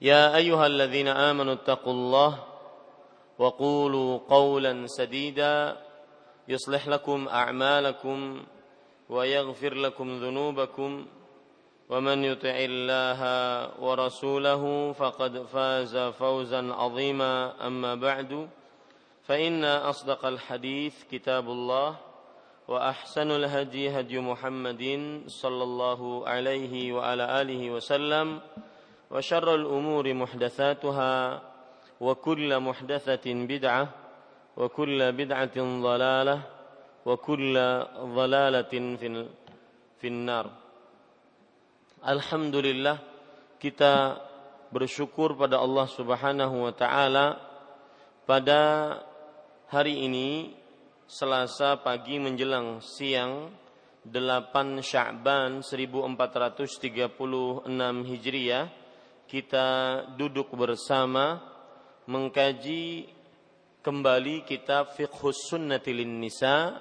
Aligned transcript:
يا 0.00 0.36
أيها 0.36 0.66
الذين 0.66 1.08
آمنوا 1.08 1.52
اتقوا 1.52 1.92
الله 1.92 2.38
وقولوا 3.38 4.18
قولا 4.28 4.86
سديدا 4.86 5.76
يصلح 6.48 6.88
لكم 6.88 7.28
أعمالكم 7.28 8.42
ويغفر 9.08 9.74
لكم 9.74 10.18
ذنوبكم 10.24 11.06
ومن 11.88 12.24
يطع 12.24 12.54
الله 12.56 13.20
ورسوله 13.82 14.92
فقد 14.92 15.42
فاز 15.42 15.96
فوزا 15.96 16.72
عظيما 16.72 17.66
أما 17.66 17.94
بعد 17.94 18.48
فإن 19.22 19.64
أصدق 19.64 20.26
الحديث 20.26 21.04
كتاب 21.10 21.48
الله 21.48 21.96
وأحسن 22.68 23.30
الهدي 23.30 24.00
هدي 24.00 24.18
محمد 24.20 24.82
صلى 25.26 25.62
الله 25.62 26.28
عليه 26.28 26.92
وعلى 26.92 27.40
آله 27.42 27.70
وسلم 27.70 28.40
وشر 29.11 29.55
الأمور 29.55 30.13
محدثاتها 30.13 31.41
وكل 32.01 32.59
محدثة 32.59 33.25
بدعة 33.27 33.89
وكل 34.57 35.11
بدعة 35.11 35.57
ضلالة 35.57 36.41
وكل 37.05 37.55
ضلالة 38.15 38.71
في 38.71 39.27
في 39.99 40.07
النار 40.07 40.47
Alhamdulillah 42.01 42.97
kita 43.61 44.17
bersyukur 44.73 45.37
pada 45.37 45.61
Allah 45.61 45.85
Subhanahu 45.85 46.65
wa 46.65 46.73
taala 46.73 47.37
pada 48.25 48.97
hari 49.69 50.09
ini 50.09 50.57
Selasa 51.05 51.77
pagi 51.77 52.17
menjelang 52.17 52.81
siang 52.81 53.53
8 54.07 54.81
Sya'ban 54.81 55.61
1436 55.61 56.89
Hijriah 58.07 58.65
kita 59.26 60.02
duduk 60.14 60.54
bersama 60.54 61.42
mengkaji 62.06 63.10
kembali 63.82 64.46
kitab 64.46 64.94
Fiqhus 64.94 65.50
Sunnatil 65.50 66.06
Nisa 66.06 66.78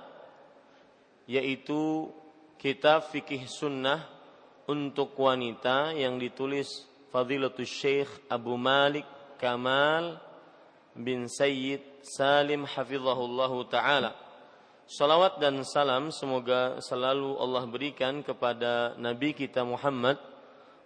yaitu 1.26 2.14
kitab 2.62 3.10
fikih 3.10 3.50
sunnah 3.50 4.06
untuk 4.70 5.18
wanita 5.18 5.98
yang 5.98 6.22
ditulis 6.22 6.86
Fadilatul 7.10 7.66
Syekh 7.66 8.10
Abu 8.30 8.54
Malik 8.62 9.06
Kamal 9.42 10.22
bin 10.94 11.26
Sayyid 11.26 11.82
Salim 12.06 12.70
hafizahullah 12.70 13.54
taala. 13.66 14.12
Salawat 14.86 15.42
dan 15.42 15.66
salam 15.66 16.14
semoga 16.14 16.78
selalu 16.78 17.42
Allah 17.42 17.66
berikan 17.66 18.22
kepada 18.22 18.94
Nabi 19.02 19.34
kita 19.34 19.66
Muhammad 19.66 20.35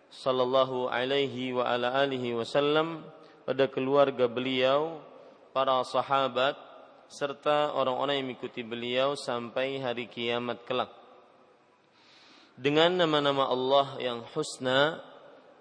sallallahu 0.10 0.90
alaihi 0.90 1.54
wa 1.54 1.70
ala 1.70 1.94
alihi 2.02 2.34
wasallam 2.34 3.06
pada 3.46 3.70
keluarga 3.70 4.30
beliau, 4.30 5.02
para 5.54 5.82
sahabat 5.86 6.58
serta 7.10 7.74
orang-orang 7.74 8.22
yang 8.22 8.28
mengikuti 8.30 8.62
beliau 8.62 9.18
sampai 9.18 9.82
hari 9.82 10.06
kiamat 10.06 10.62
kelak. 10.66 10.94
Dengan 12.60 12.92
nama-nama 12.92 13.48
Allah 13.50 13.98
yang 13.98 14.20
husna 14.36 15.02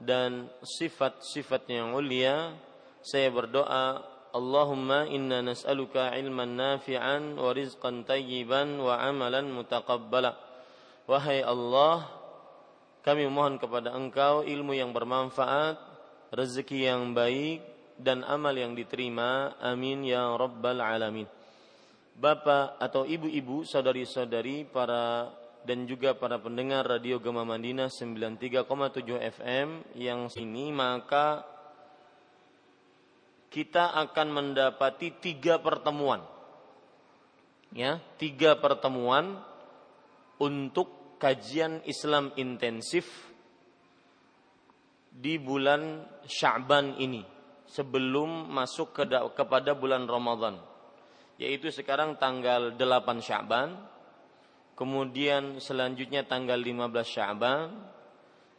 dan 0.03 0.50
sifat-sifat 0.61 1.71
yang 1.71 1.94
mulia, 1.94 2.53
saya 3.00 3.31
berdoa, 3.31 4.03
Allahumma 4.34 5.09
inna 5.09 5.41
nas'aluka 5.41 6.12
ilman 6.19 6.59
nafi'an 6.59 7.39
wa 7.39 7.55
rizqan 7.55 8.05
tayyiban 8.05 8.77
wa 8.77 8.99
amalan 9.00 9.49
mutaqabbala. 9.49 10.37
Wahai 11.09 11.41
Allah, 11.41 12.18
kami 13.03 13.27
mohon 13.31 13.57
kepada 13.57 13.95
Engkau 13.95 14.43
ilmu 14.43 14.75
yang 14.75 14.91
bermanfaat, 14.91 15.79
rezeki 16.35 16.91
yang 16.91 17.15
baik, 17.15 17.63
dan 17.99 18.23
amal 18.23 18.55
yang 18.55 18.79
diterima. 18.79 19.59
Amin 19.59 20.07
ya 20.07 20.35
Rabbal 20.39 20.79
Alamin. 20.79 21.27
Bapak 22.19 22.83
atau 22.83 23.07
ibu-ibu, 23.07 23.63
saudari-saudari, 23.63 24.67
para 24.67 25.31
dan 25.69 25.85
juga 25.85 26.15
para 26.15 26.39
pendengar 26.39 26.87
Radio 26.87 27.21
Gema 27.21 27.43
Madinah 27.45 27.91
93,7 27.93 28.65
FM 29.21 29.69
yang 30.01 30.31
sini 30.33 30.73
maka 30.73 31.45
kita 33.53 33.93
akan 33.93 34.29
mendapati 34.33 35.21
tiga 35.21 35.61
pertemuan 35.61 36.25
ya 37.75 38.01
tiga 38.17 38.57
pertemuan 38.57 39.45
untuk 40.41 40.98
kajian 41.19 41.83
Islam 41.84 42.33
intensif 42.39 43.29
di 45.12 45.34
bulan 45.37 46.06
Sya'ban 46.23 46.95
ini 47.03 47.27
sebelum 47.67 48.49
masuk 48.49 48.95
ke 48.95 49.05
kepada 49.34 49.75
bulan 49.75 50.06
Ramadan. 50.06 50.56
Yaitu 51.39 51.71
sekarang 51.75 52.19
tanggal 52.19 52.79
8 52.79 53.19
Sya'ban 53.19 53.75
kemudian 54.79 55.59
selanjutnya 55.59 56.23
tanggal 56.27 56.59
15 56.59 56.87
Sya'ban 57.03 57.69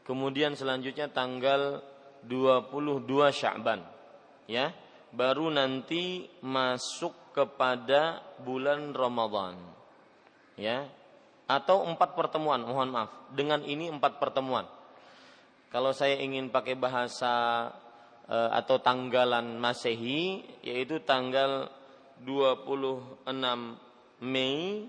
kemudian 0.03 0.55
selanjutnya 0.55 1.07
tanggal 1.11 1.79
22 2.27 3.07
Sya'ban 3.31 3.79
ya. 4.51 4.75
Baru 5.09 5.49
nanti 5.49 6.29
masuk 6.45 7.33
kepada 7.33 8.21
bulan 8.45 8.93
Ramadan 8.93 9.57
ya 10.53 10.98
atau 11.49 11.81
empat 11.81 12.13
pertemuan, 12.13 12.61
mohon 12.61 12.93
maaf. 12.93 13.33
Dengan 13.33 13.65
ini 13.65 13.89
empat 13.89 14.21
pertemuan. 14.21 14.69
Kalau 15.73 15.89
saya 15.97 16.21
ingin 16.21 16.53
pakai 16.53 16.77
bahasa 16.77 17.65
e, 18.29 18.37
atau 18.53 18.77
tanggalan 18.77 19.57
Masehi, 19.57 20.45
yaitu 20.61 21.01
tanggal 21.01 21.73
26 22.21 23.25
Mei, 24.21 24.85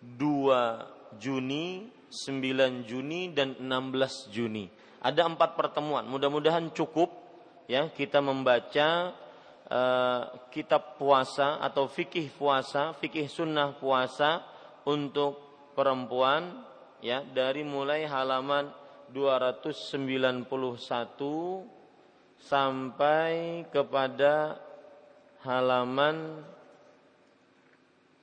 2 0.00 1.20
Juni, 1.20 1.92
9 2.08 2.88
Juni 2.88 3.36
dan 3.36 3.60
16 3.60 4.32
Juni. 4.32 4.72
Ada 5.04 5.28
empat 5.28 5.52
pertemuan. 5.52 6.08
Mudah-mudahan 6.08 6.72
cukup 6.72 7.12
ya 7.68 7.92
kita 7.92 8.24
membaca 8.24 9.12
e, 9.68 9.80
kitab 10.48 10.96
puasa 10.96 11.60
atau 11.60 11.84
fikih 11.92 12.32
puasa, 12.32 12.96
fikih 12.96 13.28
sunnah 13.28 13.76
puasa 13.76 14.40
untuk 14.88 15.49
perempuan 15.80 16.60
ya 17.00 17.24
dari 17.24 17.64
mulai 17.64 18.04
halaman 18.04 18.68
291 19.16 20.44
sampai 22.36 23.64
kepada 23.72 24.60
halaman 25.40 26.44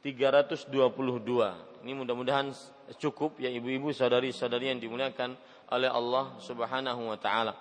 322. 0.06 1.82
Ini 1.82 1.92
mudah-mudahan 1.98 2.54
cukup 3.02 3.42
ya 3.42 3.50
ibu-ibu 3.50 3.90
saudari-saudari 3.90 4.70
yang 4.70 4.78
dimuliakan 4.78 5.34
oleh 5.74 5.90
Allah 5.90 6.38
Subhanahu 6.38 7.10
wa 7.10 7.18
taala. 7.18 7.58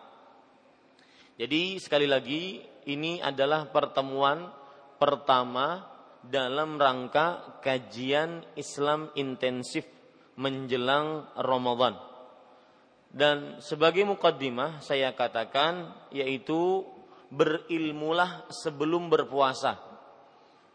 Jadi 1.41 1.81
sekali 1.81 2.05
lagi 2.05 2.61
ini 2.85 3.25
adalah 3.25 3.65
pertemuan 3.73 4.45
pertama 5.01 5.96
dalam 6.31 6.79
rangka 6.79 7.59
kajian 7.63 8.43
Islam 8.59 9.11
intensif 9.15 9.87
menjelang 10.37 11.27
Ramadan. 11.39 11.97
Dan 13.09 13.63
sebagai 13.65 14.05
mukaddimah 14.05 14.85
saya 14.85 15.17
katakan 15.17 15.95
yaitu 16.13 16.85
berilmulah 17.33 18.45
sebelum 18.53 19.09
berpuasa. 19.09 19.81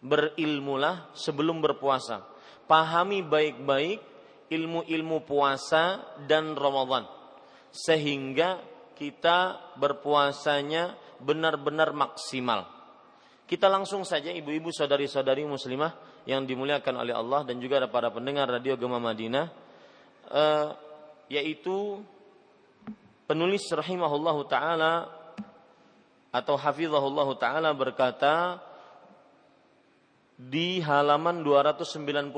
Berilmulah 0.01 1.13
sebelum 1.13 1.61
berpuasa. 1.61 2.25
Pahami 2.65 3.21
baik-baik 3.21 4.01
ilmu-ilmu 4.49 5.23
puasa 5.23 6.01
dan 6.25 6.57
Ramadan 6.57 7.05
sehingga 7.71 8.59
kita 8.99 9.71
berpuasanya 9.79 10.99
benar-benar 11.23 11.95
maksimal 11.95 12.80
kita 13.51 13.67
langsung 13.67 14.07
saja 14.07 14.31
ibu-ibu 14.31 14.71
saudari-saudari 14.71 15.43
muslimah 15.43 16.23
yang 16.23 16.47
dimuliakan 16.47 17.03
oleh 17.03 17.11
Allah 17.11 17.43
dan 17.43 17.59
juga 17.59 17.83
para 17.91 18.07
pendengar 18.07 18.47
radio 18.47 18.79
Gema 18.79 18.95
Madinah 18.95 19.51
eh, 20.31 20.71
yaitu 21.27 21.99
penulis 23.27 23.67
rahimahullahu 23.67 24.47
taala 24.47 25.11
atau 26.31 26.55
hafizahullahu 26.55 27.35
taala 27.35 27.75
berkata 27.75 28.63
di 30.39 30.79
halaman 30.79 31.43
291 31.43 32.31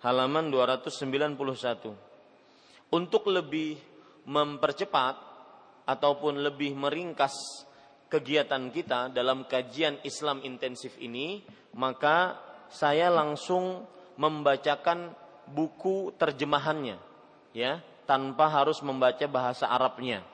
halaman 0.00 0.48
291 0.48 2.88
untuk 2.88 3.28
lebih 3.28 3.76
mempercepat 4.24 5.20
ataupun 5.84 6.40
lebih 6.40 6.72
meringkas 6.72 7.67
kegiatan 8.08 8.72
kita 8.72 9.12
dalam 9.12 9.44
kajian 9.44 10.00
Islam 10.02 10.40
intensif 10.44 10.96
ini 11.00 11.44
maka 11.76 12.36
saya 12.68 13.08
langsung 13.12 13.84
membacakan 14.18 15.12
buku 15.48 16.12
terjemahannya 16.16 17.00
ya 17.56 17.80
tanpa 18.08 18.48
harus 18.48 18.80
membaca 18.80 19.24
bahasa 19.28 19.68
Arabnya. 19.68 20.24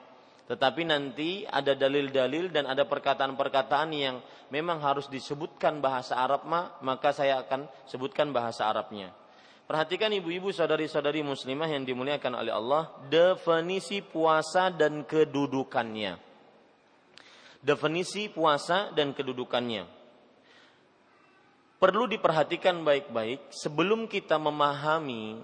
Tetapi 0.45 0.83
nanti 0.85 1.43
ada 1.49 1.73
dalil-dalil 1.73 2.53
dan 2.53 2.69
ada 2.69 2.85
perkataan-perkataan 2.85 3.91
yang 3.97 4.21
memang 4.53 4.77
harus 4.79 5.09
disebutkan 5.09 5.81
bahasa 5.81 6.21
Arab 6.21 6.45
maka 6.85 7.11
saya 7.17 7.41
akan 7.43 7.65
sebutkan 7.89 8.29
bahasa 8.31 8.69
Arabnya. 8.69 9.11
Perhatikan 9.65 10.13
ibu-ibu 10.13 10.53
saudari-saudari 10.53 11.25
muslimah 11.25 11.73
yang 11.73 11.89
dimuliakan 11.89 12.37
oleh 12.37 12.53
Allah, 12.53 12.93
definisi 13.09 14.05
puasa 14.05 14.69
dan 14.69 15.09
kedudukannya. 15.09 16.21
Definisi 17.65 18.29
puasa 18.29 18.93
dan 18.93 19.17
kedudukannya. 19.17 19.89
Perlu 21.81 22.05
diperhatikan 22.09 22.85
baik-baik 22.85 23.49
sebelum 23.49 24.05
kita 24.05 24.37
memahami 24.37 25.41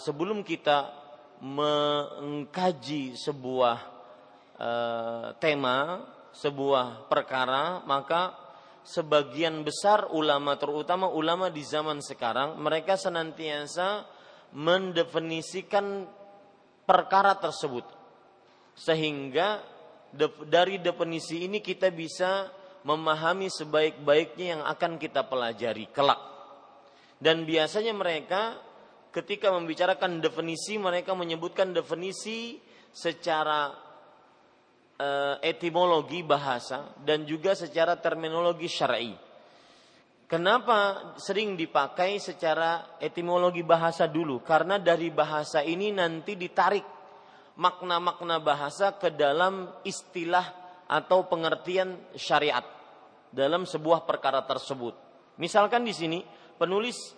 sebelum 0.00 0.40
kita 0.40 0.88
mengkaji 1.44 3.14
sebuah 3.14 3.78
uh, 4.58 5.26
tema, 5.36 6.08
sebuah 6.34 7.08
perkara, 7.08 7.84
maka 7.84 8.48
sebagian 8.88 9.60
besar 9.62 10.08
ulama 10.16 10.56
terutama 10.56 11.12
ulama 11.12 11.52
di 11.52 11.60
zaman 11.60 12.00
sekarang 12.00 12.56
mereka 12.56 12.96
senantiasa 12.96 14.08
mendefinisikan 14.56 16.08
perkara 16.88 17.36
tersebut 17.36 17.84
sehingga 18.72 19.60
dari 20.48 20.80
definisi 20.80 21.44
ini 21.44 21.60
kita 21.60 21.92
bisa 21.92 22.48
memahami 22.86 23.52
sebaik-baiknya 23.52 24.46
yang 24.56 24.62
akan 24.64 24.96
kita 24.96 25.26
pelajari 25.28 25.90
kelak 25.92 26.20
dan 27.18 27.42
biasanya 27.42 27.92
mereka 27.92 28.56
ketika 29.10 29.50
membicarakan 29.50 30.22
definisi 30.22 30.78
mereka 30.78 31.12
menyebutkan 31.18 31.74
definisi 31.74 32.62
secara 32.94 33.74
uh, 34.98 35.36
etimologi 35.42 36.22
bahasa 36.22 36.94
dan 37.02 37.26
juga 37.26 37.54
secara 37.58 37.98
terminologi 37.98 38.70
syar'i. 38.70 39.14
Kenapa 40.28 41.16
sering 41.16 41.56
dipakai 41.56 42.20
secara 42.20 43.00
etimologi 43.00 43.64
bahasa 43.64 44.04
dulu? 44.04 44.44
Karena 44.44 44.76
dari 44.76 45.08
bahasa 45.08 45.64
ini 45.64 45.88
nanti 45.88 46.36
ditarik 46.36 46.97
makna-makna 47.58 48.38
bahasa 48.38 48.94
ke 48.94 49.10
dalam 49.10 49.68
istilah 49.82 50.46
atau 50.86 51.26
pengertian 51.26 51.98
syariat 52.14 52.64
dalam 53.34 53.66
sebuah 53.68 54.06
perkara 54.08 54.46
tersebut. 54.46 54.94
Misalkan 55.36 55.84
di 55.84 55.92
sini 55.92 56.22
penulis 56.56 57.12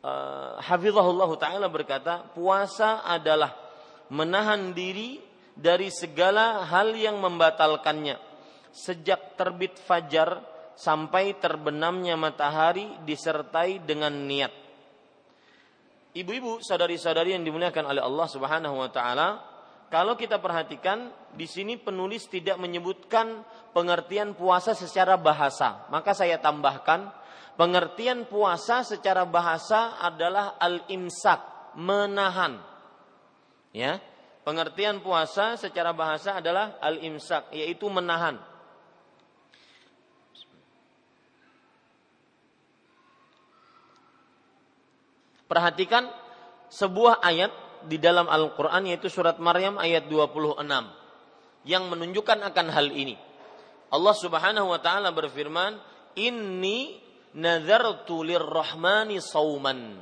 uh, 0.00 0.56
hafizahullah 0.62 1.30
taala 1.36 1.66
berkata, 1.68 2.24
puasa 2.32 3.04
adalah 3.04 3.52
menahan 4.08 4.72
diri 4.72 5.20
dari 5.54 5.90
segala 5.90 6.64
hal 6.66 6.94
yang 6.94 7.18
membatalkannya 7.18 8.16
sejak 8.74 9.38
terbit 9.38 9.78
fajar 9.78 10.42
sampai 10.74 11.38
terbenamnya 11.38 12.18
matahari 12.18 12.90
disertai 13.06 13.78
dengan 13.86 14.10
niat. 14.10 14.50
Ibu-ibu, 16.14 16.62
saudari-saudari 16.62 17.34
yang 17.34 17.46
dimuliakan 17.46 17.90
oleh 17.90 18.02
Allah 18.02 18.26
Subhanahu 18.30 18.82
wa 18.82 18.90
taala, 18.90 19.53
kalau 19.92 20.18
kita 20.18 20.40
perhatikan 20.40 21.12
di 21.34 21.48
sini 21.48 21.80
penulis 21.80 22.26
tidak 22.30 22.60
menyebutkan 22.60 23.42
pengertian 23.74 24.36
puasa 24.36 24.72
secara 24.72 25.18
bahasa, 25.18 25.86
maka 25.90 26.14
saya 26.14 26.38
tambahkan 26.38 27.24
Pengertian 27.54 28.26
puasa 28.26 28.82
secara 28.82 29.22
bahasa 29.22 29.94
adalah 30.02 30.58
al-imsak, 30.58 31.38
menahan. 31.78 32.58
Ya. 33.70 34.02
Pengertian 34.42 34.98
puasa 34.98 35.54
secara 35.54 35.94
bahasa 35.94 36.42
adalah 36.42 36.76
al-imsak, 36.82 37.54
yaitu 37.54 37.86
menahan. 37.86 38.42
Perhatikan 45.46 46.10
sebuah 46.74 47.22
ayat 47.22 47.54
di 47.86 48.00
dalam 48.00 48.26
Al-Quran 48.28 48.88
yaitu 48.90 49.08
surat 49.12 49.36
Maryam 49.40 49.76
ayat 49.80 50.08
26 50.08 50.64
yang 51.64 51.88
menunjukkan 51.88 52.44
akan 52.52 52.66
hal 52.72 52.88
ini. 52.92 53.16
Allah 53.92 54.14
Subhanahu 54.16 54.74
wa 54.74 54.80
taala 54.82 55.14
berfirman, 55.14 55.78
"Inni 56.18 57.04
nazartu 57.34 58.22
lirrahmani 58.22 59.18
sauman. 59.18 59.98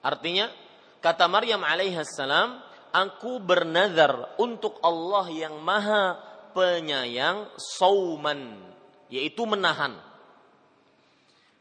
Artinya, 0.00 0.48
kata 1.02 1.26
Maryam 1.26 1.66
alaihissalam, 1.66 2.62
aku 2.94 3.42
bernazar 3.42 4.38
untuk 4.38 4.78
Allah 4.80 5.26
yang 5.34 5.58
maha 5.60 6.16
penyayang 6.54 7.50
sauman, 7.58 8.56
yaitu 9.10 9.44
menahan. 9.44 9.98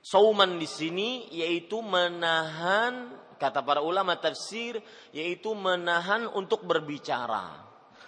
Sauman 0.08 0.56
di 0.56 0.64
sini 0.64 1.28
yaitu 1.36 1.84
menahan 1.84 3.12
kata 3.38 3.62
para 3.62 3.80
ulama 3.86 4.18
tafsir 4.18 4.82
yaitu 5.14 5.54
menahan 5.54 6.28
untuk 6.34 6.66
berbicara. 6.66 7.64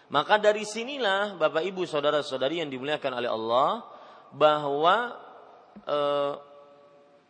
Maka 0.09 0.41
dari 0.41 0.65
sinilah 0.65 1.37
Bapak 1.37 1.61
Ibu 1.61 1.85
saudara-saudari 1.85 2.65
yang 2.65 2.69
dimuliakan 2.73 3.13
oleh 3.13 3.29
Allah 3.29 3.69
bahwa 4.33 4.95
e, 5.85 5.97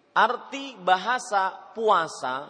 Arti 0.10 0.76
bahasa 0.80 1.54
puasa 1.72 2.50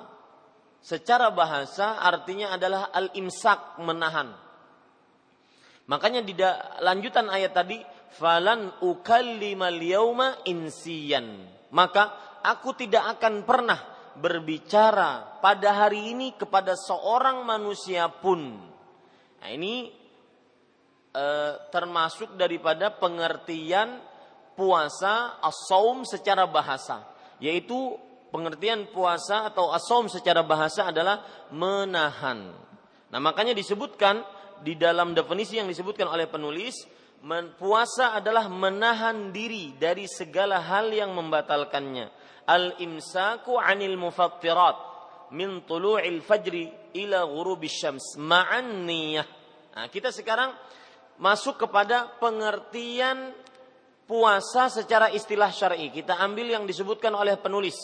secara 0.80 1.30
bahasa 1.30 2.00
artinya 2.01 2.56
adalah 2.56 2.90
al-imsak 2.90 3.78
menahan. 3.84 4.31
Makanya 5.90 6.22
di 6.24 6.34
lanjutan 6.86 7.28
ayat 7.28 7.51
tadi 7.54 7.78
falan 8.18 8.79
ukallimal 8.86 9.75
yauma 9.82 10.39
insiyan. 10.46 11.46
Maka 11.74 12.38
aku 12.41 12.74
tidak 12.74 13.18
akan 13.18 13.46
pernah 13.46 13.99
berbicara 14.20 15.40
pada 15.40 15.88
hari 15.88 16.12
ini 16.12 16.36
kepada 16.36 16.76
seorang 16.76 17.48
manusia 17.48 18.12
pun. 18.12 18.60
Nah, 19.40 19.50
ini 19.50 19.90
e, 21.16 21.26
termasuk 21.72 22.36
daripada 22.36 22.92
pengertian 22.92 24.04
puasa 24.60 25.40
as 25.40 25.64
secara 26.12 26.44
bahasa 26.44 27.08
yaitu 27.40 27.96
pengertian 28.30 28.86
puasa 28.92 29.50
atau 29.50 29.74
asom 29.74 30.12
secara 30.12 30.46
bahasa 30.46 30.92
adalah 30.92 31.26
menahan. 31.50 32.52
Nah, 33.10 33.20
makanya 33.20 33.58
disebutkan 33.58 34.22
di 34.62 34.78
dalam 34.78 35.18
definisi 35.18 35.58
yang 35.58 35.66
disebutkan 35.66 36.06
oleh 36.06 36.30
penulis, 36.30 36.86
puasa 37.58 38.16
adalah 38.16 38.48
menahan 38.48 39.34
diri 39.34 39.74
dari 39.76 40.06
segala 40.06 40.62
hal 40.62 40.94
yang 40.94 41.16
membatalkannya. 41.16 42.19
Al-imsaku 42.50 43.62
'anil 43.62 43.94
mufattirat 43.94 44.77
min 45.38 45.62
tulu'il 45.70 46.25
fajri 46.25 46.98
ila 46.98 47.22
ghurubis 47.29 47.77
syams 47.77 48.18
ma'an 48.18 48.89
niyah. 48.89 49.27
Nah, 49.77 49.86
kita 49.94 50.10
sekarang 50.10 50.50
masuk 51.22 51.62
kepada 51.62 52.18
pengertian 52.18 53.29
puasa 54.10 54.74
secara 54.74 55.13
istilah 55.13 55.53
syar'i. 55.53 55.94
Kita 55.94 56.18
ambil 56.18 56.50
yang 56.58 56.65
disebutkan 56.65 57.13
oleh 57.13 57.38
penulis. 57.38 57.77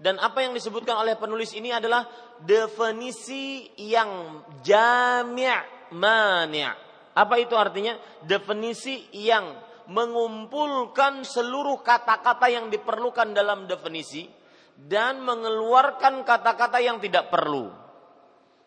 Dan 0.00 0.18
apa 0.18 0.42
yang 0.42 0.56
disebutkan 0.56 0.96
oleh 0.96 1.14
penulis 1.14 1.52
ini 1.54 1.70
adalah 1.70 2.08
definisi 2.42 3.68
yang 3.78 4.42
jami' 4.64 5.92
mani'. 5.94 6.66
Apa 7.14 7.38
itu 7.38 7.54
artinya? 7.54 7.94
Definisi 8.24 9.12
yang 9.12 9.69
mengumpulkan 9.88 11.24
seluruh 11.24 11.80
kata-kata 11.80 12.50
yang 12.52 12.68
diperlukan 12.68 13.32
dalam 13.32 13.64
definisi 13.64 14.28
dan 14.76 15.24
mengeluarkan 15.24 16.24
kata-kata 16.24 16.80
yang 16.80 17.00
tidak 17.00 17.32
perlu. 17.32 17.72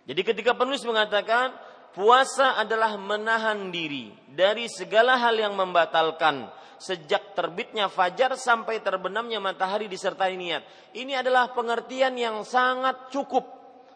Jadi 0.03 0.21
ketika 0.21 0.57
penulis 0.57 0.83
mengatakan 0.85 1.53
puasa 1.93 2.57
adalah 2.57 2.97
menahan 2.97 3.69
diri 3.69 4.11
dari 4.29 4.65
segala 4.67 5.21
hal 5.21 5.37
yang 5.37 5.53
membatalkan 5.53 6.49
sejak 6.81 7.31
terbitnya 7.31 7.87
fajar 7.87 8.35
sampai 8.35 8.83
terbenamnya 8.83 9.39
matahari 9.39 9.87
disertai 9.87 10.35
niat. 10.35 10.91
Ini 10.91 11.23
adalah 11.23 11.55
pengertian 11.55 12.19
yang 12.19 12.43
sangat 12.43 13.07
cukup, 13.13 13.47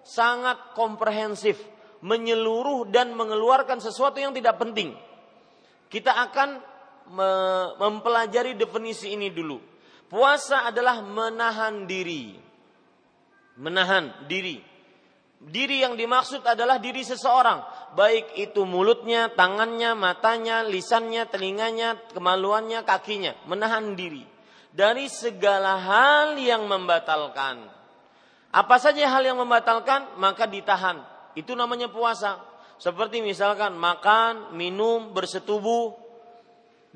sangat 0.08 0.72
komprehensif 0.72 1.60
menyeluruh 2.02 2.88
dan 2.88 3.12
mengeluarkan 3.12 3.82
sesuatu 3.82 4.22
yang 4.22 4.32
tidak 4.32 4.56
penting. 4.62 4.94
Kita 5.88 6.14
akan 6.14 6.76
mempelajari 7.80 8.58
definisi 8.58 9.16
ini 9.16 9.32
dulu. 9.32 9.60
Puasa 10.08 10.68
adalah 10.68 11.04
menahan 11.04 11.84
diri. 11.88 12.36
Menahan 13.60 14.28
diri. 14.30 14.64
Diri 15.38 15.86
yang 15.86 15.94
dimaksud 15.94 16.42
adalah 16.42 16.82
diri 16.82 17.06
seseorang, 17.06 17.62
baik 17.94 18.42
itu 18.42 18.66
mulutnya, 18.66 19.30
tangannya, 19.30 19.94
matanya, 19.94 20.66
lisannya, 20.66 21.30
telinganya, 21.30 21.94
kemaluannya, 22.10 22.82
kakinya, 22.82 23.38
menahan 23.46 23.94
diri 23.94 24.26
dari 24.78 25.10
segala 25.10 25.82
hal 25.82 26.38
yang 26.38 26.70
membatalkan. 26.70 27.66
Apa 28.54 28.78
saja 28.78 29.10
hal 29.10 29.26
yang 29.26 29.42
membatalkan, 29.42 30.18
maka 30.22 30.46
ditahan. 30.46 31.02
Itu 31.34 31.58
namanya 31.58 31.90
puasa. 31.90 32.38
Seperti 32.78 33.26
misalkan 33.26 33.74
makan, 33.74 34.54
minum, 34.54 35.14
bersetubuh, 35.18 35.98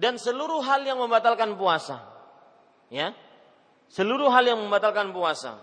dan 0.02 0.18
seluruh 0.18 0.66
hal 0.66 0.82
yang 0.82 0.98
membatalkan 0.98 1.54
puasa. 1.54 2.02
Ya, 2.90 3.14
seluruh 3.94 4.34
hal 4.34 4.50
yang 4.50 4.58
membatalkan 4.58 5.14
puasa. 5.14 5.62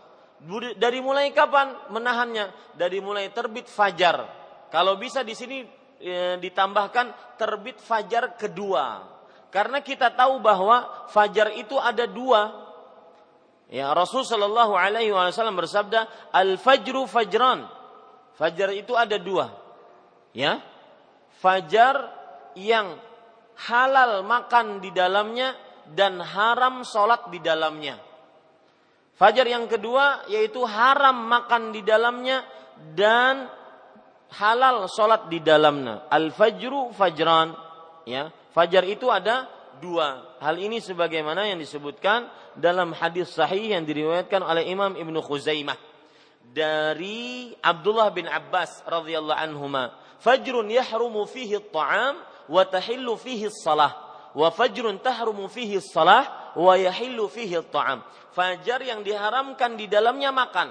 Dari 0.79 1.03
mulai 1.03 1.35
kapan 1.35 1.75
menahannya? 1.91 2.79
Dari 2.79 3.03
mulai 3.03 3.35
terbit 3.35 3.67
fajar. 3.67 4.23
Kalau 4.71 4.95
bisa 4.95 5.27
di 5.27 5.35
sini 5.35 5.67
e, 5.99 6.39
ditambahkan 6.39 7.35
terbit 7.35 7.83
fajar 7.83 8.39
kedua. 8.39 9.03
Karena 9.51 9.83
kita 9.83 10.15
tahu 10.15 10.39
bahwa 10.39 11.11
fajar 11.11 11.51
itu 11.59 11.75
ada 11.75 12.07
dua. 12.07 12.71
Ya 13.67 13.91
Rasul 13.91 14.23
Shallallahu 14.23 14.79
Alaihi 14.79 15.11
Wasallam 15.11 15.59
bersabda, 15.59 16.31
al 16.31 16.55
fajru 16.63 17.11
fajran. 17.11 17.67
Fajar 18.39 18.71
itu 18.71 18.95
ada 18.95 19.19
dua. 19.19 19.51
Ya, 20.31 20.63
fajar 21.43 22.07
yang 22.55 23.08
halal 23.67 24.23
makan 24.23 24.79
di 24.79 24.95
dalamnya 24.95 25.57
dan 25.91 26.23
haram 26.23 26.87
sholat 26.87 27.33
di 27.33 27.43
dalamnya. 27.43 27.99
Fajar 29.19 29.51
yang 29.51 29.67
kedua 29.67 30.31
yaitu 30.31 30.63
haram 30.63 31.27
makan 31.27 31.75
di 31.75 31.83
dalamnya 31.83 32.47
dan 32.95 33.51
halal 34.39 34.87
sholat 34.87 35.27
di 35.27 35.43
dalamnya. 35.43 36.07
Al 36.07 36.31
fajru 36.31 36.95
fajran. 36.95 37.57
Ya, 38.07 38.31
fajar 38.55 38.87
itu 38.87 39.11
ada 39.11 39.51
dua. 39.83 40.39
Hal 40.39 40.57
ini 40.57 40.79
sebagaimana 40.79 41.51
yang 41.51 41.59
disebutkan 41.59 42.31
dalam 42.55 42.95
hadis 42.95 43.35
sahih 43.35 43.75
yang 43.75 43.83
diriwayatkan 43.83 44.41
oleh 44.41 44.71
Imam 44.71 44.95
Ibnu 44.95 45.19
Khuzaimah 45.19 45.77
dari 46.55 47.53
Abdullah 47.61 48.09
bin 48.15 48.25
Abbas 48.31 48.87
radhiyallahu 48.87 49.39
anhuma. 49.39 49.93
Fajrun 50.19 50.67
yahrumu 50.67 51.29
fihi 51.31 51.63
at-ta'am 51.63 52.19
wa 52.49 52.65
tahillu 52.65 53.15
fihi 53.15 53.53
as-salah 53.53 54.09
wa 54.35 54.49
fajrun 54.53 55.01
tahrumu 55.01 55.49
fihi 55.49 55.81
salah 55.81 56.53
wa 56.59 56.75
yahillu 56.75 57.27
fihi 57.31 57.59
ta'am. 57.69 58.03
Fajar 58.35 58.83
yang 58.85 59.03
diharamkan 59.03 59.75
di 59.75 59.91
dalamnya 59.91 60.35
makan. 60.35 60.69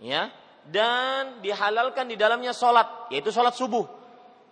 Ya, 0.00 0.32
dan 0.64 1.44
dihalalkan 1.44 2.08
di 2.08 2.16
dalamnya 2.16 2.56
salat, 2.56 3.12
yaitu 3.12 3.28
salat 3.28 3.52
subuh. 3.52 3.84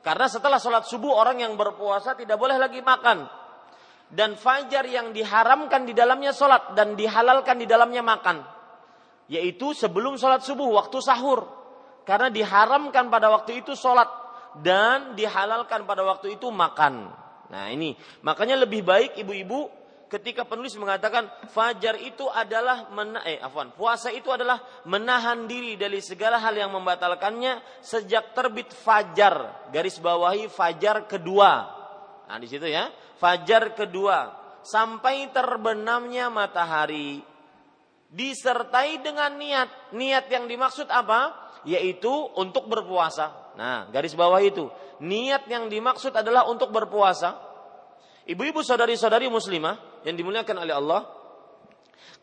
Karena 0.04 0.28
setelah 0.28 0.60
salat 0.60 0.84
subuh 0.84 1.16
orang 1.16 1.40
yang 1.40 1.56
berpuasa 1.56 2.16
tidak 2.16 2.36
boleh 2.36 2.60
lagi 2.60 2.84
makan. 2.84 3.28
Dan 4.08 4.40
fajar 4.40 4.88
yang 4.88 5.12
diharamkan 5.12 5.84
di 5.84 5.92
dalamnya 5.92 6.32
salat 6.32 6.72
dan 6.72 6.96
dihalalkan 6.96 7.60
di 7.60 7.68
dalamnya 7.68 8.00
makan. 8.00 8.40
Yaitu 9.28 9.76
sebelum 9.76 10.16
salat 10.16 10.40
subuh 10.44 10.68
waktu 10.80 10.96
sahur. 11.04 11.44
Karena 12.08 12.32
diharamkan 12.32 13.12
pada 13.12 13.28
waktu 13.28 13.60
itu 13.60 13.76
salat 13.76 14.08
dan 14.62 15.14
dihalalkan 15.14 15.84
pada 15.84 16.02
waktu 16.04 16.38
itu 16.38 16.50
makan. 16.50 17.10
Nah 17.48 17.66
ini 17.72 17.96
makanya 18.20 18.60
lebih 18.60 18.84
baik 18.84 19.16
ibu-ibu 19.20 19.70
ketika 20.08 20.48
penulis 20.48 20.72
mengatakan 20.80 21.28
fajar 21.52 22.00
itu 22.00 22.24
adalah 22.32 22.88
mena 22.92 23.20
eh 23.28 23.36
afwan, 23.40 23.72
puasa 23.76 24.08
itu 24.08 24.32
adalah 24.32 24.60
menahan 24.88 25.44
diri 25.44 25.76
dari 25.76 26.00
segala 26.00 26.40
hal 26.40 26.56
yang 26.56 26.72
membatalkannya 26.72 27.84
sejak 27.84 28.32
terbit 28.32 28.72
fajar 28.72 29.68
garis 29.68 30.00
bawahi 30.00 30.48
fajar 30.48 31.04
kedua. 31.04 31.52
Nah 32.28 32.36
di 32.40 32.48
situ 32.48 32.68
ya 32.68 32.88
fajar 33.20 33.76
kedua 33.76 34.32
sampai 34.64 35.32
terbenamnya 35.32 36.28
matahari 36.28 37.24
disertai 38.08 39.04
dengan 39.04 39.36
niat. 39.36 39.92
Niat 39.92 40.32
yang 40.32 40.48
dimaksud 40.48 40.88
apa? 40.88 41.47
Yaitu 41.68 42.08
untuk 42.40 42.64
berpuasa. 42.64 43.52
Nah, 43.60 43.92
garis 43.92 44.16
bawah 44.16 44.40
itu. 44.40 44.72
Niat 45.04 45.44
yang 45.52 45.68
dimaksud 45.68 46.16
adalah 46.16 46.48
untuk 46.48 46.72
berpuasa. 46.72 47.36
Ibu-ibu 48.24 48.64
saudari-saudari 48.64 49.28
muslimah 49.28 50.04
yang 50.08 50.16
dimuliakan 50.16 50.56
oleh 50.64 50.72
Allah. 50.72 51.00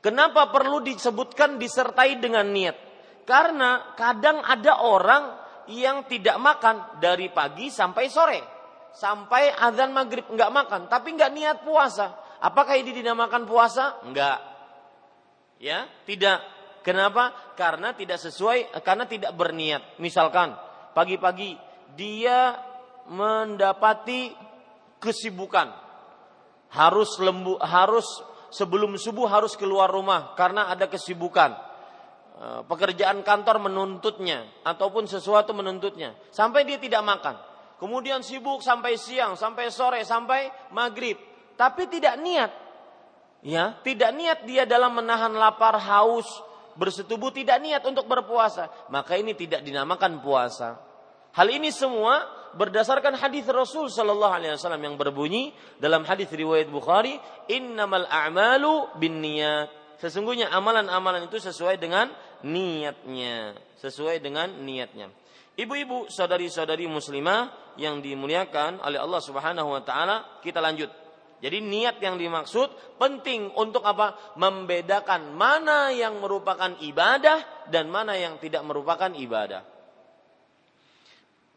Kenapa 0.01 0.49
perlu 0.49 0.81
disebutkan 0.81 1.61
disertai 1.61 2.17
dengan 2.17 2.45
niat? 2.49 2.77
Karena 3.25 3.93
kadang 3.97 4.41
ada 4.41 4.85
orang 4.85 5.23
yang 5.69 6.05
tidak 6.05 6.37
makan 6.37 7.01
dari 7.01 7.29
pagi 7.33 7.73
sampai 7.73 8.05
sore. 8.09 8.41
Sampai 8.95 9.51
azan 9.51 9.91
maghrib 9.91 10.23
nggak 10.29 10.51
makan, 10.53 10.81
tapi 10.87 11.17
nggak 11.17 11.33
niat 11.33 11.57
puasa. 11.65 12.15
Apakah 12.39 12.77
ini 12.77 12.95
dinamakan 12.95 13.43
puasa? 13.43 13.99
Enggak. 14.05 14.39
Ya, 15.59 15.89
tidak. 16.05 16.54
Kenapa? 16.85 17.33
Karena 17.57 17.97
tidak 17.97 18.21
sesuai, 18.21 18.77
karena 18.85 19.09
tidak 19.09 19.33
berniat. 19.33 19.97
Misalkan 19.97 20.53
pagi-pagi 20.93 21.57
dia 21.97 22.53
mendapati 23.09 24.29
kesibukan. 25.01 25.73
Harus 26.69 27.17
lembu 27.17 27.57
harus 27.57 28.05
sebelum 28.53 29.01
subuh 29.01 29.25
harus 29.25 29.57
keluar 29.57 29.89
rumah 29.89 30.37
karena 30.37 30.69
ada 30.69 30.85
kesibukan. 30.85 31.57
E, 32.35 32.45
pekerjaan 32.69 33.25
kantor 33.25 33.65
menuntutnya 33.65 34.45
ataupun 34.61 35.07
sesuatu 35.09 35.57
menuntutnya 35.57 36.13
sampai 36.29 36.69
dia 36.69 36.77
tidak 36.77 37.01
makan. 37.01 37.35
Kemudian 37.81 38.21
sibuk 38.21 38.61
sampai 38.61 38.95
siang, 38.99 39.33
sampai 39.35 39.73
sore, 39.73 40.03
sampai 40.05 40.47
maghrib, 40.69 41.17
tapi 41.57 41.89
tidak 41.89 42.15
niat. 42.21 42.51
Ya, 43.45 43.77
tidak 43.85 44.09
niat 44.15 44.39
dia 44.49 44.65
dalam 44.65 44.97
menahan 44.97 45.29
lapar, 45.35 45.77
haus, 45.77 46.25
bersetubuh 46.75 47.31
tidak 47.31 47.59
niat 47.63 47.83
untuk 47.83 48.05
berpuasa, 48.07 48.67
maka 48.91 49.15
ini 49.15 49.33
tidak 49.33 49.63
dinamakan 49.63 50.19
puasa. 50.19 50.79
Hal 51.35 51.51
ini 51.51 51.67
semua 51.71 52.23
berdasarkan 52.55 53.19
hadis 53.19 53.43
Rasul 53.51 53.91
Shallallahu 53.91 54.33
Alaihi 54.39 54.55
Wasallam 54.55 54.79
yang 54.79 54.95
berbunyi 54.95 55.51
dalam 55.83 56.07
hadis 56.07 56.31
riwayat 56.31 56.71
Bukhari, 56.71 57.19
innamal 57.51 58.07
a'malu 58.07 58.95
bin 58.95 59.19
niat. 59.19 59.99
Sesungguhnya 59.99 60.51
amalan-amalan 60.51 61.27
itu 61.27 61.39
sesuai 61.39 61.79
dengan 61.79 62.11
niatnya, 62.43 63.55
sesuai 63.79 64.23
dengan 64.23 64.51
niatnya. 64.63 65.11
Ibu-ibu, 65.55 66.11
saudari-saudari 66.11 66.83
muslimah 66.87 67.75
yang 67.79 68.03
dimuliakan 68.03 68.83
oleh 68.83 68.99
Allah 68.99 69.21
Subhanahu 69.23 69.71
wa 69.71 69.81
taala, 69.83 70.39
kita 70.43 70.59
lanjut. 70.59 71.04
Jadi 71.43 71.59
niat 71.59 71.99
yang 71.99 72.15
dimaksud 72.15 72.97
penting 72.97 73.51
untuk 73.59 73.83
apa? 73.83 74.35
Membedakan 74.39 75.35
mana 75.35 75.91
yang 75.91 76.17
merupakan 76.23 76.71
ibadah 76.79 77.67
dan 77.67 77.91
mana 77.91 78.15
yang 78.15 78.39
tidak 78.39 78.63
merupakan 78.63 79.11
ibadah. 79.11 79.61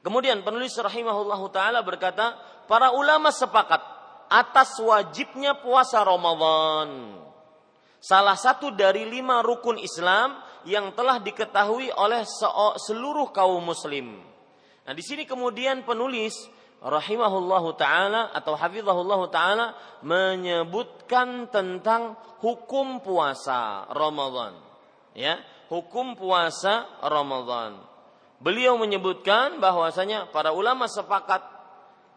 Kemudian 0.03 0.43
penulis 0.43 0.75
rahimahullahu 0.75 1.47
taala 1.55 1.83
berkata, 1.83 2.39
para 2.67 2.91
ulama 2.95 3.31
sepakat 3.31 3.81
atas 4.29 4.77
wajibnya 4.79 5.57
puasa 5.59 6.05
Ramadan. 6.05 7.19
Salah 7.99 8.39
satu 8.39 8.71
dari 8.71 9.09
lima 9.09 9.43
rukun 9.43 9.81
Islam 9.81 10.39
yang 10.69 10.95
telah 10.95 11.19
diketahui 11.19 11.91
oleh 11.95 12.23
seluruh 12.79 13.35
kaum 13.35 13.63
muslim. 13.65 14.21
Nah, 14.87 14.95
di 14.95 15.03
sini 15.05 15.29
kemudian 15.29 15.83
penulis 15.83 16.49
rahimahullahu 16.79 17.75
taala 17.75 18.31
atau 18.31 18.55
hafizahullahu 18.55 19.31
taala 19.35 19.75
menyebutkan 20.07 21.51
tentang 21.51 22.15
hukum 22.39 23.03
puasa 23.03 23.91
Ramadan. 23.91 24.55
Ya, 25.19 25.43
hukum 25.67 26.15
puasa 26.15 26.87
Ramadan. 27.03 27.83
Beliau 28.39 28.79
menyebutkan 28.79 29.59
bahwasanya 29.59 30.31
para 30.31 30.55
ulama 30.55 30.87
sepakat 30.87 31.43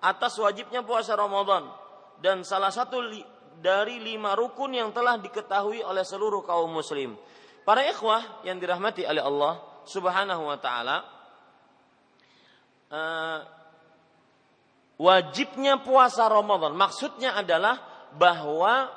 atas 0.02 0.38
wajibnya 0.38 0.86
puasa 0.86 1.18
Ramadan 1.18 1.66
dan 2.22 2.46
salah 2.46 2.70
satu 2.70 3.02
dari 3.58 3.98
lima 3.98 4.38
rukun 4.38 4.78
yang 4.78 4.94
telah 4.94 5.18
diketahui 5.18 5.82
oleh 5.82 6.06
seluruh 6.06 6.46
kaum 6.46 6.70
muslim. 6.70 7.18
Para 7.66 7.86
ikhwah 7.86 8.46
yang 8.46 8.62
dirahmati 8.62 9.06
oleh 9.06 9.22
Allah 9.22 9.62
Subhanahu 9.86 10.46
wa 10.46 10.58
taala 10.62 10.98
uh, 12.94 13.61
wajibnya 15.02 15.82
puasa 15.82 16.30
Ramadan. 16.30 16.78
Maksudnya 16.78 17.34
adalah 17.34 17.82
bahwa 18.14 18.94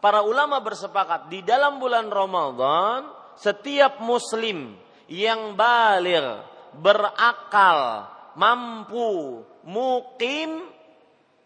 para 0.00 0.24
ulama 0.24 0.64
bersepakat 0.64 1.28
di 1.28 1.44
dalam 1.44 1.76
bulan 1.76 2.08
Ramadan 2.08 3.12
setiap 3.36 4.00
muslim 4.00 4.72
yang 5.12 5.52
balir 5.52 6.24
berakal, 6.72 8.08
mampu, 8.40 9.44
mukim 9.68 10.72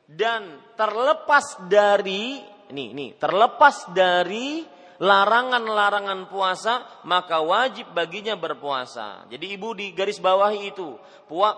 dan 0.07 0.63
terlepas 0.79 1.67
dari 1.67 2.39
ini 2.71 2.95
ini 2.95 3.07
terlepas 3.19 3.91
dari 3.91 4.63
larangan-larangan 5.01 6.29
puasa 6.31 7.05
maka 7.05 7.41
wajib 7.43 7.93
baginya 7.93 8.37
berpuasa. 8.37 9.29
Jadi 9.29 9.57
ibu 9.57 9.77
di 9.77 9.93
garis 9.93 10.21
bawahi 10.21 10.73
itu 10.73 10.97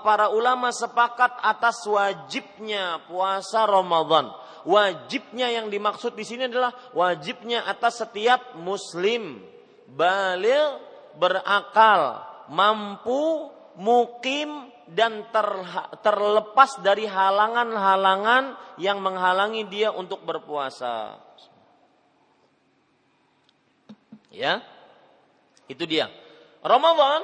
para 0.02 0.32
ulama 0.32 0.72
sepakat 0.74 1.38
atas 1.42 1.84
wajibnya 1.86 3.02
puasa 3.06 3.66
Ramadan. 3.68 4.30
Wajibnya 4.68 5.48
yang 5.54 5.70
dimaksud 5.70 6.18
di 6.18 6.26
sini 6.26 6.50
adalah 6.50 6.74
wajibnya 6.92 7.64
atas 7.64 8.04
setiap 8.04 8.58
muslim 8.58 9.40
balil 9.88 10.82
berakal, 11.16 12.20
mampu, 12.52 13.48
mukim 13.78 14.70
dan 14.88 15.24
terlepas 16.00 16.80
dari 16.80 17.04
halangan-halangan 17.04 18.56
yang 18.80 18.98
menghalangi 19.04 19.68
dia 19.68 19.92
untuk 19.92 20.24
berpuasa. 20.24 21.27
Ya, 24.28 24.60
itu 25.68 25.84
dia. 25.88 26.12
Ramadan, 26.60 27.20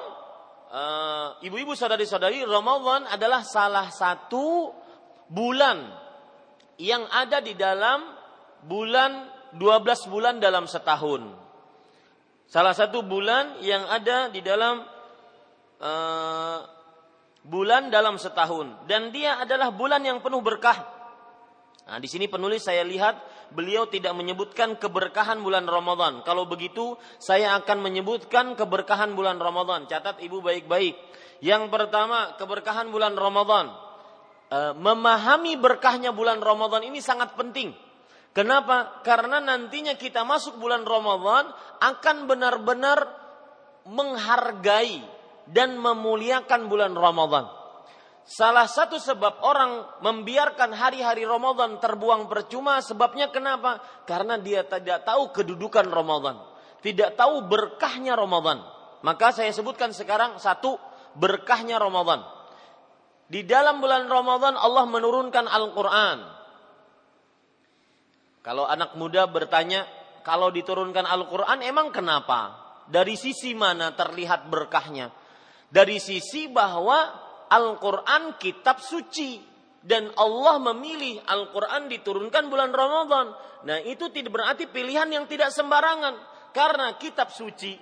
uh, 0.73 1.29
ibu-ibu 1.45 1.77
saudari-saudari, 1.77 2.45
Ramadan 2.49 3.05
adalah 3.09 3.45
salah 3.45 3.93
satu 3.93 4.73
bulan 5.29 5.85
yang 6.81 7.05
ada 7.13 7.45
di 7.45 7.53
dalam 7.55 8.03
bulan 8.65 9.29
12 9.55 10.11
bulan 10.11 10.41
dalam 10.43 10.67
setahun. 10.67 11.23
Salah 12.51 12.75
satu 12.77 13.03
bulan 13.03 13.59
yang 13.65 13.87
ada 13.89 14.29
di 14.31 14.41
dalam 14.45 14.85
uh, 15.81 16.59
bulan 17.45 17.93
dalam 17.93 18.17
setahun 18.17 18.89
dan 18.89 19.13
dia 19.13 19.41
adalah 19.43 19.71
bulan 19.71 20.01
yang 20.01 20.19
penuh 20.25 20.41
berkah. 20.41 20.85
Nah, 21.85 22.01
di 22.01 22.09
sini 22.09 22.25
penulis 22.31 22.65
saya 22.65 22.81
lihat 22.81 23.21
beliau 23.55 23.87
tidak 23.87 24.13
menyebutkan 24.13 24.77
keberkahan 24.77 25.41
bulan 25.41 25.65
Ramadan. 25.65 26.27
Kalau 26.27 26.45
begitu, 26.45 26.99
saya 27.23 27.55
akan 27.57 27.81
menyebutkan 27.81 28.59
keberkahan 28.59 29.15
bulan 29.15 29.39
Ramadan. 29.39 29.87
Catat 29.87 30.21
ibu 30.21 30.43
baik-baik. 30.43 30.99
Yang 31.41 31.71
pertama, 31.71 32.35
keberkahan 32.37 32.91
bulan 32.91 33.15
Ramadan. 33.15 33.71
E, 34.51 34.59
memahami 34.75 35.57
berkahnya 35.57 36.11
bulan 36.11 36.43
Ramadan 36.43 36.83
ini 36.85 36.99
sangat 36.99 37.39
penting. 37.39 37.73
Kenapa? 38.35 39.01
Karena 39.07 39.39
nantinya 39.39 39.95
kita 39.95 40.27
masuk 40.27 40.59
bulan 40.59 40.83
Ramadan 40.83 41.55
akan 41.79 42.17
benar-benar 42.27 43.07
menghargai 43.87 44.99
dan 45.47 45.79
memuliakan 45.79 46.67
bulan 46.67 46.99
Ramadan. 46.99 47.64
Salah 48.25 48.65
satu 48.65 48.97
sebab 48.97 49.45
orang 49.45 50.01
membiarkan 50.01 50.73
hari-hari 50.73 51.29
Ramadan 51.29 51.77
terbuang 51.77 52.25
percuma 52.25 52.81
sebabnya 52.81 53.29
kenapa? 53.29 53.85
Karena 54.09 54.41
dia 54.41 54.65
tidak 54.65 55.05
tahu 55.05 55.29
kedudukan 55.29 55.85
Ramadan, 55.93 56.41
tidak 56.81 57.21
tahu 57.21 57.45
berkahnya 57.45 58.17
Ramadan. 58.17 58.65
Maka 59.05 59.37
saya 59.37 59.53
sebutkan 59.53 59.93
sekarang 59.93 60.41
satu 60.41 60.81
berkahnya 61.21 61.77
Ramadan. 61.77 62.25
Di 63.29 63.45
dalam 63.45 63.85
bulan 63.85 64.09
Ramadan 64.09 64.57
Allah 64.57 64.89
menurunkan 64.89 65.45
Al-Qur'an. 65.45 66.19
Kalau 68.41 68.65
anak 68.65 68.97
muda 68.97 69.29
bertanya, 69.29 69.85
kalau 70.25 70.49
diturunkan 70.49 71.05
Al-Qur'an 71.05 71.61
emang 71.61 71.93
kenapa? 71.93 72.57
Dari 72.89 73.21
sisi 73.21 73.53
mana 73.53 73.93
terlihat 73.93 74.49
berkahnya? 74.49 75.13
Dari 75.69 76.01
sisi 76.01 76.49
bahwa 76.49 77.24
Al-Quran 77.51 78.37
kitab 78.41 78.81
suci. 78.81 79.53
Dan 79.85 80.09
Allah 80.17 80.57
memilih 80.73 81.21
Al-Quran 81.29 81.93
diturunkan 81.93 82.49
bulan 82.49 82.73
Ramadan. 82.73 83.37
Nah 83.69 83.79
itu 83.85 84.09
tidak 84.09 84.33
berarti 84.33 84.65
pilihan 84.65 85.13
yang 85.13 85.29
tidak 85.29 85.53
sembarangan. 85.53 86.17
Karena 86.57 86.97
kitab 86.97 87.29
suci 87.29 87.77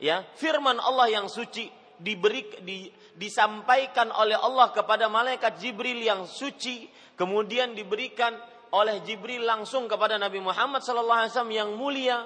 ya 0.00 0.24
firman 0.34 0.80
Allah 0.80 1.12
yang 1.12 1.28
suci 1.28 1.68
diberi 2.00 2.48
di, 2.64 2.88
disampaikan 3.14 4.08
oleh 4.16 4.34
Allah 4.34 4.72
kepada 4.72 5.12
malaikat 5.12 5.60
Jibril 5.60 6.00
yang 6.00 6.24
suci 6.24 6.88
kemudian 7.14 7.76
diberikan 7.76 8.32
oleh 8.72 9.04
Jibril 9.04 9.44
langsung 9.44 9.84
kepada 9.84 10.16
Nabi 10.16 10.40
Muhammad 10.40 10.80
SAW 10.80 11.28
yang 11.52 11.76
mulia 11.76 12.24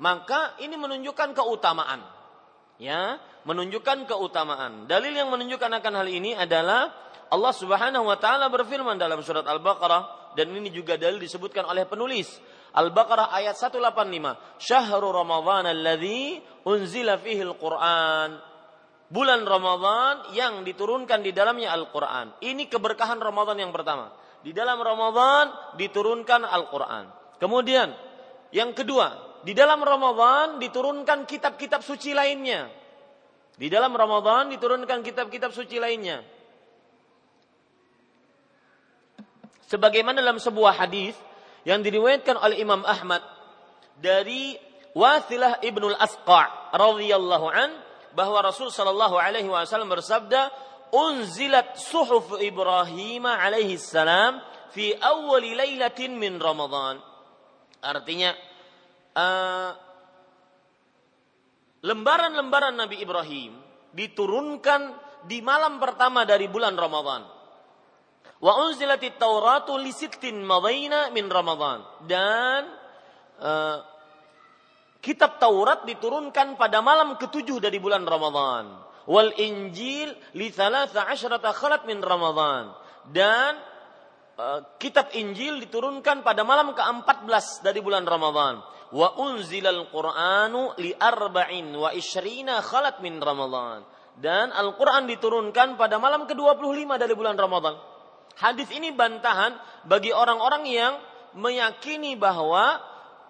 maka 0.00 0.56
ini 0.64 0.80
menunjukkan 0.80 1.36
keutamaan 1.36 2.00
ya 2.80 3.20
menunjukkan 3.44 4.08
keutamaan. 4.08 4.84
Dalil 4.84 5.14
yang 5.16 5.32
menunjukkan 5.32 5.70
akan 5.80 5.92
hal 6.04 6.08
ini 6.08 6.36
adalah 6.36 6.92
Allah 7.30 7.54
Subhanahu 7.54 8.10
wa 8.10 8.18
taala 8.18 8.50
berfirman 8.50 8.98
dalam 8.98 9.22
surat 9.22 9.46
Al-Baqarah 9.46 10.34
dan 10.34 10.50
ini 10.50 10.70
juga 10.70 10.98
dalil 10.98 11.22
disebutkan 11.22 11.66
oleh 11.66 11.86
penulis. 11.86 12.38
Al-Baqarah 12.74 13.34
ayat 13.34 13.58
185. 13.58 14.62
Syahrul 14.62 15.14
Ramadan 15.14 15.70
alladzi 15.70 16.38
unzila 16.66 17.18
fihi 17.18 17.42
al-Qur'an. 17.42 18.38
Bulan 19.10 19.42
Ramadan 19.42 20.30
yang 20.38 20.62
diturunkan 20.62 21.18
di 21.26 21.34
dalamnya 21.34 21.74
Al-Qur'an. 21.74 22.38
Ini 22.38 22.70
keberkahan 22.70 23.18
Ramadan 23.18 23.58
yang 23.58 23.74
pertama. 23.74 24.14
Di 24.38 24.54
dalam 24.54 24.78
Ramadan 24.78 25.74
diturunkan 25.74 26.46
Al-Qur'an. 26.46 27.10
Kemudian 27.42 27.90
yang 28.54 28.70
kedua, 28.70 29.38
di 29.42 29.50
dalam 29.50 29.82
Ramadan 29.82 30.62
diturunkan 30.62 31.26
kitab-kitab 31.26 31.82
suci 31.82 32.14
lainnya. 32.14 32.79
Di 33.60 33.68
dalam 33.68 33.92
Ramadan 33.92 34.48
diturunkan 34.56 35.04
kitab-kitab 35.04 35.52
suci 35.52 35.76
lainnya. 35.76 36.24
Sebagaimana 39.68 40.24
dalam 40.24 40.40
sebuah 40.40 40.80
hadis 40.80 41.12
yang 41.68 41.84
diriwayatkan 41.84 42.40
oleh 42.40 42.56
Imam 42.56 42.80
Ahmad 42.88 43.20
dari 44.00 44.56
Wasilah 44.90 45.62
ibnul 45.62 45.94
Asqa 45.94 46.72
radhiyallahu 46.74 47.46
an 47.46 47.70
bahwa 48.10 48.42
Rasul 48.42 48.74
sallallahu 48.74 49.14
alaihi 49.14 49.46
wasallam 49.46 49.92
bersabda 49.92 50.50
unzilat 50.90 51.78
suhuf 51.78 52.34
Ibrahim 52.42 53.22
alaihi 53.22 53.78
salam 53.78 54.42
fi 54.74 54.90
awal 54.98 55.46
lailatin 55.46 56.18
min 56.18 56.42
Ramadan. 56.42 56.98
Artinya 57.78 58.34
uh, 59.14 59.70
lembaran-lembaran 61.84 62.76
Nabi 62.76 63.00
Ibrahim 63.00 63.56
diturunkan 63.92 65.10
di 65.24 65.40
malam 65.44 65.80
pertama 65.80 66.24
dari 66.24 66.48
bulan 66.48 66.76
Ramadan. 66.76 67.22
Wa 68.40 68.52
unzilatit 68.64 69.20
Tauratu 69.20 69.76
li 69.76 69.92
sittin 69.92 70.40
madaina 70.40 71.12
min 71.12 71.28
Ramadan. 71.28 71.84
Dan 72.08 72.62
uh, 73.40 73.76
kitab 75.04 75.36
Taurat 75.36 75.84
diturunkan 75.84 76.56
pada 76.56 76.80
malam 76.80 77.20
ketujuh 77.20 77.60
dari 77.60 77.76
bulan 77.76 78.04
Ramadan. 78.08 78.88
Wal 79.04 79.32
Injil 79.40 80.16
li 80.36 80.48
thalatha 80.52 81.08
asyrata 81.12 81.52
khalat 81.52 81.84
min 81.84 82.00
Ramadan. 82.00 82.72
Dan 83.04 83.60
uh, 84.40 84.60
kitab 84.80 85.12
Injil 85.12 85.60
diturunkan 85.68 86.24
pada 86.24 86.40
malam 86.40 86.72
ke-14 86.72 87.60
dari 87.60 87.80
bulan 87.84 88.08
Ramadan 88.08 88.79
wa 88.90 89.08
unzilal 89.18 89.86
Qur'anu 89.90 90.74
li 90.82 90.90
arba'in 90.94 91.70
wa 91.74 91.94
isyrina 91.94 92.62
khalat 92.62 92.98
min 93.02 93.22
Ramadan. 93.22 93.86
Dan 94.20 94.52
Al-Quran 94.52 95.08
diturunkan 95.08 95.80
pada 95.80 95.96
malam 95.96 96.28
ke-25 96.28 96.90
dari 97.00 97.14
bulan 97.16 97.38
Ramadan. 97.38 97.78
Hadis 98.36 98.68
ini 98.74 98.92
bantahan 98.92 99.56
bagi 99.88 100.12
orang-orang 100.12 100.64
yang 100.68 100.94
meyakini 101.36 102.18
bahwa 102.20 102.78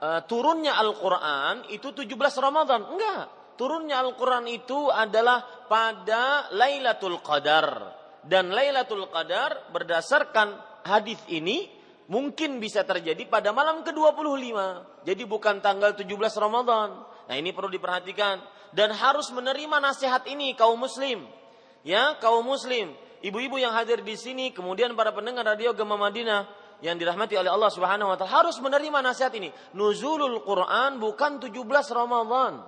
uh, 0.01 0.21
turunnya 0.27 0.75
Al-Quran 0.81 1.69
itu 1.71 1.95
17 1.95 2.11
Ramadan. 2.43 2.81
Enggak. 2.91 3.25
Turunnya 3.55 4.01
Al-Quran 4.01 4.49
itu 4.49 4.89
adalah 4.89 5.45
pada 5.69 6.49
Lailatul 6.57 7.21
Qadar. 7.21 7.93
Dan 8.25 8.51
Lailatul 8.51 9.07
Qadar 9.13 9.69
berdasarkan 9.71 10.57
hadis 10.89 11.21
ini 11.29 11.69
mungkin 12.11 12.59
bisa 12.59 12.83
terjadi 12.83 13.23
pada 13.31 13.55
malam 13.55 13.87
ke-25. 13.87 14.59
Jadi 15.07 15.23
bukan 15.25 15.63
tanggal 15.63 15.95
17 15.95 16.11
Ramadan. 16.37 17.07
Nah, 17.31 17.35
ini 17.39 17.55
perlu 17.55 17.71
diperhatikan 17.71 18.43
dan 18.75 18.91
harus 18.91 19.31
menerima 19.31 19.79
nasihat 19.79 20.27
ini 20.27 20.59
kaum 20.59 20.83
muslim. 20.83 21.23
Ya, 21.87 22.19
kaum 22.19 22.45
muslim, 22.45 22.93
ibu-ibu 23.25 23.57
yang 23.57 23.73
hadir 23.73 24.03
di 24.03 24.19
sini, 24.19 24.53
kemudian 24.53 24.93
para 24.99 25.15
pendengar 25.15 25.47
radio 25.47 25.73
Gema 25.73 25.97
Madinah 25.97 26.45
yang 26.85 26.99
dirahmati 26.99 27.39
oleh 27.39 27.49
Allah 27.49 27.73
Subhanahu 27.73 28.13
wa 28.13 28.17
taala 28.19 28.45
harus 28.45 28.61
menerima 28.61 29.01
nasihat 29.01 29.33
ini. 29.39 29.49
Nuzulul 29.73 30.45
Quran 30.45 31.01
bukan 31.01 31.41
17 31.41 31.57
Ramadan. 31.95 32.61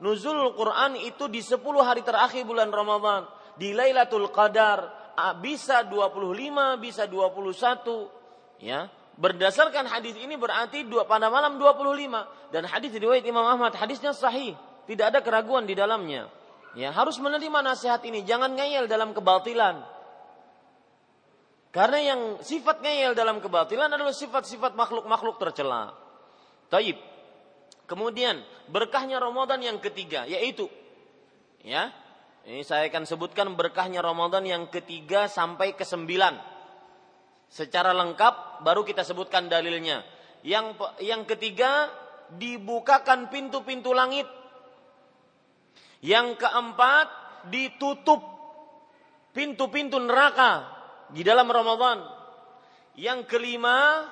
Nuzulul 0.00 0.56
Quran 0.56 0.96
itu 1.02 1.28
di 1.28 1.44
10 1.44 1.60
hari 1.82 2.00
terakhir 2.06 2.46
bulan 2.48 2.72
Ramadan, 2.72 3.28
di 3.58 3.76
Lailatul 3.76 4.32
Qadar, 4.32 5.12
bisa 5.44 5.84
25, 5.86 6.80
bisa 6.80 7.04
21, 7.04 8.23
ya 8.60 8.90
berdasarkan 9.14 9.86
hadis 9.86 10.18
ini 10.18 10.34
berarti 10.34 10.82
dua 10.86 11.06
pada 11.06 11.30
malam 11.30 11.56
25 11.56 12.50
dan 12.50 12.62
hadis 12.66 12.90
riwayat 12.94 13.22
Imam 13.22 13.46
Ahmad 13.46 13.74
hadisnya 13.78 14.10
sahih 14.10 14.58
tidak 14.90 15.14
ada 15.14 15.20
keraguan 15.22 15.64
di 15.64 15.78
dalamnya 15.78 16.26
Ya, 16.74 16.90
harus 16.90 17.22
menerima 17.22 17.62
nasihat 17.62 18.02
ini, 18.02 18.26
jangan 18.26 18.58
ngeyel 18.58 18.90
dalam 18.90 19.14
kebatilan. 19.14 19.78
Karena 21.70 21.98
yang 22.14 22.20
sifat 22.42 22.82
ngeyel 22.82 23.14
dalam 23.14 23.38
kebatilan 23.38 23.90
adalah 23.90 24.14
sifat-sifat 24.14 24.74
makhluk-makhluk 24.74 25.38
tercela. 25.38 25.94
Taib. 26.70 26.98
Kemudian 27.86 28.42
berkahnya 28.70 29.20
Ramadan 29.20 29.60
yang 29.60 29.78
ketiga 29.82 30.24
yaitu 30.24 30.70
ya. 31.62 31.90
Ini 32.44 32.60
saya 32.60 32.88
akan 32.92 33.08
sebutkan 33.08 33.48
berkahnya 33.56 34.04
Ramadan 34.04 34.44
yang 34.44 34.64
ketiga 34.68 35.26
sampai 35.26 35.74
ke 35.74 35.82
sembilan. 35.82 36.53
Secara 37.48 37.94
lengkap 37.94 38.64
baru 38.66 38.82
kita 38.82 39.06
sebutkan 39.06 39.46
dalilnya. 39.46 40.02
Yang 40.44 40.76
yang 41.00 41.24
ketiga 41.24 41.88
dibukakan 42.34 43.32
pintu-pintu 43.32 43.94
langit. 43.96 44.26
Yang 46.04 46.36
keempat 46.40 47.08
ditutup 47.48 48.20
pintu-pintu 49.32 49.96
neraka 50.00 50.68
di 51.12 51.24
dalam 51.24 51.48
Ramadan. 51.48 52.04
Yang 52.94 53.26
kelima 53.26 54.06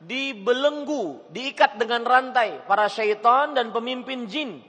dibelenggu, 0.00 1.32
diikat 1.32 1.80
dengan 1.80 2.04
rantai 2.04 2.64
para 2.68 2.88
syaitan 2.88 3.56
dan 3.56 3.72
pemimpin 3.72 4.28
jin. 4.28 4.60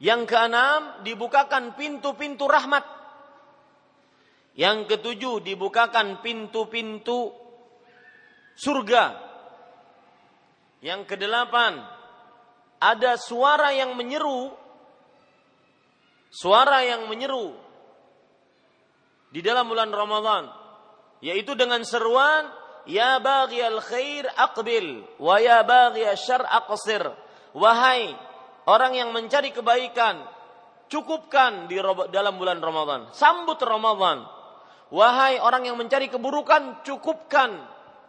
Yang 0.00 0.22
keenam, 0.28 1.00
dibukakan 1.06 1.76
pintu-pintu 1.78 2.44
rahmat. 2.44 2.84
Yang 4.54 4.94
ketujuh, 4.94 5.42
dibukakan 5.42 6.22
pintu-pintu 6.22 7.34
surga. 8.54 9.18
Yang 10.78 11.10
kedelapan, 11.10 11.82
ada 12.78 13.18
suara 13.18 13.74
yang 13.74 13.98
menyeru, 13.98 14.52
suara 16.30 16.86
yang 16.86 17.10
menyeru 17.10 17.56
di 19.34 19.42
dalam 19.42 19.66
bulan 19.66 19.90
Ramadan 19.90 20.46
yaitu 21.24 21.56
dengan 21.56 21.80
seruan 21.82 22.52
ya 22.84 23.16
baghiyal 23.22 23.80
khair 23.80 24.28
aqbil 24.34 25.02
wa 25.16 25.40
ya 25.40 25.64
baghiyal 25.64 26.20
syarr 26.20 26.44
aqsir. 26.44 27.02
Wahai 27.56 28.12
orang 28.68 28.92
yang 28.98 29.08
mencari 29.14 29.54
kebaikan 29.54 30.20
cukupkan 30.92 31.70
di 31.70 31.80
dalam 32.12 32.34
bulan 32.36 32.60
Ramadan. 32.60 33.08
Sambut 33.16 33.56
Ramadan 33.62 34.33
wahai 34.94 35.42
orang 35.42 35.66
yang 35.66 35.74
mencari 35.74 36.06
keburukan 36.06 36.86
cukupkan 36.86 37.58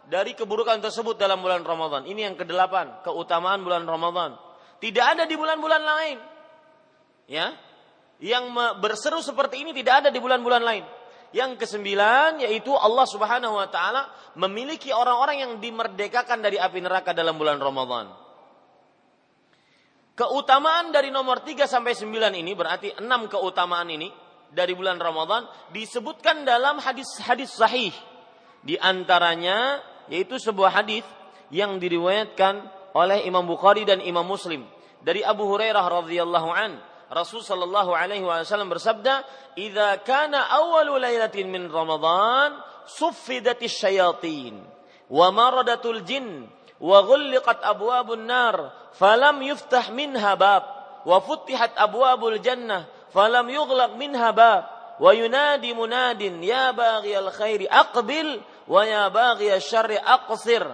dari 0.06 0.38
keburukan 0.38 0.78
tersebut 0.78 1.18
dalam 1.18 1.42
bulan 1.42 1.66
Ramadan. 1.66 2.06
Ini 2.06 2.30
yang 2.30 2.36
kedelapan 2.38 3.02
keutamaan 3.02 3.66
bulan 3.66 3.82
Ramadan. 3.82 4.38
Tidak 4.78 5.02
ada 5.02 5.26
di 5.26 5.34
bulan-bulan 5.34 5.82
lain. 5.82 6.18
Ya? 7.26 7.58
Yang 8.22 8.44
berseru 8.78 9.18
seperti 9.18 9.66
ini 9.66 9.74
tidak 9.74 10.06
ada 10.06 10.08
di 10.14 10.22
bulan-bulan 10.22 10.62
lain. 10.62 10.84
Yang 11.34 11.66
kesembilan 11.66 12.38
yaitu 12.46 12.70
Allah 12.70 13.02
Subhanahu 13.02 13.58
wa 13.58 13.66
taala 13.66 14.06
memiliki 14.38 14.94
orang-orang 14.94 15.42
yang 15.42 15.52
dimerdekakan 15.58 16.38
dari 16.38 16.56
api 16.56 16.78
neraka 16.78 17.10
dalam 17.10 17.34
bulan 17.34 17.58
Ramadan. 17.58 18.14
Keutamaan 20.16 20.96
dari 20.96 21.12
nomor 21.12 21.44
3 21.44 21.68
sampai 21.68 21.92
9 21.92 22.40
ini 22.40 22.56
berarti 22.56 22.88
enam 23.04 23.28
keutamaan 23.28 23.90
ini 23.92 24.08
dari 24.52 24.72
bulan 24.74 25.00
Ramadan 25.00 25.46
disebutkan 25.74 26.46
dalam 26.46 26.78
hadis-hadis 26.78 27.54
sahih. 27.54 27.94
Di 28.66 28.74
antaranya 28.78 29.82
yaitu 30.10 30.38
sebuah 30.38 30.82
hadis 30.82 31.06
yang 31.50 31.78
diriwayatkan 31.78 32.66
oleh 32.96 33.26
Imam 33.26 33.46
Bukhari 33.46 33.86
dan 33.86 34.02
Imam 34.02 34.26
Muslim 34.26 34.66
dari 35.02 35.22
Abu 35.22 35.46
Hurairah 35.46 35.84
radhiyallahu 36.02 36.50
an 36.50 36.82
Rasul 37.06 37.38
sallallahu 37.38 37.94
alaihi 37.94 38.26
wasallam 38.26 38.66
bersabda, 38.66 39.22
"Idza 39.54 40.02
kana 40.02 40.50
awwalu 40.58 40.98
lailatin 40.98 41.46
min 41.46 41.70
Ramadan, 41.70 42.58
suffidatis 42.90 43.78
syayatin 43.78 44.58
wa 45.06 45.30
maradatul 45.30 46.02
jin 46.02 46.50
wa 46.82 46.98
ghulliqat 47.06 47.62
abwabun 47.62 48.26
nar, 48.26 48.74
falam 48.98 49.38
yuftah 49.38 49.94
minha 49.94 50.34
bab 50.34 50.66
wa 51.06 51.22
futihat 51.22 51.78
abwabul 51.78 52.42
jannah, 52.42 52.90
falam 53.12 53.46
yughlaq 53.50 53.94
minha 53.98 54.30
bab." 54.32 54.64
wa 54.96 55.12
yunadi 55.12 55.76
munadin 55.76 56.40
ya 56.40 56.72
baghiyal 56.72 57.28
khairi 57.28 57.68
aqbil 57.68 58.40
wa 58.64 58.80
ya 58.80 59.12
baghiyal 59.12 59.60
syarri 59.60 60.00
aqsir 60.00 60.64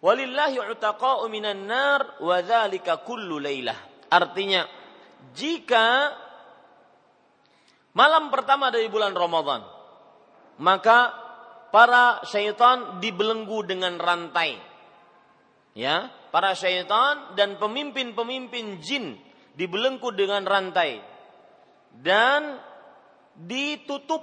walillahi 0.00 0.56
utaqa'u 0.72 1.28
minan 1.28 1.68
nar 1.68 2.16
wa 2.24 2.40
dzalika 2.40 3.04
kullu 3.04 3.36
lailah 3.36 3.76
artinya 4.08 4.64
jika 5.36 6.16
malam 7.94 8.28
pertama 8.28 8.68
dari 8.74 8.90
bulan 8.90 9.14
Ramadan, 9.14 9.62
maka 10.58 11.14
para 11.70 12.20
syaitan 12.26 12.98
dibelenggu 12.98 13.64
dengan 13.64 13.96
rantai. 13.96 14.58
Ya, 15.74 16.10
para 16.30 16.54
syaitan 16.54 17.34
dan 17.34 17.58
pemimpin-pemimpin 17.58 18.78
jin 18.82 19.18
dibelenggu 19.54 20.10
dengan 20.14 20.42
rantai. 20.44 21.00
Dan 21.94 22.58
ditutup 23.34 24.22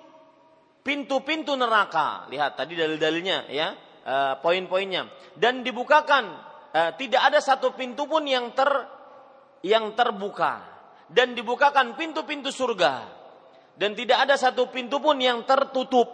pintu-pintu 0.83 1.55
neraka. 1.55 2.27
Lihat 2.27 2.59
tadi 2.59 2.75
dalil-dalilnya 2.75 3.47
ya, 3.51 3.73
uh, 4.03 4.33
poin-poinnya. 4.43 5.07
Dan 5.35 5.63
dibukakan 5.63 6.23
uh, 6.75 6.91
tidak 6.99 7.21
ada 7.31 7.39
satu 7.39 7.71
pintu 7.75 8.07
pun 8.07 8.27
yang 8.27 8.51
ter 8.51 8.69
yang 9.61 9.93
terbuka 9.93 10.65
dan 11.11 11.37
dibukakan 11.37 11.93
pintu-pintu 11.93 12.49
surga 12.49 13.05
dan 13.77 13.93
tidak 13.93 14.25
ada 14.25 14.35
satu 14.39 14.67
pintu 14.73 14.97
pun 14.97 15.21
yang 15.21 15.45
tertutup. 15.45 16.09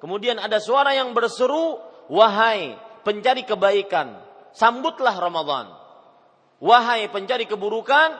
Kemudian 0.00 0.40
ada 0.40 0.56
suara 0.56 0.96
yang 0.96 1.12
berseru, 1.12 1.76
"Wahai 2.08 2.72
pencari 3.04 3.44
kebaikan, 3.44 4.16
sambutlah 4.56 5.16
Ramadan. 5.16 5.76
Wahai 6.60 7.08
pencari 7.08 7.48
keburukan, 7.48 8.16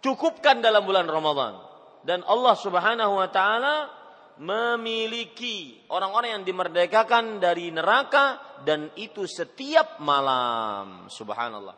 cukupkan 0.00 0.64
dalam 0.64 0.84
bulan 0.84 1.06
Ramadan." 1.06 1.60
Dan 2.00 2.24
Allah 2.24 2.56
Subhanahu 2.56 3.20
wa 3.20 3.28
taala 3.28 4.00
memiliki 4.40 5.84
orang-orang 5.92 6.40
yang 6.40 6.44
dimerdekakan 6.48 7.44
dari 7.44 7.68
neraka 7.68 8.40
dan 8.64 8.88
itu 8.96 9.28
setiap 9.28 10.00
malam. 10.00 11.12
Subhanallah. 11.12 11.76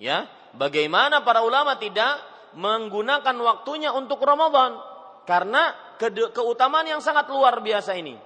Ya, 0.00 0.24
bagaimana 0.56 1.20
para 1.20 1.44
ulama 1.44 1.76
tidak 1.76 2.16
menggunakan 2.56 3.36
waktunya 3.36 3.92
untuk 3.92 4.24
Ramadan 4.24 4.80
karena 5.28 5.76
ke 6.00 6.08
keutamaan 6.32 6.88
yang 6.88 7.04
sangat 7.04 7.28
luar 7.28 7.60
biasa 7.60 7.92
ini. 8.00 8.16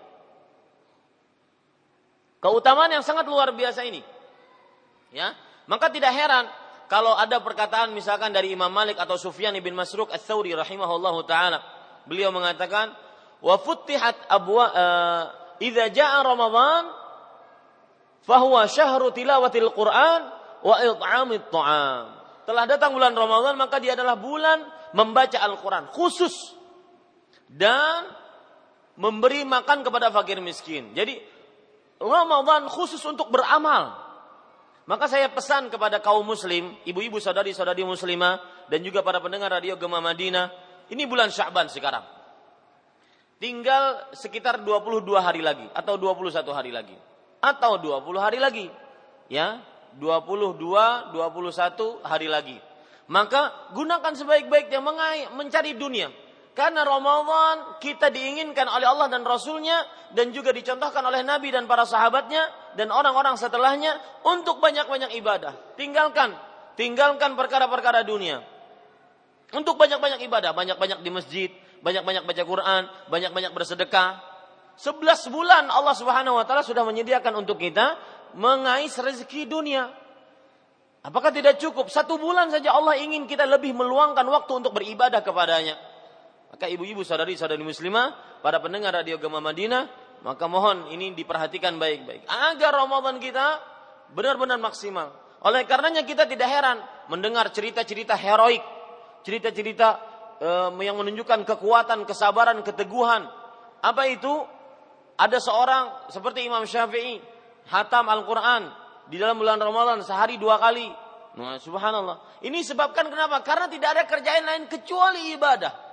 Keutamaan 2.39 2.95
yang 2.95 3.03
sangat 3.03 3.27
luar 3.27 3.51
biasa 3.51 3.83
ini. 3.83 4.07
Ya, 5.11 5.35
maka 5.67 5.91
tidak 5.91 6.15
heran 6.15 6.47
kalau 6.87 7.17
ada 7.17 7.41
perkataan 7.41 7.93
misalkan 7.97 8.31
dari 8.35 8.53
Imam 8.53 8.71
Malik 8.71 9.01
atau 9.01 9.17
Sufyan 9.17 9.57
bin 9.59 9.73
Masruq 9.73 10.13
Ats-Tsauri 10.13 10.53
rahimahullahu 10.53 11.25
taala. 11.25 11.61
Beliau 12.05 12.29
mengatakan, 12.31 12.93
"Wa 13.41 13.57
futtihat 13.57 14.29
abwa 14.29 14.65
uh, 14.69 15.23
idza 15.61 15.89
jaa 15.91 16.21
Ramadan 16.21 16.93
fahuwa 18.29 18.69
syahru 18.69 19.13
tilawatil 19.13 19.73
Qur'an 19.73 20.21
wa 20.61 20.77
it'amit 20.85 21.49
ta'am." 21.49 22.25
telah 22.45 22.69
datang 22.69 22.93
bulan 22.93 23.17
Ramadan 23.17 23.57
maka 23.57 23.81
dia 23.81 23.97
adalah 23.97 24.21
bulan 24.21 24.61
membaca 24.93 25.41
Al-Quran 25.41 25.89
khusus 25.91 26.53
dan 27.49 28.05
memberi 29.01 29.43
makan 29.43 29.83
kepada 29.83 30.13
fakir 30.15 30.39
miskin. 30.39 30.95
Jadi 30.95 31.19
Ramadan 31.99 32.69
khusus 32.71 33.01
untuk 33.03 33.33
beramal. 33.33 34.04
Maka 34.85 35.09
saya 35.09 35.33
pesan 35.33 35.73
kepada 35.73 35.97
kaum 36.05 36.29
muslim, 36.29 36.77
ibu-ibu 36.85 37.17
saudari-saudari 37.17 37.81
muslimah 37.89 38.69
dan 38.69 38.85
juga 38.85 39.01
para 39.01 39.17
pendengar 39.17 39.49
radio 39.49 39.81
Gema 39.81 39.97
Madinah, 40.05 40.53
ini 40.93 41.09
bulan 41.09 41.33
Sya'ban 41.33 41.73
sekarang. 41.73 42.05
Tinggal 43.41 44.13
sekitar 44.13 44.61
22 44.61 45.09
hari 45.21 45.41
lagi 45.41 45.65
atau 45.73 45.97
21 45.97 46.45
hari 46.53 46.71
lagi 46.73 46.97
atau 47.41 47.81
20 47.81 48.05
hari 48.21 48.37
lagi. 48.41 48.69
Ya, 49.33 49.65
22, 49.97 50.61
21 51.17 52.05
hari 52.05 52.29
lagi. 52.29 52.59
Maka 53.09 53.73
gunakan 53.77 54.13
sebaik-baiknya 54.17 54.81
mencari 55.33 55.77
dunia. 55.77 56.09
Karena 56.55 56.87
Ramadan 56.87 57.83
kita 57.83 58.15
diinginkan 58.15 58.71
oleh 58.71 58.87
Allah 58.87 59.11
dan 59.11 59.27
Rasulnya 59.27 59.75
dan 60.15 60.31
juga 60.31 60.55
dicontohkan 60.55 61.03
oleh 61.03 61.27
Nabi 61.27 61.51
dan 61.51 61.67
para 61.67 61.83
sahabatnya 61.83 62.47
dan 62.79 62.95
orang-orang 62.95 63.35
setelahnya 63.35 63.99
untuk 64.23 64.63
banyak-banyak 64.63 65.19
ibadah. 65.19 65.51
Tinggalkan, 65.75 66.31
tinggalkan 66.79 67.35
perkara-perkara 67.35 68.07
dunia. 68.07 68.39
Untuk 69.51 69.75
banyak-banyak 69.75 70.23
ibadah, 70.31 70.55
banyak-banyak 70.55 71.03
di 71.03 71.11
masjid, 71.11 71.51
banyak-banyak 71.83 72.23
baca 72.23 72.43
Quran, 72.47 72.83
banyak-banyak 73.11 73.51
bersedekah. 73.51 74.23
11 74.79 75.35
bulan 75.35 75.67
Allah 75.75 75.95
Subhanahu 75.99 76.39
wa 76.39 76.47
taala 76.47 76.63
sudah 76.63 76.87
menyediakan 76.87 77.35
untuk 77.43 77.59
kita 77.59 77.99
mengais 78.39 78.95
rezeki 78.95 79.51
dunia. 79.51 79.91
Apakah 81.03 81.35
tidak 81.35 81.59
cukup? 81.59 81.91
Satu 81.91 82.15
bulan 82.15 82.49
saja 82.55 82.75
Allah 82.75 82.95
ingin 82.95 83.27
kita 83.27 83.43
lebih 83.43 83.75
meluangkan 83.75 84.25
waktu 84.25 84.53
untuk 84.55 84.73
beribadah 84.73 85.21
kepadanya. 85.21 85.94
Maka 86.55 86.71
ibu-ibu 86.71 87.03
sadari-sadari 87.03 87.67
muslimah, 87.67 88.39
para 88.39 88.63
pendengar 88.63 88.95
radio 88.95 89.19
Gema 89.19 89.43
Madinah, 89.43 89.91
maka 90.23 90.47
mohon 90.47 90.87
ini 90.95 91.11
diperhatikan 91.11 91.75
baik-baik. 91.83 92.31
Agar 92.31 92.79
Ramadan 92.79 93.19
kita 93.19 93.59
benar-benar 94.15 94.63
maksimal. 94.63 95.11
Oleh 95.43 95.67
karenanya 95.67 96.07
kita 96.07 96.31
tidak 96.31 96.47
heran 96.47 96.79
mendengar 97.11 97.51
cerita-cerita 97.51 98.15
heroik, 98.15 98.63
cerita-cerita 99.27 99.99
eh, 100.39 100.71
yang 100.79 100.95
menunjukkan 100.95 101.43
kekuatan, 101.43 102.07
kesabaran, 102.07 102.63
keteguhan. 102.63 103.27
Apa 103.83 104.07
itu? 104.07 104.31
Ada 105.19 105.43
seorang 105.43 106.07
seperti 106.15 106.47
Imam 106.47 106.63
Syafi'i, 106.71 107.19
hatam 107.75 108.07
Al-Quran 108.07 108.71
di 109.11 109.19
dalam 109.19 109.43
bulan 109.43 109.59
Ramadan 109.59 110.07
sehari 110.07 110.39
dua 110.39 110.63
kali. 110.63 110.87
Nah, 111.35 111.59
subhanallah. 111.59 112.39
Ini 112.47 112.63
sebabkan 112.63 113.11
kenapa? 113.11 113.43
Karena 113.43 113.67
tidak 113.67 113.91
ada 113.99 114.03
kerjaan 114.07 114.47
lain 114.47 114.65
kecuali 114.71 115.35
ibadah. 115.35 115.84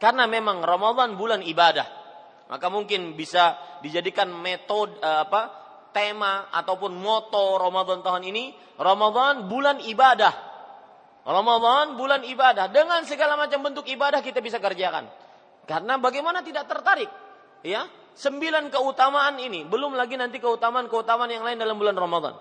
Karena 0.00 0.24
memang 0.24 0.64
Ramadan 0.64 1.14
bulan 1.14 1.44
ibadah. 1.44 2.00
Maka 2.50 2.66
mungkin 2.72 3.14
bisa 3.14 3.54
dijadikan 3.84 4.32
metode 4.32 4.96
eh, 4.98 5.20
apa? 5.28 5.60
tema 5.90 6.46
ataupun 6.54 6.94
moto 6.94 7.58
Ramadan 7.58 7.98
tahun 7.98 8.22
ini, 8.30 8.54
Ramadan 8.78 9.50
bulan 9.50 9.82
ibadah. 9.82 10.32
Ramadan 11.26 11.98
bulan 11.98 12.22
ibadah. 12.24 12.70
Dengan 12.70 13.02
segala 13.04 13.34
macam 13.34 13.60
bentuk 13.60 13.84
ibadah 13.90 14.22
kita 14.22 14.38
bisa 14.38 14.62
kerjakan. 14.62 15.10
Karena 15.66 15.98
bagaimana 15.98 16.40
tidak 16.46 16.70
tertarik? 16.70 17.10
Ya, 17.66 17.90
sembilan 18.16 18.72
keutamaan 18.72 19.36
ini. 19.42 19.66
Belum 19.68 19.98
lagi 19.98 20.16
nanti 20.16 20.40
keutamaan-keutamaan 20.40 21.30
yang 21.30 21.44
lain 21.44 21.58
dalam 21.60 21.76
bulan 21.76 21.98
Ramadan. 21.98 22.34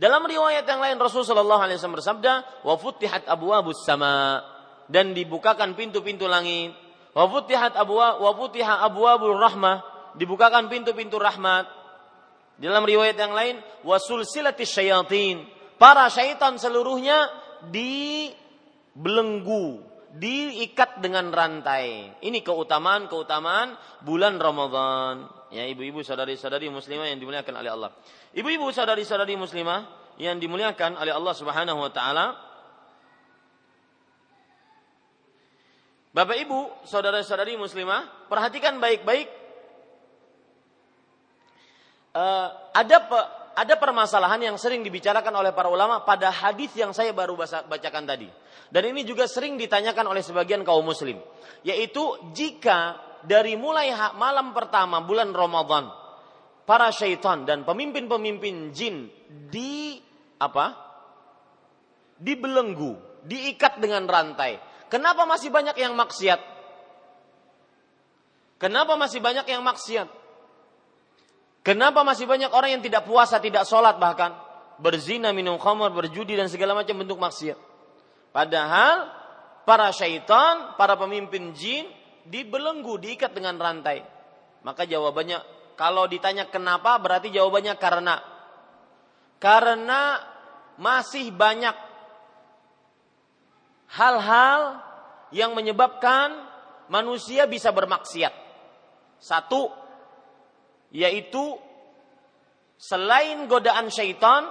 Dalam 0.00 0.22
riwayat 0.24 0.64
yang 0.64 0.80
lain 0.80 0.96
Rasulullah 0.96 1.66
SAW 1.68 1.96
bersabda, 2.00 2.64
"Wa 2.64 2.74
futihat 2.78 3.28
abwabus 3.28 3.84
sama" 3.84 4.40
dan 4.90 5.14
dibukakan 5.14 5.78
pintu-pintu 5.78 6.26
langit. 6.26 6.74
Wa 7.14 7.30
futihat 7.30 7.78
abwa 7.78 8.18
wa 8.18 8.34
futiha 8.34 8.82
abwabur 8.82 9.38
rahmah, 9.38 9.86
dibukakan 10.18 10.66
pintu-pintu 10.66 11.14
rahmat. 11.18 11.66
Dalam 12.60 12.84
riwayat 12.84 13.16
yang 13.16 13.32
lain, 13.32 13.56
wa 13.86 13.96
sulsilatis 13.96 14.68
syayatin. 14.68 15.48
Para 15.80 16.12
syaitan 16.12 16.60
seluruhnya 16.60 17.16
dibelenggu, 17.72 19.80
diikat 20.12 21.00
dengan 21.00 21.32
rantai. 21.32 22.20
Ini 22.20 22.44
keutamaan-keutamaan 22.44 23.80
bulan 24.04 24.36
Ramadan. 24.36 25.24
Ya, 25.50 25.66
ibu-ibu 25.66 26.04
saudari-saudari 26.04 26.68
muslimah 26.68 27.08
yang 27.08 27.16
dimuliakan 27.16 27.64
oleh 27.64 27.72
Allah. 27.72 27.96
Ibu-ibu 28.36 28.68
saudari-saudari 28.76 29.40
muslimah 29.40 29.88
yang 30.20 30.36
dimuliakan 30.36 31.00
oleh 31.00 31.16
Allah 31.16 31.34
Subhanahu 31.34 31.80
wa 31.80 31.90
taala. 31.90 32.36
Bapak 36.20 36.36
Ibu, 36.36 36.84
saudara-saudari 36.84 37.56
muslimah, 37.56 38.28
perhatikan 38.28 38.76
baik-baik. 38.76 39.24
Uh, 42.12 42.52
ada 42.76 43.08
pe, 43.08 43.20
ada 43.56 43.74
permasalahan 43.80 44.52
yang 44.52 44.60
sering 44.60 44.84
dibicarakan 44.84 45.32
oleh 45.32 45.56
para 45.56 45.72
ulama 45.72 46.04
pada 46.04 46.28
hadis 46.28 46.76
yang 46.76 46.92
saya 46.92 47.16
baru 47.16 47.40
bacakan 47.40 48.04
tadi. 48.04 48.28
Dan 48.68 48.92
ini 48.92 49.08
juga 49.08 49.24
sering 49.24 49.56
ditanyakan 49.56 50.12
oleh 50.12 50.20
sebagian 50.20 50.60
kaum 50.60 50.84
muslim, 50.84 51.16
yaitu 51.64 52.04
jika 52.36 53.00
dari 53.24 53.56
mulai 53.56 53.88
malam 54.12 54.52
pertama 54.52 55.00
bulan 55.00 55.32
Ramadan 55.32 55.88
para 56.68 56.92
syaitan 56.92 57.48
dan 57.48 57.64
pemimpin-pemimpin 57.64 58.76
jin 58.76 59.08
di 59.48 59.96
apa? 60.36 60.92
dibelenggu, 62.20 63.24
diikat 63.24 63.80
dengan 63.80 64.04
rantai. 64.04 64.68
Kenapa 64.90 65.22
masih 65.24 65.54
banyak 65.54 65.78
yang 65.78 65.94
maksiat? 65.94 66.40
Kenapa 68.60 68.98
masih 68.98 69.22
banyak 69.22 69.46
yang 69.46 69.62
maksiat? 69.64 70.08
Kenapa 71.64 72.02
masih 72.02 72.26
banyak 72.26 72.50
orang 72.50 72.76
yang 72.76 72.82
tidak 72.84 73.06
puasa, 73.06 73.40
tidak 73.40 73.64
sholat 73.64 73.96
bahkan 73.96 74.34
berzina, 74.82 75.30
minum 75.30 75.56
khamar, 75.56 75.94
berjudi 75.94 76.34
dan 76.34 76.50
segala 76.50 76.74
macam 76.74 76.98
bentuk 76.98 77.16
maksiat? 77.16 77.56
Padahal 78.34 79.08
para 79.64 79.88
syaitan, 79.94 80.74
para 80.74 80.98
pemimpin 80.98 81.54
jin 81.54 81.86
dibelenggu, 82.26 82.98
diikat 82.98 83.30
dengan 83.30 83.56
rantai. 83.56 84.02
Maka 84.66 84.84
jawabannya 84.84 85.40
kalau 85.78 86.04
ditanya 86.04 86.50
kenapa 86.52 87.00
berarti 87.00 87.32
jawabannya 87.32 87.74
karena 87.80 88.20
karena 89.40 90.20
masih 90.76 91.32
banyak 91.32 91.89
hal-hal 93.90 94.78
yang 95.34 95.54
menyebabkan 95.54 96.34
manusia 96.90 97.46
bisa 97.46 97.70
bermaksiat. 97.74 98.34
Satu 99.18 99.70
yaitu 100.90 101.54
selain 102.74 103.46
godaan 103.46 103.90
syaitan, 103.94 104.46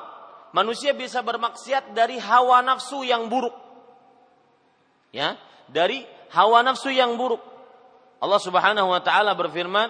manusia 0.55 0.95
bisa 0.95 1.19
bermaksiat 1.19 1.91
dari 1.91 2.15
hawa 2.19 2.63
nafsu 2.63 3.03
yang 3.03 3.27
buruk. 3.27 3.55
Ya, 5.11 5.35
dari 5.67 6.05
hawa 6.31 6.63
nafsu 6.63 6.93
yang 6.93 7.17
buruk. 7.17 7.41
Allah 8.19 8.39
Subhanahu 8.39 8.93
wa 8.93 9.01
taala 9.03 9.33
berfirman, 9.35 9.89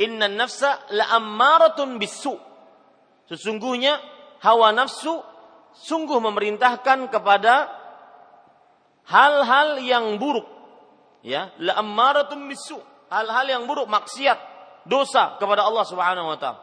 "Inna 0.00 0.30
nafsa 0.30 0.80
la'ammaratun 0.90 2.00
bisu." 2.00 2.34
Sesungguhnya 3.30 4.00
hawa 4.42 4.74
nafsu 4.74 5.22
sungguh 5.74 6.18
memerintahkan 6.22 7.10
kepada 7.10 7.83
hal-hal 9.08 9.80
yang 9.80 10.16
buruk. 10.20 10.46
Ya, 11.24 11.52
la'ammaratun 11.56 12.48
bisu. 12.48 12.76
Hal-hal 13.08 13.46
yang 13.48 13.62
buruk, 13.64 13.88
maksiat, 13.88 14.36
dosa 14.84 15.40
kepada 15.40 15.64
Allah 15.64 15.84
Subhanahu 15.88 16.28
wa 16.28 16.38
taala. 16.38 16.60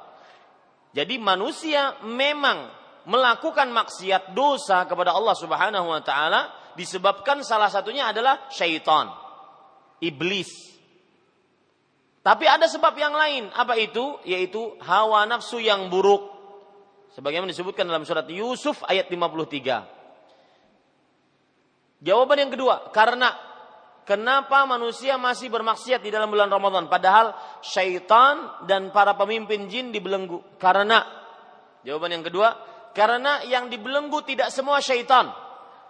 Jadi 0.92 1.18
manusia 1.18 1.98
memang 2.04 2.68
melakukan 3.08 3.72
maksiat 3.72 4.36
dosa 4.38 4.86
kepada 4.86 5.16
Allah 5.16 5.34
Subhanahu 5.34 5.88
wa 5.88 6.02
taala 6.04 6.52
disebabkan 6.78 7.42
salah 7.42 7.72
satunya 7.72 8.12
adalah 8.12 8.52
syaitan 8.54 9.10
iblis. 10.04 10.50
Tapi 12.22 12.46
ada 12.46 12.70
sebab 12.70 12.94
yang 12.94 13.18
lain. 13.18 13.50
Apa 13.50 13.74
itu? 13.82 14.22
Yaitu 14.30 14.78
hawa 14.86 15.26
nafsu 15.26 15.58
yang 15.58 15.90
buruk. 15.90 16.30
Sebagaimana 17.18 17.50
disebutkan 17.50 17.90
dalam 17.90 18.06
surat 18.06 18.30
Yusuf 18.30 18.86
ayat 18.86 19.10
53. 19.10 20.01
Jawaban 22.02 22.38
yang 22.42 22.52
kedua, 22.52 22.90
karena 22.90 23.30
kenapa 24.10 24.66
manusia 24.66 25.22
masih 25.22 25.54
bermaksiat 25.54 26.02
di 26.02 26.10
dalam 26.10 26.34
bulan 26.34 26.50
Ramadan 26.50 26.90
padahal 26.90 27.38
syaitan 27.62 28.66
dan 28.66 28.90
para 28.90 29.14
pemimpin 29.14 29.70
jin 29.70 29.94
dibelenggu? 29.94 30.42
Karena 30.58 31.06
jawaban 31.86 32.18
yang 32.18 32.26
kedua, 32.26 32.58
karena 32.98 33.46
yang 33.46 33.70
dibelenggu 33.70 34.26
tidak 34.26 34.50
semua 34.50 34.82
syaitan, 34.82 35.30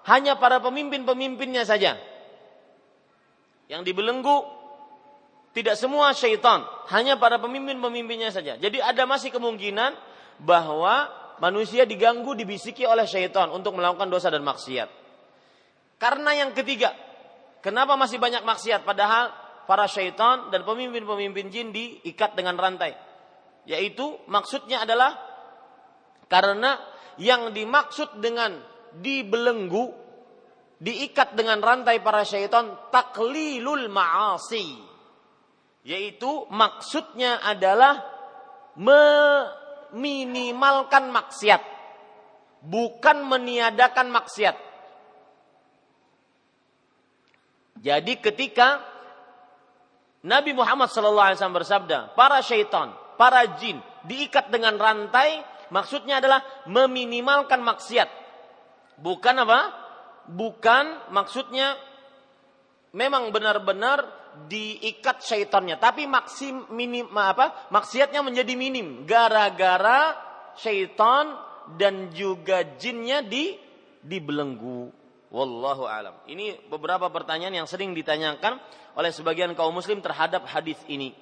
hanya 0.03 0.35
para 0.35 0.59
pemimpin-pemimpinnya 0.59 1.63
saja. 1.63 1.95
Yang 3.71 3.81
dibelenggu 3.87 4.43
tidak 5.55 5.79
semua 5.79 6.11
syaitan, 6.11 6.67
hanya 6.91 7.15
para 7.15 7.39
pemimpin-pemimpinnya 7.39 8.35
saja. 8.35 8.59
Jadi 8.59 8.83
ada 8.83 9.07
masih 9.07 9.31
kemungkinan 9.31 9.95
bahwa 10.43 11.07
manusia 11.39 11.87
diganggu, 11.87 12.35
dibisiki 12.35 12.83
oleh 12.83 13.07
syaitan 13.07 13.47
untuk 13.47 13.79
melakukan 13.79 14.11
dosa 14.11 14.27
dan 14.27 14.43
maksiat. 14.43 15.00
Karena 16.01 16.33
yang 16.33 16.57
ketiga, 16.57 16.97
kenapa 17.61 17.93
masih 17.93 18.17
banyak 18.17 18.41
maksiat? 18.41 18.81
Padahal 18.81 19.29
para 19.69 19.85
syaitan 19.85 20.49
dan 20.49 20.65
pemimpin-pemimpin 20.65 21.53
jin 21.53 21.69
diikat 21.69 22.33
dengan 22.33 22.57
rantai? 22.57 22.97
Yaitu 23.69 24.17
maksudnya 24.25 24.81
adalah 24.81 25.13
karena 26.25 26.81
yang 27.21 27.53
dimaksud 27.53 28.17
dengan 28.17 28.57
dibelenggu 28.97 29.93
diikat 30.81 31.37
dengan 31.37 31.61
rantai 31.61 32.01
para 32.01 32.25
syaitan 32.25 32.89
taklilul 32.89 33.85
ma'asi. 33.85 34.81
Yaitu 35.85 36.49
maksudnya 36.49 37.45
adalah 37.45 38.01
meminimalkan 38.73 41.13
maksiat 41.13 41.61
bukan 42.65 43.21
meniadakan 43.25 44.09
maksiat 44.09 44.70
jadi 47.81 48.13
ketika 48.21 48.79
Nabi 50.21 50.53
Muhammad 50.53 50.93
SAW 50.93 51.33
bersabda 51.51 52.13
para 52.13 52.39
syaitan 52.45 52.93
para 53.17 53.57
jin 53.57 53.81
diikat 54.05 54.53
dengan 54.53 54.77
rantai 54.77 55.41
maksudnya 55.73 56.21
adalah 56.21 56.45
meminimalkan 56.69 57.65
maksiat 57.65 58.09
bukan 59.01 59.35
apa 59.41 59.59
bukan 60.29 61.09
maksudnya 61.09 61.73
memang 62.93 63.31
benar-benar 63.31 64.21
diikat 64.47 65.23
syaitannya, 65.23 65.75
tapi 65.75 66.07
maksim 66.07 66.71
minim 66.71 67.11
apa? 67.11 67.67
Maksiatnya 67.71 68.23
menjadi 68.23 68.53
minim 68.55 69.03
gara-gara 69.03 70.15
syaitan 70.55 71.35
dan 71.75 72.11
juga 72.15 72.63
jinnya 72.79 73.23
di 73.23 73.55
dibelenggu. 74.01 75.00
Wallahu 75.31 75.87
alam. 75.87 76.19
Ini 76.27 76.67
beberapa 76.67 77.07
pertanyaan 77.07 77.63
yang 77.63 77.67
sering 77.67 77.95
ditanyakan 77.95 78.59
oleh 78.99 79.11
sebagian 79.15 79.55
kaum 79.55 79.71
muslim 79.71 80.03
terhadap 80.03 80.43
hadis 80.43 80.75
ini. 80.91 81.15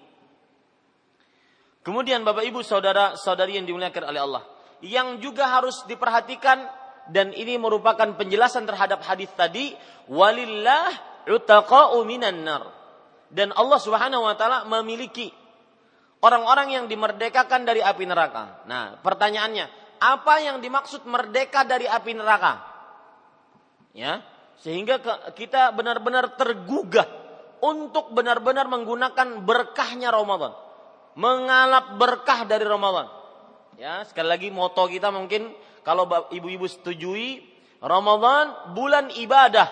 Kemudian 1.85 2.25
Bapak 2.25 2.41
Ibu 2.43 2.65
saudara 2.65 3.13
saudari 3.15 3.55
yang 3.61 3.69
dimuliakan 3.69 4.03
oleh 4.09 4.21
Allah, 4.21 4.43
yang 4.81 5.21
juga 5.21 5.47
harus 5.47 5.85
diperhatikan 5.85 6.65
dan 7.09 7.33
ini 7.33 7.57
merupakan 7.57 8.17
penjelasan 8.17 8.65
terhadap 8.69 9.01
hadis 9.05 9.29
tadi, 9.37 9.73
walillah 10.09 10.89
utaqa'u 11.29 12.01
minan 12.05 12.45
nar. 12.45 12.69
Dan 13.29 13.53
Allah 13.53 13.77
Subhanahu 13.77 14.25
wa 14.25 14.33
taala 14.33 14.65
memiliki 14.65 15.29
orang-orang 16.25 16.81
yang 16.81 16.85
dimerdekakan 16.89 17.65
dari 17.65 17.81
api 17.81 18.05
neraka. 18.09 18.65
Nah, 18.65 18.97
pertanyaannya, 19.01 19.65
apa 20.01 20.33
yang 20.41 20.57
dimaksud 20.61 21.05
merdeka 21.05 21.61
dari 21.65 21.85
api 21.85 22.17
neraka? 22.17 22.68
Ya, 23.95 24.21
sehingga 24.61 25.01
kita 25.33 25.73
benar-benar 25.73 26.37
tergugah 26.37 27.07
untuk 27.59 28.11
benar-benar 28.15 28.69
menggunakan 28.69 29.43
berkahnya 29.43 30.13
Ramadan. 30.13 30.55
Mengalap 31.19 31.99
berkah 31.99 32.47
dari 32.47 32.63
Ramadan. 32.63 33.09
Ya, 33.79 34.03
sekali 34.07 34.27
lagi 34.27 34.47
moto 34.51 34.87
kita 34.87 35.11
mungkin 35.11 35.51
kalau 35.83 36.07
ibu-ibu 36.31 36.67
setujui 36.67 37.43
Ramadan 37.79 38.75
bulan 38.75 39.11
ibadah. 39.15 39.67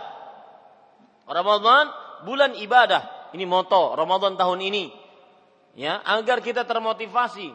Ramadan 1.27 1.91
bulan 2.23 2.56
ibadah. 2.56 3.32
Ini 3.36 3.43
moto 3.43 3.93
Ramadan 3.99 4.39
tahun 4.39 4.63
ini 4.63 5.08
ya 5.77 6.01
agar 6.03 6.41
kita 6.41 6.65
termotivasi. 6.65 7.53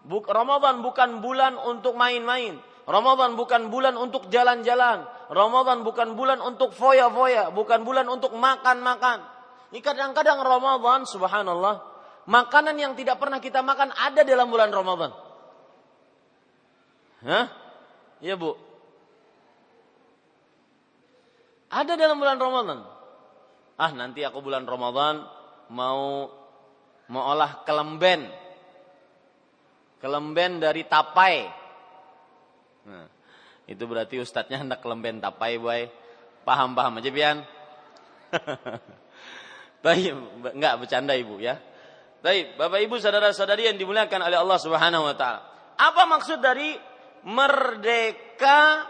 Buk, 0.00 0.26
Ramadan 0.26 0.80
bukan 0.80 1.20
bulan 1.20 1.60
untuk 1.60 1.94
main-main. 1.94 2.56
Ramadan 2.90 3.38
bukan 3.38 3.70
bulan 3.70 3.94
untuk 3.94 4.26
jalan-jalan. 4.34 5.06
Ramadan 5.30 5.86
bukan 5.86 6.18
bulan 6.18 6.42
untuk 6.42 6.74
foya-foya, 6.74 7.54
bukan 7.54 7.86
bulan 7.86 8.10
untuk 8.10 8.34
makan-makan. 8.34 9.22
Ini 9.70 9.78
kadang-kadang 9.78 10.42
Ramadan, 10.42 11.06
subhanallah, 11.06 11.86
makanan 12.26 12.74
yang 12.74 12.98
tidak 12.98 13.22
pernah 13.22 13.38
kita 13.38 13.62
makan 13.62 13.94
ada 13.94 14.26
dalam 14.26 14.50
bulan 14.50 14.74
Ramadan. 14.74 15.14
Hah? 17.22 17.46
Ya, 18.18 18.34
Bu. 18.34 18.58
Ada 21.70 21.94
dalam 21.94 22.18
bulan 22.18 22.42
Ramadan. 22.42 22.82
Ah, 23.78 23.94
nanti 23.94 24.26
aku 24.26 24.42
bulan 24.42 24.66
Ramadan 24.66 25.22
mau 25.70 26.26
mau 27.06 27.22
olah 27.30 27.62
kelemben. 27.62 28.26
Kelemben 30.02 30.58
dari 30.58 30.82
tapai. 30.90 31.59
Nah, 32.90 33.06
itu 33.70 33.86
berarti 33.86 34.18
ustadznya 34.18 34.66
hendak 34.66 34.82
kelemben 34.82 35.22
tapai, 35.22 35.62
boy. 35.62 35.86
Paham-paham 36.42 36.98
aja, 36.98 37.10
Bian. 37.14 37.38
Baik, 39.84 40.12
enggak 40.50 40.74
bercanda 40.82 41.14
Ibu 41.14 41.38
ya. 41.38 41.56
Baik, 42.20 42.58
Bapak 42.60 42.84
Ibu 42.84 43.00
saudara-saudari 43.00 43.70
yang 43.70 43.78
dimuliakan 43.80 44.20
oleh 44.28 44.36
Allah 44.36 44.58
Subhanahu 44.60 45.08
wa 45.08 45.14
taala. 45.16 45.40
Apa 45.80 46.04
maksud 46.04 46.44
dari 46.44 46.76
merdeka 47.24 48.84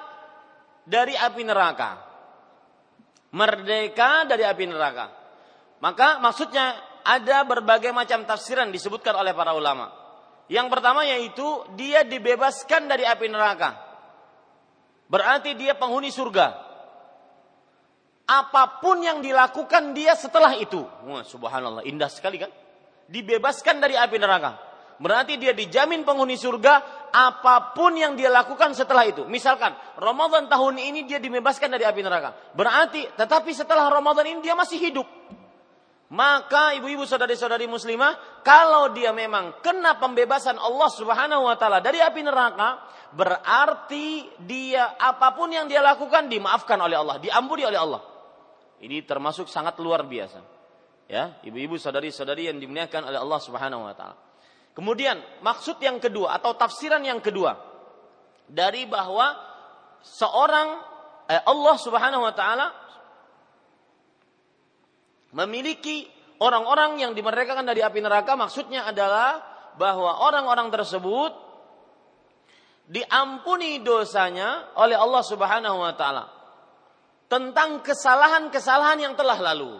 dari 0.83 1.15
api 1.15 1.43
neraka? 1.47 1.91
Merdeka 3.31 4.27
dari 4.27 4.43
api 4.43 4.65
neraka. 4.67 5.07
Maka 5.79 6.19
maksudnya 6.19 6.75
ada 7.07 7.47
berbagai 7.47 7.95
macam 7.95 8.27
tafsiran 8.27 8.75
disebutkan 8.75 9.15
oleh 9.15 9.31
para 9.31 9.55
ulama. 9.55 9.95
Yang 10.51 10.67
pertama 10.67 11.07
yaitu 11.07 11.47
dia 11.79 12.03
dibebaskan 12.03 12.91
dari 12.91 13.07
api 13.07 13.31
neraka. 13.31 13.90
Berarti 15.11 15.59
dia 15.59 15.75
penghuni 15.75 16.15
surga. 16.15 16.71
Apa 18.31 18.79
pun 18.79 19.03
yang 19.03 19.19
dilakukan 19.19 19.91
dia 19.91 20.15
setelah 20.15 20.55
itu. 20.55 20.87
Wah, 21.03 21.27
subhanallah, 21.27 21.83
indah 21.83 22.07
sekali 22.07 22.39
kan? 22.39 22.51
Dibebaskan 23.11 23.83
dari 23.83 23.99
api 23.99 24.23
neraka. 24.23 24.71
Berarti 25.03 25.35
dia 25.41 25.51
dijamin 25.51 26.07
penghuni 26.07 26.39
surga 26.39 27.09
apa 27.11 27.75
pun 27.75 27.97
yang 27.99 28.15
dia 28.15 28.31
lakukan 28.31 28.71
setelah 28.77 29.03
itu. 29.09 29.27
Misalkan 29.27 29.75
Ramadan 29.99 30.47
tahun 30.47 30.79
ini 30.79 31.09
dia 31.09 31.19
dibebaskan 31.19 31.75
dari 31.75 31.89
api 31.89 32.05
neraka. 32.05 32.37
Berarti 32.55 33.09
tetapi 33.19 33.51
setelah 33.51 33.91
Ramadan 33.91 34.29
ini 34.29 34.39
dia 34.45 34.55
masih 34.55 34.79
hidup. 34.79 35.09
Maka 36.11 36.75
ibu-ibu 36.75 37.07
saudari-saudari 37.07 37.71
muslimah, 37.71 38.43
kalau 38.43 38.91
dia 38.91 39.15
memang 39.15 39.63
kena 39.63 39.95
pembebasan 39.95 40.59
Allah 40.59 40.91
Subhanahu 40.91 41.47
wa 41.47 41.55
taala 41.55 41.79
dari 41.79 42.03
api 42.03 42.27
neraka, 42.27 42.83
berarti 43.15 44.27
dia 44.43 44.99
apa 44.99 45.31
pun 45.39 45.55
yang 45.55 45.71
dia 45.71 45.79
lakukan 45.79 46.27
dimaafkan 46.27 46.83
oleh 46.83 46.99
Allah, 46.99 47.23
diampuni 47.23 47.63
oleh 47.63 47.79
Allah. 47.79 48.03
Ini 48.83 49.07
termasuk 49.07 49.47
sangat 49.47 49.79
luar 49.79 50.03
biasa. 50.03 50.43
Ya, 51.07 51.39
ibu-ibu 51.47 51.79
saudari-saudari 51.79 52.51
yang 52.51 52.59
dimuliakan 52.59 53.07
oleh 53.07 53.19
Allah 53.23 53.41
Subhanahu 53.43 53.87
wa 53.87 53.95
taala. 53.95 54.19
Kemudian, 54.75 55.15
maksud 55.47 55.79
yang 55.79 56.03
kedua 56.03 56.35
atau 56.35 56.59
tafsiran 56.59 57.03
yang 57.07 57.23
kedua 57.23 57.55
dari 58.51 58.83
bahwa 58.91 59.39
seorang 60.03 60.69
eh, 61.31 61.43
Allah 61.47 61.77
Subhanahu 61.79 62.27
wa 62.27 62.35
taala 62.35 62.67
memiliki 65.37 66.09
orang-orang 66.41 66.99
yang 66.99 67.13
dimerdekakan 67.15 67.69
dari 67.69 67.85
api 67.85 68.01
neraka 68.03 68.35
maksudnya 68.35 68.89
adalah 68.89 69.43
bahwa 69.77 70.27
orang-orang 70.27 70.73
tersebut 70.73 71.33
diampuni 72.91 73.79
dosanya 73.85 74.75
oleh 74.75 74.99
Allah 74.99 75.23
Subhanahu 75.23 75.79
wa 75.79 75.95
taala 75.95 76.27
tentang 77.31 77.79
kesalahan-kesalahan 77.87 78.99
yang 78.99 79.15
telah 79.15 79.39
lalu. 79.39 79.79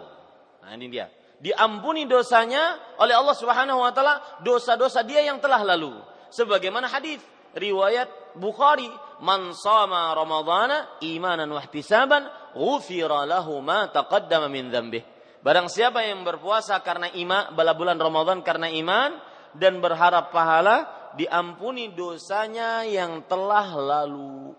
Nah, 0.63 0.71
ini 0.71 0.87
dia. 0.87 1.11
Diampuni 1.41 2.07
dosanya 2.07 2.79
oleh 3.01 3.11
Allah 3.11 3.35
Subhanahu 3.35 3.83
wa 3.83 3.91
taala 3.91 4.39
dosa-dosa 4.39 5.03
dia 5.03 5.25
yang 5.27 5.43
telah 5.43 5.59
lalu. 5.59 5.91
Sebagaimana 6.31 6.87
hadis 6.87 7.19
riwayat 7.51 8.07
Bukhari, 8.31 8.87
"Man 9.19 9.51
shama 9.51 10.15
Ramadhana 10.15 11.03
imanan 11.03 11.51
wa 11.51 11.59
ihtisaban, 11.59 12.23
ghufira 12.55 13.27
lahu 13.27 13.59
ma 13.59 13.91
taqaddama 13.91 14.47
min 14.47 14.71
dzambihi." 14.71 15.20
Barang 15.41 15.67
siapa 15.73 16.05
yang 16.05 16.21
berpuasa 16.21 16.77
karena 16.85 17.09
iman, 17.17 17.57
bala 17.57 17.73
bulan 17.73 17.97
Ramadan 17.97 18.45
karena 18.45 18.69
iman 18.69 19.17
dan 19.57 19.81
berharap 19.81 20.29
pahala, 20.29 20.85
diampuni 21.17 21.91
dosanya 21.91 22.85
yang 22.85 23.25
telah 23.25 23.73
lalu. 23.73 24.53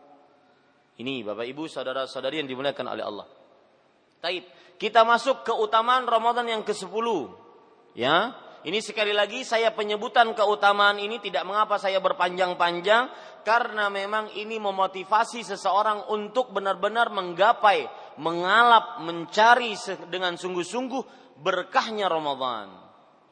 Ini 0.99 1.23
Bapak 1.23 1.47
Ibu 1.47 1.71
saudara-saudari 1.71 2.43
yang 2.43 2.51
dimuliakan 2.51 2.87
oleh 2.91 3.05
Allah. 3.07 3.27
Taib. 4.23 4.45
Kita 4.77 5.07
masuk 5.07 5.47
ke 5.47 5.55
utamaan 5.55 6.11
Ramadan 6.11 6.47
yang 6.51 6.63
ke-10. 6.67 7.07
Ya. 7.95 8.35
Ini 8.63 8.79
sekali 8.79 9.11
lagi 9.11 9.43
saya 9.43 9.75
penyebutan 9.75 10.39
keutamaan 10.39 11.03
ini 11.03 11.19
tidak 11.19 11.43
mengapa 11.43 11.83
saya 11.83 11.99
berpanjang-panjang 11.99 13.11
karena 13.43 13.91
memang 13.91 14.31
ini 14.39 14.63
memotivasi 14.63 15.43
seseorang 15.43 16.07
untuk 16.15 16.55
benar-benar 16.55 17.11
menggapai 17.11 17.91
mengalap, 18.23 19.03
mencari 19.03 19.75
dengan 20.07 20.39
sungguh-sungguh 20.39 21.03
berkahnya 21.43 22.07
Ramadan. 22.07 22.71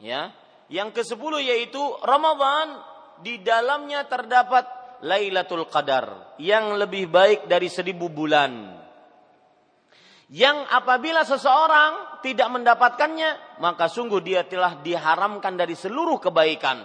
Ya. 0.02 0.34
Yang 0.66 0.98
ke-10 0.98 1.46
yaitu 1.46 1.82
Ramadan 2.02 2.82
di 3.22 3.38
dalamnya 3.38 4.10
terdapat 4.10 4.66
Lailatul 5.06 5.70
Qadar 5.70 6.36
yang 6.42 6.74
lebih 6.74 7.06
baik 7.06 7.46
dari 7.46 7.70
seribu 7.70 8.10
bulan. 8.10 8.82
Yang 10.26 10.58
apabila 10.74 11.22
seseorang 11.22 12.09
tidak 12.20 12.48
mendapatkannya, 12.52 13.60
maka 13.60 13.88
sungguh 13.88 14.20
dia 14.24 14.44
telah 14.46 14.78
diharamkan 14.80 15.56
dari 15.56 15.74
seluruh 15.74 16.20
kebaikan. 16.22 16.84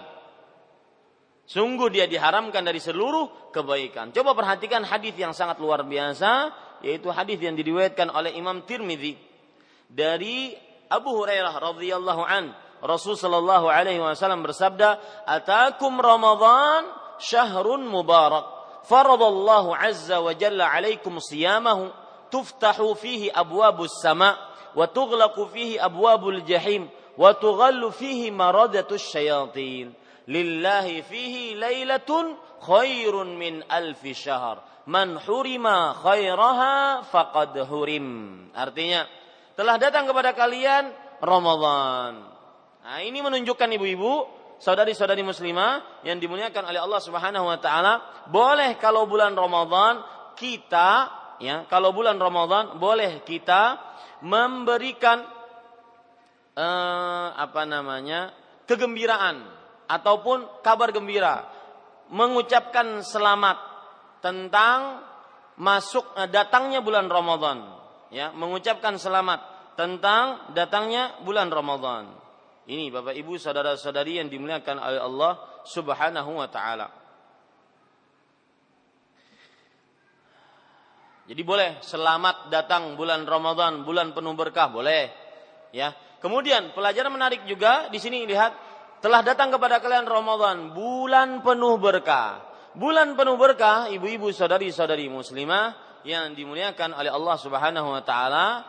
Sungguh 1.46 1.88
dia 1.94 2.10
diharamkan 2.10 2.66
dari 2.66 2.82
seluruh 2.82 3.54
kebaikan. 3.54 4.10
Coba 4.10 4.34
perhatikan 4.34 4.82
hadis 4.82 5.14
yang 5.14 5.30
sangat 5.30 5.62
luar 5.62 5.86
biasa 5.86 6.50
yaitu 6.84 7.08
hadis 7.08 7.40
yang 7.40 7.56
diriwayatkan 7.56 8.12
oleh 8.12 8.36
Imam 8.36 8.66
Tirmidzi 8.66 9.16
dari 9.88 10.52
Abu 10.90 11.14
Hurairah 11.22 11.54
radhiyallahu 11.56 12.22
an 12.26 12.52
Rasul 12.84 13.16
sallallahu 13.16 13.72
alaihi 13.72 14.02
wasallam 14.02 14.44
bersabda 14.44 15.00
atakum 15.24 15.96
Ramadan 15.96 16.84
syahrun 17.16 17.88
mubarak 17.88 18.44
faradallahu 18.84 19.72
azza 19.72 20.20
wa 20.20 20.30
jalla 20.36 20.68
alaikum 20.68 21.16
siyamahu 21.16 21.88
tuftahu 22.28 22.92
fihi 22.94 23.32
abwabus 23.32 23.98
sama 24.04 24.36
wa 24.76 24.84
tughlaqu 24.86 25.48
fihi 25.48 25.80
abwabul 25.80 26.44
jahim 26.44 26.92
wa 27.16 27.32
tughallu 27.32 27.88
fihi 27.88 28.28
maradatus 28.28 29.08
syayatin 29.08 29.96
lillahi 30.28 31.00
fihi 31.00 31.56
lailatun 31.56 32.36
khairun 32.60 33.40
min 33.40 33.64
alfi 33.72 34.12
syahr 34.12 34.60
man 34.86 35.18
hurima 35.18 35.94
khairaha 35.98 37.02
faqad 37.10 37.58
hurim. 37.66 38.48
Artinya, 38.54 39.04
telah 39.58 39.76
datang 39.76 40.06
kepada 40.06 40.32
kalian 40.32 40.94
Ramadan. 41.20 42.22
Nah, 42.86 43.00
ini 43.02 43.18
menunjukkan 43.18 43.66
ibu-ibu 43.76 44.30
saudari-saudari 44.62 45.26
muslimah 45.26 46.02
yang 46.06 46.22
dimuliakan 46.22 46.70
oleh 46.70 46.80
Allah 46.80 47.00
Subhanahu 47.02 47.50
wa 47.50 47.58
taala, 47.58 48.24
boleh 48.30 48.78
kalau 48.78 49.04
bulan 49.10 49.34
Ramadan 49.34 50.00
kita 50.38 51.10
ya, 51.42 51.66
kalau 51.66 51.90
bulan 51.90 52.16
Ramadan 52.16 52.78
boleh 52.78 53.26
kita 53.26 53.76
memberikan 54.24 55.24
eh, 56.56 57.28
apa 57.36 57.62
namanya? 57.68 58.32
kegembiraan 58.66 59.46
ataupun 59.86 60.62
kabar 60.66 60.90
gembira, 60.90 61.46
mengucapkan 62.10 63.06
selamat 63.06 63.54
tentang 64.18 65.06
masuk 65.56 66.02
eh, 66.18 66.28
datangnya 66.28 66.82
bulan 66.82 67.06
Ramadan, 67.06 67.62
ya, 68.10 68.34
mengucapkan 68.34 68.98
selamat 68.98 69.72
tentang 69.78 70.52
datangnya 70.56 71.14
bulan 71.22 71.52
Ramadan. 71.52 72.10
Ini 72.66 72.90
Bapak 72.90 73.14
Ibu 73.14 73.38
saudara-saudari 73.38 74.18
yang 74.18 74.26
dimuliakan 74.26 74.82
oleh 74.82 74.98
Allah 74.98 75.32
Subhanahu 75.62 76.42
wa 76.42 76.50
taala. 76.50 77.05
Jadi 81.26 81.42
boleh 81.42 81.82
selamat 81.82 82.54
datang 82.54 82.94
bulan 82.94 83.26
Ramadan, 83.26 83.82
bulan 83.82 84.14
penuh 84.14 84.38
berkah, 84.38 84.70
boleh. 84.70 85.10
Ya. 85.74 85.90
Kemudian 86.22 86.70
pelajaran 86.70 87.10
menarik 87.10 87.42
juga 87.50 87.90
di 87.90 87.98
sini 87.98 88.22
lihat 88.30 88.54
telah 89.02 89.26
datang 89.26 89.50
kepada 89.50 89.82
kalian 89.82 90.06
Ramadan, 90.06 90.70
bulan 90.70 91.42
penuh 91.42 91.82
berkah. 91.82 92.46
Bulan 92.78 93.18
penuh 93.18 93.34
berkah, 93.34 93.90
ibu-ibu 93.90 94.30
saudari-saudari 94.30 95.10
muslimah 95.10 95.74
yang 96.06 96.30
dimuliakan 96.38 96.94
oleh 96.94 97.10
Allah 97.10 97.36
Subhanahu 97.42 97.88
wa 97.90 98.02
taala 98.06 98.62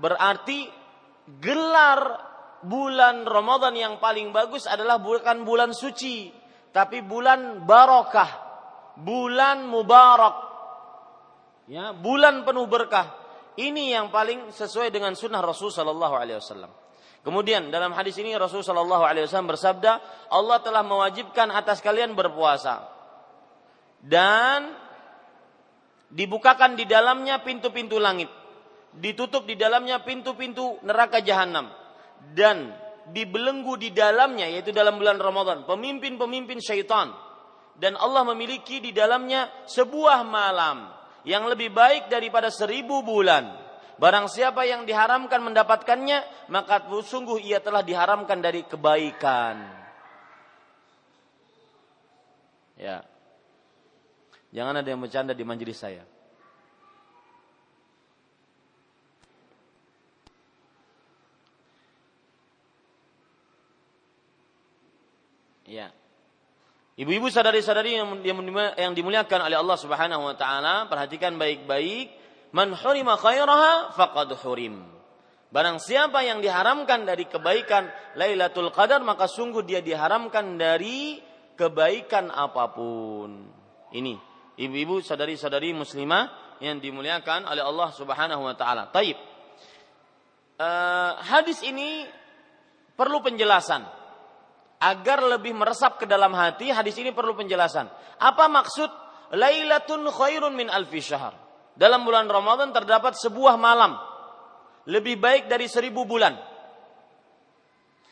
berarti 0.00 0.72
gelar 1.36 2.00
bulan 2.64 3.28
Ramadan 3.28 3.76
yang 3.76 3.94
paling 4.00 4.32
bagus 4.32 4.64
adalah 4.64 4.96
bukan 4.96 5.44
bulan 5.44 5.76
suci, 5.76 6.32
tapi 6.72 7.04
bulan 7.04 7.68
barokah, 7.68 8.30
bulan 8.96 9.68
mubarak. 9.68 10.49
Ya, 11.70 11.94
bulan 11.94 12.42
penuh 12.42 12.66
berkah. 12.66 13.14
Ini 13.54 13.94
yang 13.94 14.10
paling 14.10 14.50
sesuai 14.50 14.90
dengan 14.90 15.14
sunnah 15.14 15.38
Rasul 15.38 15.70
Shallallahu 15.70 16.18
Alaihi 16.18 16.42
Wasallam. 16.42 16.66
Kemudian 17.22 17.70
dalam 17.70 17.94
hadis 17.94 18.18
ini 18.18 18.34
Rasul 18.34 18.66
Shallallahu 18.66 19.06
Alaihi 19.06 19.30
Wasallam 19.30 19.54
bersabda, 19.54 19.92
Allah 20.34 20.58
telah 20.66 20.82
mewajibkan 20.82 21.46
atas 21.54 21.78
kalian 21.78 22.18
berpuasa 22.18 22.90
dan 24.02 24.74
dibukakan 26.10 26.74
di 26.74 26.90
dalamnya 26.90 27.38
pintu-pintu 27.46 28.02
langit, 28.02 28.32
ditutup 28.98 29.46
di 29.46 29.54
dalamnya 29.54 30.02
pintu-pintu 30.02 30.82
neraka 30.82 31.22
jahanam 31.22 31.70
dan 32.34 32.74
dibelenggu 33.14 33.78
di 33.78 33.94
dalamnya 33.94 34.50
yaitu 34.50 34.74
dalam 34.74 34.98
bulan 34.98 35.22
Ramadan 35.22 35.62
pemimpin-pemimpin 35.70 36.58
syaitan 36.58 37.14
dan 37.78 37.94
Allah 37.94 38.26
memiliki 38.26 38.82
di 38.82 38.90
dalamnya 38.90 39.50
sebuah 39.66 40.26
malam 40.26 40.99
yang 41.24 41.48
lebih 41.48 41.72
baik 41.72 42.08
daripada 42.08 42.48
seribu 42.48 43.04
bulan. 43.04 43.60
Barang 44.00 44.32
siapa 44.32 44.64
yang 44.64 44.88
diharamkan 44.88 45.44
mendapatkannya, 45.44 46.48
maka 46.48 46.88
sungguh 46.88 47.36
ia 47.44 47.60
telah 47.60 47.84
diharamkan 47.84 48.40
dari 48.40 48.64
kebaikan. 48.64 49.60
Ya. 52.80 53.04
Jangan 54.56 54.80
ada 54.80 54.88
yang 54.88 55.04
bercanda 55.04 55.36
di 55.36 55.44
majelis 55.44 55.76
saya. 55.76 56.08
Ya. 65.68 65.92
Ibu-ibu 67.00 67.32
sadari-sadari 67.32 67.96
yang, 67.96 68.92
dimuliakan 68.92 69.40
oleh 69.48 69.56
Allah 69.56 69.78
Subhanahu 69.80 70.20
wa 70.20 70.36
taala, 70.36 70.84
perhatikan 70.84 71.40
baik-baik, 71.40 72.12
man 72.52 72.76
hurima 72.76 73.16
khairaha 73.16 73.96
faqad 73.96 74.36
hurim. 74.44 74.84
Barang 75.48 75.80
siapa 75.80 76.20
yang 76.20 76.44
diharamkan 76.44 77.08
dari 77.08 77.24
kebaikan 77.24 77.88
Lailatul 78.20 78.68
Qadar 78.68 79.00
maka 79.00 79.26
sungguh 79.26 79.64
dia 79.64 79.80
diharamkan 79.80 80.60
dari 80.60 81.16
kebaikan 81.56 82.28
apa 82.28 82.68
pun. 82.68 83.48
Ini 83.96 84.14
ibu-ibu 84.60 85.00
sadari-sadari 85.00 85.72
muslimah 85.72 86.56
yang 86.60 86.84
dimuliakan 86.84 87.48
oleh 87.48 87.64
Allah 87.64 87.88
Subhanahu 87.96 88.44
wa 88.44 88.52
taala. 88.52 88.92
Taib. 88.92 89.16
Uh, 90.60 91.16
hadis 91.24 91.64
ini 91.64 92.04
perlu 92.92 93.24
penjelasan 93.24 93.99
agar 94.80 95.20
lebih 95.20 95.52
meresap 95.52 96.00
ke 96.00 96.08
dalam 96.08 96.32
hati, 96.32 96.72
hadis 96.72 96.96
ini 96.96 97.12
perlu 97.12 97.36
penjelasan. 97.36 97.86
Apa 98.16 98.48
maksud 98.48 98.88
Lailatun 99.36 100.08
khairun 100.08 100.56
min 100.56 100.72
alfi 100.72 101.04
syahr? 101.04 101.36
Dalam 101.76 102.02
bulan 102.02 102.26
Ramadan 102.26 102.72
terdapat 102.72 103.14
sebuah 103.14 103.54
malam 103.60 103.94
lebih 104.88 105.20
baik 105.20 105.46
dari 105.46 105.68
seribu 105.68 106.08
bulan. 106.08 106.34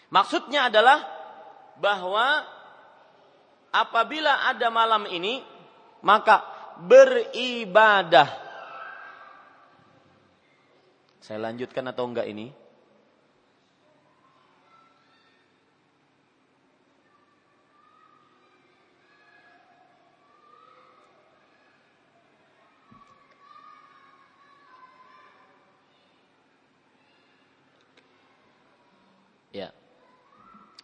Maksudnya 0.08 0.68
adalah 0.68 1.04
bahwa 1.80 2.44
apabila 3.72 4.48
ada 4.48 4.68
malam 4.68 5.08
ini, 5.08 5.40
maka 6.04 6.44
beribadah. 6.80 8.28
Saya 11.20 11.44
lanjutkan 11.44 11.84
atau 11.92 12.08
enggak 12.08 12.28
ini? 12.30 12.67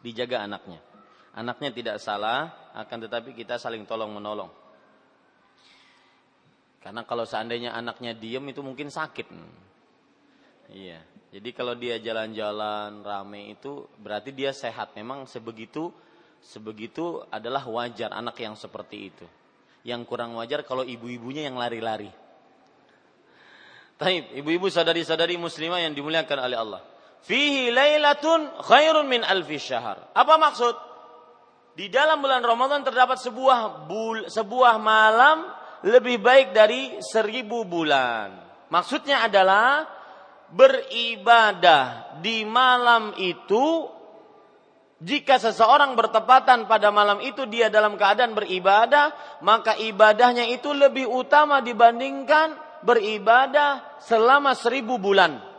Dijaga 0.04 0.44
anaknya. 0.44 0.84
Anaknya 1.32 1.72
tidak 1.72 1.96
salah, 1.98 2.52
akan 2.76 3.08
tetapi 3.08 3.32
kita 3.32 3.56
saling 3.56 3.88
tolong 3.88 4.12
menolong. 4.12 4.52
Karena 6.84 7.00
kalau 7.08 7.24
seandainya 7.24 7.72
anaknya 7.72 8.12
diem 8.12 8.44
itu 8.52 8.60
mungkin 8.60 8.92
sakit. 8.92 9.26
Iya. 10.68 11.00
Jadi 11.34 11.50
kalau 11.50 11.74
dia 11.74 11.98
jalan-jalan 11.98 13.02
rame 13.02 13.56
itu 13.56 13.88
berarti 13.98 14.30
dia 14.30 14.52
sehat. 14.52 14.92
Memang 14.94 15.24
sebegitu 15.24 15.90
sebegitu 16.44 17.24
adalah 17.32 17.64
wajar 17.64 18.12
anak 18.12 18.36
yang 18.38 18.54
seperti 18.54 19.10
itu. 19.10 19.26
Yang 19.82 20.04
kurang 20.06 20.36
wajar 20.36 20.62
kalau 20.62 20.84
ibu-ibunya 20.84 21.48
yang 21.48 21.56
lari-lari. 21.56 22.12
Taib, 23.98 24.30
ibu-ibu 24.36 24.68
sadari-sadari 24.68 25.40
muslimah 25.40 25.82
yang 25.82 25.96
dimuliakan 25.96 26.38
oleh 26.44 26.58
Allah 26.60 26.93
fihi 27.24 27.72
lailatun 27.72 28.60
khairun 28.60 29.08
min 29.08 29.24
alfi 29.24 29.56
syahr. 29.56 30.12
Apa 30.12 30.36
maksud? 30.36 30.74
Di 31.74 31.90
dalam 31.90 32.22
bulan 32.22 32.44
Ramadan 32.44 32.86
terdapat 32.86 33.18
sebuah 33.18 33.90
bul, 33.90 34.30
sebuah 34.30 34.78
malam 34.78 35.50
lebih 35.82 36.22
baik 36.22 36.54
dari 36.54 37.02
seribu 37.02 37.66
bulan. 37.66 38.30
Maksudnya 38.70 39.26
adalah 39.26 39.82
beribadah 40.54 42.14
di 42.22 42.46
malam 42.46 43.10
itu 43.18 43.90
jika 45.02 45.42
seseorang 45.42 45.98
bertepatan 45.98 46.70
pada 46.70 46.94
malam 46.94 47.18
itu 47.20 47.44
dia 47.50 47.68
dalam 47.68 47.98
keadaan 47.98 48.38
beribadah, 48.38 49.12
maka 49.42 49.74
ibadahnya 49.76 50.46
itu 50.48 50.70
lebih 50.70 51.10
utama 51.10 51.58
dibandingkan 51.58 52.54
beribadah 52.86 53.98
selama 53.98 54.54
seribu 54.54 54.96
bulan 54.96 55.53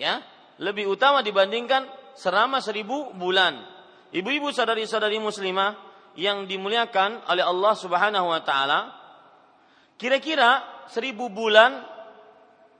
ya 0.00 0.24
lebih 0.56 0.88
utama 0.88 1.20
dibandingkan 1.20 1.84
selama 2.16 2.64
seribu 2.64 3.12
bulan. 3.12 3.60
Ibu-ibu 4.10 4.48
sadari-sadari 4.50 5.20
muslimah 5.20 5.76
yang 6.16 6.48
dimuliakan 6.48 7.22
oleh 7.28 7.44
Allah 7.44 7.74
Subhanahu 7.76 8.26
wa 8.32 8.40
taala, 8.42 8.90
kira-kira 10.00 10.64
seribu 10.90 11.28
bulan 11.30 11.84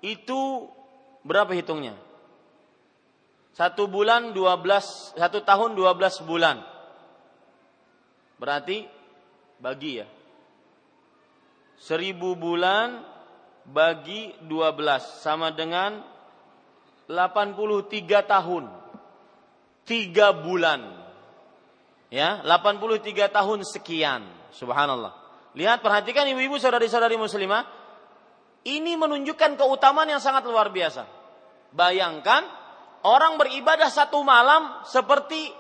itu 0.03 0.67
berapa 1.23 1.53
hitungnya? 1.53 1.95
Satu 3.55 3.87
bulan 3.87 4.33
dua 4.33 4.57
belas, 4.57 5.13
satu 5.15 5.45
tahun 5.45 5.77
dua 5.77 5.93
belas 5.95 6.19
bulan. 6.25 6.65
Berarti 8.41 8.89
bagi 9.61 10.01
ya. 10.01 10.09
Seribu 11.81 12.37
bulan 12.37 13.05
bagi 13.69 14.33
dua 14.45 14.73
belas 14.73 15.21
sama 15.21 15.53
dengan 15.53 16.10
83 17.11 18.23
tahun. 18.23 18.71
3 19.83 20.47
bulan. 20.47 20.81
Ya, 22.15 22.39
83 22.47 23.27
tahun 23.27 23.67
sekian. 23.67 24.23
Subhanallah. 24.55 25.19
Lihat 25.59 25.83
perhatikan 25.83 26.31
ibu-ibu 26.31 26.63
saudari-saudari 26.63 27.19
muslimah, 27.19 27.67
ini 28.63 28.95
menunjukkan 28.95 29.59
keutamaan 29.59 30.07
yang 30.07 30.23
sangat 30.23 30.47
luar 30.47 30.71
biasa. 30.71 31.07
Bayangkan 31.75 32.47
orang 33.03 33.35
beribadah 33.35 33.91
satu 33.91 34.23
malam 34.23 34.87
seperti 34.87 35.51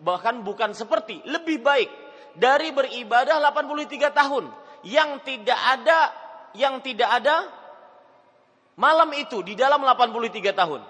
bahkan 0.00 0.40
bukan 0.40 0.72
seperti, 0.72 1.20
lebih 1.28 1.60
baik 1.60 1.90
dari 2.32 2.72
beribadah 2.72 3.36
83 3.36 4.08
tahun 4.16 4.44
yang 4.88 5.20
tidak 5.20 5.60
ada 5.60 5.98
yang 6.56 6.80
tidak 6.80 7.20
ada 7.20 7.59
malam 8.80 9.12
itu 9.12 9.44
di 9.44 9.52
dalam 9.52 9.84
83 9.84 10.56
tahun. 10.56 10.80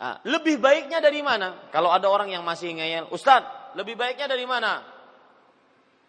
Nah, 0.00 0.16
lebih 0.26 0.58
baiknya 0.58 0.98
dari 0.98 1.22
mana? 1.22 1.70
Kalau 1.70 1.94
ada 1.94 2.10
orang 2.10 2.34
yang 2.34 2.42
masih 2.42 2.74
ngeyel, 2.74 3.06
Ustadz, 3.14 3.78
lebih 3.78 3.94
baiknya 3.94 4.26
dari 4.26 4.42
mana? 4.42 4.82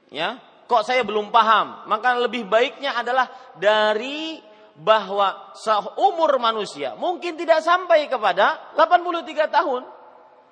Ya, 0.09 0.41
kok 0.65 0.81
saya 0.81 1.05
belum 1.05 1.29
paham? 1.29 1.85
Maka 1.85 2.17
lebih 2.17 2.49
baiknya 2.49 2.97
adalah 2.97 3.29
dari 3.61 4.41
bahwa 4.81 5.53
seumur 5.53 6.31
manusia 6.41 6.95
mungkin 6.95 7.35
tidak 7.37 7.61
sampai 7.61 8.09
kepada 8.09 8.73
83 8.79 9.51
tahun. 9.51 9.83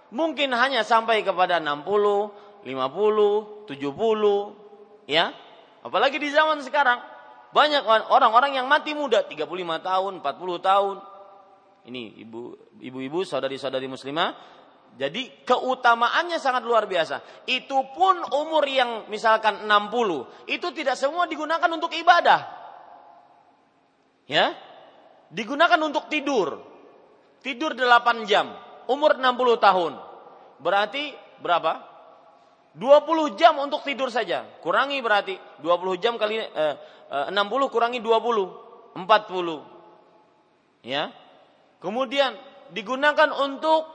Mungkin 0.09 0.49
hanya 0.53 0.81
sampai 0.83 1.21
kepada 1.21 1.61
60, 1.61 2.65
50, 2.65 3.65
70, 3.65 5.07
ya. 5.07 5.31
Apalagi 5.85 6.17
di 6.19 6.29
zaman 6.33 6.59
sekarang 6.65 6.99
banyak 7.49 7.81
orang-orang 7.85 8.61
yang 8.61 8.69
mati 8.69 8.93
muda, 8.93 9.25
35 9.25 9.49
tahun, 9.81 10.13
40 10.21 10.59
tahun. 10.61 10.95
Ini 11.89 12.21
ibu 12.21 12.53
ibu-ibu, 12.77 13.25
saudari-saudari 13.25 13.89
muslimah. 13.89 14.37
Jadi 14.99 15.45
keutamaannya 15.45 16.37
sangat 16.37 16.65
luar 16.65 16.85
biasa. 16.85 17.45
Itu 17.49 17.89
pun 17.93 18.19
umur 18.35 18.65
yang 18.65 19.07
misalkan 19.09 19.65
60, 19.65 20.49
itu 20.49 20.67
tidak 20.75 20.97
semua 20.97 21.25
digunakan 21.25 21.69
untuk 21.69 21.93
ibadah. 21.93 22.41
Ya. 24.29 24.53
Digunakan 25.29 25.77
untuk 25.81 26.09
tidur. 26.09 26.61
Tidur 27.39 27.73
8 27.73 28.29
jam 28.29 28.49
umur 28.89 29.21
60 29.21 29.61
tahun. 29.61 29.93
Berarti 30.59 31.13
berapa? 31.39 31.85
20 32.73 33.37
jam 33.37 33.57
untuk 33.61 33.85
tidur 33.85 34.09
saja. 34.09 34.45
Kurangi 34.61 35.01
berarti 35.01 35.37
20 35.61 36.01
jam 36.01 36.17
kali 36.17 36.41
eh, 36.41 36.73
60 37.09 37.73
kurangi 37.73 37.99
20, 37.99 38.95
40. 38.95 40.85
Ya. 40.85 41.09
Kemudian 41.81 42.37
digunakan 42.69 43.33
untuk 43.33 43.89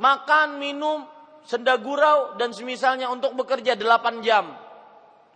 makan, 0.00 0.56
minum, 0.56 1.04
senda 1.44 1.76
gurau 1.76 2.36
dan 2.40 2.56
semisalnya 2.56 3.12
untuk 3.12 3.36
bekerja 3.36 3.76
8 3.76 4.24
jam. 4.24 4.56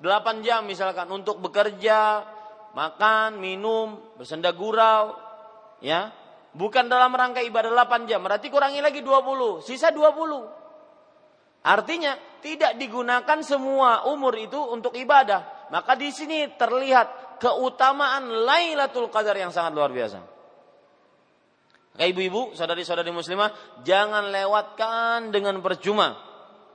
8 0.01 0.43
jam 0.43 0.65
misalkan 0.65 1.07
untuk 1.13 1.39
bekerja, 1.45 2.25
makan, 2.75 3.39
minum, 3.39 4.01
bersenda 4.19 4.51
gurau, 4.51 5.15
ya 5.79 6.11
bukan 6.55 6.87
dalam 6.87 7.15
rangka 7.15 7.43
ibadah 7.43 7.71
8 7.71 8.09
jam, 8.11 8.23
berarti 8.23 8.49
kurangi 8.49 8.83
lagi 8.83 9.03
20, 9.03 9.61
sisa 9.61 9.91
20. 9.91 10.65
Artinya 11.65 12.15
tidak 12.45 12.77
digunakan 12.77 13.39
semua 13.41 14.05
umur 14.09 14.37
itu 14.37 14.59
untuk 14.59 14.95
ibadah. 14.95 15.54
Maka 15.73 15.97
di 15.97 16.13
sini 16.13 16.51
terlihat 16.57 17.39
keutamaan 17.41 18.29
Lailatul 18.45 19.09
Qadar 19.09 19.37
yang 19.37 19.53
sangat 19.53 19.73
luar 19.77 19.91
biasa. 19.93 20.19
Maka 21.95 22.05
ibu-ibu, 22.11 22.59
saudari-saudari 22.59 23.15
muslimah, 23.15 23.81
jangan 23.87 24.35
lewatkan 24.35 25.31
dengan 25.31 25.63
percuma. 25.63 26.19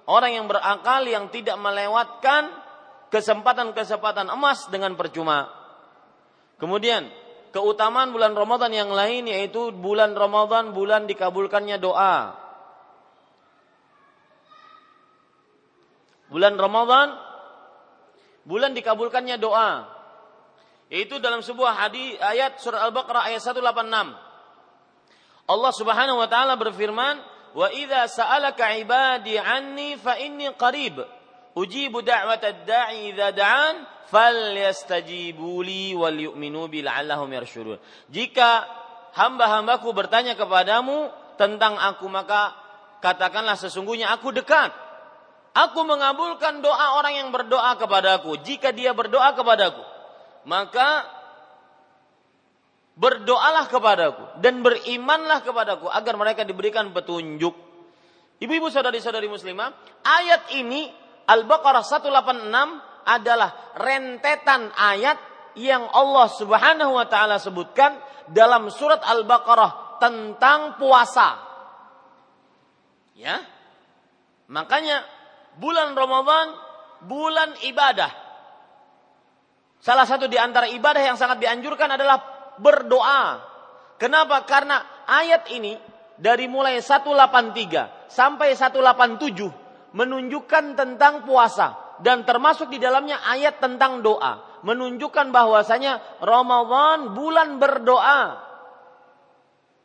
Orang 0.07 0.31
yang 0.31 0.45
berakal 0.47 1.05
yang 1.05 1.27
tidak 1.29 1.59
melewatkan 1.59 2.49
kesempatan-kesempatan 3.11 4.31
emas 4.31 4.65
dengan 4.71 4.95
percuma. 4.95 5.51
Kemudian 6.57 7.11
keutamaan 7.51 8.13
bulan 8.13 8.33
Ramadan 8.33 8.73
yang 8.73 8.89
lain 8.93 9.27
yaitu 9.29 9.73
bulan 9.73 10.13
Ramadan 10.13 10.71
bulan 10.73 11.05
dikabulkannya 11.05 11.77
doa. 11.77 12.37
Bulan 16.29 16.55
Ramadan 16.61 17.28
bulan 18.43 18.75
dikabulkannya 18.75 19.39
doa. 19.39 19.87
Yaitu 20.89 21.21
dalam 21.21 21.45
sebuah 21.45 21.85
hadis 21.85 22.17
ayat 22.17 22.57
surah 22.57 22.89
Al-Baqarah 22.89 23.29
ayat 23.29 23.41
186. 23.45 24.29
Allah 25.49 25.73
Subhanahu 25.73 26.17
wa 26.21 26.29
taala 26.29 26.57
berfirman, 26.57 27.21
"Wa 27.53 27.69
idza 27.73 28.09
sa'alaka 28.09 28.73
'ibadi 28.73 29.37
'anni 29.37 29.97
fa 29.97 30.17
inni 30.17 30.49
qarib." 30.57 31.01
Ujibu 31.57 32.01
da'watad 32.05 32.65
da'i 32.65 33.13
idza 33.13 33.33
da'an 33.33 33.85
falyastajibu 34.09 35.61
li 35.61 35.93
wal 35.93 36.17
yu'minu 36.17 36.65
bi 36.69 36.81
la'allahum 36.81 37.29
yarsyudun. 37.29 37.77
Jika 38.09 38.65
hamba-hambaku 39.13 39.89
bertanya 39.93 40.33
kepadamu 40.33 41.09
tentang 41.37 41.77
aku 41.77 42.09
maka 42.09 42.53
katakanlah 43.01 43.55
sesungguhnya 43.57 44.09
aku 44.13 44.33
dekat. 44.33 44.73
Aku 45.59 45.83
mengabulkan 45.83 46.63
doa 46.63 46.95
orang 46.95 47.19
yang 47.19 47.29
berdoa 47.35 47.75
kepadaku. 47.75 48.39
Jika 48.47 48.71
dia 48.71 48.95
berdoa 48.95 49.35
kepadaku, 49.35 49.83
maka 50.47 51.03
berdoalah 52.95 53.67
kepadaku 53.67 54.39
dan 54.39 54.63
berimanlah 54.63 55.43
kepadaku 55.43 55.91
agar 55.91 56.15
mereka 56.15 56.47
diberikan 56.47 56.95
petunjuk. 56.95 57.51
Ibu-ibu 58.39 58.71
saudari-saudari 58.71 59.27
muslimah, 59.27 59.75
ayat 59.99 60.55
ini 60.55 60.87
Al-Baqarah 61.27 61.83
186 61.83 62.47
adalah 63.03 63.75
rentetan 63.75 64.71
ayat 64.79 65.19
yang 65.59 65.83
Allah 65.91 66.27
Subhanahu 66.39 66.95
wa 66.95 67.03
taala 67.11 67.35
sebutkan 67.35 67.99
dalam 68.31 68.71
surat 68.71 69.03
Al-Baqarah 69.03 69.99
tentang 69.99 70.79
puasa. 70.79 71.35
Ya. 73.19 73.43
Makanya 74.47 75.18
bulan 75.59 75.93
Ramadan 75.93 76.47
bulan 77.03 77.55
ibadah. 77.67 78.11
Salah 79.79 80.03
satu 80.03 80.27
di 80.27 80.35
antara 80.35 80.67
ibadah 80.67 80.99
yang 80.99 81.15
sangat 81.15 81.39
dianjurkan 81.39 81.95
adalah 81.95 82.19
berdoa. 82.59 83.39
Kenapa? 83.95 84.43
Karena 84.43 84.83
ayat 85.07 85.47
ini 85.51 85.75
dari 86.19 86.51
mulai 86.51 86.83
183 86.83 88.11
sampai 88.11 88.51
187 88.55 89.95
menunjukkan 89.95 90.65
tentang 90.75 91.23
puasa 91.23 91.97
dan 92.03 92.27
termasuk 92.27 92.67
di 92.67 92.79
dalamnya 92.79 93.23
ayat 93.23 93.63
tentang 93.63 94.03
doa 94.03 94.61
menunjukkan 94.63 95.31
bahwasanya 95.31 96.19
Ramadan 96.19 97.15
bulan 97.15 97.57
berdoa 97.57 98.21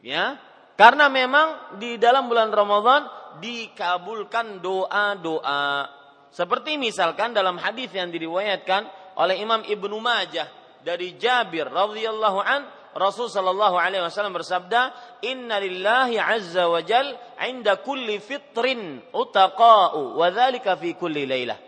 ya 0.02 0.36
karena 0.74 1.06
memang 1.06 1.78
di 1.78 1.94
dalam 1.96 2.26
bulan 2.26 2.50
Ramadan 2.50 3.06
dikabulkan 3.38 4.60
doa-doa. 4.60 5.88
Seperti 6.34 6.74
misalkan 6.74 7.30
dalam 7.30 7.56
hadis 7.62 7.94
yang 7.94 8.10
diriwayatkan 8.10 8.86
oleh 9.18 9.38
Imam 9.38 9.62
Ibnu 9.62 9.96
Majah 10.02 10.50
dari 10.82 11.14
Jabir 11.14 11.70
radhiyallahu 11.70 12.38
an 12.42 12.66
Rasul 12.94 13.26
sallallahu 13.26 13.74
alaihi 13.74 14.06
wasallam 14.06 14.38
bersabda, 14.38 14.94
"Inna 15.26 15.58
lillahi 15.58 16.14
azza 16.14 16.70
wa 16.70 16.78
jal 16.78 17.10
'inda 17.42 17.82
kulli 17.82 18.22
fitrin 18.22 19.02
utaqa'u 19.10 20.14
wa 20.14 20.26
dzalika 20.30 20.78
fi 20.78 20.94
kulli 20.94 21.26
lailah." 21.26 21.58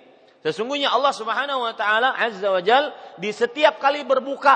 Sesungguhnya 0.47 0.95
Allah 0.95 1.11
Subhanahu 1.11 1.67
wa 1.67 1.75
taala 1.75 2.15
azza 2.15 2.47
wa 2.47 2.63
jal 2.63 2.95
di 3.19 3.35
setiap 3.35 3.83
kali 3.83 4.07
berbuka 4.07 4.55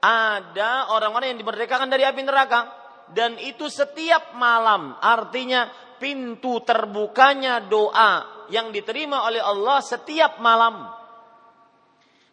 ada 0.00 0.92
orang-orang 0.96 1.36
yang 1.36 1.40
dimerdekakan 1.44 1.92
dari 1.92 2.08
api 2.08 2.24
neraka. 2.24 2.72
Dan 3.06 3.38
itu 3.38 3.70
setiap 3.70 4.34
malam. 4.34 4.98
Artinya 4.98 5.70
pintu 5.96 6.62
terbukanya 6.62 7.60
doa 7.64 8.46
yang 8.52 8.70
diterima 8.70 9.26
oleh 9.26 9.42
Allah 9.42 9.82
setiap 9.82 10.38
malam. 10.38 10.86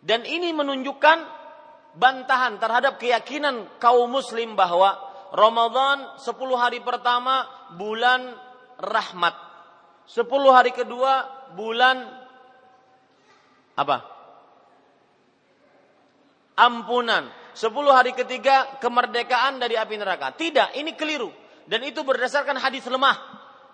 Dan 0.03 0.27
ini 0.27 0.51
menunjukkan 0.51 1.17
bantahan 1.95 2.59
terhadap 2.59 2.99
keyakinan 2.99 3.79
kaum 3.79 4.11
muslim 4.11 4.57
bahwa 4.57 4.99
Ramadan 5.33 6.19
10 6.19 6.29
hari 6.59 6.83
pertama 6.83 7.47
bulan 7.73 8.35
rahmat. 8.77 9.33
10 10.05 10.27
hari 10.51 10.75
kedua 10.75 11.25
bulan 11.55 12.03
apa? 13.73 13.97
Ampunan. 16.53 17.31
10 17.53 17.69
hari 17.89 18.13
ketiga 18.13 18.77
kemerdekaan 18.81 19.57
dari 19.61 19.77
api 19.77 19.95
neraka. 19.97 20.33
Tidak, 20.33 20.77
ini 20.77 20.93
keliru. 20.93 21.29
Dan 21.65 21.81
itu 21.85 22.05
berdasarkan 22.05 22.59
hadis 22.59 22.85
lemah. 22.85 23.32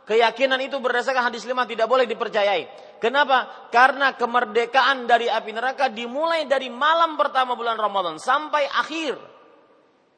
Keyakinan 0.09 0.57
itu 0.65 0.81
berdasarkan 0.81 1.29
hadis 1.29 1.45
lima 1.45 1.69
tidak 1.69 1.85
boleh 1.85 2.09
dipercayai. 2.09 2.97
Kenapa? 2.97 3.69
Karena 3.69 4.17
kemerdekaan 4.17 5.05
dari 5.05 5.29
api 5.29 5.53
neraka 5.53 5.85
dimulai 5.85 6.49
dari 6.49 6.65
malam 6.73 7.13
pertama 7.13 7.53
bulan 7.53 7.77
Ramadan 7.77 8.17
sampai 8.17 8.65
akhir. 8.65 9.21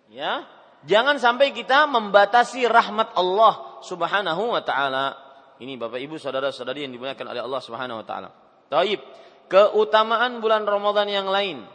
Ya, 0.07 0.47
jangan 0.87 1.19
sampai 1.19 1.51
kita 1.51 1.91
membatasi 1.91 2.71
rahmat 2.71 3.11
Allah 3.19 3.83
Subhanahu 3.83 4.55
wa 4.55 4.63
taala. 4.63 5.11
Ini 5.59 5.75
Bapak 5.75 5.99
Ibu 5.99 6.15
saudara-saudari 6.15 6.87
yang 6.87 6.95
dimuliakan 6.95 7.27
oleh 7.27 7.43
Allah 7.43 7.59
Subhanahu 7.59 7.99
wa 7.99 8.05
taala. 8.07 8.29
Taib. 8.71 9.03
Keutamaan 9.51 10.39
bulan 10.39 10.63
Ramadan 10.63 11.11
yang 11.11 11.27
lain. 11.27 11.67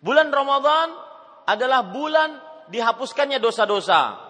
Bulan 0.00 0.32
Ramadan 0.32 0.88
adalah 1.44 1.84
bulan 1.84 2.40
dihapuskannya 2.72 3.36
dosa-dosa. 3.36 4.27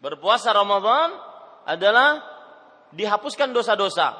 Berpuasa 0.00 0.56
Ramadan 0.56 1.12
adalah 1.68 2.24
dihapuskan 2.88 3.52
dosa-dosa. 3.52 4.16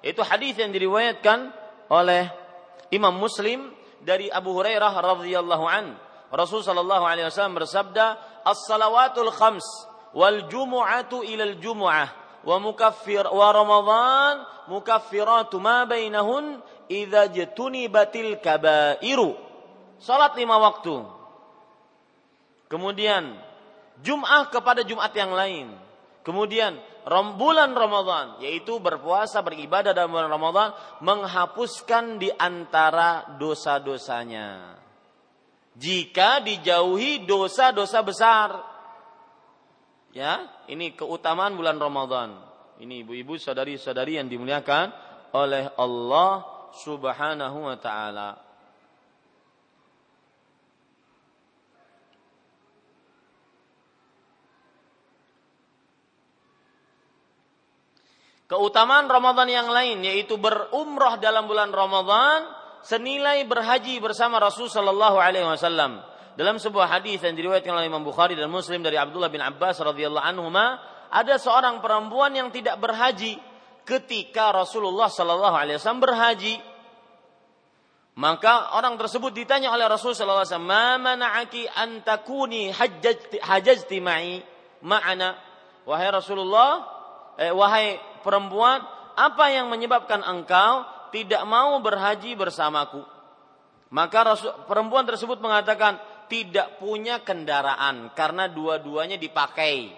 Itu 0.00 0.24
hadis 0.24 0.56
yang 0.56 0.72
diriwayatkan 0.72 1.52
oleh 1.92 2.24
Imam 2.88 3.12
Muslim 3.20 3.68
dari 4.00 4.32
Abu 4.32 4.56
Hurairah 4.56 4.96
radhiyallahu 4.96 5.64
an. 5.68 5.92
Rasul 6.32 6.64
sallallahu 6.64 7.04
alaihi 7.04 7.28
wasallam 7.28 7.60
bersabda, 7.60 8.16
"As-salawatul 8.48 9.28
khams 9.28 9.66
wal 10.16 10.48
jumu'atu 10.48 11.20
ilal 11.20 11.60
jumu'ah 11.60 12.08
wa 12.40 12.56
mukaffir 12.56 13.28
wa 13.28 13.52
Ramadan 13.52 14.34
mukaffiratu 14.72 15.60
ma 15.60 15.84
bainahun 15.84 16.64
idza 16.88 17.28
jatunibatil 17.28 18.40
kabairu." 18.40 19.36
Salat 20.00 20.32
lima 20.40 20.56
waktu. 20.56 21.04
Kemudian 22.72 23.49
Jum'ah 24.00 24.48
kepada 24.48 24.80
Jumat 24.84 25.12
yang 25.12 25.32
lain. 25.36 25.66
Kemudian 26.20 26.76
bulan 27.40 27.72
Ramadan 27.72 28.44
yaitu 28.44 28.76
berpuasa 28.76 29.40
beribadah 29.40 29.96
dalam 29.96 30.12
bulan 30.12 30.28
Ramadan 30.28 30.68
menghapuskan 31.00 32.20
di 32.20 32.28
antara 32.28 33.40
dosa-dosanya. 33.40 34.76
Jika 35.80 36.44
dijauhi 36.44 37.24
dosa-dosa 37.24 38.04
besar. 38.04 38.50
Ya, 40.12 40.44
ini 40.66 40.92
keutamaan 40.92 41.54
bulan 41.56 41.78
Ramadan. 41.78 42.36
Ini 42.82 43.06
ibu-ibu 43.06 43.38
saudari-saudari 43.38 44.18
yang 44.18 44.28
dimuliakan 44.28 44.90
oleh 45.32 45.70
Allah 45.78 46.44
Subhanahu 46.84 47.64
wa 47.64 47.76
taala. 47.78 48.49
Keutamaan 58.50 59.06
Ramadan 59.06 59.46
yang 59.46 59.70
lain 59.70 60.02
yaitu 60.02 60.34
berumrah 60.34 61.22
dalam 61.22 61.46
bulan 61.46 61.70
Ramadan 61.70 62.50
senilai 62.82 63.46
berhaji 63.46 64.02
bersama 64.02 64.42
Rasul 64.42 64.66
sallallahu 64.66 65.22
alaihi 65.22 65.46
wasallam. 65.46 66.02
Dalam 66.34 66.58
sebuah 66.58 66.98
hadis 66.98 67.22
yang 67.22 67.38
diriwayatkan 67.38 67.70
oleh 67.70 67.86
Imam 67.86 68.02
Bukhari 68.02 68.34
dan 68.34 68.50
Muslim 68.50 68.82
dari 68.82 68.98
Abdullah 68.98 69.30
bin 69.30 69.38
Abbas 69.38 69.78
radhiyallahu 69.78 70.26
anhu 70.26 70.50
ada 70.50 71.34
seorang 71.38 71.78
perempuan 71.78 72.34
yang 72.34 72.50
tidak 72.50 72.74
berhaji 72.82 73.38
ketika 73.86 74.50
Rasulullah 74.50 75.06
sallallahu 75.06 75.54
alaihi 75.54 75.78
wasallam 75.78 76.02
berhaji. 76.02 76.54
Maka 78.18 78.74
orang 78.74 78.98
tersebut 78.98 79.30
ditanya 79.30 79.70
oleh 79.70 79.86
Rasul 79.86 80.10
sallallahu 80.10 80.42
alaihi 80.42 80.52
wasallam, 80.58 80.74
"Ma 80.74 80.88
mana'aki 80.98 81.70
an 81.70 82.02
takuni 82.02 82.74
hajjati 82.74 83.98
ma'i 84.02 84.42
ma'ana?" 84.82 85.38
Wahai 85.86 86.10
Rasulullah, 86.10 86.99
eh, 87.40 87.48
wahai 87.48 87.96
perempuan, 88.20 88.84
apa 89.16 89.48
yang 89.48 89.72
menyebabkan 89.72 90.20
engkau 90.20 90.84
tidak 91.08 91.42
mau 91.48 91.80
berhaji 91.80 92.36
bersamaku? 92.36 93.00
Maka 93.90 94.18
Rasul, 94.22 94.52
perempuan 94.68 95.08
tersebut 95.08 95.42
mengatakan 95.42 95.98
tidak 96.30 96.78
punya 96.78 97.18
kendaraan 97.24 98.14
karena 98.14 98.46
dua-duanya 98.46 99.18
dipakai. 99.18 99.90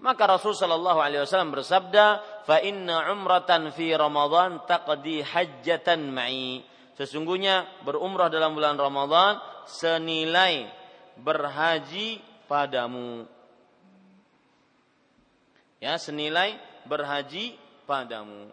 Maka 0.00 0.24
Rasul 0.28 0.56
Shallallahu 0.56 1.00
Alaihi 1.00 1.24
Wasallam 1.24 1.52
bersabda, 1.52 2.04
"Fa 2.48 2.60
inna 2.64 3.12
umratan 3.12 3.72
fi 3.76 3.92
Ramadan 3.92 4.64
taqdi 4.64 5.20
hajjatan 5.20 6.12
ma'i." 6.12 6.64
Sesungguhnya 6.96 7.84
berumrah 7.84 8.32
dalam 8.32 8.56
bulan 8.56 8.80
Ramadan 8.80 9.36
senilai 9.68 10.68
berhaji 11.20 12.24
padamu. 12.48 13.28
Ya, 15.76 16.00
senilai 16.00 16.56
berhaji 16.86 17.58
padamu 17.84 18.48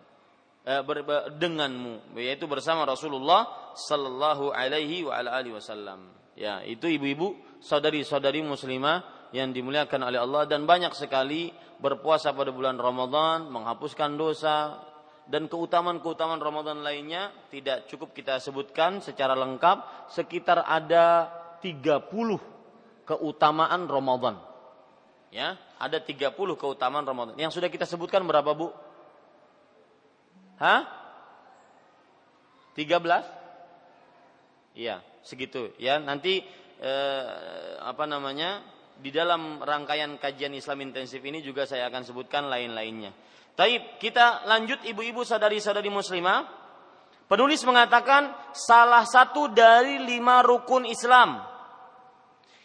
eh, 0.65 0.81
ber, 0.81 1.03
ber, 1.03 1.31
denganmu 1.37 2.17
yaitu 2.19 2.47
bersama 2.49 2.83
Rasulullah 2.87 3.73
sallallahu 3.75 4.51
alaihi 4.51 5.07
wa 5.07 5.19
ala 5.19 5.39
alihi 5.39 5.55
wasallam. 5.55 6.11
Ya, 6.33 6.65
itu 6.65 6.89
ibu-ibu, 6.89 7.37
saudari-saudari 7.61 8.41
muslimah 8.41 9.29
yang 9.37 9.53
dimuliakan 9.53 10.09
oleh 10.09 10.17
Allah 10.21 10.49
dan 10.49 10.65
banyak 10.65 10.93
sekali 10.97 11.53
berpuasa 11.77 12.33
pada 12.33 12.49
bulan 12.49 12.77
Ramadan 12.77 13.49
menghapuskan 13.53 14.17
dosa 14.17 14.81
dan 15.29 15.47
keutamaan-keutamaan 15.47 16.41
Ramadan 16.41 16.81
lainnya 16.83 17.31
tidak 17.49 17.87
cukup 17.87 18.11
kita 18.11 18.41
sebutkan 18.41 18.99
secara 18.99 19.37
lengkap 19.37 20.09
sekitar 20.11 20.65
ada 20.65 21.29
30 21.61 23.07
keutamaan 23.07 23.87
Ramadan. 23.87 24.52
Ya, 25.33 25.57
ada 25.81 25.97
30 25.97 26.29
keutamaan 26.53 27.01
Ramadan. 27.01 27.33
Yang 27.33 27.57
sudah 27.57 27.73
kita 27.73 27.89
sebutkan 27.89 28.21
berapa, 28.21 28.53
Bu? 28.53 28.69
Hah? 30.61 30.85
13? 32.77 34.77
Iya, 34.77 35.01
segitu 35.25 35.73
ya. 35.81 35.97
Nanti 35.97 36.45
eh, 36.77 37.25
apa 37.81 38.05
namanya? 38.05 38.61
Di 38.93 39.09
dalam 39.09 39.57
rangkaian 39.57 40.21
kajian 40.21 40.53
Islam 40.53 40.85
intensif 40.85 41.17
ini 41.25 41.41
juga 41.41 41.65
saya 41.65 41.89
akan 41.89 42.05
sebutkan 42.05 42.45
lain-lainnya. 42.45 43.09
Taib, 43.57 43.97
kita 43.97 44.45
lanjut 44.45 44.85
ibu-ibu 44.85 45.25
sadari-sadari 45.25 45.89
muslimah. 45.89 46.45
Penulis 47.25 47.65
mengatakan 47.65 48.53
salah 48.53 49.01
satu 49.01 49.49
dari 49.49 49.97
lima 49.97 50.45
rukun 50.45 50.85
Islam 50.85 51.52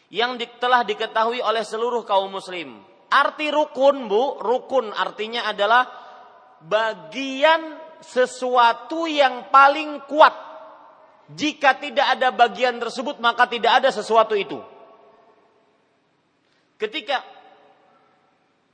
yang 0.09 0.41
telah 0.57 0.85
diketahui 0.85 1.45
oleh 1.45 1.65
seluruh 1.65 2.05
kaum 2.05 2.33
muslim. 2.33 2.81
Arti 3.09 3.49
rukun, 3.49 4.09
Bu, 4.09 4.41
rukun 4.41 4.93
artinya 4.93 5.49
adalah 5.49 5.89
bagian 6.65 7.77
sesuatu 8.01 9.09
yang 9.09 9.49
paling 9.53 10.05
kuat. 10.09 10.35
Jika 11.29 11.77
tidak 11.77 12.17
ada 12.17 12.33
bagian 12.33 12.81
tersebut, 12.81 13.21
maka 13.21 13.45
tidak 13.45 13.85
ada 13.85 13.93
sesuatu 13.93 14.33
itu. 14.33 14.57
Ketika 16.81 17.21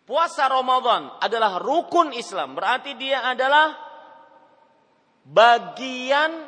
puasa 0.06 0.46
Ramadan 0.46 1.18
adalah 1.18 1.58
rukun 1.58 2.14
Islam, 2.14 2.54
berarti 2.54 2.94
dia 2.94 3.26
adalah 3.26 3.74
bagian 5.26 6.46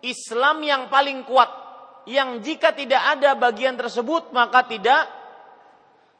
Islam 0.00 0.62
yang 0.64 0.88
paling 0.88 1.26
kuat 1.28 1.65
yang 2.06 2.38
jika 2.40 2.70
tidak 2.70 3.02
ada 3.18 3.34
bagian 3.34 3.74
tersebut 3.74 4.30
maka 4.30 4.62
tidak 4.66 5.06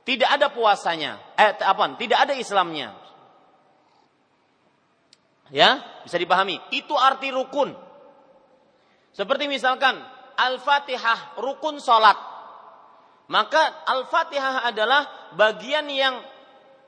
tidak 0.06 0.30
ada 0.30 0.50
puasanya. 0.54 1.18
Eh 1.34 1.58
apa? 1.62 1.98
Tidak 1.98 2.18
ada 2.18 2.34
Islamnya. 2.38 2.94
Ya, 5.50 5.82
bisa 6.02 6.18
dipahami. 6.18 6.58
Itu 6.74 6.94
arti 6.94 7.30
rukun. 7.30 7.74
Seperti 9.14 9.50
misalkan 9.50 9.98
Al-Fatihah 10.38 11.38
rukun 11.42 11.82
salat. 11.82 12.18
Maka 13.26 13.82
Al-Fatihah 13.86 14.66
adalah 14.70 15.34
bagian 15.34 15.90
yang 15.90 16.22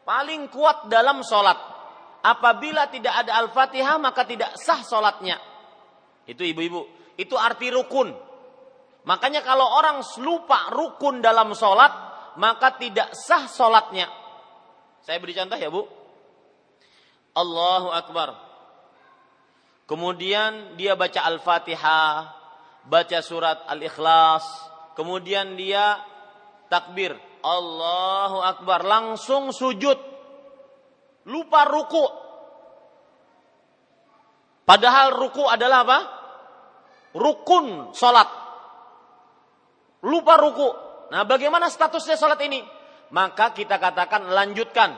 paling 0.06 0.46
kuat 0.50 0.86
dalam 0.86 1.26
salat. 1.26 1.58
Apabila 2.22 2.86
tidak 2.90 3.14
ada 3.26 3.38
Al-Fatihah 3.46 3.98
maka 3.98 4.26
tidak 4.26 4.54
sah 4.58 4.82
salatnya. 4.82 5.38
Itu 6.26 6.46
ibu-ibu. 6.46 7.14
Itu 7.18 7.34
arti 7.34 7.70
rukun. 7.74 8.27
Makanya 9.08 9.40
kalau 9.40 9.64
orang 9.64 10.04
lupa 10.20 10.68
rukun 10.68 11.24
dalam 11.24 11.56
sholat, 11.56 11.88
maka 12.36 12.76
tidak 12.76 13.16
sah 13.16 13.48
sholatnya. 13.48 14.04
Saya 15.00 15.16
beri 15.16 15.32
contoh 15.32 15.56
ya 15.56 15.72
bu. 15.72 15.80
Allahu 17.32 17.88
Akbar. 17.88 18.36
Kemudian 19.88 20.76
dia 20.76 20.92
baca 20.92 21.24
Al-Fatihah, 21.24 22.36
baca 22.84 23.18
surat 23.24 23.64
Al-Ikhlas, 23.64 24.44
kemudian 24.92 25.56
dia 25.56 26.04
takbir, 26.68 27.16
Allahu 27.40 28.44
Akbar, 28.44 28.84
langsung 28.84 29.56
sujud. 29.56 29.96
Lupa 31.24 31.64
ruku. 31.64 32.04
Padahal 34.68 35.16
ruku 35.16 35.48
adalah 35.48 35.80
apa? 35.88 35.98
Rukun 37.16 37.96
sholat 37.96 38.37
lupa 40.04 40.38
ruku. 40.38 40.68
Nah, 41.08 41.24
bagaimana 41.24 41.72
statusnya 41.72 42.20
salat 42.20 42.40
ini? 42.44 42.60
Maka 43.08 43.56
kita 43.56 43.80
katakan 43.80 44.28
lanjutkan. 44.28 44.92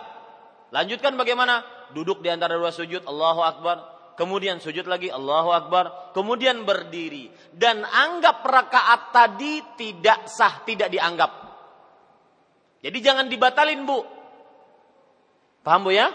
Lanjutkan 0.75 1.15
bagaimana? 1.15 1.63
Duduk 1.91 2.23
di 2.23 2.31
antara 2.31 2.55
dua 2.59 2.71
sujud, 2.75 3.07
Allahu 3.07 3.43
Akbar. 3.43 3.77
Kemudian 4.19 4.59
sujud 4.59 4.87
lagi, 4.87 5.11
Allahu 5.11 5.51
Akbar. 5.55 6.15
Kemudian 6.15 6.67
berdiri. 6.67 7.31
Dan 7.55 7.83
anggap 7.87 8.43
rakaat 8.43 9.15
tadi 9.15 9.63
tidak 9.79 10.27
sah, 10.27 10.63
tidak 10.67 10.91
dianggap. 10.91 11.31
Jadi 12.81 12.99
jangan 13.01 13.27
dibatalin 13.29 13.83
bu. 13.85 13.99
Paham 15.61 15.87
bu 15.87 15.91
ya? 15.93 16.11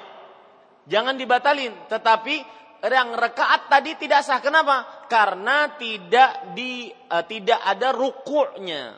Jangan 0.90 1.16
dibatalin. 1.18 1.74
Tetapi 1.90 2.36
yang 2.84 3.16
rekaat 3.16 3.72
tadi 3.72 3.96
tidak 3.96 4.22
sah. 4.26 4.44
Kenapa? 4.44 5.08
Karena 5.08 5.74
tidak 5.80 6.56
di 6.58 6.92
uh, 6.92 7.24
tidak 7.24 7.60
ada 7.64 7.96
rukuknya. 7.96 8.98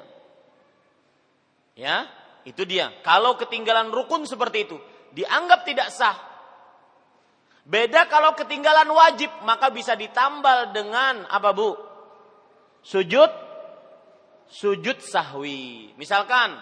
Ya, 1.78 2.10
itu 2.48 2.66
dia. 2.66 2.90
Kalau 3.06 3.38
ketinggalan 3.38 3.94
rukun 3.94 4.26
seperti 4.26 4.66
itu, 4.66 4.78
dianggap 5.14 5.68
tidak 5.68 5.94
sah. 5.94 6.18
Beda 7.68 8.08
kalau 8.08 8.32
ketinggalan 8.34 8.88
wajib, 8.88 9.28
maka 9.44 9.68
bisa 9.70 9.94
ditambal 9.94 10.72
dengan 10.72 11.28
apa 11.28 11.52
bu? 11.52 11.76
Sujud, 12.80 13.28
sujud 14.48 15.04
sahwi. 15.04 15.92
Misalkan 16.00 16.56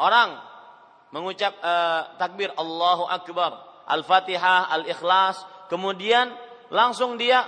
orang 0.00 0.40
mengucap 1.12 1.52
uh, 1.60 2.16
takbir 2.16 2.48
Allahu 2.56 3.04
Akbar, 3.04 3.84
Al-Fatihah, 3.84 4.72
Al-Ikhlas, 4.72 5.44
kemudian 5.68 6.32
langsung 6.68 7.20
dia 7.20 7.44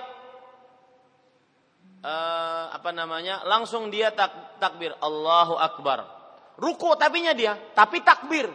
uh, 2.05 2.65
apa 2.75 2.91
namanya? 2.93 3.45
Langsung 3.45 3.89
dia 3.89 4.13
tak, 4.13 4.61
takbir 4.61 4.93
Allahu 5.01 5.57
Akbar 5.57 6.21
ruku 6.61 6.93
tapinya 7.01 7.33
dia, 7.33 7.57
tapi 7.73 8.05
takbir. 8.05 8.53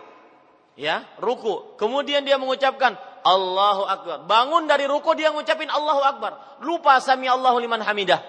Ya, 0.78 1.08
ruku. 1.18 1.76
Kemudian 1.82 2.22
dia 2.22 2.38
mengucapkan 2.38 2.94
Allahu 3.26 3.84
Akbar. 3.90 4.18
Bangun 4.30 4.70
dari 4.70 4.86
ruku 4.86 5.18
dia 5.18 5.34
mengucapin 5.34 5.68
Allahu 5.68 6.02
Akbar. 6.06 6.62
Lupa 6.62 7.02
sami 7.02 7.26
Allahu 7.26 7.58
liman 7.58 7.82
hamidah. 7.82 8.22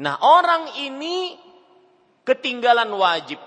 Nah, 0.00 0.18
orang 0.18 0.80
ini 0.82 1.38
ketinggalan 2.26 2.90
wajib. 2.90 3.38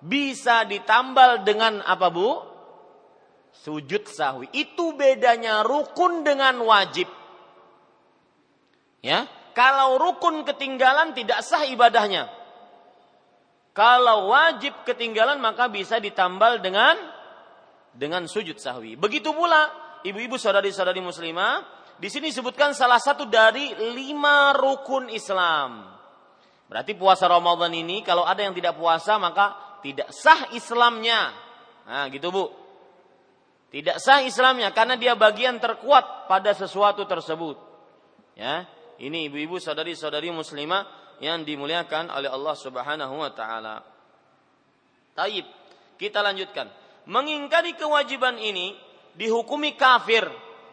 Bisa 0.00 0.64
ditambal 0.64 1.44
dengan 1.44 1.84
apa, 1.84 2.08
Bu? 2.08 2.40
Sujud 3.50 4.08
sahwi. 4.08 4.48
Itu 4.54 4.94
bedanya 4.96 5.66
rukun 5.66 6.24
dengan 6.24 6.62
wajib. 6.64 7.10
Ya, 9.00 9.24
kalau 9.56 9.96
rukun 9.96 10.44
ketinggalan 10.44 11.16
tidak 11.16 11.40
sah 11.40 11.64
ibadahnya. 11.64 12.28
Kalau 13.70 14.34
wajib 14.34 14.84
ketinggalan 14.84 15.40
maka 15.40 15.70
bisa 15.70 15.96
ditambal 16.02 16.60
dengan 16.60 16.98
dengan 17.94 18.26
sujud 18.26 18.58
sahwi. 18.60 18.94
Begitu 18.98 19.32
pula 19.32 19.70
ibu-ibu 20.04 20.36
saudari-saudari 20.36 21.00
muslimah, 21.00 21.64
di 22.00 22.08
sini 22.08 22.32
disebutkan 22.32 22.72
salah 22.72 23.00
satu 23.00 23.28
dari 23.28 23.72
lima 23.92 24.56
rukun 24.56 25.12
Islam. 25.12 25.86
Berarti 26.70 26.94
puasa 26.94 27.26
Ramadan 27.26 27.74
ini 27.74 28.00
kalau 28.06 28.22
ada 28.22 28.40
yang 28.40 28.54
tidak 28.54 28.78
puasa 28.78 29.18
maka 29.18 29.78
tidak 29.82 30.08
sah 30.14 30.54
Islamnya. 30.54 31.34
Nah, 31.84 32.06
gitu 32.08 32.30
Bu. 32.30 32.46
Tidak 33.70 34.02
sah 34.02 34.22
Islamnya 34.22 34.74
karena 34.74 34.98
dia 34.98 35.14
bagian 35.14 35.58
terkuat 35.62 36.26
pada 36.26 36.54
sesuatu 36.54 37.06
tersebut. 37.06 37.58
Ya, 38.38 38.66
ini 39.00 39.32
ibu-ibu 39.32 39.56
saudari-saudari 39.56 40.28
muslimah 40.28 40.84
yang 41.24 41.40
dimuliakan 41.40 42.12
oleh 42.12 42.28
Allah 42.28 42.52
Subhanahu 42.52 43.14
wa 43.16 43.32
taala. 43.32 43.80
Taib, 45.16 45.48
kita 45.96 46.20
lanjutkan. 46.20 46.68
Mengingkari 47.08 47.80
kewajiban 47.80 48.36
ini 48.36 48.76
dihukumi 49.16 49.72
kafir 49.72 50.28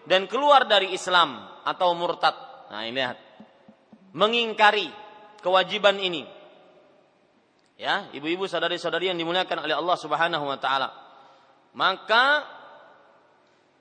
dan 0.07 0.28
keluar 0.28 0.67
dari 0.67 0.91
Islam 0.91 1.39
atau 1.63 1.95
murtad. 1.95 2.36
Nah, 2.67 2.84
ini 2.84 2.99
lihat. 2.99 3.17
Mengingkari 4.11 4.91
kewajiban 5.39 5.95
ini. 5.99 6.28
Ya, 7.80 8.11
ibu-ibu 8.11 8.43
saudari-saudari 8.43 9.07
yang 9.07 9.19
dimuliakan 9.19 9.63
oleh 9.63 9.75
Allah 9.78 9.95
Subhanahu 9.95 10.45
wa 10.51 10.59
taala. 10.59 10.91
Maka 11.80 12.43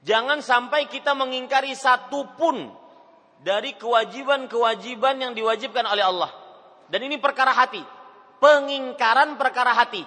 jangan 0.07 0.39
sampai 0.39 0.87
kita 0.87 1.19
mengingkari 1.19 1.75
satu 1.75 2.31
pun 2.39 2.86
dari 3.47 3.79
kewajiban-kewajiban 3.79 5.23
yang 5.23 5.31
diwajibkan 5.31 5.87
oleh 5.87 6.03
Allah. 6.03 6.35
Dan 6.91 7.07
ini 7.07 7.23
perkara 7.23 7.55
hati. 7.55 7.79
Pengingkaran 8.43 9.39
perkara 9.39 9.71
hati. 9.71 10.03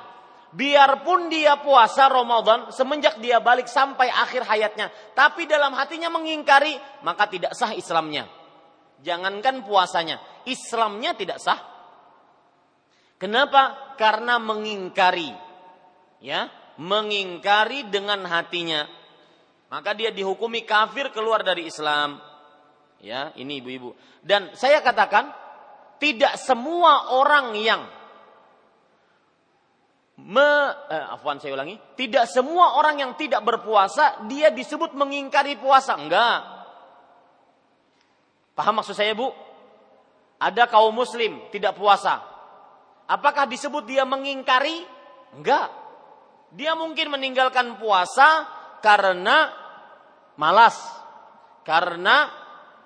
Biarpun 0.52 1.32
dia 1.32 1.56
puasa 1.64 2.12
Ramadan 2.12 2.74
semenjak 2.76 3.22
dia 3.24 3.40
balik 3.40 3.70
sampai 3.70 4.10
akhir 4.12 4.44
hayatnya, 4.50 4.90
tapi 5.14 5.46
dalam 5.46 5.78
hatinya 5.78 6.10
mengingkari, 6.10 6.74
maka 7.06 7.30
tidak 7.30 7.54
sah 7.54 7.70
Islamnya. 7.72 8.26
Jangankan 9.06 9.62
puasanya, 9.64 10.18
Islamnya 10.50 11.14
tidak 11.14 11.38
sah. 11.38 11.62
Kenapa? 13.22 13.94
Karena 13.96 14.42
mengingkari. 14.42 15.30
Ya, 16.20 16.50
mengingkari 16.82 17.86
dengan 17.88 18.26
hatinya. 18.26 18.90
Maka 19.70 19.94
dia 19.94 20.10
dihukumi 20.10 20.66
kafir 20.66 21.14
keluar 21.14 21.46
dari 21.46 21.70
Islam. 21.70 22.29
Ya, 23.00 23.32
ini 23.39 23.64
ibu-ibu. 23.64 23.95
Dan 24.20 24.52
saya 24.60 24.84
katakan 24.84 25.32
tidak 26.00 26.36
semua 26.36 27.16
orang 27.16 27.56
yang 27.56 27.82
me, 30.20 30.50
eh, 30.91 31.06
afwan 31.16 31.39
saya 31.39 31.56
ulangi, 31.56 31.80
tidak 31.95 32.28
semua 32.28 32.76
orang 32.76 33.00
yang 33.00 33.12
tidak 33.16 33.39
berpuasa 33.43 34.28
dia 34.28 34.52
disebut 34.52 34.91
mengingkari 34.95 35.56
puasa. 35.56 35.95
Enggak. 35.95 36.39
Paham 38.60 38.84
maksud 38.84 38.95
saya, 38.95 39.16
Bu? 39.16 39.32
Ada 40.39 40.68
kaum 40.68 40.91
muslim 40.91 41.39
tidak 41.52 41.80
puasa. 41.80 42.20
Apakah 43.08 43.47
disebut 43.47 43.88
dia 43.88 44.04
mengingkari? 44.04 44.84
Enggak. 45.39 45.72
Dia 46.52 46.76
mungkin 46.76 47.16
meninggalkan 47.16 47.80
puasa 47.80 48.47
karena 48.84 49.54
malas, 50.36 50.76
karena 51.64 52.32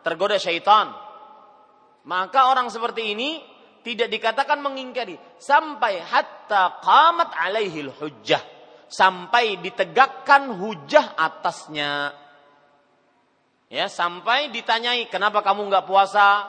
tergoda 0.03 0.37
syaitan, 0.37 0.91
maka 2.03 2.51
orang 2.51 2.67
seperti 2.67 3.15
ini 3.15 3.39
tidak 3.83 4.11
dikatakan 4.11 4.59
mengingkari. 4.63 5.15
Sampai 5.39 5.99
hatta 5.99 6.79
qamat 6.83 7.35
alaihil 7.35 7.91
hujjah. 7.91 8.43
Sampai 8.87 9.57
ditegakkan 9.57 10.53
hujah 10.53 11.17
atasnya. 11.17 12.13
Ya 13.73 13.89
sampai 13.89 14.53
ditanyai 14.53 15.09
kenapa 15.09 15.41
kamu 15.41 15.65
nggak 15.65 15.89
puasa? 15.89 16.45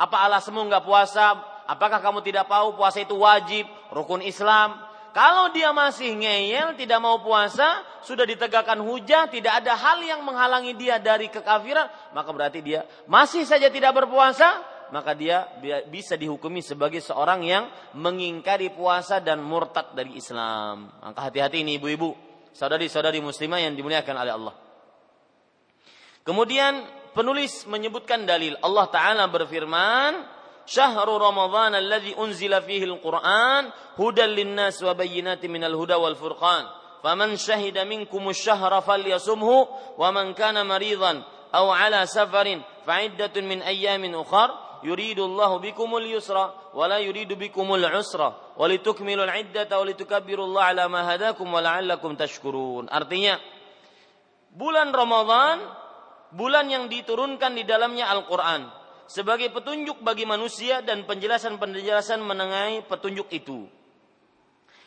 Apa 0.00 0.24
alasanmu 0.30 0.64
nggak 0.64 0.86
puasa? 0.86 1.36
Apakah 1.68 2.00
kamu 2.00 2.24
tidak 2.24 2.48
tahu 2.48 2.72
puasa 2.80 3.04
itu 3.04 3.12
wajib 3.20 3.68
rukun 3.92 4.24
Islam 4.24 4.87
kalau 5.12 5.50
dia 5.52 5.72
masih 5.72 6.14
ngeyel, 6.14 6.76
tidak 6.78 6.98
mau 7.00 7.18
puasa, 7.20 7.82
sudah 8.04 8.24
ditegakkan 8.28 8.78
hujah, 8.80 9.26
tidak 9.28 9.64
ada 9.64 9.74
hal 9.74 9.98
yang 10.04 10.20
menghalangi 10.22 10.76
dia 10.76 11.00
dari 11.00 11.28
kekafiran, 11.32 11.88
maka 12.14 12.30
berarti 12.30 12.60
dia 12.60 12.84
masih 13.08 13.42
saja 13.48 13.72
tidak 13.72 13.92
berpuasa, 13.96 14.62
maka 14.88 15.12
dia 15.12 15.44
bisa 15.88 16.16
dihukumi 16.16 16.64
sebagai 16.64 17.04
seorang 17.04 17.44
yang 17.44 17.68
mengingkari 17.96 18.72
puasa 18.72 19.20
dan 19.20 19.44
murtad 19.44 19.92
dari 19.92 20.16
Islam. 20.16 20.88
Maka 21.00 21.28
hati-hati 21.28 21.60
ini 21.60 21.76
ibu-ibu, 21.76 22.16
saudari-saudari 22.56 23.20
muslimah 23.20 23.60
yang 23.60 23.76
dimuliakan 23.76 24.16
oleh 24.16 24.32
Allah. 24.32 24.54
Kemudian 26.24 26.84
penulis 27.16 27.64
menyebutkan 27.64 28.28
dalil 28.28 28.56
Allah 28.60 28.86
Ta'ala 28.92 29.24
berfirman, 29.28 30.37
syahru 30.68 31.16
Ramadan 31.16 31.72
alladhi 31.72 32.12
unzila 32.12 32.60
fihi 32.60 32.84
al-Qur'an 32.84 33.72
hudan 33.96 34.36
linnas 34.36 34.76
wa 34.84 34.92
bayyinatin 34.92 35.48
minal 35.48 35.72
huda 35.72 35.96
wal 35.96 36.12
furqan. 36.14 36.68
Faman 37.00 37.40
syahida 37.40 37.88
minkum 37.88 38.20
asy-syahra 38.28 38.84
falyasumhu 38.84 39.70
wa 39.96 40.08
man 40.12 40.36
kana 40.36 40.66
maridan 40.66 41.24
aw 41.54 41.72
ala 41.72 42.04
safarin 42.04 42.60
fa'iddatun 42.84 43.48
min 43.48 43.64
ayyamin 43.64 44.12
ukhar 44.12 44.52
yuridu 44.84 45.24
Allah 45.24 45.56
bikumul 45.62 46.04
yusra 46.04 46.52
wa 46.74 46.84
la 46.90 46.98
yuridu 46.98 47.38
bikumul 47.38 47.82
usra 47.82 48.34
wa 48.34 48.66
litukmilul 48.66 49.30
iddata 49.30 49.78
wa 49.78 49.86
litukabbiru 49.86 50.42
Allah 50.52 50.64
ala 50.74 50.84
ma 50.90 51.06
hadakum 51.06 51.46
wa 51.48 51.62
la'allakum 51.62 52.18
tashkurun. 52.18 52.90
Artinya 52.90 53.38
bulan 54.52 54.90
Ramadan 54.90 55.62
bulan 56.34 56.66
yang 56.68 56.90
diturunkan 56.90 57.56
di 57.56 57.62
dalamnya 57.64 58.10
Al-Qur'an 58.10 58.77
sebagai 59.08 59.48
petunjuk 59.48 60.04
bagi 60.04 60.28
manusia 60.28 60.84
dan 60.84 61.08
penjelasan-penjelasan 61.08 62.20
menengahi 62.20 62.84
petunjuk 62.84 63.32
itu. 63.32 63.64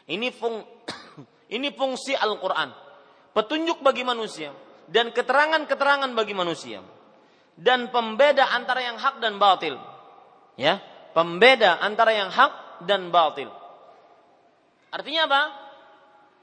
Ini 0.06 0.30
fung, 0.30 0.62
ini 1.58 1.74
fungsi 1.74 2.14
Al-Qur'an. 2.14 2.70
Petunjuk 3.34 3.82
bagi 3.82 4.06
manusia 4.06 4.54
dan 4.86 5.10
keterangan-keterangan 5.10 6.14
bagi 6.14 6.38
manusia. 6.38 6.86
Dan 7.58 7.90
pembeda 7.90 8.54
antara 8.54 8.86
yang 8.86 8.96
hak 8.96 9.20
dan 9.20 9.42
batil. 9.42 9.76
Ya, 10.56 10.80
pembeda 11.18 11.82
antara 11.82 12.14
yang 12.16 12.30
hak 12.30 12.86
dan 12.86 13.10
batil. 13.10 13.50
Artinya 14.94 15.28
apa? 15.28 15.42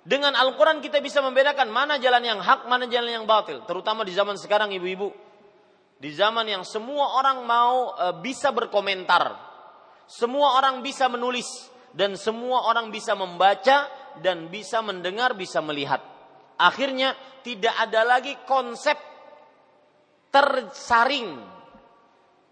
Dengan 0.08 0.32
Al-Quran 0.32 0.80
kita 0.80 1.04
bisa 1.04 1.20
membedakan 1.20 1.68
mana 1.68 2.00
jalan 2.00 2.24
yang 2.24 2.40
hak, 2.40 2.64
mana 2.64 2.88
jalan 2.88 3.22
yang 3.22 3.26
batil. 3.28 3.60
Terutama 3.68 4.02
di 4.08 4.16
zaman 4.16 4.40
sekarang 4.40 4.72
ibu-ibu 4.72 5.27
di 5.98 6.14
zaman 6.14 6.46
yang 6.46 6.62
semua 6.62 7.18
orang 7.18 7.42
mau 7.42 7.90
e, 7.98 8.06
bisa 8.22 8.54
berkomentar, 8.54 9.34
semua 10.06 10.54
orang 10.54 10.78
bisa 10.78 11.10
menulis 11.10 11.46
dan 11.90 12.14
semua 12.14 12.70
orang 12.70 12.94
bisa 12.94 13.18
membaca 13.18 13.90
dan 14.22 14.46
bisa 14.46 14.78
mendengar, 14.78 15.34
bisa 15.34 15.58
melihat. 15.58 15.98
Akhirnya 16.58 17.18
tidak 17.42 17.74
ada 17.74 18.06
lagi 18.06 18.38
konsep 18.46 18.94
tersaring. 20.30 21.58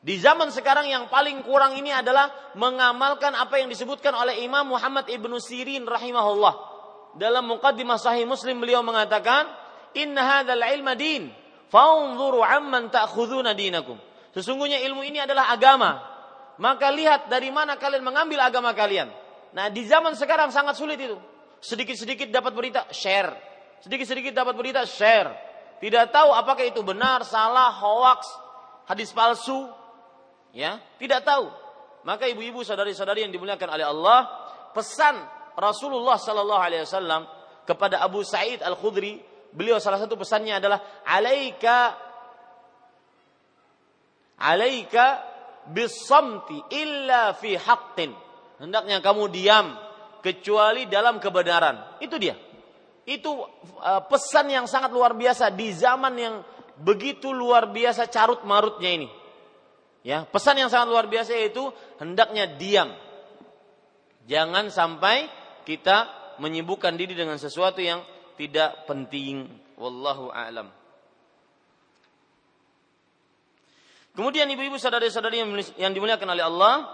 Di 0.03 0.15
zaman 0.23 0.55
sekarang 0.55 0.87
yang 0.87 1.11
paling 1.11 1.43
kurang 1.43 1.75
ini 1.75 1.91
adalah 1.91 2.55
mengamalkan 2.55 3.35
apa 3.35 3.59
yang 3.59 3.67
disebutkan 3.67 4.15
oleh 4.15 4.43
Imam 4.43 4.75
Muhammad 4.75 5.07
ibnu 5.11 5.39
Sirin 5.39 5.87
rahimahullah. 5.87 6.75
dalam 7.17 7.49
muqaddimah 7.49 7.97
sahih 7.97 8.29
Muslim 8.29 8.61
beliau 8.61 8.85
mengatakan, 8.85 9.49
"Inna 9.97 10.21
hadzal 10.21 10.61
ilma 10.61 10.93
din, 10.93 11.33
fanzuru 11.73 12.43
amman 12.43 12.89
ta'khuduna 12.93 13.53
dinakum." 13.53 13.99
Sesungguhnya 14.37 14.85
ilmu 14.85 15.01
ini 15.01 15.23
adalah 15.23 15.49
agama. 15.49 15.97
Maka 16.57 16.89
lihat 16.93 17.29
dari 17.29 17.53
mana 17.53 17.77
kalian 17.77 18.05
mengambil 18.05 18.41
agama 18.45 18.73
kalian. 18.73 19.09
Nah, 19.53 19.73
di 19.73 19.85
zaman 19.85 20.13
sekarang 20.17 20.53
sangat 20.53 20.77
sulit 20.77 21.01
itu. 21.01 21.17
Sedikit-sedikit 21.61 22.29
dapat 22.29 22.53
berita, 22.53 22.85
share. 22.93 23.33
Sedikit-sedikit 23.81 24.33
dapat 24.33 24.53
berita, 24.57 24.85
share. 24.85 25.33
Tidak 25.81 26.09
tahu 26.13 26.33
apakah 26.33 26.65
itu 26.65 26.81
benar, 26.81 27.25
salah, 27.25 27.73
hoax, 27.77 28.25
hadis 28.89 29.13
palsu. 29.13 29.69
Ya, 30.57 30.81
tidak 30.97 31.25
tahu. 31.25 31.53
Maka 32.09 32.25
ibu-ibu 32.29 32.65
saudari-saudari 32.65 33.29
yang 33.29 33.33
dimuliakan 33.33 33.69
oleh 33.77 33.85
Allah, 33.85 34.19
pesan 34.73 35.17
Rasulullah 35.57 36.17
Sallallahu 36.17 36.63
Alaihi 36.63 36.85
Wasallam 36.85 37.29
kepada 37.69 38.01
Abu 38.01 38.25
Sa'id 38.25 38.65
Al 38.65 38.77
Khudri, 38.77 39.21
beliau 39.57 39.81
salah 39.81 39.97
satu 39.97 40.21
pesannya 40.21 40.61
adalah 40.61 40.79
alaika 41.09 41.97
alaika 44.37 45.25
bisamti 45.73 46.61
illa 46.77 47.33
fi 47.33 47.57
haqqin. 47.57 48.13
Hendaknya 48.61 49.01
kamu 49.01 49.33
diam 49.33 49.73
kecuali 50.21 50.85
dalam 50.89 51.17
kebenaran. 51.17 52.01
Itu 52.05 52.21
dia. 52.21 52.37
Itu 53.07 53.47
uh, 53.81 54.03
pesan 54.11 54.51
yang 54.51 54.67
sangat 54.69 54.91
luar 54.93 55.17
biasa 55.17 55.53
di 55.55 55.73
zaman 55.73 56.15
yang 56.19 56.35
begitu 56.77 57.33
luar 57.33 57.71
biasa 57.73 58.11
carut 58.13 58.45
marutnya 58.45 58.93
ini. 58.93 59.09
Ya, 60.07 60.23
pesan 60.23 60.59
yang 60.59 60.71
sangat 60.71 60.87
luar 60.87 61.07
biasa 61.11 61.35
yaitu 61.35 61.67
hendaknya 61.99 62.47
diam. 62.47 62.95
Jangan 64.27 64.71
sampai 64.71 65.27
kita 65.67 66.11
menyibukkan 66.43 66.95
diri 66.95 67.15
dengan 67.15 67.39
sesuatu 67.39 67.83
yang 67.83 68.03
tidak 68.37 68.89
penting. 68.89 69.49
Wallahu 69.77 70.33
a'lam. 70.33 70.73
Kemudian 74.17 74.49
ibu-ibu 74.49 74.81
saudari-saudari 74.81 75.45
yang 75.77 75.93
dimuliakan 75.93 76.33
oleh 76.33 76.45
Allah, 76.49 76.89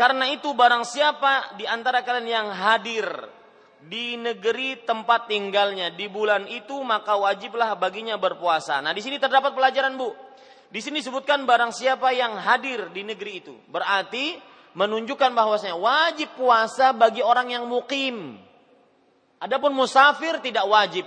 karena 0.00 0.32
itu 0.32 0.56
barang 0.56 0.88
siapa 0.88 1.60
di 1.60 1.68
antara 1.68 2.00
kalian 2.00 2.24
yang 2.24 2.48
hadir 2.48 3.04
di 3.84 4.16
negeri 4.16 4.80
tempat 4.88 5.28
tinggalnya 5.28 5.92
di 5.92 6.08
bulan 6.08 6.48
itu 6.48 6.80
maka 6.80 7.20
wajiblah 7.20 7.76
baginya 7.76 8.16
berpuasa. 8.16 8.80
Nah, 8.80 8.96
di 8.96 9.04
sini 9.04 9.20
terdapat 9.20 9.52
pelajaran, 9.52 9.92
Bu. 10.00 10.16
Di 10.72 10.80
sini 10.80 11.04
disebutkan 11.04 11.44
barang 11.44 11.68
siapa 11.68 12.16
yang 12.16 12.40
hadir 12.40 12.88
di 12.96 13.04
negeri 13.04 13.44
itu. 13.44 13.52
Berarti 13.68 14.40
menunjukkan 14.72 15.36
bahwasanya 15.36 15.76
wajib 15.76 16.32
puasa 16.32 16.96
bagi 16.96 17.20
orang 17.20 17.52
yang 17.52 17.68
mukim. 17.68 18.40
Adapun 19.42 19.74
musafir 19.74 20.38
tidak 20.38 20.62
wajib. 20.70 21.02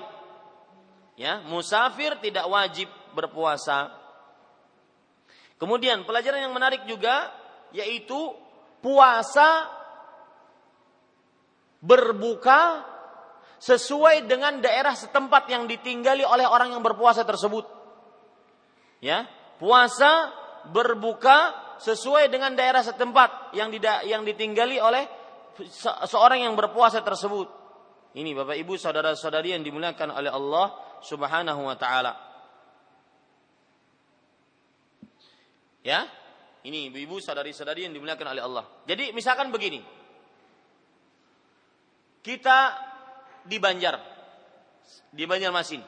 Ya, 1.15 1.39
musafir 1.47 2.19
tidak 2.19 2.43
wajib 2.51 2.91
berpuasa. 3.15 3.95
Kemudian 5.55 6.03
pelajaran 6.03 6.43
yang 6.43 6.51
menarik 6.51 6.83
juga 6.83 7.31
yaitu 7.71 8.35
puasa 8.83 9.71
berbuka 11.79 12.83
sesuai 13.63 14.27
dengan 14.27 14.59
daerah 14.59 14.91
setempat 14.91 15.47
yang 15.47 15.63
ditinggali 15.63 16.27
oleh 16.27 16.43
orang 16.43 16.75
yang 16.75 16.83
berpuasa 16.83 17.23
tersebut. 17.23 17.63
Ya, 18.99 19.31
puasa 19.63 20.35
berbuka 20.75 21.55
sesuai 21.79 22.27
dengan 22.27 22.51
daerah 22.51 22.83
setempat 22.83 23.55
yang 23.55 23.71
yang 24.03 24.27
ditinggali 24.27 24.75
oleh 24.75 25.07
seorang 26.03 26.43
yang 26.43 26.59
berpuasa 26.59 26.99
tersebut. 26.99 27.64
Ini 28.15 28.31
Bapak 28.31 28.55
Ibu 28.55 28.79
saudara-saudari 28.79 29.51
yang 29.51 29.63
dimuliakan 29.67 30.15
oleh 30.15 30.31
Allah 30.31 30.71
Subhanahu 31.03 31.67
wa 31.67 31.75
taala. 31.75 32.15
Ya. 35.83 36.07
Ini 36.65 36.89
ibu-ibu 36.89 37.21
saudari-saudari 37.21 37.85
yang 37.85 37.93
dimuliakan 37.93 38.33
oleh 38.33 38.41
Allah. 38.41 38.65
Jadi 38.89 39.13
misalkan 39.13 39.53
begini. 39.53 39.85
Kita 42.25 42.73
di 43.45 43.61
Banjar. 43.61 44.01
Di 45.13 45.29
Banjarmasin. 45.29 45.85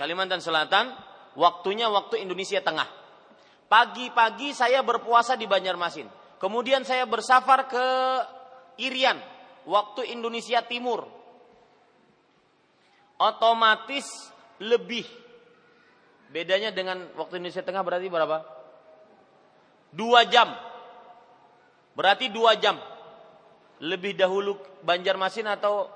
Kalimantan 0.00 0.40
Selatan, 0.40 0.88
waktunya 1.36 1.92
waktu 1.92 2.24
Indonesia 2.24 2.64
Tengah. 2.64 2.88
Pagi-pagi 3.68 4.56
saya 4.56 4.80
berpuasa 4.80 5.36
di 5.36 5.44
Banjarmasin. 5.44 6.08
Kemudian 6.40 6.88
saya 6.88 7.04
bersafar 7.04 7.68
ke 7.68 7.86
Irian, 8.80 9.20
waktu 9.68 10.16
Indonesia 10.16 10.64
Timur. 10.64 11.04
Otomatis 13.16 14.06
lebih. 14.60 15.04
Bedanya 16.32 16.74
dengan 16.74 17.06
waktu 17.16 17.40
Indonesia 17.40 17.64
Tengah 17.64 17.82
berarti 17.84 18.08
berapa? 18.10 18.44
Dua 19.94 20.26
jam. 20.28 20.52
Berarti 21.96 22.28
dua 22.28 22.58
jam. 22.60 22.76
Lebih 23.80 24.16
dahulu 24.16 24.56
Banjarmasin 24.84 25.48
atau 25.48 25.88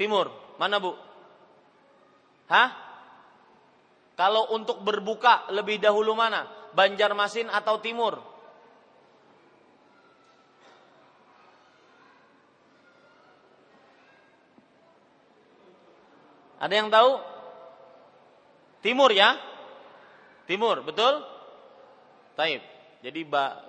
Timur? 0.00 0.32
Mana 0.56 0.80
bu? 0.80 0.96
Hah? 2.48 2.72
Kalau 4.16 4.48
untuk 4.56 4.80
berbuka 4.80 5.52
lebih 5.52 5.76
dahulu 5.76 6.16
mana? 6.16 6.48
Banjarmasin 6.72 7.52
atau 7.52 7.80
timur? 7.84 8.16
Ada 16.60 16.74
yang 16.76 16.92
tahu? 16.92 17.16
Timur 18.84 19.08
ya? 19.10 19.40
Timur, 20.44 20.84
betul? 20.84 21.24
Taib. 22.36 22.60
Jadi 23.00 23.20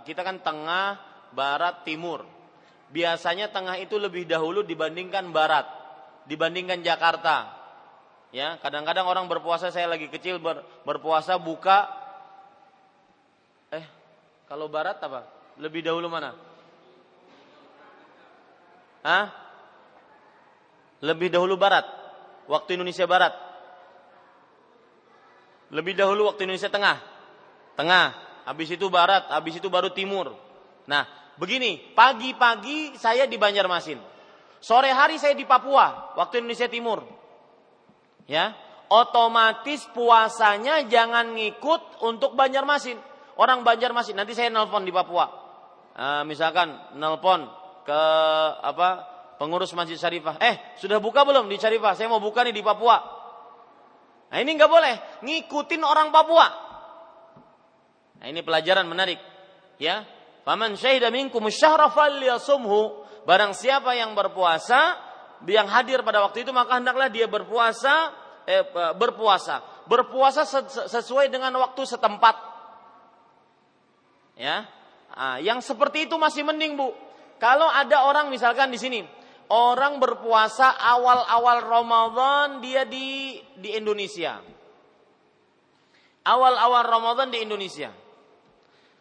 kita 0.03 0.27
kan 0.27 0.43
tengah, 0.43 0.99
barat, 1.31 1.87
timur. 1.87 2.27
Biasanya 2.91 3.47
tengah 3.47 3.79
itu 3.79 3.95
lebih 3.95 4.27
dahulu 4.27 4.67
dibandingkan 4.67 5.31
barat, 5.31 5.63
dibandingkan 6.27 6.83
Jakarta. 6.83 7.55
Ya, 8.35 8.59
kadang-kadang 8.59 9.07
orang 9.07 9.27
berpuasa 9.31 9.71
saya 9.71 9.87
lagi 9.91 10.07
kecil 10.07 10.39
ber, 10.39 10.63
berpuasa 10.87 11.35
buka 11.35 11.87
eh 13.71 13.83
kalau 14.47 14.67
barat 14.67 14.99
apa? 14.99 15.27
Lebih 15.59 15.83
dahulu 15.83 16.07
mana? 16.11 16.35
Hah? 19.03 19.31
Lebih 20.99 21.31
dahulu 21.31 21.55
barat. 21.55 22.00
Waktu 22.49 22.79
Indonesia 22.79 23.05
barat. 23.05 23.33
Lebih 25.71 25.95
dahulu 25.95 26.31
waktu 26.31 26.45
Indonesia 26.45 26.71
tengah. 26.71 26.97
Tengah. 27.75 28.05
Habis 28.45 28.73
itu 28.73 28.89
barat, 28.89 29.29
habis 29.29 29.61
itu 29.61 29.69
baru 29.69 29.93
timur. 29.93 30.33
Nah, 30.89 31.05
begini, 31.37 31.77
pagi-pagi 31.93 32.97
saya 32.97 33.29
di 33.29 33.37
Banjarmasin. 33.37 34.01
Sore 34.61 34.89
hari 34.93 35.21
saya 35.21 35.37
di 35.37 35.45
Papua, 35.45 36.17
waktu 36.17 36.41
Indonesia 36.41 36.69
Timur 36.69 37.21
ya 38.29 38.53
otomatis 38.87 39.87
puasanya 39.91 40.87
jangan 40.87 41.35
ngikut 41.35 42.03
untuk 42.03 42.35
Banjarmasin. 42.35 42.95
Orang 43.39 43.63
Banjarmasin 43.63 44.19
nanti 44.19 44.35
saya 44.35 44.51
nelpon 44.51 44.83
di 44.83 44.93
Papua. 44.95 45.27
Uh, 45.91 46.23
misalkan 46.23 46.71
nelpon 46.95 47.47
ke 47.83 48.01
apa 48.63 48.89
pengurus 49.41 49.73
Masjid 49.73 49.97
Syarifah. 49.97 50.37
Eh, 50.37 50.77
sudah 50.77 51.01
buka 51.01 51.25
belum 51.25 51.49
di 51.49 51.57
Syarifah? 51.57 51.97
Saya 51.97 52.05
mau 52.05 52.21
buka 52.21 52.45
nih 52.45 52.53
di 52.53 52.61
Papua. 52.61 53.01
Nah, 54.29 54.37
ini 54.37 54.53
nggak 54.53 54.69
boleh 54.69 55.25
ngikutin 55.25 55.81
orang 55.81 56.13
Papua. 56.13 56.47
Nah, 58.21 58.29
ini 58.29 58.45
pelajaran 58.45 58.85
menarik. 58.85 59.17
Ya. 59.81 60.05
Faman 60.45 60.77
syahida 60.77 61.09
minkum 61.09 61.41
syahra 61.49 61.89
falyasumhu. 61.89 63.01
Barang 63.25 63.57
siapa 63.57 63.97
yang 63.97 64.13
berpuasa, 64.13 65.01
yang 65.49 65.65
hadir 65.65 66.05
pada 66.05 66.21
waktu 66.21 66.45
itu 66.45 66.53
maka 66.53 66.77
hendaklah 66.77 67.09
dia 67.09 67.25
berpuasa 67.25 68.13
eh, 68.45 68.61
berpuasa. 68.93 69.65
Berpuasa 69.89 70.45
sesuai 70.85 71.33
dengan 71.33 71.49
waktu 71.57 71.81
setempat. 71.81 72.35
Ya. 74.37 74.69
Nah, 75.17 75.41
yang 75.41 75.65
seperti 75.65 76.05
itu 76.05 76.13
masih 76.21 76.45
mending, 76.45 76.77
Bu. 76.77 76.93
Kalau 77.41 77.65
ada 77.65 78.05
orang 78.05 78.29
misalkan 78.29 78.69
di 78.69 78.77
sini, 78.77 79.01
orang 79.51 79.99
berpuasa 79.99 80.79
awal-awal 80.79 81.59
Ramadan 81.59 82.63
dia 82.63 82.87
di 82.87 83.35
di 83.59 83.75
Indonesia. 83.75 84.39
Awal-awal 86.23 86.83
Ramadan 86.87 87.27
di 87.33 87.43
Indonesia. 87.43 87.91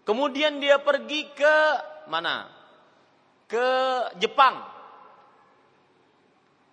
Kemudian 0.02 0.58
dia 0.58 0.82
pergi 0.82 1.30
ke 1.30 1.56
mana? 2.10 2.50
Ke 3.46 3.68
Jepang. 4.18 4.66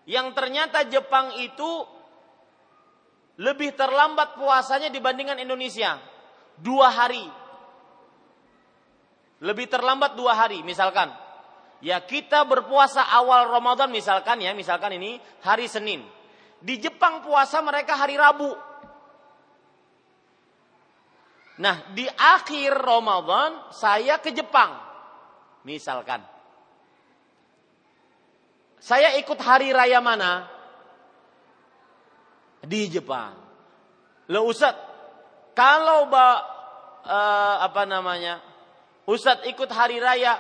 Yang 0.07 0.27
ternyata 0.33 0.87
Jepang 0.87 1.35
itu 1.37 1.85
lebih 3.37 3.75
terlambat 3.77 4.39
puasanya 4.39 4.89
dibandingkan 4.89 5.37
Indonesia. 5.37 6.01
Dua 6.57 6.89
hari. 6.89 7.27
Lebih 9.43 9.69
terlambat 9.69 10.17
dua 10.17 10.33
hari 10.33 10.65
misalkan. 10.65 11.26
Ya 11.77 12.01
kita 12.01 12.41
berpuasa 12.41 13.05
awal 13.05 13.53
Ramadan 13.53 13.93
misalkan 13.93 14.41
ya, 14.41 14.53
misalkan 14.57 14.97
ini 14.97 15.21
hari 15.45 15.69
Senin. 15.69 16.01
Di 16.57 16.81
Jepang 16.81 17.21
puasa 17.21 17.61
mereka 17.61 17.93
hari 17.93 18.17
Rabu. 18.17 18.49
Nah, 21.57 21.89
di 21.93 22.05
akhir 22.05 22.73
Ramadan 22.81 23.69
saya 23.73 24.17
ke 24.17 24.33
Jepang. 24.33 24.77
Misalkan. 25.65 26.21
Saya 28.77 29.17
ikut 29.17 29.37
hari 29.41 29.73
raya 29.73 30.01
mana? 30.01 30.49
Di 32.61 32.89
Jepang. 32.89 33.33
Lo 34.29 34.49
Ustaz, 34.49 34.73
kalau 35.57 36.09
ba, 36.09 36.41
uh, 37.05 37.55
apa 37.65 37.85
namanya? 37.89 38.41
Ustaz 39.09 39.41
ikut 39.49 39.69
hari 39.71 39.97
raya 39.97 40.37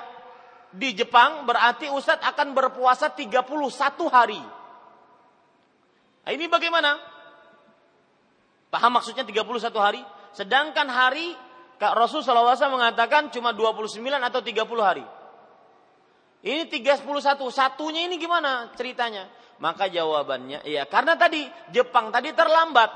di 0.73 0.91
Jepang 0.95 1.47
berarti 1.47 1.87
Ustadz 1.87 2.23
akan 2.23 2.51
berpuasa 2.51 3.11
31 3.11 3.43
hari. 4.11 4.41
Nah, 6.27 6.31
ini 6.35 6.45
bagaimana? 6.51 6.99
Paham 8.67 8.99
maksudnya 8.99 9.23
31 9.23 9.79
hari? 9.79 10.03
Sedangkan 10.35 10.91
hari 10.91 11.31
Kak 11.77 11.93
Rasul 11.93 12.25
SAW 12.25 12.57
mengatakan 12.73 13.29
cuma 13.31 13.53
29 13.53 14.01
atau 14.01 14.41
30 14.43 14.83
hari. 14.83 15.05
Ini 16.41 16.69
31, 16.69 17.05
satunya 17.49 18.05
ini 18.05 18.17
gimana 18.21 18.73
ceritanya? 18.77 19.29
Maka 19.57 19.89
jawabannya, 19.89 20.61
iya 20.69 20.85
karena 20.85 21.17
tadi 21.17 21.49
Jepang 21.73 22.13
tadi 22.13 22.29
terlambat. 22.29 22.93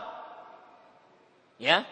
Ya, 1.57 1.85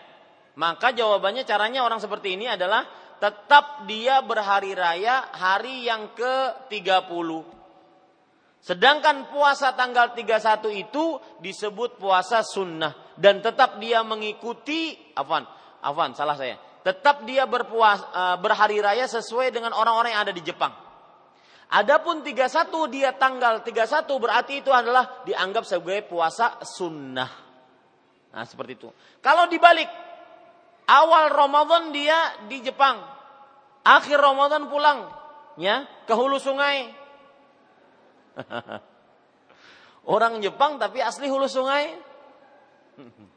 maka 0.57 0.93
jawabannya 0.93 1.45
caranya 1.45 1.85
orang 1.85 2.01
seperti 2.01 2.37
ini 2.37 2.49
adalah 2.49 2.85
tetap 3.19 3.83
dia 3.85 4.23
berhari 4.23 4.71
raya 4.73 5.27
hari 5.35 5.85
yang 5.85 6.15
ke-30. 6.15 7.29
Sedangkan 8.59 9.31
puasa 9.31 9.71
tanggal 9.75 10.11
31 10.11 10.67
itu 10.75 11.15
disebut 11.39 11.95
puasa 11.95 12.43
sunnah 12.43 13.15
dan 13.15 13.39
tetap 13.39 13.79
dia 13.79 14.03
mengikuti 14.03 14.95
afan, 15.15 15.47
afan 15.79 16.11
salah 16.15 16.35
saya. 16.35 16.59
Tetap 16.79 17.27
dia 17.27 17.43
berpuas, 17.43 17.99
uh, 18.15 18.35
berhari 18.39 18.79
raya 18.79 19.07
sesuai 19.07 19.51
dengan 19.51 19.75
orang-orang 19.75 20.15
yang 20.15 20.23
ada 20.27 20.35
di 20.35 20.43
Jepang. 20.43 20.71
Adapun 21.69 22.25
31 22.25 22.49
dia 22.89 23.13
tanggal 23.13 23.61
31 23.61 24.09
berarti 24.09 24.65
itu 24.65 24.73
adalah 24.73 25.21
dianggap 25.21 25.67
sebagai 25.67 26.07
puasa 26.09 26.57
sunnah. 26.65 27.29
Nah, 28.29 28.45
seperti 28.45 28.73
itu. 28.73 28.89
Kalau 29.21 29.45
dibalik 29.45 29.85
Awal 30.89 31.29
Ramadan 31.29 31.93
dia 31.93 32.17
di 32.49 32.65
Jepang. 32.65 32.97
Akhir 33.85 34.17
Ramadan 34.17 34.65
pulang 34.73 35.05
ya 35.61 35.85
ke 36.09 36.13
hulu 36.17 36.41
sungai. 36.41 36.89
Orang 40.09 40.41
Jepang 40.41 40.81
tapi 40.81 40.97
asli 40.97 41.29
hulu 41.29 41.45
sungai. 41.45 41.93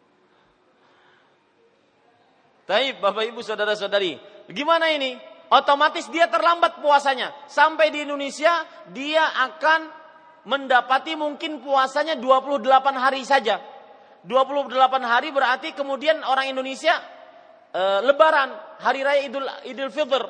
Tapi 2.62 2.94
Bapak 3.03 3.26
Ibu 3.26 3.42
Saudara-saudari, 3.42 4.16
gimana 4.48 4.88
ini? 4.94 5.18
Otomatis 5.53 6.09
dia 6.09 6.30
terlambat 6.30 6.80
puasanya. 6.80 7.34
Sampai 7.50 7.92
di 7.92 8.07
Indonesia 8.07 8.64
dia 8.88 9.28
akan 9.50 9.90
mendapati 10.48 11.12
mungkin 11.18 11.61
puasanya 11.61 12.16
28 12.16 12.64
hari 12.96 13.26
saja. 13.28 13.61
28 14.24 14.72
hari 15.03 15.28
berarti 15.34 15.74
kemudian 15.74 16.22
orang 16.24 16.48
Indonesia 16.48 16.94
e, 17.72 17.82
lebaran, 18.04 18.52
hari 18.78 19.00
raya 19.00 19.24
Idul 19.24 19.48
Idul 19.66 19.90
Fitr. 19.90 20.22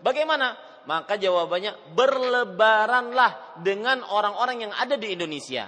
Bagaimana? 0.00 0.56
Maka 0.86 1.18
jawabannya 1.18 1.94
berlebaranlah 1.98 3.60
dengan 3.60 4.06
orang-orang 4.06 4.70
yang 4.70 4.72
ada 4.72 4.94
di 4.94 5.12
Indonesia. 5.18 5.66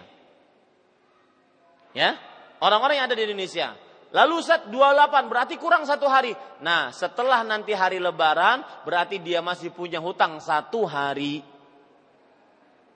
Ya, 1.90 2.14
orang-orang 2.62 3.02
yang 3.02 3.06
ada 3.10 3.18
di 3.18 3.26
Indonesia. 3.26 3.74
Lalu 4.08 4.40
set 4.40 4.72
28 4.72 5.28
berarti 5.28 5.54
kurang 5.60 5.84
satu 5.84 6.08
hari. 6.08 6.32
Nah 6.64 6.88
setelah 6.96 7.44
nanti 7.44 7.76
hari 7.76 8.00
lebaran 8.00 8.64
berarti 8.88 9.20
dia 9.20 9.44
masih 9.44 9.68
punya 9.68 10.00
hutang 10.00 10.40
satu 10.40 10.88
hari. 10.88 11.44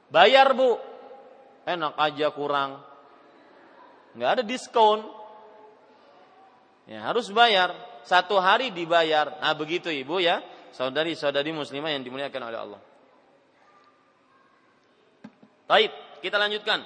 Bayar 0.08 0.56
bu. 0.56 0.80
Enak 1.68 1.94
aja 2.00 2.32
kurang. 2.32 2.80
Nggak 4.16 4.30
ada 4.40 4.42
diskon. 4.46 5.04
Ya 6.88 7.04
harus 7.04 7.28
bayar 7.28 7.76
satu 8.02 8.38
hari 8.38 8.70
dibayar. 8.74 9.38
Nah 9.38 9.54
begitu 9.54 9.90
ibu 9.90 10.18
ya, 10.18 10.42
saudari-saudari 10.74 11.52
muslimah 11.54 11.92
yang 11.94 12.02
dimuliakan 12.02 12.42
oleh 12.48 12.58
Allah. 12.58 12.80
Baik, 15.68 15.90
kita 16.20 16.36
lanjutkan. 16.36 16.84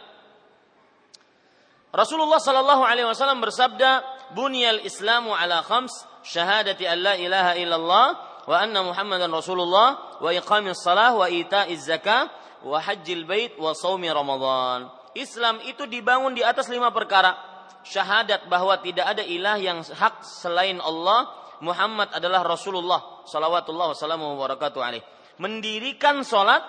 Rasulullah 1.96 2.36
Sallallahu 2.36 2.84
Alaihi 2.84 3.08
Wasallam 3.08 3.40
bersabda, 3.40 4.04
"Bunyal 4.36 4.84
Islamu 4.84 5.32
ala 5.32 5.64
khams, 5.64 5.90
syahadati 6.22 6.84
an 6.84 6.98
la 7.00 7.14
ilaha 7.16 7.52
illallah, 7.56 8.06
wa 8.44 8.56
anna 8.60 8.84
Muhammadan 8.84 9.32
Rasulullah, 9.32 10.20
wa 10.20 10.28
iqamis 10.28 10.76
salah, 10.84 11.16
wa 11.16 11.24
ita'iz 11.24 11.88
zakah, 11.88 12.28
wa 12.62 12.76
hajjil 12.76 13.24
bait, 13.24 13.56
wa 13.56 13.72
saumi 13.72 14.12
Ramadan." 14.12 14.92
Islam 15.16 15.64
itu 15.64 15.88
dibangun 15.88 16.36
di 16.36 16.44
atas 16.44 16.68
lima 16.68 16.92
perkara 16.92 17.55
syahadat 17.86 18.50
bahwa 18.50 18.74
tidak 18.82 19.06
ada 19.06 19.22
ilah 19.22 19.56
yang 19.56 19.80
hak 19.86 20.26
selain 20.26 20.82
Allah, 20.82 21.30
Muhammad 21.62 22.12
adalah 22.12 22.42
Rasulullah 22.44 23.24
salawatullah 23.24 23.94
wassalamu 23.94 24.34
wabarakatuh 24.36 24.80
alaih. 24.82 25.02
Mendirikan 25.38 26.26
sholat, 26.26 26.64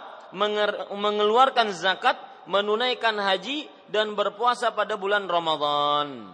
mengeluarkan 0.93 1.73
zakat, 1.73 2.19
menunaikan 2.47 3.17
haji 3.17 3.67
dan 3.89 4.13
berpuasa 4.13 4.75
pada 4.75 4.95
bulan 4.99 5.25
Ramadan. 5.27 6.31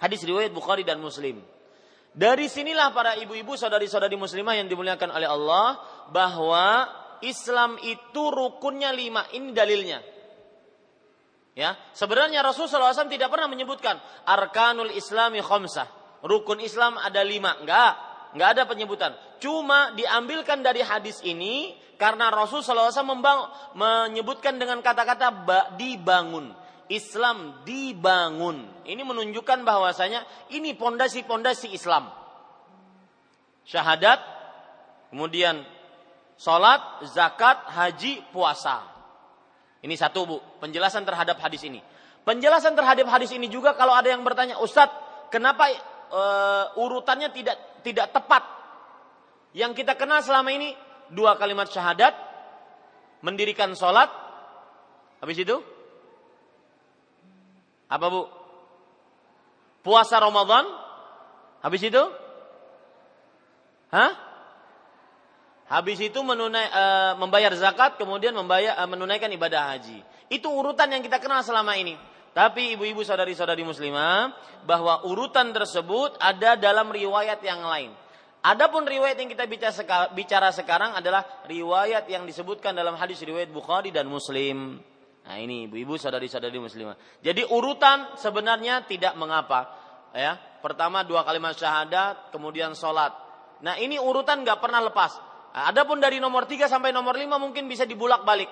Hadis 0.00 0.24
riwayat 0.24 0.52
Bukhari 0.52 0.84
dan 0.84 1.00
Muslim. 1.00 1.40
Dari 2.10 2.50
sinilah 2.50 2.90
para 2.90 3.14
ibu-ibu 3.20 3.54
saudari-saudari 3.54 4.18
muslimah 4.18 4.58
yang 4.58 4.66
dimuliakan 4.66 5.14
oleh 5.14 5.28
Allah 5.30 5.78
bahwa 6.10 6.90
Islam 7.22 7.78
itu 7.84 8.22
rukunnya 8.32 8.90
lima. 8.90 9.28
Ini 9.30 9.54
dalilnya. 9.54 10.00
Ya, 11.60 11.76
sebenarnya 11.92 12.40
Rasulullah 12.40 12.96
SAW 12.96 13.12
tidak 13.12 13.28
pernah 13.28 13.44
menyebutkan 13.44 14.00
arkanul 14.24 14.96
Islami 14.96 15.44
khamsah. 15.44 15.84
Rukun 16.24 16.56
Islam 16.56 16.96
ada 16.96 17.20
lima, 17.20 17.60
enggak, 17.60 17.92
enggak 18.32 18.48
ada 18.56 18.62
penyebutan. 18.64 19.12
Cuma 19.44 19.92
diambilkan 19.92 20.64
dari 20.64 20.80
hadis 20.80 21.20
ini 21.20 21.76
karena 22.00 22.32
Rasulullah 22.32 22.88
SAW 22.88 23.12
membang, 23.12 23.44
menyebutkan 23.76 24.56
dengan 24.56 24.80
kata-kata 24.80 25.36
dibangun. 25.76 26.56
Islam 26.88 27.60
dibangun. 27.68 28.64
Ini 28.88 29.04
menunjukkan 29.04 29.60
bahwasanya 29.60 30.24
ini 30.56 30.72
pondasi-pondasi 30.72 31.76
Islam. 31.76 32.08
Syahadat, 33.68 34.18
kemudian 35.12 35.60
sholat, 36.40 37.04
zakat, 37.14 37.68
haji, 37.68 38.24
puasa. 38.34 38.89
Ini 39.80 39.94
satu 39.96 40.28
bu, 40.28 40.36
penjelasan 40.60 41.08
terhadap 41.08 41.40
hadis 41.40 41.64
ini. 41.64 41.80
Penjelasan 42.20 42.76
terhadap 42.76 43.08
hadis 43.08 43.32
ini 43.32 43.48
juga 43.48 43.72
kalau 43.72 43.96
ada 43.96 44.12
yang 44.12 44.20
bertanya, 44.20 44.60
Ustadz, 44.60 45.28
kenapa 45.32 45.72
e, 45.72 46.22
urutannya 46.76 47.32
tidak 47.32 47.80
tidak 47.80 48.12
tepat? 48.12 48.44
Yang 49.56 49.80
kita 49.80 49.96
kenal 49.96 50.20
selama 50.20 50.52
ini 50.52 50.76
dua 51.08 51.40
kalimat 51.40 51.72
syahadat, 51.72 52.12
mendirikan 53.24 53.72
sholat, 53.72 54.12
habis 55.24 55.40
itu 55.40 55.56
apa 57.88 58.06
bu? 58.06 58.22
Puasa 59.80 60.20
Ramadan, 60.20 60.68
habis 61.64 61.80
itu? 61.80 62.04
Hah? 63.90 64.29
Habis 65.70 66.02
itu 66.02 66.18
menunai, 66.18 66.66
e, 66.66 66.84
membayar 67.14 67.54
zakat, 67.54 67.94
kemudian 67.94 68.34
membayar 68.34 68.74
e, 68.74 68.82
menunaikan 68.90 69.30
ibadah 69.30 69.70
haji. 69.70 70.02
Itu 70.26 70.50
urutan 70.50 70.90
yang 70.90 70.98
kita 70.98 71.22
kenal 71.22 71.46
selama 71.46 71.78
ini. 71.78 71.94
Tapi 72.34 72.74
ibu-ibu 72.74 73.06
saudari-saudari 73.06 73.62
muslimah, 73.62 74.34
bahwa 74.66 75.06
urutan 75.06 75.54
tersebut 75.54 76.18
ada 76.18 76.58
dalam 76.58 76.90
riwayat 76.90 77.38
yang 77.46 77.62
lain. 77.62 77.94
Adapun 78.40 78.82
riwayat 78.82 79.20
yang 79.20 79.30
kita 79.30 79.46
bicara 80.10 80.50
sekarang 80.50 80.96
adalah 80.96 81.22
riwayat 81.46 82.08
yang 82.10 82.26
disebutkan 82.26 82.74
dalam 82.74 82.96
hadis 82.98 83.22
riwayat 83.22 83.52
Bukhari 83.52 83.92
dan 83.94 84.10
Muslim. 84.10 84.80
Nah 85.22 85.36
ini 85.36 85.68
ibu-ibu 85.68 86.00
saudari-saudari 86.00 86.56
muslimah. 86.56 86.96
Jadi 87.20 87.44
urutan 87.46 88.16
sebenarnya 88.16 88.88
tidak 88.88 89.14
mengapa. 89.20 89.78
Ya, 90.10 90.34
pertama 90.64 91.06
dua 91.06 91.22
kalimat 91.22 91.54
syahadat, 91.54 92.34
kemudian 92.34 92.74
sholat. 92.74 93.14
Nah 93.62 93.78
ini 93.78 94.00
urutan 94.00 94.42
nggak 94.42 94.58
pernah 94.58 94.82
lepas. 94.82 95.29
Adapun 95.50 95.98
dari 95.98 96.22
nomor 96.22 96.46
3 96.46 96.70
sampai 96.70 96.94
nomor 96.94 97.18
5 97.18 97.26
mungkin 97.42 97.66
bisa 97.66 97.82
dibulak-balik. 97.82 98.50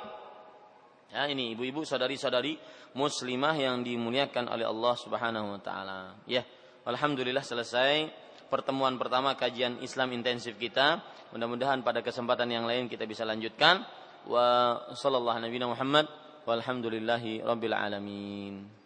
Ya, 1.08 1.24
ini 1.24 1.56
ibu-ibu 1.56 1.88
saudari-saudari 1.88 2.60
muslimah 2.92 3.56
yang 3.56 3.80
dimuliakan 3.80 4.50
oleh 4.50 4.68
Allah 4.68 4.94
Subhanahu 4.98 5.56
wa 5.56 5.60
taala. 5.62 6.00
Ya, 6.28 6.44
alhamdulillah 6.84 7.40
selesai 7.40 8.12
pertemuan 8.52 9.00
pertama 9.00 9.32
kajian 9.38 9.80
Islam 9.80 10.12
intensif 10.12 10.60
kita. 10.60 11.00
Mudah-mudahan 11.32 11.80
pada 11.80 12.04
kesempatan 12.04 12.48
yang 12.52 12.64
lain 12.68 12.88
kita 12.90 13.08
bisa 13.08 13.24
lanjutkan. 13.24 13.84
wa 14.28 14.76
sallallahu 14.92 15.40
nabiyana 15.40 15.72
Muhammad 15.72 16.04
walhamdulillahi 16.44 17.40
rabbil 17.40 17.72
alamin. 17.72 18.77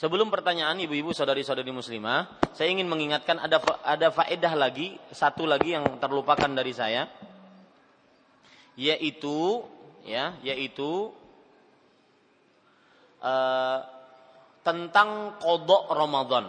Sebelum 0.00 0.32
pertanyaan 0.32 0.80
ibu-ibu 0.80 1.12
saudari-saudari 1.12 1.68
muslimah, 1.76 2.40
saya 2.56 2.72
ingin 2.72 2.88
mengingatkan 2.88 3.36
ada 3.36 3.60
ada 3.84 4.08
faedah 4.08 4.56
lagi, 4.56 4.96
satu 5.12 5.44
lagi 5.44 5.76
yang 5.76 5.84
terlupakan 6.00 6.48
dari 6.48 6.72
saya 6.72 7.04
yaitu 8.80 9.60
ya, 10.08 10.40
yaitu 10.40 11.12
uh, 13.20 13.78
tentang 14.64 15.36
kodok 15.36 15.92
Ramadan. 15.92 16.48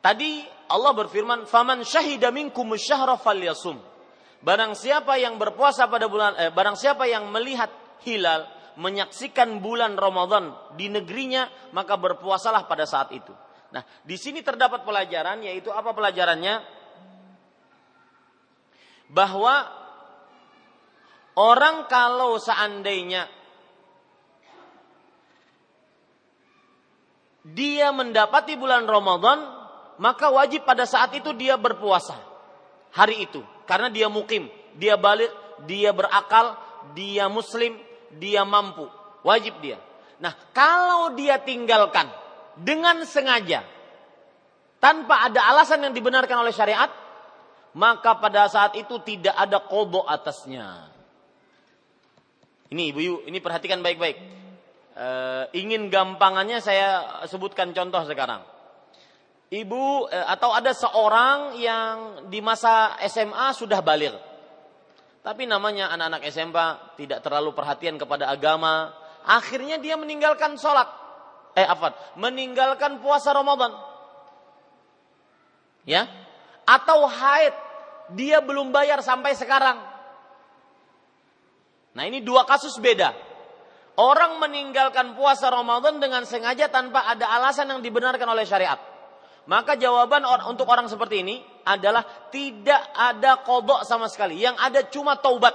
Tadi 0.00 0.40
Allah 0.72 0.92
berfirman, 0.96 1.44
"Faman 1.44 1.84
syahida 1.84 2.32
minkum 2.32 2.72
syahra 2.80 3.20
falyasum." 3.20 3.76
Barang 4.40 4.72
siapa 4.72 5.20
yang 5.20 5.36
berpuasa 5.36 5.84
pada 5.84 6.08
bulan 6.08 6.32
eh, 6.40 6.48
barang 6.48 6.80
siapa 6.80 7.04
yang 7.04 7.28
melihat 7.28 7.68
hilal, 8.08 8.48
menyaksikan 8.76 9.60
bulan 9.60 9.96
Ramadan 9.98 10.52
di 10.76 10.88
negerinya, 10.88 11.48
maka 11.76 11.98
berpuasalah 11.98 12.64
pada 12.68 12.88
saat 12.88 13.12
itu. 13.12 13.32
Nah, 13.72 13.82
di 14.04 14.16
sini 14.20 14.44
terdapat 14.44 14.84
pelajaran 14.84 15.40
yaitu 15.44 15.72
apa 15.72 15.96
pelajarannya? 15.96 16.60
Bahwa 19.12 19.68
orang 21.36 21.88
kalau 21.88 22.36
seandainya 22.40 23.28
dia 27.44 27.90
mendapati 27.92 28.56
bulan 28.56 28.88
Ramadan 28.88 29.62
maka 30.00 30.32
wajib 30.32 30.64
pada 30.64 30.88
saat 30.88 31.12
itu 31.12 31.34
dia 31.36 31.58
berpuasa 31.60 32.16
hari 32.92 33.24
itu 33.28 33.42
karena 33.64 33.88
dia 33.88 34.08
mukim, 34.12 34.48
dia 34.76 35.00
balik, 35.00 35.30
dia 35.64 35.94
berakal, 35.96 36.56
dia 36.92 37.28
muslim, 37.30 37.78
dia 38.16 38.42
mampu, 38.42 38.88
wajib 39.22 39.58
dia. 39.62 39.80
Nah, 40.22 40.32
kalau 40.54 41.12
dia 41.18 41.40
tinggalkan 41.40 42.08
dengan 42.58 43.02
sengaja 43.08 43.64
tanpa 44.78 45.30
ada 45.30 45.40
alasan 45.54 45.82
yang 45.86 45.94
dibenarkan 45.94 46.42
oleh 46.42 46.54
syariat, 46.54 46.90
maka 47.74 48.18
pada 48.18 48.46
saat 48.50 48.76
itu 48.76 49.00
tidak 49.02 49.34
ada 49.34 49.62
kodo 49.62 50.04
atasnya. 50.04 50.90
Ini 52.72 52.82
ibu-ibu, 52.92 53.28
ini 53.28 53.38
perhatikan 53.40 53.84
baik-baik. 53.84 54.16
E, 54.92 55.06
ingin 55.56 55.88
gampangannya 55.92 56.60
saya 56.60 57.20
sebutkan 57.28 57.72
contoh 57.76 58.04
sekarang 58.04 58.52
ibu 59.52 60.08
eh, 60.08 60.26
atau 60.26 60.56
ada 60.56 60.72
seorang 60.72 61.60
yang 61.60 61.96
di 62.32 62.40
masa 62.40 62.96
SMA 63.04 63.52
sudah 63.52 63.84
balik. 63.84 64.16
Tapi 65.22 65.46
namanya 65.46 65.94
anak-anak 65.94 66.22
SMA 66.34 66.66
tidak 66.98 67.22
terlalu 67.22 67.54
perhatian 67.54 67.94
kepada 67.94 68.26
agama. 68.26 68.90
Akhirnya 69.22 69.78
dia 69.78 69.94
meninggalkan 69.94 70.58
sholat. 70.58 70.90
Eh 71.54 71.62
apa? 71.62 71.94
Meninggalkan 72.18 72.98
puasa 72.98 73.30
Ramadan. 73.30 73.70
Ya. 75.86 76.10
Atau 76.66 77.06
haid. 77.06 77.54
Dia 78.18 78.42
belum 78.42 78.74
bayar 78.74 78.98
sampai 78.98 79.38
sekarang. 79.38 79.78
Nah 81.94 82.02
ini 82.02 82.18
dua 82.18 82.42
kasus 82.42 82.74
beda. 82.82 83.14
Orang 83.94 84.42
meninggalkan 84.42 85.14
puasa 85.14 85.52
Ramadan 85.52 86.02
dengan 86.02 86.26
sengaja 86.26 86.66
tanpa 86.66 87.06
ada 87.06 87.30
alasan 87.30 87.70
yang 87.70 87.80
dibenarkan 87.84 88.26
oleh 88.26 88.42
syariat. 88.42 88.91
Maka 89.42 89.74
jawaban 89.74 90.22
untuk 90.46 90.70
orang 90.70 90.86
seperti 90.86 91.26
ini 91.26 91.42
adalah 91.66 92.06
tidak 92.30 92.94
ada 92.94 93.42
kodok 93.42 93.82
sama 93.82 94.06
sekali. 94.06 94.38
Yang 94.38 94.56
ada 94.62 94.80
cuma 94.86 95.18
taubat 95.18 95.54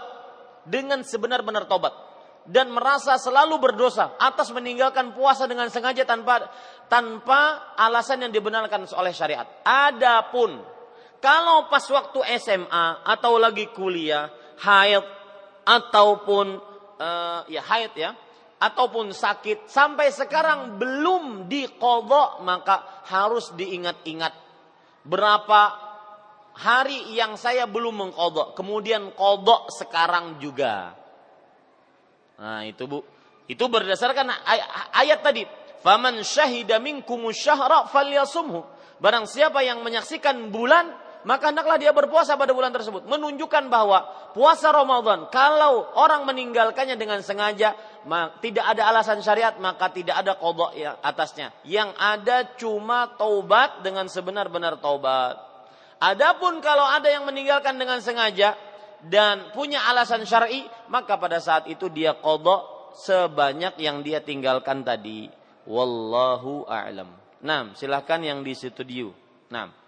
dengan 0.67 0.99
sebenar-benar 1.07 1.63
taubat 1.71 2.07
dan 2.47 2.71
merasa 2.71 3.19
selalu 3.19 3.59
berdosa 3.59 4.15
atas 4.19 4.51
meninggalkan 4.55 5.11
puasa 5.11 5.47
dengan 5.47 5.67
sengaja 5.67 6.07
tanpa 6.07 6.47
tanpa 6.87 7.75
alasan 7.75 8.23
yang 8.23 8.31
dibenarkan 8.31 8.87
oleh 8.95 9.11
syariat. 9.11 9.47
Adapun 9.67 10.55
kalau 11.19 11.67
pas 11.67 11.83
waktu 11.83 12.19
SMA 12.39 13.03
atau 13.03 13.35
lagi 13.35 13.67
kuliah 13.75 14.31
haid 14.63 15.03
ataupun 15.67 16.59
uh, 16.99 17.41
ya 17.51 17.61
haid 17.67 17.91
ya 17.99 18.15
ataupun 18.57 19.13
sakit 19.13 19.69
sampai 19.69 20.09
sekarang 20.09 20.81
belum 20.81 21.45
dikodok 21.45 22.41
maka 22.41 23.05
harus 23.05 23.53
diingat-ingat. 23.53 24.33
Berapa 25.07 25.61
hari 26.57 27.13
yang 27.13 27.37
saya 27.37 27.69
belum 27.69 28.09
mengkodok 28.09 28.57
kemudian 28.57 29.13
kodok 29.13 29.69
sekarang 29.71 30.41
juga. 30.41 30.97
Nah 32.37 32.65
itu 32.65 32.85
bu. 32.89 33.01
Itu 33.47 33.71
berdasarkan 33.71 34.27
ayat 34.91 35.23
tadi. 35.23 35.47
Faman 35.79 36.19
syahida 36.25 36.83
minkum 36.83 37.23
syahra 37.31 37.87
falyasumhu. 37.87 38.65
Barang 38.97 39.29
siapa 39.29 39.61
yang 39.61 39.85
menyaksikan 39.85 40.49
bulan 40.49 41.06
maka 41.27 41.51
hendaklah 41.51 41.75
dia 41.75 41.91
berpuasa 41.91 42.39
pada 42.39 42.55
bulan 42.55 42.71
tersebut 42.71 43.03
menunjukkan 43.03 43.67
bahwa 43.67 44.31
puasa 44.31 44.71
Ramadan 44.71 45.27
kalau 45.27 45.91
orang 45.99 46.23
meninggalkannya 46.23 46.95
dengan 46.95 47.19
sengaja 47.19 47.75
tidak 48.39 48.63
ada 48.63 48.87
alasan 48.87 49.19
syariat 49.19 49.51
maka 49.59 49.91
tidak 49.91 50.23
ada 50.23 50.39
kodok 50.39 50.71
yang 50.71 50.95
atasnya. 51.03 51.51
Yang 51.67 51.91
ada 51.99 52.37
cuma 52.55 53.11
taubat 53.19 53.83
dengan 53.83 54.07
sebenar-benar 54.07 54.79
taubat. 54.79 55.35
Adapun 55.99 56.63
kalau 56.63 56.87
ada 56.87 57.11
yang 57.11 57.27
meninggalkan 57.27 57.75
dengan 57.75 57.99
sengaja 57.99 58.55
dan 59.03 59.51
punya 59.51 59.83
alasan 59.91 60.23
syar'i, 60.23 60.63
maka 60.87 61.19
pada 61.19 61.43
saat 61.43 61.67
itu 61.67 61.91
dia 61.91 62.15
kodok 62.15 62.95
sebanyak 62.95 63.75
yang 63.83 63.99
dia 63.99 64.23
tinggalkan 64.23 64.87
tadi. 64.87 65.27
Wallahu 65.67 66.63
a'lam. 66.71 67.11
Nah, 67.43 67.75
silahkan 67.75 68.23
yang 68.23 68.47
di 68.47 68.55
studio. 68.55 69.11
Nah. 69.51 69.86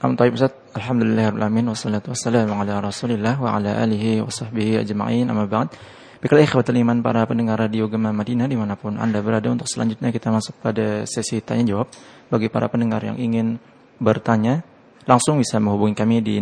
Alhamdulillah, 0.00 0.80
Alhamdulillah, 0.80 1.28
wassalatu 1.76 2.16
wassalamu 2.16 2.56
ala 2.56 2.80
rasulillah 2.80 3.36
wa 3.36 3.60
ala 3.60 3.84
alihi 3.84 4.24
wa 4.24 4.32
sahbihi 4.32 4.80
ajma'in. 4.80 5.28
Amma 5.28 5.44
ba'd. 5.44 5.76
Ikhwatul 6.24 6.80
para 7.04 7.28
pendengar 7.28 7.60
radio 7.60 7.84
Gema 7.84 8.08
Madinah 8.08 8.48
di 8.48 8.56
mana 8.56 8.80
pun 8.80 8.96
Anda 8.96 9.20
berada 9.20 9.52
untuk 9.52 9.68
selanjutnya 9.68 10.08
kita 10.08 10.32
masuk 10.32 10.56
pada 10.64 11.04
sesi 11.04 11.44
tanya 11.44 11.76
jawab 11.76 11.92
bagi 12.32 12.48
para 12.48 12.72
pendengar 12.72 13.04
yang 13.04 13.20
ingin 13.20 13.60
bertanya 14.00 14.64
langsung 15.04 15.36
bisa 15.36 15.60
menghubungi 15.60 15.92
kami 15.92 16.24
di 16.24 16.40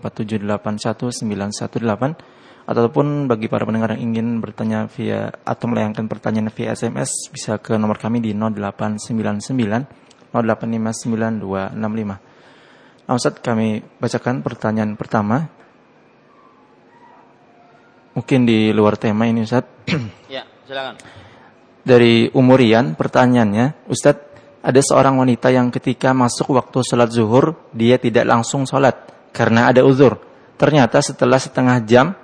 051147819118 0.00 2.64
ataupun 2.64 3.28
bagi 3.28 3.52
para 3.52 3.68
pendengar 3.68 3.92
yang 3.92 4.08
ingin 4.08 4.40
bertanya 4.40 4.88
via 4.88 5.28
atau 5.44 5.68
melayangkan 5.68 6.08
pertanyaan 6.08 6.48
via 6.48 6.72
SMS 6.72 7.28
bisa 7.28 7.60
ke 7.60 7.76
nomor 7.76 8.00
kami 8.00 8.24
di 8.24 8.32
0899 8.32 10.32
0859 10.32 11.44
Nah, 12.04 12.33
Ustaz, 13.04 13.36
kami 13.44 13.84
bacakan 14.00 14.40
pertanyaan 14.40 14.96
pertama 14.96 15.44
Mungkin 18.14 18.46
di 18.46 18.70
luar 18.70 18.94
tema 18.94 19.26
ini 19.26 19.42
Ustaz. 19.42 19.66
ya, 20.30 20.46
silakan. 20.62 20.94
Dari 21.82 22.30
Umurian 22.30 22.94
pertanyaannya, 22.94 23.90
Ustaz, 23.90 24.16
ada 24.62 24.80
seorang 24.80 25.18
wanita 25.18 25.50
yang 25.50 25.68
ketika 25.74 26.14
masuk 26.14 26.54
waktu 26.54 26.80
sholat 26.86 27.10
zuhur, 27.10 27.58
dia 27.74 27.98
tidak 27.98 28.24
langsung 28.24 28.64
sholat 28.64 28.96
karena 29.34 29.68
ada 29.68 29.82
uzur. 29.82 30.16
Ternyata 30.54 31.02
setelah 31.02 31.42
setengah 31.42 31.82
jam, 31.82 32.14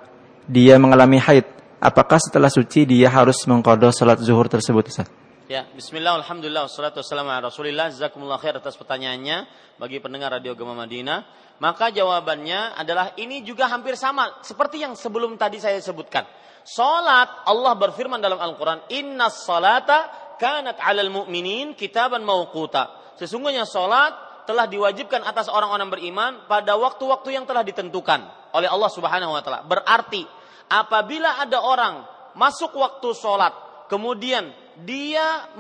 dia 0.47 0.79
mengalami 0.79 1.19
haid. 1.19 1.45
Apakah 1.83 2.23
setelah 2.23 2.49
suci 2.49 2.87
dia 2.87 3.11
harus 3.11 3.43
mengkodoh 3.51 3.91
sholat 3.91 4.23
zuhur 4.23 4.47
tersebut 4.47 4.87
Ustaz? 4.95 5.11
Ya, 5.51 5.67
bismillah, 5.67 6.23
alhamdulillah, 6.23 6.71
wassalatu 6.71 7.03
wassalamu 7.03 7.35
ala 7.35 7.51
rasulillah, 7.51 7.91
jazakumullah 7.91 8.39
khair 8.39 8.55
atas 8.63 8.79
pertanyaannya 8.79 9.51
bagi 9.83 9.99
pendengar 9.99 10.31
Radio 10.31 10.55
Gema 10.55 10.79
Madinah. 10.79 11.27
Maka 11.59 11.91
jawabannya 11.91 12.79
adalah 12.79 13.19
ini 13.19 13.43
juga 13.43 13.67
hampir 13.67 13.99
sama 13.99 14.31
seperti 14.47 14.87
yang 14.87 14.95
sebelum 14.95 15.35
tadi 15.35 15.59
saya 15.59 15.83
sebutkan. 15.83 16.23
Salat 16.63 17.51
Allah 17.51 17.75
berfirman 17.75 18.23
dalam 18.23 18.39
Al-Qur'an, 18.39 18.87
"Inna 18.95 19.27
salata 19.27 20.07
kanat 20.39 20.79
'alal 20.79 21.11
mu'minin 21.11 21.75
kitaban 21.75 22.23
mauquta." 22.23 23.19
Sesungguhnya 23.19 23.67
salat 23.67 24.47
telah 24.47 24.71
diwajibkan 24.71 25.27
atas 25.27 25.51
orang-orang 25.51 25.91
beriman 25.91 26.33
pada 26.47 26.79
waktu-waktu 26.79 27.35
yang 27.35 27.43
telah 27.51 27.67
ditentukan 27.67 28.55
oleh 28.55 28.71
Allah 28.71 28.91
Subhanahu 28.95 29.35
wa 29.35 29.43
taala. 29.43 29.67
Berarti 29.67 30.23
apabila 30.71 31.43
ada 31.43 31.59
orang 31.59 32.07
masuk 32.39 32.71
waktu 32.79 33.11
salat, 33.19 33.51
kemudian 33.91 34.60
dia 34.85 35.51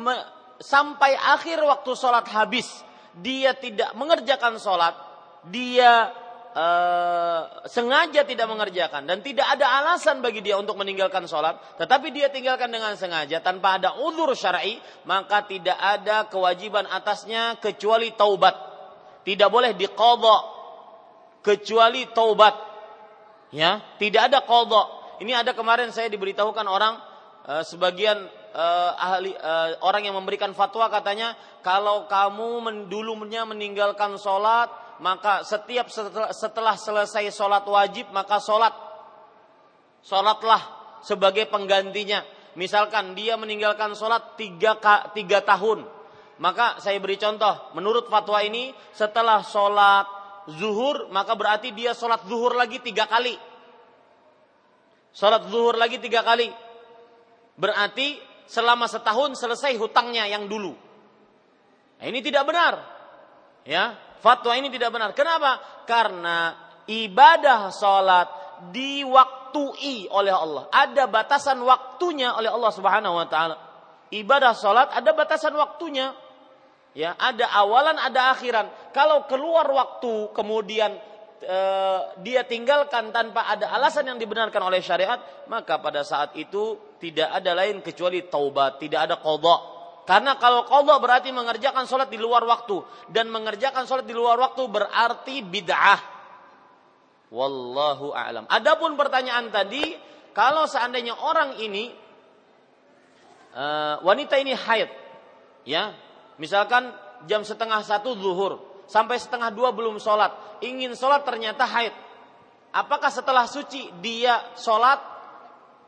sampai 0.60 1.16
akhir 1.16 1.60
waktu 1.64 1.90
sholat 1.96 2.28
habis, 2.30 2.68
dia 3.16 3.56
tidak 3.56 3.96
mengerjakan 3.96 4.60
sholat, 4.60 4.92
dia 5.48 6.12
uh, 6.52 7.64
sengaja 7.66 8.26
tidak 8.26 8.46
mengerjakan 8.50 9.06
dan 9.06 9.24
tidak 9.24 9.46
ada 9.46 9.66
alasan 9.82 10.20
bagi 10.20 10.44
dia 10.44 10.58
untuk 10.58 10.76
meninggalkan 10.76 11.24
sholat, 11.24 11.58
tetapi 11.80 12.12
dia 12.12 12.28
tinggalkan 12.28 12.68
dengan 12.70 12.94
sengaja 12.94 13.40
tanpa 13.40 13.80
ada 13.80 13.96
uzur 14.02 14.30
syar'i, 14.36 14.78
maka 15.06 15.46
tidak 15.48 15.76
ada 15.78 16.28
kewajiban 16.28 16.86
atasnya 16.86 17.58
kecuali 17.58 18.12
taubat. 18.14 18.68
Tidak 19.20 19.48
boleh 19.52 19.76
diqadha 19.76 20.36
kecuali 21.44 22.08
taubat. 22.12 22.56
Ya, 23.50 23.82
tidak 23.98 24.30
ada 24.30 24.46
kodok. 24.46 25.18
Ini 25.20 25.44
ada 25.44 25.52
kemarin 25.52 25.92
saya 25.92 26.08
diberitahukan 26.08 26.64
orang 26.64 26.96
uh, 27.44 27.60
sebagian 27.66 28.39
uh, 28.54 28.92
ahli 28.96 29.34
uh, 29.34 29.78
orang 29.84 30.06
yang 30.06 30.16
memberikan 30.16 30.54
fatwa 30.54 30.90
katanya 30.90 31.34
kalau 31.60 32.06
kamu 32.10 32.50
men, 32.62 32.76
dulunya 32.90 33.46
meninggalkan 33.46 34.16
sholat 34.16 34.70
maka 35.00 35.42
setiap 35.42 35.88
setelah, 35.88 36.30
setelah 36.30 36.74
selesai 36.76 37.32
sholat 37.32 37.64
wajib 37.64 38.12
maka 38.12 38.36
sholat 38.38 38.72
sholatlah 40.04 40.80
sebagai 41.04 41.48
penggantinya. 41.48 42.24
Misalkan 42.58 43.14
dia 43.14 43.38
meninggalkan 43.38 43.94
sholat 43.94 44.34
tiga, 44.34 44.76
tiga 45.14 45.40
tahun, 45.40 45.86
maka 46.42 46.82
saya 46.82 46.98
beri 46.98 47.16
contoh. 47.16 47.72
Menurut 47.78 48.10
fatwa 48.10 48.42
ini 48.42 48.74
setelah 48.90 49.40
sholat 49.46 50.06
zuhur, 50.58 51.08
maka 51.14 51.38
berarti 51.38 51.70
dia 51.70 51.94
sholat 51.94 52.26
zuhur 52.26 52.58
lagi 52.58 52.82
tiga 52.82 53.06
kali. 53.06 53.38
Sholat 55.14 55.46
zuhur 55.46 55.78
lagi 55.78 56.02
tiga 56.02 56.26
kali. 56.26 56.50
Berarti 57.54 58.29
selama 58.50 58.90
setahun 58.90 59.38
selesai 59.38 59.78
hutangnya 59.78 60.26
yang 60.26 60.50
dulu. 60.50 60.74
Nah, 62.02 62.06
ini 62.10 62.18
tidak 62.18 62.42
benar. 62.50 62.82
Ya, 63.62 63.94
fatwa 64.18 64.58
ini 64.58 64.66
tidak 64.74 64.90
benar. 64.90 65.14
Kenapa? 65.14 65.62
Karena 65.86 66.58
ibadah 66.90 67.70
sholat 67.70 68.26
diwaktui 68.74 70.10
oleh 70.10 70.34
Allah. 70.34 70.66
Ada 70.74 71.06
batasan 71.06 71.62
waktunya 71.62 72.34
oleh 72.34 72.50
Allah 72.50 72.72
Subhanahu 72.74 73.14
wa 73.14 73.26
taala. 73.30 73.56
Ibadah 74.10 74.58
sholat 74.58 74.90
ada 74.90 75.14
batasan 75.14 75.54
waktunya. 75.54 76.10
Ya, 76.90 77.14
ada 77.14 77.46
awalan, 77.54 78.02
ada 78.02 78.34
akhiran. 78.34 78.66
Kalau 78.90 79.30
keluar 79.30 79.70
waktu 79.70 80.34
kemudian 80.34 80.98
e, 81.40 81.58
dia 82.22 82.44
tinggalkan 82.44 83.10
tanpa 83.10 83.48
ada 83.48 83.72
alasan 83.74 84.06
yang 84.06 84.18
dibenarkan 84.20 84.60
oleh 84.60 84.78
syariat, 84.84 85.18
maka 85.48 85.80
pada 85.80 86.04
saat 86.06 86.36
itu 86.36 86.78
tidak 87.00 87.28
ada 87.32 87.56
lain 87.56 87.80
kecuali 87.80 88.28
taubat, 88.28 88.78
tidak 88.78 89.10
ada 89.10 89.16
kodok. 89.18 89.80
Karena 90.04 90.36
kalau 90.36 90.64
kodok 90.68 90.98
berarti 91.00 91.32
mengerjakan 91.32 91.84
sholat 91.84 92.08
di 92.08 92.18
luar 92.18 92.42
waktu 92.44 92.82
dan 93.12 93.28
mengerjakan 93.32 93.84
sholat 93.84 94.04
di 94.04 94.14
luar 94.16 94.36
waktu 94.40 94.62
berarti 94.68 95.40
bid'ah. 95.44 96.00
Wallahu 97.30 98.10
a'lam. 98.10 98.44
Adapun 98.50 98.98
pertanyaan 98.98 99.54
tadi, 99.54 99.94
kalau 100.34 100.66
seandainya 100.66 101.14
orang 101.14 101.62
ini 101.62 101.94
e, 103.54 103.64
wanita 104.02 104.34
ini 104.40 104.52
haid, 104.52 104.90
ya 105.62 105.94
Misalkan 106.40 106.88
jam 107.28 107.44
setengah 107.44 107.84
satu 107.84 108.16
zuhur, 108.16 108.64
sampai 108.90 109.22
setengah 109.22 109.54
dua 109.54 109.70
belum 109.70 110.02
sholat. 110.02 110.58
Ingin 110.66 110.98
sholat 110.98 111.22
ternyata 111.22 111.62
haid. 111.62 111.94
Apakah 112.74 113.10
setelah 113.14 113.46
suci 113.46 113.94
dia 114.02 114.54
sholat 114.58 114.98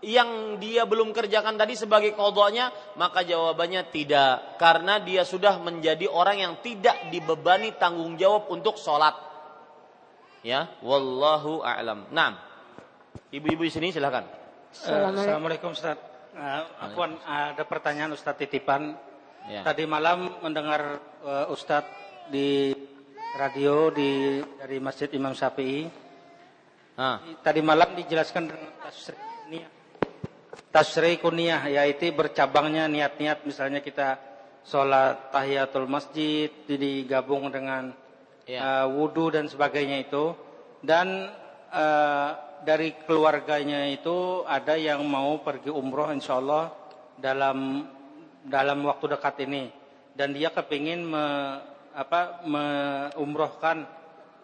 yang 0.03 0.59
dia 0.62 0.87
belum 0.87 1.11
kerjakan 1.11 1.59
tadi 1.59 1.74
sebagai 1.74 2.15
kodoknya? 2.15 2.70
Maka 2.95 3.27
jawabannya 3.27 3.91
tidak. 3.91 4.55
Karena 4.62 5.03
dia 5.03 5.27
sudah 5.27 5.59
menjadi 5.59 6.07
orang 6.07 6.39
yang 6.39 6.55
tidak 6.62 7.11
dibebani 7.11 7.74
tanggung 7.74 8.15
jawab 8.15 8.47
untuk 8.55 8.79
sholat. 8.79 9.19
Ya, 10.43 10.70
wallahu 10.83 11.62
a'lam. 11.62 12.11
Nah, 12.11 12.39
ibu-ibu 13.31 13.62
di 13.62 13.70
sini 13.70 13.95
silahkan. 13.95 14.27
Assalamualaikum 14.74 15.74
Ustaz. 15.74 15.99
Uh, 16.33 16.65
aku 16.81 16.99
ada 17.29 17.62
pertanyaan 17.69 18.16
Ustaz 18.16 18.35
titipan 18.41 18.97
Ya. 19.51 19.66
Tadi 19.66 19.91
malam 19.91 20.39
mendengar 20.39 21.03
uh, 21.27 21.51
Ustadz 21.51 22.31
di 22.31 22.70
radio 23.37 23.89
di 23.89 24.41
dari 24.61 24.77
Masjid 24.77 25.09
Imam 25.17 25.33
Syafi'i. 25.33 25.89
Ah. 27.01 27.21
Tadi 27.41 27.61
malam 27.65 27.97
dijelaskan 27.97 28.53
dengan 28.53 28.71
tasri 30.73 31.17
kuniyah 31.21 31.69
yaitu 31.69 32.13
bercabangnya 32.13 32.89
niat-niat 32.89 33.45
misalnya 33.45 33.81
kita 33.81 34.21
sholat 34.65 35.33
tahiyatul 35.33 35.89
masjid 35.89 36.49
digabung 36.69 37.49
dengan 37.49 37.93
ya. 38.45 38.85
uh, 38.85 38.87
wudhu 38.89 39.33
dan 39.33 39.49
sebagainya 39.49 40.05
itu 40.05 40.37
dan 40.85 41.29
uh, 41.73 42.29
dari 42.63 42.95
keluarganya 43.05 43.89
itu 43.91 44.47
ada 44.49 44.79
yang 44.79 45.03
mau 45.05 45.41
pergi 45.43 45.69
umroh 45.69 46.13
insya 46.15 46.39
Allah 46.39 46.73
dalam 47.21 47.89
dalam 48.45 48.79
waktu 48.87 49.13
dekat 49.13 49.45
ini 49.45 49.69
dan 50.15 50.37
dia 50.37 50.53
kepingin 50.53 51.05
me, 51.09 51.25
apa 51.93 52.44
umrohkan 53.20 53.85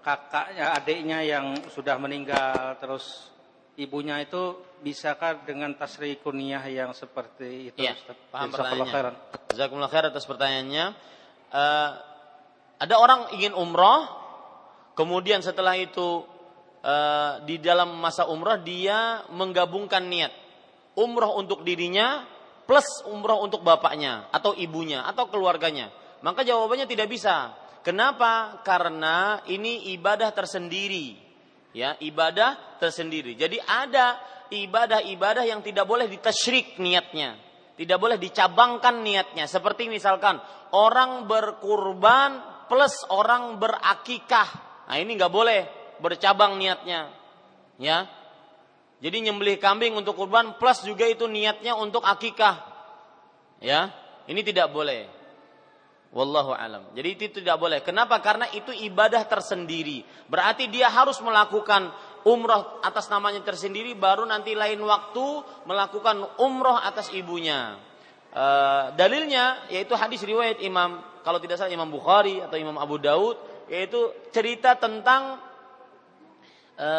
kakaknya 0.05 0.73
adiknya 0.77 1.19
yang 1.25 1.47
sudah 1.73 1.97
meninggal 2.01 2.77
terus 2.81 3.33
ibunya 3.79 4.19
itu 4.21 4.59
bisakah 4.83 5.47
dengan 5.47 5.75
tasri 5.75 6.19
kuniyah 6.19 6.63
yang 6.67 6.91
seperti 6.95 7.75
itu 7.75 7.79
ya, 7.79 7.95
paham 8.31 8.51
pertanyaannya. 8.51 9.15
Jazakumullah 9.55 9.91
khair 9.91 10.07
atas 10.11 10.27
pertanyaannya. 10.27 10.85
Uh, 11.49 11.91
ada 12.79 12.95
orang 12.99 13.35
ingin 13.35 13.55
umroh 13.55 14.07
kemudian 14.95 15.43
setelah 15.43 15.75
itu 15.75 16.23
uh, 16.83 17.43
di 17.43 17.59
dalam 17.59 17.99
masa 17.99 18.27
umroh 18.27 18.59
dia 18.63 19.27
menggabungkan 19.31 20.07
niat. 20.07 20.31
Umroh 20.99 21.39
untuk 21.39 21.63
dirinya 21.63 22.27
plus 22.67 23.07
umroh 23.07 23.47
untuk 23.47 23.63
bapaknya 23.63 24.27
atau 24.35 24.55
ibunya 24.59 25.07
atau 25.07 25.31
keluarganya? 25.31 25.91
Maka 26.21 26.43
jawabannya 26.43 26.87
tidak 26.91 27.09
bisa. 27.11 27.55
Kenapa? 27.87 28.61
Karena 28.67 29.43
ini 29.47 29.93
ibadah 29.95 30.35
tersendiri. 30.35 31.15
Ya, 31.73 31.95
ibadah 32.03 32.81
tersendiri. 32.83 33.39
Jadi 33.39 33.63
ada 33.63 34.19
ibadah-ibadah 34.51 35.45
yang 35.47 35.61
tidak 35.63 35.87
boleh 35.87 36.11
ditasyrik 36.11 36.81
niatnya. 36.83 37.39
Tidak 37.79 37.99
boleh 38.01 38.19
dicabangkan 38.19 39.07
niatnya. 39.07 39.47
Seperti 39.47 39.87
misalkan 39.87 40.43
orang 40.75 41.31
berkurban 41.31 42.43
plus 42.67 43.07
orang 43.15 43.57
berakikah. 43.63 44.51
Nah 44.91 44.97
ini 44.99 45.15
nggak 45.15 45.31
boleh 45.31 45.61
bercabang 46.03 46.59
niatnya. 46.59 47.15
Ya, 47.79 48.11
jadi 48.99 49.31
nyembelih 49.31 49.63
kambing 49.63 49.95
untuk 49.95 50.19
kurban 50.19 50.59
plus 50.59 50.83
juga 50.83 51.07
itu 51.07 51.31
niatnya 51.31 51.79
untuk 51.79 52.03
akikah. 52.03 52.59
Ya, 53.63 53.95
ini 54.27 54.43
tidak 54.43 54.75
boleh. 54.75 55.07
Wallahu 56.09 56.57
alam. 56.57 56.89
Jadi 56.97 57.09
itu 57.13 57.45
tidak 57.45 57.61
boleh. 57.61 57.85
Kenapa? 57.85 58.17
Karena 58.25 58.49
itu 58.57 58.73
ibadah 58.73 59.29
tersendiri. 59.29 60.01
Berarti 60.25 60.65
dia 60.73 60.89
harus 60.89 61.21
melakukan 61.21 61.93
umroh 62.25 62.81
atas 62.81 63.13
namanya 63.13 63.45
tersendiri, 63.45 63.93
baru 63.93 64.25
nanti 64.25 64.57
lain 64.57 64.81
waktu 64.81 65.27
melakukan 65.69 66.41
umroh 66.41 66.81
atas 66.81 67.13
ibunya. 67.13 67.77
E, 68.33 68.45
dalilnya 68.97 69.69
yaitu 69.69 69.93
hadis 70.01 70.25
riwayat 70.25 70.65
Imam 70.65 71.01
kalau 71.21 71.37
tidak 71.45 71.61
salah 71.61 71.73
Imam 71.73 71.93
Bukhari 71.93 72.41
atau 72.41 72.57
Imam 72.57 72.81
Abu 72.81 72.97
Daud 72.97 73.37
yaitu 73.69 74.09
cerita 74.33 74.81
tentang 74.81 75.37
e, 76.73 76.91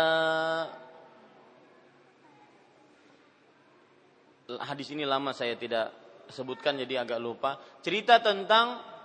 hadis 4.54 4.94
ini 4.94 5.02
lama 5.02 5.34
saya 5.34 5.58
tidak 5.58 5.94
sebutkan 6.30 6.78
jadi 6.78 7.02
agak 7.06 7.18
lupa. 7.18 7.58
Cerita 7.82 8.22
tentang 8.22 8.99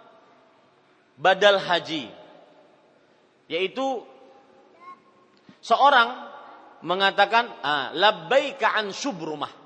badal 1.18 1.60
haji. 1.60 2.10
Yaitu 3.46 4.02
seorang 5.60 6.32
mengatakan 6.84 7.48
ah, 7.64 7.90
labbaika 7.92 8.76
an 8.76 8.92
syubrumah. 8.92 9.64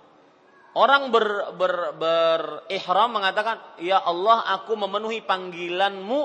Orang 0.78 1.10
ber, 1.10 1.58
ber, 1.58 1.98
berihram 1.98 3.10
mengatakan, 3.10 3.58
"Ya 3.82 3.98
Allah, 3.98 4.46
aku 4.54 4.78
memenuhi 4.78 5.26
panggilanmu 5.26 6.20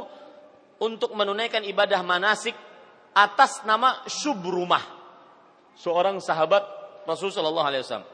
untuk 0.77 1.17
menunaikan 1.17 1.65
ibadah 1.65 2.05
manasik 2.05 2.53
atas 3.17 3.65
nama 3.65 4.05
Syubrumah." 4.05 4.83
Seorang 5.73 6.21
sahabat 6.21 6.61
Rasulullah 7.09 7.65
wasallam. 7.65 8.05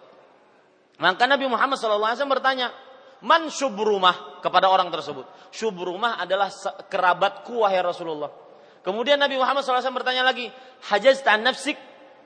Maka 1.00 1.28
Nabi 1.28 1.48
Muhammad 1.52 1.76
SAW 1.76 2.32
bertanya, 2.32 2.72
Man 3.20 3.52
syubrumah 3.52 4.40
kepada 4.40 4.72
orang 4.72 4.88
tersebut. 4.88 5.28
Syubrumah 5.52 6.24
adalah 6.24 6.48
kerabatku 6.88 7.68
wahai 7.68 7.84
Rasulullah. 7.84 8.32
Kemudian 8.80 9.20
Nabi 9.20 9.36
Muhammad 9.36 9.68
SAW 9.68 9.92
bertanya 9.92 10.24
lagi, 10.24 10.48
Hajaz 10.88 11.20
ta'an 11.20 11.44
nafsik, 11.44 11.76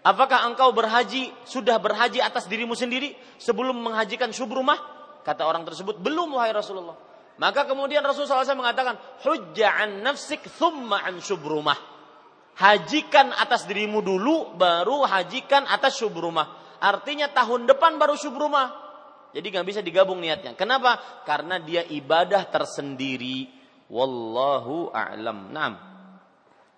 apakah 0.05 0.45
engkau 0.45 0.69
berhaji, 0.69 1.33
sudah 1.49 1.81
berhaji 1.81 2.21
atas 2.21 2.45
dirimu 2.45 2.77
sendiri 2.77 3.17
sebelum 3.41 3.73
menghajikan 3.81 4.29
syubrumah? 4.29 4.77
Kata 5.25 5.49
orang 5.49 5.65
tersebut, 5.65 5.97
belum 5.97 6.37
wahai 6.37 6.53
Rasulullah. 6.53 6.93
Maka 7.41 7.65
kemudian 7.65 8.05
Rasulullah 8.05 8.45
SAW 8.45 8.61
mengatakan, 8.61 8.93
Hujja'an 9.25 10.05
nafsik 10.05 10.45
thumma 10.61 11.01
an 11.01 11.17
syubrumah. 11.17 11.79
Hajikan 12.53 13.33
atas 13.33 13.65
dirimu 13.65 14.05
dulu, 14.05 14.53
baru 14.53 15.09
hajikan 15.09 15.65
atas 15.65 15.97
syubrumah. 15.97 16.77
Artinya 16.77 17.33
tahun 17.33 17.65
depan 17.65 17.97
baru 17.97 18.13
syubrumah. 18.13 18.82
Jadi 19.33 19.45
nggak 19.49 19.67
bisa 19.67 19.81
digabung 19.81 20.21
niatnya. 20.21 20.53
Kenapa? 20.53 21.25
Karena 21.25 21.57
dia 21.57 21.81
ibadah 21.81 22.45
tersendiri. 22.53 23.49
Wallahu 23.89 24.93
a'lam. 24.93 25.49
Naam. 25.49 25.73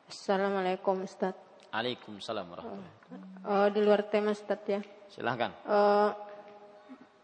Assalamualaikum 0.07 1.03
Ustaz. 1.03 1.35
Waalaikumsalam 1.75 2.47
warahmatullahi 2.47 3.43
uh, 3.43 3.67
Di 3.67 3.79
luar 3.83 4.07
tema 4.07 4.31
Ustaz 4.31 4.63
ya. 4.63 4.79
Silahkan. 5.11 5.51
Uh, 5.67 6.15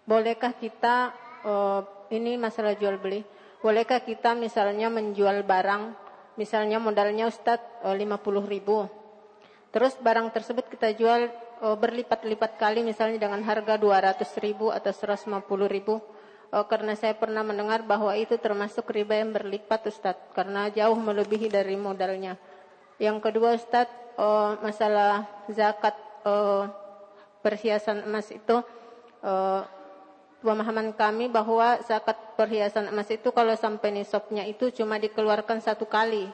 bolehkah 0.04 0.52
kita, 0.52 1.16
uh, 1.48 1.82
ini 2.12 2.36
masalah 2.36 2.76
jual 2.76 3.00
beli, 3.00 3.24
bolehkah 3.64 4.04
kita 4.04 4.36
misalnya 4.36 4.92
menjual 4.92 5.48
barang, 5.48 5.96
misalnya 6.36 6.84
modalnya 6.84 7.32
Ustaz 7.32 7.64
uh, 7.88 7.96
50 7.96 8.20
ribu. 8.44 8.92
Terus 9.72 9.96
barang 9.96 10.36
tersebut 10.36 10.68
kita 10.68 10.92
jual 11.00 11.32
berlipat-lipat 11.62 12.58
kali 12.58 12.82
misalnya 12.82 13.30
dengan 13.30 13.46
harga 13.46 13.78
200 13.78 14.26
ribu 14.42 14.74
atau 14.74 14.90
150 14.90 15.46
ribu. 15.70 16.02
Uh, 16.52 16.66
karena 16.68 16.98
saya 16.98 17.16
pernah 17.16 17.46
mendengar 17.46 17.86
bahwa 17.86 18.12
itu 18.18 18.36
termasuk 18.36 18.90
riba 18.90 19.22
yang 19.22 19.30
berlipat 19.32 19.86
Ustadz. 19.88 20.34
Karena 20.34 20.68
jauh 20.74 20.98
melebihi 20.98 21.48
dari 21.48 21.78
modalnya. 21.78 22.36
Yang 22.98 23.18
kedua 23.30 23.54
Ustadz, 23.56 24.18
uh, 24.18 24.58
masalah 24.60 25.30
zakat 25.48 25.96
perhiasan 27.42 28.06
emas 28.06 28.30
itu 28.30 28.62
pemahaman 30.42 30.94
kami 30.94 31.30
bahwa 31.30 31.82
zakat 31.82 32.14
perhiasan 32.38 32.94
emas 32.94 33.10
itu 33.10 33.30
kalau 33.34 33.58
sampai 33.58 33.90
nisabnya 33.90 34.46
itu 34.46 34.70
cuma 34.70 35.02
dikeluarkan 35.02 35.62
satu 35.66 35.90
kali. 35.90 36.30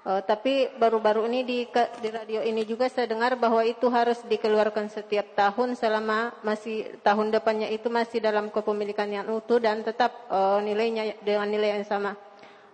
Uh, 0.00 0.24
tapi 0.24 0.72
baru-baru 0.80 1.28
ini 1.28 1.44
di, 1.44 1.58
di 2.00 2.08
radio 2.08 2.40
ini 2.40 2.64
juga 2.64 2.88
saya 2.88 3.04
dengar 3.04 3.36
bahwa 3.36 3.60
itu 3.60 3.84
harus 3.92 4.16
dikeluarkan 4.24 4.88
setiap 4.88 5.36
tahun 5.36 5.76
selama 5.76 6.32
masih 6.40 6.96
tahun 7.04 7.28
depannya 7.28 7.68
itu 7.68 7.92
masih 7.92 8.16
dalam 8.16 8.48
kepemilikan 8.48 9.12
yang 9.12 9.28
utuh 9.28 9.60
dan 9.60 9.84
tetap 9.84 10.24
uh, 10.32 10.56
nilainya 10.64 11.20
dengan 11.20 11.52
nilai 11.52 11.76
yang 11.76 11.84
sama. 11.84 12.16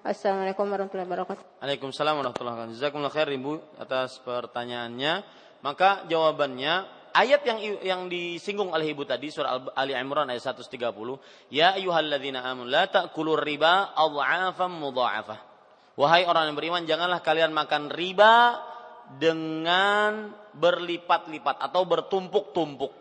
Assalamualaikum 0.07 0.71
warahmatullahi 0.71 1.09
wabarakatuh. 1.11 1.43
Waalaikumsalam 1.67 2.15
warahmatullahi 2.15 2.55
wabarakatuh. 2.63 2.79
Jazakumullah 2.79 3.11
khair 3.11 3.27
Ibu 3.35 3.53
atas 3.83 4.23
pertanyaannya. 4.23 5.27
Maka 5.67 6.07
jawabannya 6.07 6.87
ayat 7.11 7.43
yang 7.43 7.59
yang 7.83 8.01
disinggung 8.07 8.71
oleh 8.71 8.95
Ibu 8.95 9.03
tadi 9.03 9.35
surah 9.35 9.75
Ali 9.75 9.99
Imran 9.99 10.31
ayat 10.31 10.55
130, 10.55 10.95
ya 11.51 11.75
ayyuhalladzina 11.75 12.39
amanu 12.47 12.71
la 12.71 12.87
ta'kulur 12.87 13.43
riba 13.43 13.99
adha'afan 13.99 14.71
mudha'afah. 14.79 15.56
Wahai 15.97 16.29
orang 16.29 16.53
yang 16.53 16.57
beriman, 16.61 16.85
janganlah 16.85 17.25
kalian 17.25 17.57
makan 17.57 17.89
riba 17.89 18.61
dengan 19.17 20.29
berlipat-lipat 20.53 21.57
atau 21.57 21.89
bertumpuk-tumpuk. 21.89 22.93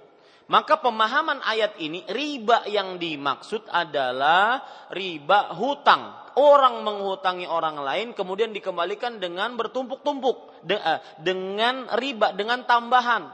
Maka 0.48 0.78
pemahaman 0.80 1.42
ayat 1.44 1.76
ini 1.82 2.06
riba 2.08 2.64
yang 2.70 2.96
dimaksud 2.96 3.68
adalah 3.68 4.64
riba 4.96 5.52
hutang. 5.58 6.24
Orang 6.40 6.84
menghutangi 6.88 7.48
orang 7.48 7.80
lain 7.84 8.08
kemudian 8.12 8.56
dikembalikan 8.56 9.20
dengan 9.20 9.56
bertumpuk-tumpuk 9.60 10.68
de, 10.68 10.76
uh, 10.76 11.00
dengan 11.20 11.90
riba 12.00 12.32
dengan 12.32 12.64
tambahan. 12.64 13.28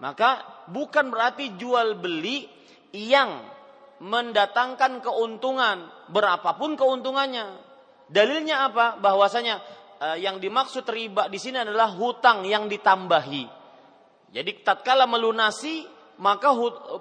Maka 0.00 0.44
bukan 0.68 1.08
berarti 1.08 1.56
jual 1.56 1.96
beli 2.00 2.48
yang 2.92 3.44
mendatangkan 4.00 5.00
keuntungan 5.00 5.88
berapapun 6.12 6.76
keuntungannya 6.76 7.65
dalilnya 8.10 8.70
apa? 8.70 8.98
Bahwasanya 8.98 9.62
uh, 10.00 10.16
yang 10.18 10.38
dimaksud 10.42 10.86
riba 10.88 11.26
di 11.30 11.38
sini 11.40 11.62
adalah 11.62 11.92
hutang 11.94 12.46
yang 12.46 12.66
ditambahi. 12.70 13.44
Jadi 14.34 14.50
tatkala 14.66 15.06
melunasi 15.08 15.86
maka 16.20 16.52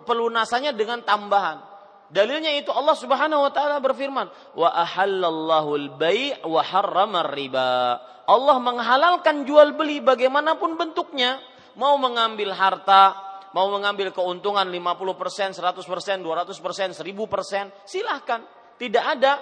pelunasannya 0.03 0.75
dengan 0.75 1.01
tambahan. 1.03 1.75
Dalilnya 2.05 2.53
itu 2.53 2.69
Allah 2.69 2.93
Subhanahu 2.93 3.49
wa 3.49 3.51
taala 3.51 3.81
berfirman, 3.81 4.29
"Wa 4.53 4.69
ahallallahu 4.85 5.69
al-bai' 5.73 6.45
wa 6.45 6.61
harrama 6.61 7.25
riba." 7.33 7.97
Allah 8.25 8.57
menghalalkan 8.61 9.45
jual 9.45 9.73
beli 9.73 10.01
bagaimanapun 10.01 10.77
bentuknya, 10.77 11.41
mau 11.77 11.97
mengambil 11.97 12.53
harta, 12.53 13.17
mau 13.57 13.69
mengambil 13.73 14.13
keuntungan 14.13 14.65
50%, 14.69 15.57
100%, 15.57 16.21
200%, 16.21 16.93
1000%, 16.93 17.73
silahkan. 17.85 18.41
Tidak 18.75 19.01
ada 19.01 19.39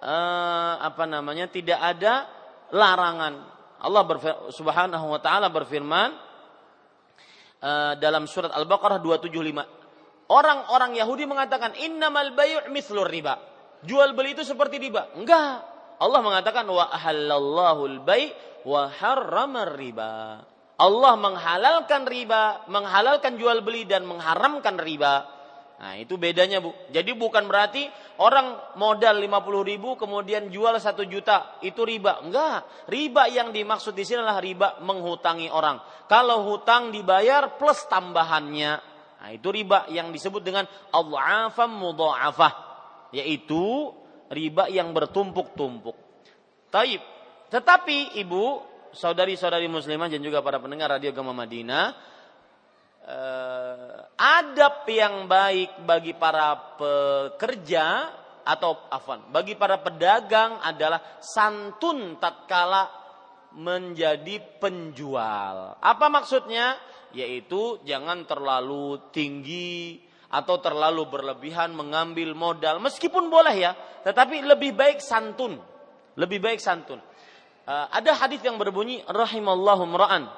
uh, 0.00 0.74
apa 0.80 1.04
namanya? 1.06 1.46
Tidak 1.46 1.76
ada 1.76 2.26
larangan. 2.72 3.34
Allah 3.80 4.02
Subhanahu 4.52 5.06
wa 5.08 5.20
taala 5.24 5.48
berfirman 5.48 6.12
uh, 7.64 7.92
dalam 7.96 8.28
surat 8.28 8.52
Al-Baqarah 8.52 9.00
275 9.00 9.80
Orang-orang 10.30 10.94
Yahudi 10.94 11.26
mengatakan 11.26 11.74
innamal 11.82 12.30
bayu' 12.38 12.70
mislur 12.70 13.10
riba. 13.10 13.34
Jual 13.82 14.14
beli 14.14 14.38
itu 14.38 14.46
seperti 14.46 14.78
riba. 14.78 15.10
Enggak. 15.18 15.66
Allah 15.98 16.20
mengatakan 16.22 16.70
wa 16.70 16.86
ahallallahu 16.86 17.82
al-bai' 17.98 18.30
wa 18.62 18.86
harramar 18.94 19.74
riba. 19.74 20.38
Allah 20.80 21.12
menghalalkan 21.18 22.06
riba, 22.06 22.62
menghalalkan 22.70 23.36
jual 23.42 23.58
beli 23.66 23.90
dan 23.90 24.06
mengharamkan 24.06 24.78
riba. 24.78 25.26
Nah 25.80 25.96
itu 25.96 26.20
bedanya 26.20 26.60
bu. 26.60 26.76
Jadi 26.92 27.16
bukan 27.16 27.48
berarti 27.48 27.88
orang 28.20 28.76
modal 28.76 29.16
50 29.16 29.64
ribu 29.64 29.96
kemudian 29.96 30.52
jual 30.52 30.76
satu 30.76 31.08
juta 31.08 31.56
itu 31.64 31.80
riba. 31.88 32.20
Enggak. 32.20 32.68
Riba 32.84 33.32
yang 33.32 33.48
dimaksud 33.48 33.96
di 33.96 34.04
sini 34.04 34.20
adalah 34.20 34.44
riba 34.44 34.68
menghutangi 34.84 35.48
orang. 35.48 35.80
Kalau 36.04 36.44
hutang 36.52 36.92
dibayar 36.92 37.56
plus 37.56 37.88
tambahannya. 37.88 38.72
Nah, 39.20 39.30
itu 39.36 39.48
riba 39.52 39.88
yang 39.92 40.12
disebut 40.12 40.40
dengan 40.40 40.64
adhafam 40.92 41.68
mudha'afah, 41.68 42.52
yaitu 43.12 43.92
riba 44.32 44.72
yang 44.72 44.96
bertumpuk-tumpuk. 44.96 45.92
Taib. 46.72 47.04
Tetapi 47.52 48.16
ibu, 48.16 48.64
saudari-saudari 48.96 49.68
muslimah 49.68 50.08
dan 50.08 50.24
juga 50.24 50.40
para 50.40 50.56
pendengar 50.56 50.96
radio 50.96 51.12
Gema 51.12 51.36
Madinah, 51.36 51.92
eh, 53.04 53.98
adab 54.16 54.84
yang 54.88 55.28
baik 55.30 55.84
bagi 55.84 56.12
para 56.16 56.76
pekerja 56.76 58.16
atau 58.44 58.88
afan, 58.88 59.30
bagi 59.30 59.54
para 59.54 59.78
pedagang 59.78 60.58
adalah 60.64 61.20
santun 61.20 62.16
tatkala 62.18 62.88
menjadi 63.54 64.40
penjual. 64.58 65.76
Apa 65.80 66.06
maksudnya? 66.08 66.90
yaitu 67.10 67.82
jangan 67.82 68.22
terlalu 68.26 69.10
tinggi 69.10 69.98
atau 70.30 70.62
terlalu 70.62 71.10
berlebihan 71.10 71.74
mengambil 71.74 72.38
modal 72.38 72.78
meskipun 72.78 73.26
boleh 73.26 73.54
ya 73.54 73.72
tetapi 74.06 74.46
lebih 74.46 74.78
baik 74.78 75.02
santun 75.02 75.58
lebih 76.14 76.38
baik 76.38 76.62
santun 76.62 77.02
uh, 77.66 77.86
ada 77.90 78.14
hadis 78.14 78.38
yang 78.46 78.54
berbunyi 78.54 79.02
rahimallahu 79.10 79.90
mra'an 79.90 80.30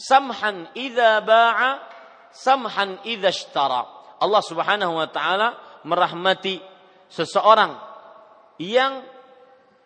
samhan 0.00 0.72
idza 0.72 1.20
ba'a 1.20 1.70
samhan 2.32 3.04
idza 3.04 3.28
ishtara 3.28 3.84
Allah 4.16 4.42
Subhanahu 4.44 4.96
wa 4.96 5.08
taala 5.12 5.48
merahmati 5.84 6.60
seseorang 7.12 7.76
yang 8.60 9.04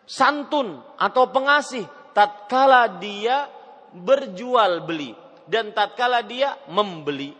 santun 0.07 0.79
atau 0.95 1.31
pengasih 1.31 1.83
tatkala 2.15 2.99
dia 2.99 3.47
berjual 3.95 4.83
beli 4.83 5.15
dan 5.47 5.71
tatkala 5.71 6.23
dia 6.23 6.55
membeli. 6.67 7.31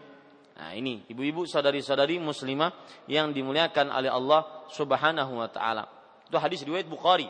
Nah, 0.56 0.72
ini 0.72 1.04
ibu-ibu 1.12 1.44
saudari-saudari 1.44 2.16
muslimah 2.16 2.72
yang 3.12 3.36
dimuliakan 3.36 3.92
oleh 3.92 4.08
Allah 4.08 4.68
Subhanahu 4.72 5.44
wa 5.44 5.52
taala. 5.52 5.84
Itu 6.26 6.40
hadis 6.40 6.64
riwayat 6.64 6.88
Bukhari. 6.88 7.28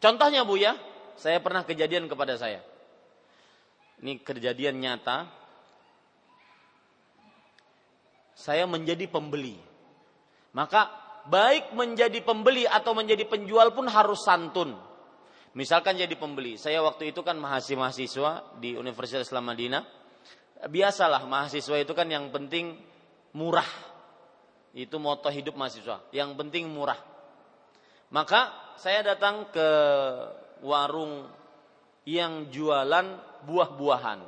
Contohnya 0.00 0.44
Bu 0.44 0.60
ya, 0.60 0.76
saya 1.16 1.40
pernah 1.40 1.64
kejadian 1.64 2.08
kepada 2.08 2.36
saya. 2.36 2.60
Ini 4.00 4.20
kejadian 4.24 4.80
nyata. 4.80 5.28
Saya 8.32 8.64
menjadi 8.64 9.04
pembeli. 9.06 9.60
Maka 10.56 10.88
baik 11.28 11.76
menjadi 11.76 12.24
pembeli 12.24 12.64
atau 12.64 12.96
menjadi 12.96 13.28
penjual 13.28 13.76
pun 13.76 13.86
harus 13.86 14.24
santun 14.24 14.90
Misalkan 15.50 15.98
jadi 15.98 16.14
pembeli, 16.14 16.54
saya 16.54 16.78
waktu 16.78 17.10
itu 17.10 17.26
kan 17.26 17.34
mahasiswa 17.34 18.54
di 18.62 18.78
Universitas 18.78 19.26
Islam 19.26 19.50
Madinah. 19.50 19.82
Biasalah 20.70 21.26
mahasiswa 21.26 21.74
itu 21.74 21.90
kan 21.90 22.06
yang 22.06 22.30
penting 22.30 22.78
murah. 23.34 23.66
Itu 24.70 25.02
moto 25.02 25.26
hidup 25.26 25.58
mahasiswa, 25.58 26.06
yang 26.14 26.38
penting 26.38 26.70
murah. 26.70 26.98
Maka 28.14 28.54
saya 28.78 29.02
datang 29.02 29.50
ke 29.50 29.68
warung 30.62 31.26
yang 32.10 32.50
jualan 32.50 33.06
buah-buahan. 33.46 34.20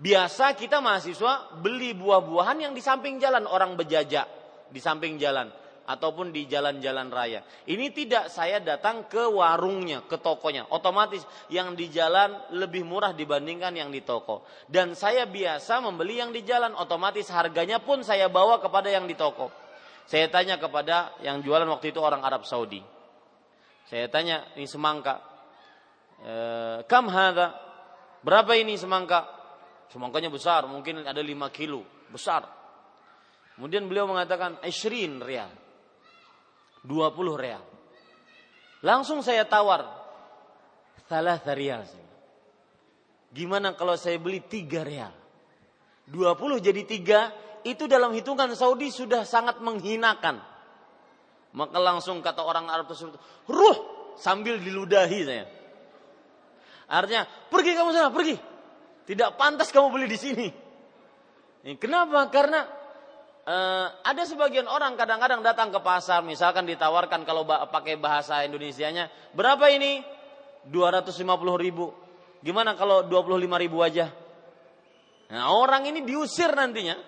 Biasa 0.00 0.56
kita 0.56 0.80
mahasiswa 0.84 1.60
beli 1.60 1.96
buah-buahan 1.96 2.68
yang 2.68 2.72
di 2.76 2.84
samping 2.84 3.16
jalan 3.16 3.48
orang 3.48 3.76
bejajak 3.76 4.28
di 4.68 4.80
samping 4.80 5.16
jalan 5.20 5.48
ataupun 5.90 6.30
di 6.30 6.46
jalan-jalan 6.46 7.10
raya. 7.10 7.42
Ini 7.66 7.90
tidak 7.90 8.30
saya 8.30 8.62
datang 8.62 9.10
ke 9.10 9.26
warungnya, 9.26 10.06
ke 10.06 10.16
tokonya. 10.22 10.70
Otomatis 10.70 11.26
yang 11.50 11.74
di 11.74 11.90
jalan 11.90 12.54
lebih 12.54 12.86
murah 12.86 13.10
dibandingkan 13.10 13.74
yang 13.74 13.90
di 13.90 14.00
toko. 14.06 14.46
Dan 14.70 14.94
saya 14.94 15.26
biasa 15.26 15.82
membeli 15.82 16.22
yang 16.22 16.30
di 16.30 16.46
jalan, 16.46 16.78
otomatis 16.78 17.26
harganya 17.34 17.82
pun 17.82 18.06
saya 18.06 18.30
bawa 18.30 18.62
kepada 18.62 18.86
yang 18.86 19.10
di 19.10 19.18
toko. 19.18 19.50
Saya 20.06 20.30
tanya 20.30 20.62
kepada 20.62 21.14
yang 21.26 21.42
jualan 21.42 21.66
waktu 21.66 21.90
itu 21.90 21.98
orang 21.98 22.22
Arab 22.22 22.46
Saudi. 22.46 22.82
Saya 23.90 24.06
tanya, 24.06 24.46
ini 24.54 24.70
semangka. 24.70 25.29
E, 26.20 26.34
kam 26.84 27.08
hadha? 27.08 27.56
Berapa 28.20 28.52
ini 28.56 28.76
semangka? 28.76 29.24
Semangkanya 29.90 30.30
besar, 30.30 30.68
mungkin 30.70 31.02
ada 31.02 31.18
5 31.18 31.50
kilo. 31.50 31.82
Besar. 32.12 32.46
Kemudian 33.56 33.90
beliau 33.90 34.06
mengatakan, 34.06 34.60
Ishrin 34.62 35.20
real. 35.20 35.50
20 36.86 37.16
real. 37.36 37.62
Langsung 38.80 39.20
saya 39.20 39.44
tawar. 39.44 39.84
Salah 41.10 41.42
real. 41.52 41.82
Gimana 43.34 43.74
kalau 43.74 43.98
saya 43.98 44.16
beli 44.16 44.46
3 44.46 44.86
real? 44.86 45.12
20 46.06 46.66
jadi 46.66 46.82
3, 47.62 47.66
itu 47.66 47.84
dalam 47.90 48.14
hitungan 48.16 48.50
Saudi 48.56 48.88
sudah 48.88 49.26
sangat 49.28 49.60
menghinakan. 49.60 50.40
Maka 51.50 51.78
langsung 51.82 52.22
kata 52.22 52.46
orang 52.46 52.70
Arab 52.70 52.86
tersebut, 52.86 53.18
ruh 53.50 53.78
sambil 54.14 54.58
diludahi 54.62 55.20
saya. 55.26 55.44
Artinya, 56.90 57.22
pergi 57.46 57.72
kamu 57.78 57.90
sana, 57.94 58.10
pergi. 58.10 58.34
Tidak 59.06 59.38
pantas 59.38 59.70
kamu 59.70 59.94
beli 59.94 60.06
di 60.10 60.18
sini. 60.18 60.48
Kenapa? 61.78 62.26
Karena 62.34 62.66
uh, 63.46 63.86
ada 64.02 64.22
sebagian 64.26 64.66
orang 64.66 64.98
kadang-kadang 64.98 65.40
datang 65.40 65.70
ke 65.70 65.78
pasar, 65.78 66.26
misalkan 66.26 66.66
ditawarkan 66.66 67.22
kalau 67.22 67.46
pakai 67.46 67.94
bahasa 67.94 68.42
Indonesianya, 68.42 69.06
berapa 69.32 69.70
ini? 69.70 70.02
250 70.66 71.24
ribu. 71.56 71.94
Gimana 72.42 72.76
kalau 72.76 73.06
25 73.06 73.64
ribu 73.64 73.80
aja? 73.80 74.12
Nah, 75.30 75.46
orang 75.54 75.86
ini 75.86 76.02
diusir 76.02 76.50
nantinya 76.52 76.98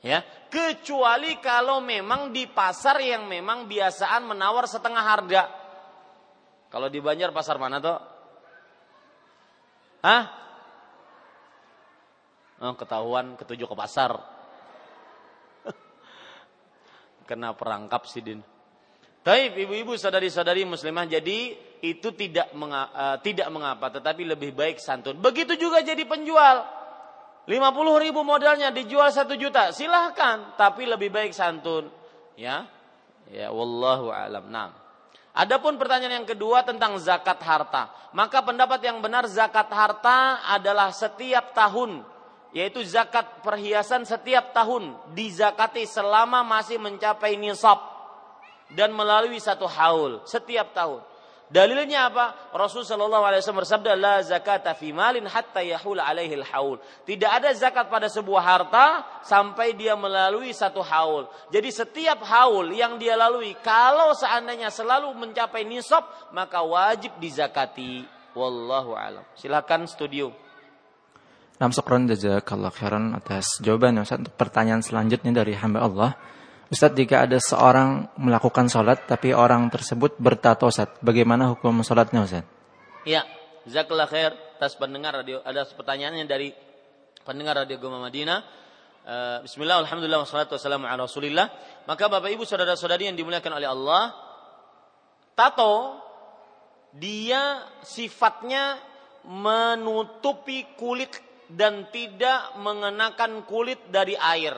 ya 0.00 0.24
kecuali 0.48 1.36
kalau 1.44 1.84
memang 1.84 2.32
di 2.32 2.48
pasar 2.48 2.96
yang 3.04 3.28
memang 3.28 3.68
biasaan 3.68 4.32
menawar 4.32 4.64
setengah 4.64 5.04
harga 5.04 5.42
kalau 6.72 6.88
di 6.88 6.98
Banjar 7.04 7.36
pasar 7.36 7.60
mana 7.60 7.78
tuh 7.78 7.96
Hah? 10.00 10.24
Oh, 12.60 12.76
ketahuan 12.76 13.40
ketujuh 13.40 13.64
ke 13.64 13.76
pasar 13.76 14.20
kena 17.28 17.56
perangkap 17.56 18.04
sih 18.04 18.20
din 18.20 18.44
Taib 19.24 19.56
ibu-ibu 19.56 19.96
sadari-sadari 19.96 20.68
muslimah 20.68 21.08
jadi 21.08 21.56
itu 21.80 22.12
tidak 22.12 22.52
menga, 22.52 22.92
uh, 22.92 23.16
tidak 23.24 23.48
mengapa 23.48 23.88
tetapi 23.88 24.28
lebih 24.28 24.52
baik 24.52 24.76
santun 24.76 25.16
begitu 25.16 25.56
juga 25.56 25.80
jadi 25.80 26.04
penjual 26.04 26.80
50 27.50 28.04
ribu 28.04 28.20
modalnya 28.22 28.70
dijual 28.70 29.08
satu 29.10 29.34
juta, 29.34 29.74
silahkan. 29.74 30.54
Tapi 30.54 30.86
lebih 30.86 31.08
baik 31.08 31.34
santun. 31.34 31.90
Ya, 32.38 32.70
ya 33.26 33.50
wallahu 33.50 34.14
alam. 34.14 34.46
Nah, 34.46 34.70
Adapun 35.30 35.78
pertanyaan 35.78 36.22
yang 36.22 36.28
kedua 36.28 36.66
tentang 36.66 36.98
zakat 36.98 37.38
harta, 37.38 37.86
maka 38.10 38.42
pendapat 38.42 38.82
yang 38.82 38.98
benar 38.98 39.30
zakat 39.30 39.70
harta 39.70 40.42
adalah 40.50 40.90
setiap 40.90 41.54
tahun, 41.54 42.02
yaitu 42.50 42.82
zakat 42.82 43.42
perhiasan 43.46 44.02
setiap 44.02 44.50
tahun 44.50 44.98
dizakati 45.14 45.86
selama 45.86 46.42
masih 46.42 46.82
mencapai 46.82 47.38
nisab 47.38 47.78
dan 48.74 48.90
melalui 48.90 49.38
satu 49.38 49.70
haul 49.70 50.22
setiap 50.26 50.74
tahun. 50.74 51.09
Dalilnya 51.50 52.06
apa? 52.06 52.54
Rasul 52.54 52.86
sallallahu 52.86 53.26
alaihi 53.26 53.42
wasallam 53.42 53.66
bersabda 53.66 53.98
la 53.98 54.22
zakata 54.22 54.70
fi 54.78 54.94
malin 54.94 55.26
hatta 55.26 55.58
yahul 55.58 55.98
alaihi 55.98 56.38
haul. 56.46 56.78
Tidak 57.02 57.26
ada 57.26 57.50
zakat 57.50 57.90
pada 57.90 58.06
sebuah 58.06 58.38
harta 58.38 59.02
sampai 59.26 59.74
dia 59.74 59.98
melalui 59.98 60.54
satu 60.54 60.78
haul. 60.78 61.26
Jadi 61.50 61.74
setiap 61.74 62.22
haul 62.22 62.70
yang 62.70 63.02
dia 63.02 63.18
lalui 63.18 63.58
kalau 63.66 64.14
seandainya 64.14 64.70
selalu 64.70 65.10
mencapai 65.18 65.66
nisab 65.66 66.06
maka 66.30 66.62
wajib 66.62 67.18
dizakati. 67.18 68.06
Wallahu 68.38 68.94
alam. 68.94 69.26
Silakan 69.34 69.90
studio. 69.90 70.30
Nam 71.58 71.74
syukran 71.74 72.06
jazakallah 72.06 72.70
khairan 72.70 73.18
atas 73.18 73.58
jawaban 73.58 73.98
Ustaz 73.98 74.22
pertanyaan 74.38 74.86
selanjutnya 74.86 75.42
dari 75.42 75.58
hamba 75.58 75.82
Allah. 75.82 76.10
Ustadz 76.70 76.94
jika 76.94 77.26
ada 77.26 77.34
seorang 77.42 78.14
melakukan 78.14 78.70
sholat 78.70 79.02
tapi 79.10 79.34
orang 79.34 79.66
tersebut 79.74 80.14
bertato 80.22 80.70
Ustadz, 80.70 81.02
bagaimana 81.02 81.50
hukum 81.50 81.82
sholatnya 81.82 82.22
Ustadz? 82.22 82.46
Iya, 83.02 83.26
Zakallah 83.66 84.08
khair 84.08 84.32
atas 84.56 84.78
pendengar 84.78 85.20
radio 85.20 85.44
ada 85.44 85.66
pertanyaannya 85.68 86.24
dari 86.24 86.48
pendengar 87.26 87.64
radio 87.64 87.76
Goma 87.76 88.00
Madinah. 88.00 88.38
Uh, 89.00 89.38
Bismillah, 89.44 89.84
Alhamdulillah, 89.84 90.22
wassalatu 90.24 90.56
wassalamu 90.56 90.88
ala 90.88 91.04
rasulillah. 91.04 91.50
Maka 91.84 92.08
Bapak 92.08 92.30
Ibu 92.32 92.46
saudara-saudari 92.48 93.08
yang 93.08 93.16
dimuliakan 93.16 93.52
oleh 93.56 93.68
Allah, 93.68 94.14
tato 95.36 96.00
dia 96.96 97.66
sifatnya 97.84 98.78
menutupi 99.28 100.64
kulit 100.78 101.18
dan 101.50 101.90
tidak 101.92 102.56
mengenakan 102.62 103.44
kulit 103.44 103.80
dari 103.92 104.16
air. 104.16 104.56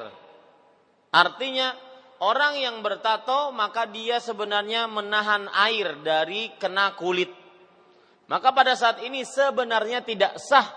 Artinya 1.12 1.91
Orang 2.22 2.54
yang 2.54 2.86
bertato 2.86 3.50
maka 3.50 3.82
dia 3.90 4.22
sebenarnya 4.22 4.86
menahan 4.86 5.50
air 5.66 5.98
dari 6.06 6.54
kena 6.54 6.94
kulit. 6.94 7.34
Maka 8.30 8.54
pada 8.54 8.78
saat 8.78 9.02
ini 9.02 9.26
sebenarnya 9.26 10.06
tidak 10.06 10.38
sah 10.38 10.70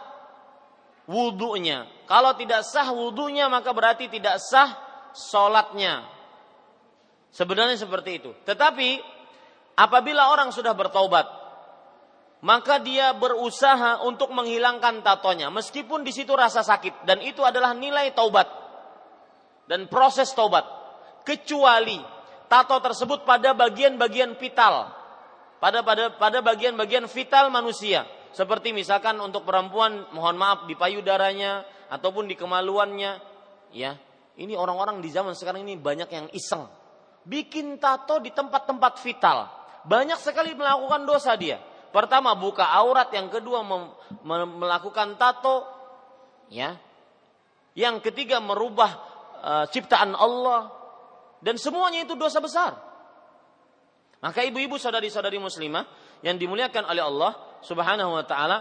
wudhunya. 1.05 1.85
Kalau 2.09 2.33
tidak 2.33 2.65
sah 2.65 2.89
wudhunya 2.89 3.45
maka 3.45 3.69
berarti 3.77 4.09
tidak 4.09 4.41
sah 4.41 4.73
sholatnya. 5.13 6.09
Sebenarnya 7.29 7.77
seperti 7.77 8.25
itu. 8.25 8.33
Tetapi 8.41 9.05
apabila 9.77 10.33
orang 10.33 10.49
sudah 10.49 10.73
bertaubat, 10.73 11.29
maka 12.41 12.81
dia 12.81 13.13
berusaha 13.13 14.01
untuk 14.01 14.33
menghilangkan 14.33 15.05
tatonya 15.05 15.53
meskipun 15.53 16.01
di 16.01 16.09
situ 16.09 16.33
rasa 16.33 16.65
sakit 16.65 17.05
dan 17.05 17.21
itu 17.25 17.41
adalah 17.41 17.73
nilai 17.73 18.13
taubat 18.13 18.45
dan 19.65 19.89
proses 19.89 20.29
taubat 20.37 20.84
kecuali 21.25 21.99
tato 22.45 22.77
tersebut 22.79 23.25
pada 23.25 23.51
bagian-bagian 23.57 24.37
vital. 24.37 24.93
Pada 25.59 25.81
pada 25.81 26.13
pada 26.13 26.39
bagian-bagian 26.45 27.09
vital 27.09 27.49
manusia. 27.49 28.05
Seperti 28.35 28.75
misalkan 28.75 29.17
untuk 29.17 29.47
perempuan 29.47 30.05
mohon 30.13 30.37
maaf 30.37 30.69
di 30.69 30.77
payudaranya 30.77 31.65
ataupun 31.89 32.29
di 32.29 32.37
kemaluannya. 32.37 33.17
Ya 33.73 33.97
ini 34.35 34.53
orang-orang 34.53 34.99
di 34.99 35.09
zaman 35.11 35.31
sekarang 35.31 35.63
ini 35.63 35.79
banyak 35.79 36.09
yang 36.11 36.27
iseng. 36.35 36.67
Bikin 37.25 37.79
tato 37.79 38.19
di 38.19 38.29
tempat-tempat 38.35 38.99
vital. 39.01 39.47
Banyak 39.87 40.19
sekali 40.19 40.51
melakukan 40.53 41.07
dosa 41.07 41.33
dia. 41.39 41.57
Pertama 41.89 42.35
buka 42.35 42.67
aurat. 42.67 43.07
Yang 43.15 43.39
kedua 43.39 43.63
mem, 43.63 43.95
melakukan 44.59 45.15
tato. 45.15 45.63
Ya. 46.51 46.75
Yang 47.73 48.11
ketiga 48.11 48.43
merubah 48.43 48.91
uh, 49.39 49.65
ciptaan 49.71 50.13
Allah 50.13 50.84
dan 51.45 51.61
semuanya 51.61 52.01
itu 52.01 52.17
dosa 52.17 52.41
besar. 52.41 52.73
Maka 54.17 54.41
ibu-ibu 54.41 54.81
saudari-saudari 54.81 55.37
muslimah 55.37 55.85
yang 56.25 56.41
dimuliakan 56.41 56.89
oleh 56.89 57.05
Allah 57.05 57.61
Subhanahu 57.61 58.17
wa 58.17 58.25
taala 58.25 58.57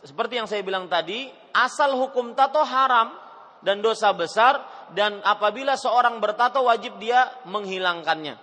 seperti 0.00 0.40
yang 0.40 0.48
saya 0.48 0.64
bilang 0.64 0.88
tadi, 0.88 1.28
asal 1.52 1.92
hukum 2.00 2.32
tato 2.32 2.64
haram 2.64 3.12
dan 3.60 3.84
dosa 3.84 4.16
besar 4.16 4.64
dan 4.96 5.20
apabila 5.20 5.76
seorang 5.76 6.16
bertato 6.16 6.64
wajib 6.64 6.96
dia 6.96 7.28
menghilangkannya. 7.44 8.40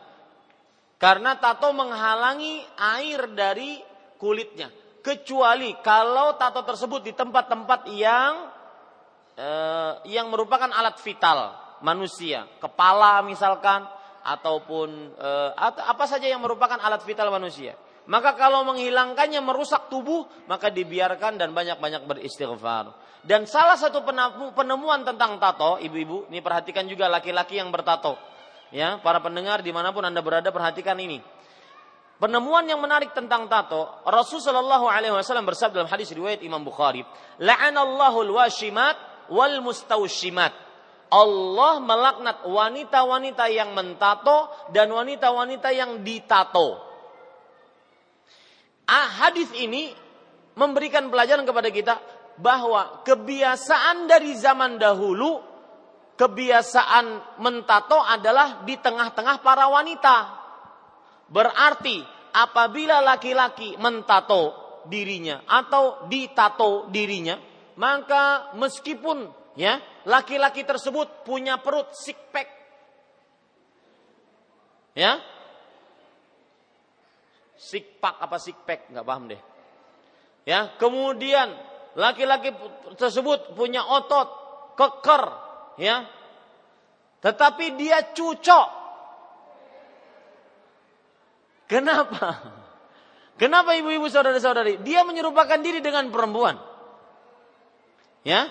Karena 1.01 1.41
tato 1.41 1.73
menghalangi 1.73 2.61
air 2.77 3.33
dari 3.33 3.81
kulitnya. 4.21 4.69
Kecuali 5.01 5.73
kalau 5.81 6.37
tato 6.37 6.61
tersebut 6.61 7.01
di 7.01 7.17
tempat-tempat 7.17 7.81
yang 7.97 8.33
eh, 9.33 9.93
yang 10.11 10.29
merupakan 10.29 10.69
alat 10.69 11.01
vital 11.01 11.68
manusia, 11.81 12.45
kepala 12.59 13.23
misalkan 13.23 13.87
ataupun 14.23 15.15
e, 15.15 15.29
apa 15.59 16.05
saja 16.05 16.27
yang 16.27 16.43
merupakan 16.43 16.77
alat 16.77 17.01
vital 17.07 17.31
manusia. 17.31 17.75
Maka 18.09 18.33
kalau 18.33 18.65
menghilangkannya 18.65 19.37
merusak 19.37 19.85
tubuh, 19.85 20.25
maka 20.49 20.73
dibiarkan 20.73 21.37
dan 21.37 21.53
banyak-banyak 21.53 22.09
beristighfar. 22.09 22.89
Dan 23.21 23.45
salah 23.45 23.77
satu 23.77 24.01
penemuan 24.55 25.05
tentang 25.05 25.37
tato, 25.37 25.77
ibu-ibu, 25.77 26.25
ini 26.33 26.41
perhatikan 26.41 26.89
juga 26.89 27.05
laki-laki 27.05 27.61
yang 27.61 27.69
bertato. 27.69 28.17
Ya, 28.73 28.97
para 29.01 29.21
pendengar 29.21 29.61
di 29.61 29.69
mana 29.69 29.93
pun 29.93 30.01
anda 30.05 30.25
berada 30.25 30.49
perhatikan 30.49 30.97
ini. 30.97 31.21
Penemuan 32.19 32.67
yang 32.67 32.83
menarik 32.83 33.15
tentang 33.15 33.47
tato, 33.47 34.03
Rasulullah 34.03 34.81
SAW 34.81 35.45
bersabda 35.47 35.83
dalam 35.83 35.91
hadis 35.91 36.11
riwayat 36.11 36.43
Imam 36.43 36.59
Bukhari, 36.65 37.05
"La'anallahu 37.39 38.27
al-washimat 38.27 39.29
wal 39.31 39.63
mustawshimat." 39.63 40.68
Allah 41.09 41.81
melaknat 41.81 42.45
wanita-wanita 42.45 43.49
yang 43.49 43.73
mentato 43.73 44.49
dan 44.69 44.93
wanita-wanita 44.93 45.73
yang 45.73 46.05
ditato. 46.05 46.77
Ah, 48.85 49.25
hadis 49.25 49.49
ini 49.57 49.93
memberikan 50.53 51.09
pelajaran 51.09 51.45
kepada 51.45 51.69
kita 51.73 51.95
bahwa 52.37 53.01
kebiasaan 53.05 54.05
dari 54.05 54.37
zaman 54.37 54.77
dahulu, 54.77 55.41
kebiasaan 56.17 57.37
mentato 57.41 57.97
adalah 57.99 58.61
di 58.65 58.77
tengah-tengah 58.77 59.41
para 59.41 59.65
wanita. 59.69 60.17
Berarti 61.29 62.01
apabila 62.33 63.01
laki-laki 63.01 63.77
mentato 63.81 64.53
dirinya 64.89 65.45
atau 65.45 66.05
ditato 66.09 66.89
dirinya, 66.89 67.37
maka 67.77 68.53
meskipun 68.57 69.38
ya 69.59 69.83
laki-laki 70.07 70.63
tersebut 70.63 71.27
punya 71.27 71.59
perut 71.59 71.91
six 71.91 72.15
pack, 72.31 72.47
ya 74.95 75.19
six 77.59 77.83
pack 77.99 78.15
apa 78.23 78.39
six 78.39 78.55
pack 78.63 78.87
nggak 78.87 79.03
paham 79.03 79.27
deh. 79.27 79.41
Ya 80.47 80.71
kemudian 80.79 81.51
laki-laki 81.99 82.55
tersebut 82.95 83.51
punya 83.51 83.83
otot 83.83 84.31
keker, 84.79 85.23
ya, 85.75 86.07
tetapi 87.19 87.75
dia 87.75 88.15
cucok 88.15 88.79
Kenapa? 91.69 92.41
Kenapa 93.37 93.77
ibu-ibu 93.77 94.09
saudara-saudari? 94.09 94.81
Dia 94.81 95.05
menyerupakan 95.05 95.61
diri 95.61 95.85
dengan 95.85 96.09
perempuan. 96.09 96.57
Ya. 98.25 98.49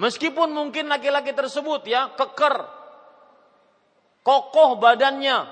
Meskipun 0.00 0.48
mungkin 0.56 0.88
laki-laki 0.88 1.36
tersebut 1.36 1.84
ya 1.84 2.08
keker, 2.16 2.64
kokoh 4.24 4.80
badannya, 4.80 5.44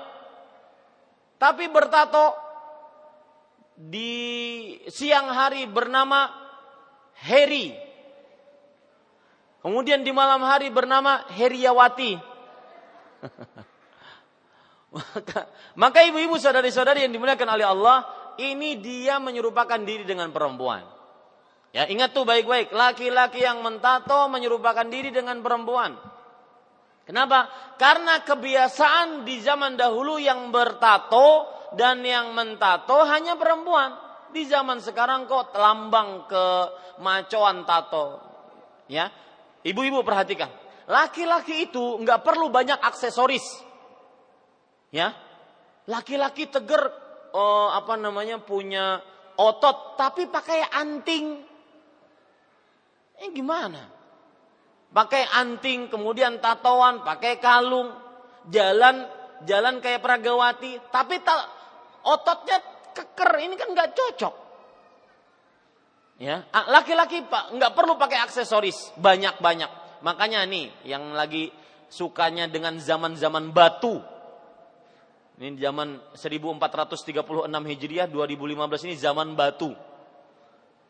tapi 1.37 1.69
bertato 1.69 2.33
di 3.77 4.17
siang 4.89 5.29
hari 5.29 5.69
bernama 5.69 6.33
Heri. 7.21 7.77
Kemudian 9.61 10.01
di 10.01 10.09
malam 10.09 10.41
hari 10.41 10.73
bernama 10.73 11.29
Heriawati. 11.29 12.17
Maka, 14.89 15.45
maka 15.77 16.01
ibu-ibu 16.01 16.33
saudari-saudari 16.41 17.05
yang 17.05 17.13
dimuliakan 17.13 17.45
oleh 17.53 17.61
Allah, 17.61 18.09
ini 18.41 18.81
dia 18.81 19.21
menyerupakan 19.21 19.77
diri 19.85 20.01
dengan 20.01 20.33
perempuan. 20.33 20.81
Ya, 21.69 21.85
ingat 21.85 22.17
tuh 22.17 22.25
baik-baik, 22.25 22.73
laki-laki 22.73 23.45
yang 23.45 23.61
mentato 23.61 24.25
menyerupakan 24.25 24.89
diri 24.89 25.13
dengan 25.13 25.37
perempuan. 25.45 25.93
Kenapa? 27.05 27.49
Karena 27.77 28.21
kebiasaan 28.25 29.25
di 29.25 29.37
zaman 29.41 29.77
dahulu 29.77 30.17
yang 30.17 30.49
bertato 30.49 31.45
dan 31.77 32.01
yang 32.01 32.33
mentato 32.33 33.05
hanya 33.05 33.37
perempuan. 33.37 33.93
Di 34.29 34.45
zaman 34.45 34.81
sekarang 34.81 35.25
kok 35.25 35.53
lambang 35.57 36.29
ke 36.29 36.45
macoan 37.01 37.65
tato. 37.65 38.21
Ya, 38.89 39.09
ibu-ibu 39.65 40.01
perhatikan. 40.01 40.49
Laki-laki 40.89 41.69
itu 41.69 42.01
nggak 42.01 42.25
perlu 42.25 42.49
banyak 42.49 42.81
aksesoris 42.81 43.69
Ya, 44.89 45.13
laki-laki 45.85 46.49
teger 46.49 46.89
oh, 47.29 47.69
apa 47.69 47.93
namanya 47.93 48.41
punya 48.41 48.97
otot 49.37 50.01
tapi 50.01 50.25
pakai 50.25 50.65
anting. 50.65 51.45
Eh 53.19 53.29
gimana? 53.35 53.83
Pakai 54.89 55.27
anting, 55.37 55.91
kemudian 55.91 56.41
tatoan, 56.41 57.05
pakai 57.05 57.37
kalung, 57.37 57.93
jalan 58.49 59.05
jalan 59.45 59.79
kayak 59.79 60.03
peragawati, 60.03 60.91
tapi 60.91 61.21
ta, 61.23 61.35
ototnya 62.03 62.57
keker. 62.95 63.31
Ini 63.39 63.55
kan 63.55 63.69
nggak 63.71 63.91
cocok. 63.95 64.35
Ya, 66.19 66.43
laki-laki 66.51 67.23
pak 67.23 67.55
nggak 67.55 67.71
perlu 67.71 67.95
pakai 67.95 68.19
aksesoris 68.19 68.91
banyak-banyak. 68.99 70.01
Makanya 70.03 70.43
nih 70.43 70.67
yang 70.83 71.15
lagi 71.15 71.47
sukanya 71.87 72.51
dengan 72.51 72.75
zaman-zaman 72.75 73.55
batu, 73.55 74.03
ini 75.39 75.55
zaman 75.55 75.95
1436 76.19 77.23
Hijriah 77.47 78.11
2015 78.11 78.87
ini 78.91 78.95
zaman 78.99 79.39
batu. 79.39 79.71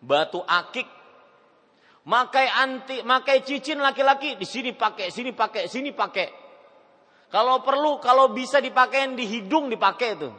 Batu 0.02 0.42
akik. 0.42 0.99
Makai 2.08 2.48
anti, 2.48 3.04
makai 3.04 3.44
cincin 3.44 3.84
laki-laki 3.84 4.40
di 4.40 4.48
sini 4.48 4.72
pakai, 4.72 5.12
sini 5.12 5.36
pakai, 5.36 5.68
sini 5.68 5.92
pakai. 5.92 6.28
Kalau 7.30 7.62
perlu, 7.62 8.00
kalau 8.02 8.32
bisa 8.34 8.58
dipakai 8.64 9.12
di 9.14 9.26
hidung 9.28 9.70
dipakai 9.70 10.10
itu. 10.18 10.30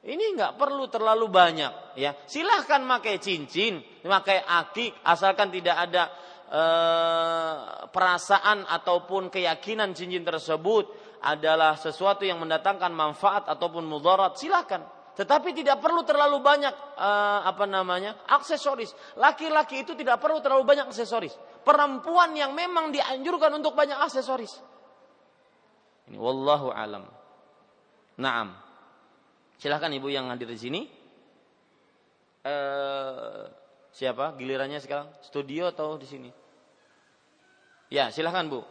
Ini 0.00 0.24
nggak 0.36 0.56
perlu 0.56 0.88
terlalu 0.88 1.28
banyak, 1.28 1.96
ya. 2.00 2.16
Silahkan 2.24 2.80
pakai 2.84 3.20
cincin, 3.20 3.80
pakai 4.00 4.40
akik, 4.40 4.96
asalkan 5.04 5.52
tidak 5.52 5.76
ada 5.76 6.04
eh, 6.48 7.54
perasaan 7.88 8.64
ataupun 8.64 9.28
keyakinan 9.28 9.92
cincin 9.92 10.24
tersebut 10.24 10.88
adalah 11.20 11.76
sesuatu 11.76 12.24
yang 12.24 12.40
mendatangkan 12.40 12.92
manfaat 12.92 13.44
ataupun 13.48 13.84
mudarat, 13.84 14.40
silakan. 14.40 14.99
Tetapi 15.18 15.52
tidak 15.52 15.82
perlu 15.82 16.06
terlalu 16.06 16.38
banyak 16.40 16.72
uh, 16.96 17.44
apa 17.44 17.66
namanya 17.66 18.16
aksesoris. 18.30 18.94
Laki-laki 19.18 19.82
itu 19.82 19.92
tidak 19.98 20.22
perlu 20.22 20.38
terlalu 20.38 20.64
banyak 20.64 20.88
aksesoris. 20.88 21.34
Perempuan 21.66 22.32
yang 22.32 22.54
memang 22.56 22.94
dianjurkan 22.94 23.52
untuk 23.58 23.76
banyak 23.76 23.98
aksesoris. 23.98 24.62
Ini 26.08 26.16
wallahu 26.16 26.72
alam. 26.72 27.04
Naam. 28.16 28.54
Silahkan 29.60 29.92
ibu 29.92 30.08
yang 30.08 30.32
hadir 30.32 30.48
di 30.48 30.56
sini. 30.56 30.82
Uh, 32.40 33.44
siapa? 33.92 34.32
Gilirannya 34.40 34.80
sekarang 34.80 35.12
studio 35.20 35.68
atau 35.68 36.00
di 36.00 36.08
sini? 36.08 36.30
Ya, 37.92 38.08
silahkan 38.08 38.48
bu. 38.48 38.62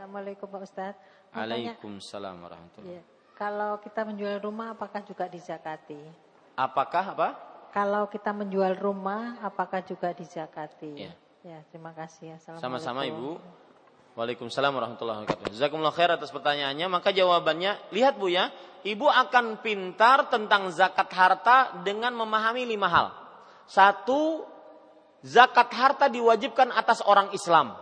Assalamualaikum 0.00 0.48
Pak 0.48 0.64
Ustadz. 0.64 1.09
Waalaikumsalam 1.30 2.42
warahmatullahi 2.42 2.98
ya, 2.98 3.02
Kalau 3.38 3.78
kita 3.78 4.02
menjual 4.02 4.42
rumah 4.42 4.74
apakah 4.74 5.00
juga 5.06 5.30
dizakati? 5.30 6.00
Apakah 6.58 7.04
apa? 7.14 7.28
Kalau 7.70 8.10
kita 8.10 8.34
menjual 8.34 8.74
rumah 8.82 9.38
apakah 9.40 9.80
juga 9.86 10.10
dizakati? 10.10 11.06
Ya. 11.06 11.14
Ya, 11.40 11.64
terima 11.72 11.96
kasih. 11.96 12.36
Sama-sama 12.60 13.08
Ibu. 13.08 13.40
Waalaikumsalam 14.12 14.74
warahmatullahi 14.74 15.24
wabarakatuh. 15.24 15.54
Jazakumullah 15.54 15.94
khair 15.94 16.12
atas 16.12 16.28
pertanyaannya. 16.34 16.86
Maka 16.90 17.14
jawabannya, 17.14 17.78
lihat 17.94 18.20
Bu 18.20 18.28
ya, 18.28 18.52
Ibu 18.84 19.08
akan 19.08 19.64
pintar 19.64 20.28
tentang 20.28 20.68
zakat 20.74 21.08
harta 21.14 21.80
dengan 21.80 22.12
memahami 22.12 22.68
lima 22.68 22.92
hal. 22.92 23.08
Satu, 23.64 24.44
zakat 25.24 25.72
harta 25.72 26.12
diwajibkan 26.12 26.74
atas 26.74 27.00
orang 27.06 27.32
Islam. 27.32 27.72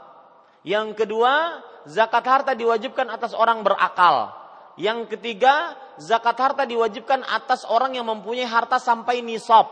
Yang 0.63 0.95
kedua, 1.03 1.65
zakat 1.87 2.25
harta 2.27 2.53
diwajibkan 2.57 3.07
atas 3.13 3.37
orang 3.37 3.63
berakal. 3.63 4.35
Yang 4.79 5.19
ketiga, 5.19 5.75
zakat 5.99 6.39
harta 6.39 6.63
diwajibkan 6.63 7.27
atas 7.27 7.67
orang 7.67 7.99
yang 7.99 8.07
mempunyai 8.07 8.47
harta 8.47 8.79
sampai 8.79 9.21
nisab. 9.27 9.67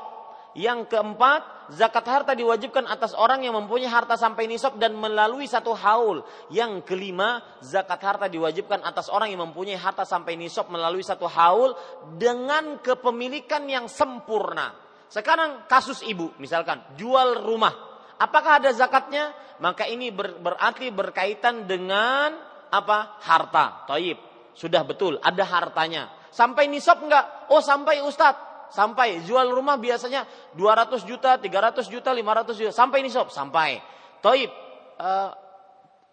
Yang 0.56 0.90
keempat, 0.90 1.70
zakat 1.70 2.06
harta 2.08 2.32
diwajibkan 2.34 2.88
atas 2.90 3.14
orang 3.14 3.44
yang 3.46 3.54
mempunyai 3.54 3.86
harta 3.86 4.18
sampai 4.18 4.50
nisab 4.50 4.80
dan 4.82 4.98
melalui 4.98 5.46
satu 5.46 5.76
haul. 5.76 6.26
Yang 6.50 6.82
kelima, 6.88 7.44
zakat 7.62 8.02
harta 8.02 8.26
diwajibkan 8.26 8.82
atas 8.82 9.06
orang 9.06 9.30
yang 9.30 9.46
mempunyai 9.46 9.78
harta 9.78 10.02
sampai 10.02 10.34
nisab 10.34 10.66
melalui 10.72 11.06
satu 11.06 11.30
haul 11.30 11.76
dengan 12.18 12.82
kepemilikan 12.82 13.62
yang 13.70 13.86
sempurna. 13.86 14.74
Sekarang 15.06 15.70
kasus 15.70 16.02
ibu, 16.02 16.34
misalkan 16.42 16.82
jual 16.98 17.46
rumah. 17.46 17.85
Apakah 18.16 18.64
ada 18.64 18.70
zakatnya? 18.72 19.34
maka 19.60 19.88
ini 19.88 20.12
ber, 20.12 20.36
berarti 20.40 20.93
berkaitan 20.93 21.64
dengan 21.64 22.36
apa? 22.68 23.20
Harta. 23.24 23.88
Taib. 23.88 24.18
Sudah 24.56 24.84
betul, 24.88 25.20
ada 25.20 25.44
hartanya. 25.44 26.09
Sampai 26.32 26.68
nisab 26.68 27.05
enggak? 27.05 27.48
Oh, 27.52 27.60
sampai 27.60 28.01
Ustadz. 28.05 28.44
Sampai 28.66 29.22
jual 29.22 29.47
rumah 29.55 29.78
biasanya 29.78 30.26
200 30.59 31.06
juta, 31.06 31.38
300 31.38 31.86
juta, 31.86 32.10
500 32.10 32.56
juta. 32.56 32.72
Sampai 32.74 32.98
nisab, 33.05 33.30
sampai. 33.30 33.78
Taib. 34.20 34.51
Uh, 34.97 35.30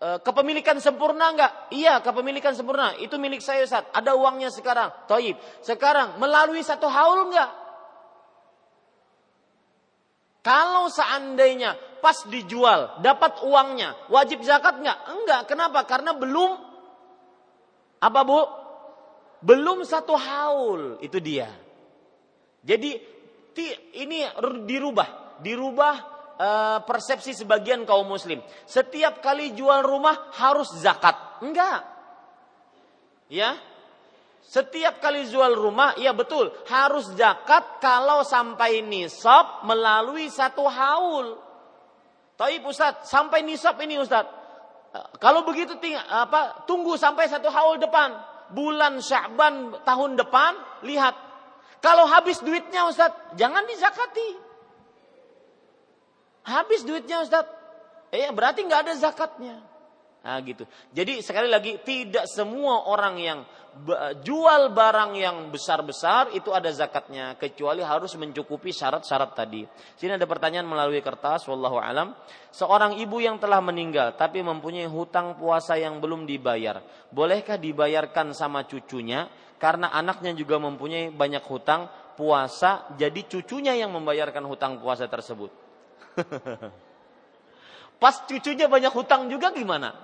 uh, 0.03 0.19
kepemilikan 0.21 0.77
sempurna 0.79 1.33
enggak? 1.33 1.51
Iya, 1.73 2.03
kepemilikan 2.03 2.53
sempurna. 2.53 2.93
Itu 2.99 3.15
milik 3.17 3.41
saya 3.41 3.63
Ustaz. 3.63 3.87
Ada 3.95 4.15
uangnya 4.15 4.51
sekarang. 4.53 4.91
Taib. 5.07 5.39
Sekarang 5.63 6.19
melalui 6.19 6.61
satu 6.61 6.87
haul 6.87 7.31
enggak? 7.31 7.51
Kalau 10.43 10.91
seandainya 10.91 11.92
pas 12.03 12.27
dijual 12.27 12.99
dapat 12.99 13.39
uangnya, 13.47 13.95
wajib 14.11 14.43
zakat 14.43 14.83
nggak? 14.83 14.99
Enggak. 15.07 15.41
Kenapa? 15.47 15.87
Karena 15.87 16.11
belum 16.11 16.51
apa 18.03 18.19
bu? 18.27 18.39
Belum 19.39 19.87
satu 19.87 20.19
haul 20.19 20.99
itu 20.99 21.23
dia. 21.23 21.47
Jadi 22.63 22.91
ini 24.03 24.27
dirubah, 24.67 25.39
dirubah 25.39 25.95
e, 26.35 26.49
persepsi 26.83 27.31
sebagian 27.31 27.87
kaum 27.87 28.07
muslim. 28.07 28.39
Setiap 28.67 29.23
kali 29.23 29.55
jual 29.55 29.83
rumah 29.83 30.31
harus 30.35 30.71
zakat. 30.79 31.15
Enggak. 31.43 31.83
Ya, 33.27 33.55
setiap 34.43 34.99
kali 34.99 35.27
jual 35.27 35.55
rumah, 35.55 35.95
iya 35.97 36.11
betul, 36.11 36.51
harus 36.67 37.09
zakat 37.15 37.79
kalau 37.79 38.21
sampai 38.27 38.83
nisab 38.83 39.63
melalui 39.63 40.27
satu 40.27 40.67
haul. 40.67 41.39
Tapi 42.33 42.61
Ustaz, 42.65 43.07
sampai 43.07 43.45
nisab 43.45 43.77
ini 43.81 44.01
Ustaz. 44.01 44.25
Kalau 45.17 45.41
begitu 45.45 45.77
ting 45.81 45.97
apa, 45.97 46.65
tunggu 46.69 46.97
sampai 46.97 47.25
satu 47.29 47.49
haul 47.49 47.81
depan. 47.81 48.33
bulan 48.53 49.01
Sya'ban 49.01 49.81
tahun 49.81 50.13
depan, 50.13 50.53
lihat. 50.85 51.17
Kalau 51.81 52.05
habis 52.05 52.37
duitnya 52.39 52.85
Ustaz, 52.85 53.09
jangan 53.33 53.65
dizakati. 53.65 54.29
Habis 56.45 56.85
duitnya 56.85 57.25
Ustaz. 57.25 57.49
Eh 58.13 58.29
berarti 58.29 58.61
nggak 58.61 58.81
ada 58.85 58.93
zakatnya. 58.93 59.57
Nah 60.23 60.37
gitu. 60.45 60.69
Jadi 60.93 61.19
sekali 61.25 61.49
lagi 61.49 61.81
tidak 61.81 62.29
semua 62.29 62.87
orang 62.87 63.15
yang 63.17 63.39
jual 64.21 64.69
barang 64.69 65.17
yang 65.17 65.49
besar-besar 65.49 66.29
itu 66.37 66.53
ada 66.53 66.69
zakatnya 66.69 67.33
kecuali 67.41 67.81
harus 67.81 68.13
mencukupi 68.13 68.69
syarat-syarat 68.69 69.33
tadi. 69.33 69.65
Sini 69.97 70.13
ada 70.13 70.29
pertanyaan 70.29 70.69
melalui 70.69 71.01
kertas 71.01 71.49
wallahu 71.49 71.81
alam. 71.81 72.13
Seorang 72.53 73.01
ibu 73.01 73.17
yang 73.17 73.41
telah 73.41 73.57
meninggal 73.65 74.13
tapi 74.13 74.45
mempunyai 74.45 74.85
hutang 74.85 75.33
puasa 75.41 75.73
yang 75.73 75.97
belum 75.97 76.29
dibayar, 76.29 76.85
bolehkah 77.09 77.57
dibayarkan 77.57 78.37
sama 78.37 78.69
cucunya 78.69 79.25
karena 79.57 79.89
anaknya 79.89 80.37
juga 80.37 80.61
mempunyai 80.61 81.09
banyak 81.09 81.41
hutang 81.49 81.89
puasa 82.13 82.93
jadi 82.93 83.25
cucunya 83.25 83.73
yang 83.73 83.89
membayarkan 83.89 84.45
hutang 84.45 84.77
puasa 84.77 85.09
tersebut. 85.09 85.49
Pas 88.01 88.15
cucunya 88.29 88.69
banyak 88.69 88.93
hutang 88.93 89.25
juga 89.33 89.49
gimana? 89.49 89.97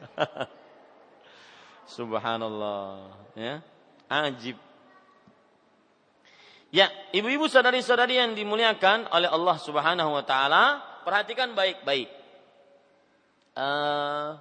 Subhanallah, 1.90 3.10
ya. 3.34 3.58
Ajib. 4.06 4.54
Ya, 6.70 6.86
ibu-ibu 7.10 7.50
saudari-saudari 7.50 8.14
yang 8.14 8.38
dimuliakan 8.38 9.10
oleh 9.10 9.26
Allah 9.26 9.56
Subhanahu 9.58 10.14
wa 10.14 10.22
taala, 10.22 10.78
perhatikan 11.02 11.50
baik-baik. 11.58 12.06
Uh, 13.58 14.38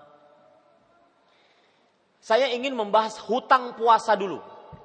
saya 2.22 2.54
ingin 2.54 2.78
membahas 2.78 3.18
hutang 3.26 3.74
puasa 3.74 4.14
dulu. 4.14 4.38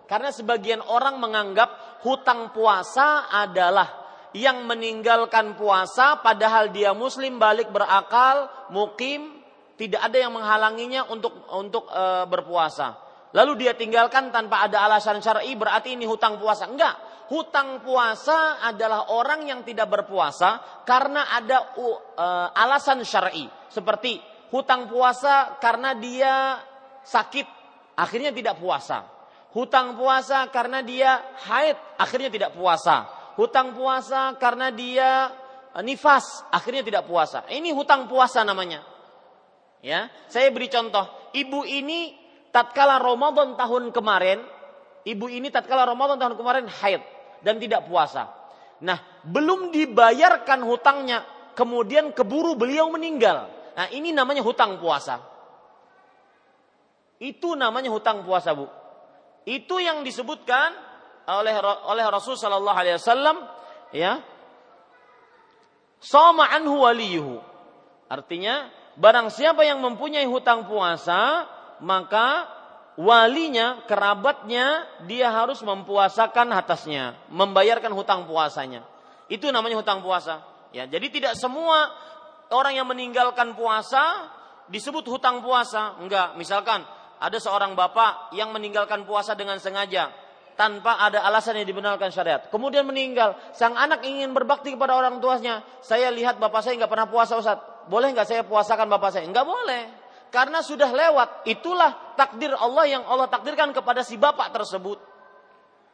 Karena 0.09 0.33
sebagian 0.33 0.81
orang 0.81 1.21
menganggap 1.21 2.01
hutang 2.01 2.57
puasa 2.57 3.29
adalah 3.29 3.93
yang 4.33 4.65
meninggalkan 4.65 5.53
puasa 5.53 6.25
padahal 6.25 6.73
dia 6.73 6.97
muslim 6.97 7.37
balik 7.37 7.69
berakal, 7.69 8.49
mukim, 8.73 9.44
tidak 9.75 10.01
ada 10.07 10.17
yang 10.19 10.33
menghalanginya 10.35 11.11
untuk 11.11 11.35
untuk 11.51 11.91
e, 11.91 12.27
berpuasa. 12.31 13.05
Lalu 13.35 13.67
dia 13.67 13.75
tinggalkan 13.75 14.31
tanpa 14.31 14.63
ada 14.63 14.87
alasan 14.87 15.19
syar'i 15.19 15.59
berarti 15.59 15.99
ini 15.99 16.07
hutang 16.07 16.39
puasa. 16.39 16.71
Enggak. 16.71 17.27
Hutang 17.27 17.83
puasa 17.83 18.63
adalah 18.63 19.11
orang 19.11 19.51
yang 19.51 19.67
tidak 19.67 19.91
berpuasa 19.91 20.63
karena 20.87 21.35
ada 21.35 21.75
uh, 21.75 22.55
alasan 22.55 23.03
syar'i. 23.03 23.51
Seperti 23.67 24.23
hutang 24.55 24.87
puasa 24.87 25.59
karena 25.59 25.99
dia 25.99 26.63
sakit 27.03 27.47
akhirnya 27.99 28.31
tidak 28.31 28.63
puasa. 28.63 29.03
Hutang 29.51 29.99
puasa 29.99 30.47
karena 30.55 30.87
dia 30.87 31.19
haid 31.51 31.75
akhirnya 31.99 32.31
tidak 32.31 32.55
puasa. 32.55 33.11
Hutang 33.35 33.75
puasa 33.75 34.39
karena 34.39 34.71
dia 34.71 35.27
nifas 35.83 36.47
akhirnya 36.55 36.87
tidak 36.87 37.03
puasa. 37.03 37.43
Ini 37.51 37.75
hutang 37.75 38.07
puasa 38.07 38.47
namanya. 38.47 38.94
Ya, 39.85 40.09
saya 40.33 40.49
beri 40.49 40.73
contoh. 40.73 41.05
Ibu 41.37 41.69
ini 41.69 42.17
tatkala 42.49 42.97
Ramadan 42.97 43.53
tahun 43.53 43.93
kemarin, 43.93 44.41
ibu 45.05 45.29
ini 45.29 45.53
tatkala 45.53 45.85
Ramadan 45.85 46.17
tahun 46.17 46.41
kemarin 46.41 46.65
haid 46.73 47.05
dan 47.45 47.61
tidak 47.61 47.85
puasa. 47.85 48.33
Nah, 48.81 48.97
belum 49.29 49.69
dibayarkan 49.77 50.65
hutangnya, 50.65 51.29
kemudian 51.53 52.17
keburu 52.17 52.57
beliau 52.57 52.89
meninggal. 52.89 53.53
Nah, 53.77 53.93
ini 53.93 54.09
namanya 54.09 54.41
hutang 54.41 54.81
puasa. 54.81 55.21
Itu 57.21 57.53
namanya 57.53 57.93
hutang 57.93 58.25
puasa, 58.25 58.57
Bu. 58.57 58.65
Itu 59.45 59.85
yang 59.85 60.01
disebutkan 60.01 60.73
oleh 61.29 61.61
oleh 61.93 62.05
Rasul 62.09 62.41
sallallahu 62.41 62.79
alaihi 62.81 62.97
wasallam 62.97 63.37
ya. 63.93 64.25
Sama 66.01 66.49
anhu 66.49 66.89
waliyuhu. 66.89 67.37
Artinya 68.09 68.69
barang 68.95 69.29
siapa 69.31 69.67
yang 69.67 69.83
mempunyai 69.83 70.27
hutang 70.27 70.67
puasa, 70.71 71.47
maka 71.83 72.47
walinya, 72.95 73.83
kerabatnya, 73.91 74.87
dia 75.07 75.31
harus 75.31 75.63
mempuasakan 75.67 76.55
atasnya, 76.55 77.19
membayarkan 77.31 77.91
hutang 77.91 78.27
puasanya. 78.31 78.87
Itu 79.27 79.51
namanya 79.51 79.83
hutang 79.83 80.05
puasa. 80.05 80.43
Ya, 80.75 80.87
jadi 80.87 81.07
tidak 81.11 81.35
semua 81.39 81.91
orang 82.51 82.75
yang 82.75 82.87
meninggalkan 82.87 83.55
puasa 83.55 84.31
disebut 84.71 85.07
hutang 85.07 85.43
puasa. 85.43 85.99
Enggak, 86.03 86.35
misalkan 86.39 86.83
ada 87.19 87.39
seorang 87.39 87.75
bapak 87.79 88.35
yang 88.35 88.51
meninggalkan 88.51 89.07
puasa 89.07 89.35
dengan 89.39 89.59
sengaja 89.59 90.11
tanpa 90.55 91.03
ada 91.03 91.27
alasan 91.27 91.59
yang 91.59 91.67
dibenarkan 91.67 92.15
syariat. 92.15 92.47
Kemudian 92.47 92.87
meninggal, 92.87 93.35
sang 93.55 93.75
anak 93.75 94.07
ingin 94.07 94.31
berbakti 94.31 94.75
kepada 94.75 94.95
orang 94.95 95.19
tuanya. 95.19 95.67
Saya 95.83 96.15
lihat 96.15 96.39
bapak 96.39 96.63
saya 96.63 96.79
nggak 96.79 96.91
pernah 96.91 97.11
puasa 97.11 97.35
Ustaz 97.35 97.74
boleh 97.89 98.13
nggak 98.13 98.29
saya 98.29 98.43
puasakan 98.47 98.89
bapak 98.89 99.11
saya? 99.15 99.25
Enggak 99.29 99.47
boleh. 99.47 99.85
Karena 100.33 100.61
sudah 100.61 100.91
lewat. 100.91 101.47
Itulah 101.47 102.17
takdir 102.19 102.51
Allah 102.57 102.85
yang 102.91 103.05
Allah 103.07 103.31
takdirkan 103.31 103.71
kepada 103.71 104.03
si 104.03 104.19
bapak 104.19 104.51
tersebut. 104.51 104.99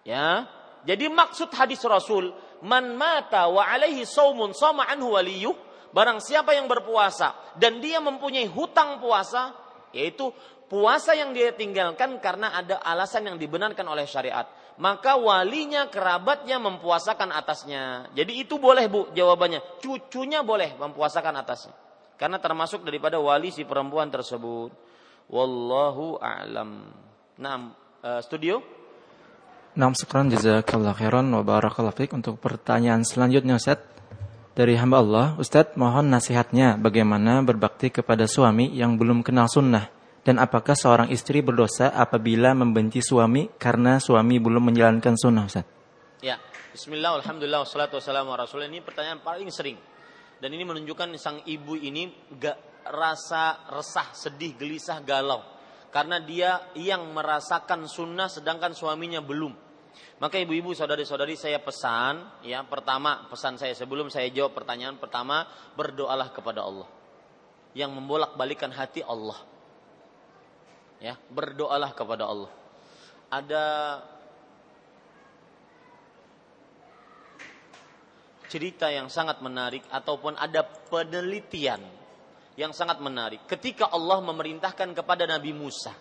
Ya. 0.06 0.48
Jadi 0.88 1.12
maksud 1.12 1.52
hadis 1.52 1.84
Rasul, 1.84 2.32
man 2.64 2.96
mata 2.96 3.52
wa 3.52 3.60
alaihi 3.60 4.08
saumun 4.08 4.56
sama 4.56 4.88
anhu 4.88 5.12
waliyuh, 5.12 5.52
barang 5.92 6.24
siapa 6.24 6.56
yang 6.56 6.64
berpuasa 6.72 7.36
dan 7.60 7.84
dia 7.84 8.00
mempunyai 8.00 8.48
hutang 8.48 8.96
puasa, 8.96 9.52
yaitu 9.92 10.32
puasa 10.72 11.12
yang 11.12 11.36
dia 11.36 11.52
tinggalkan 11.52 12.16
karena 12.16 12.56
ada 12.56 12.80
alasan 12.80 13.28
yang 13.28 13.36
dibenarkan 13.36 13.84
oleh 13.84 14.08
syariat 14.08 14.48
maka 14.80 15.20
walinya 15.20 15.92
kerabatnya 15.92 16.56
mempuasakan 16.56 17.36
atasnya. 17.36 18.08
Jadi 18.16 18.40
itu 18.40 18.56
boleh 18.56 18.88
bu 18.88 19.12
jawabannya. 19.12 19.60
Cucunya 19.84 20.40
boleh 20.40 20.72
mempuasakan 20.80 21.36
atasnya. 21.36 21.76
Karena 22.20 22.36
termasuk 22.36 22.84
daripada 22.84 23.16
wali 23.16 23.48
si 23.48 23.64
perempuan 23.64 24.12
tersebut. 24.12 24.68
Wallahu 25.32 26.20
a'lam. 26.20 26.92
Nah, 27.40 27.72
studio. 28.20 28.60
Nam 29.72 29.97
sekran 29.97 30.28
jazakallah 30.28 30.92
khairan 30.92 31.32
wa 31.32 31.40
barakallahu 31.40 31.97
fiik 31.97 32.12
untuk 32.12 32.36
pertanyaan 32.36 33.09
selanjutnya 33.09 33.56
Ustaz. 33.56 33.80
Dari 34.52 34.76
hamba 34.76 35.01
Allah, 35.01 35.26
Ustadz 35.40 35.78
mohon 35.80 36.12
nasihatnya 36.12 36.76
bagaimana 36.76 37.40
berbakti 37.40 37.88
kepada 37.88 38.28
suami 38.28 38.68
yang 38.76 39.01
belum 39.01 39.24
kenal 39.24 39.48
sunnah 39.48 39.88
dan 40.20 40.36
apakah 40.36 40.76
seorang 40.76 41.09
istri 41.09 41.40
berdosa 41.40 41.88
apabila 41.88 42.52
membenci 42.52 43.01
suami 43.01 43.48
karena 43.56 43.97
suami 43.97 44.36
belum 44.36 44.68
menjalankan 44.68 45.16
sunnah 45.16 45.48
Ustaz? 45.48 45.64
Ya, 46.20 46.36
Bismillah, 46.70 47.18
Alhamdulillah, 47.24 47.64
wassalatu 47.64 47.97
wassalamu 47.98 48.36
rasul. 48.36 48.62
Ini 48.68 48.84
pertanyaan 48.84 49.24
paling 49.24 49.48
sering. 49.48 49.74
Dan 50.40 50.56
ini 50.56 50.64
menunjukkan 50.64 51.14
sang 51.20 51.44
ibu 51.44 51.76
ini 51.76 52.08
gak 52.40 52.88
rasa 52.88 53.68
resah, 53.76 54.08
sedih, 54.16 54.56
gelisah, 54.56 55.04
galau. 55.04 55.44
Karena 55.92 56.18
dia 56.22 56.72
yang 56.74 57.12
merasakan 57.12 57.84
sunnah 57.84 58.26
sedangkan 58.32 58.72
suaminya 58.72 59.20
belum. 59.20 59.52
Maka 60.20 60.40
ibu-ibu, 60.40 60.72
saudari-saudari 60.72 61.36
saya 61.36 61.60
pesan, 61.60 62.44
ya 62.46 62.64
pertama 62.64 63.28
pesan 63.28 63.60
saya 63.60 63.76
sebelum 63.76 64.08
saya 64.08 64.32
jawab 64.32 64.56
pertanyaan 64.56 64.96
pertama, 64.96 65.44
berdoalah 65.76 66.32
kepada 66.32 66.64
Allah. 66.64 66.88
Yang 67.76 67.90
membolak-balikan 68.00 68.72
hati 68.72 69.04
Allah 69.04 69.50
ya 71.00 71.16
berdoalah 71.32 71.90
kepada 71.96 72.28
Allah 72.28 72.52
ada 73.32 73.64
cerita 78.51 78.90
yang 78.90 79.06
sangat 79.06 79.39
menarik 79.39 79.86
ataupun 79.94 80.35
ada 80.35 80.66
penelitian 80.66 81.78
yang 82.59 82.74
sangat 82.74 82.98
menarik 82.98 83.47
ketika 83.47 83.86
Allah 83.94 84.18
memerintahkan 84.20 84.90
kepada 84.90 85.24
Nabi 85.31 85.55
Musa 85.55 85.94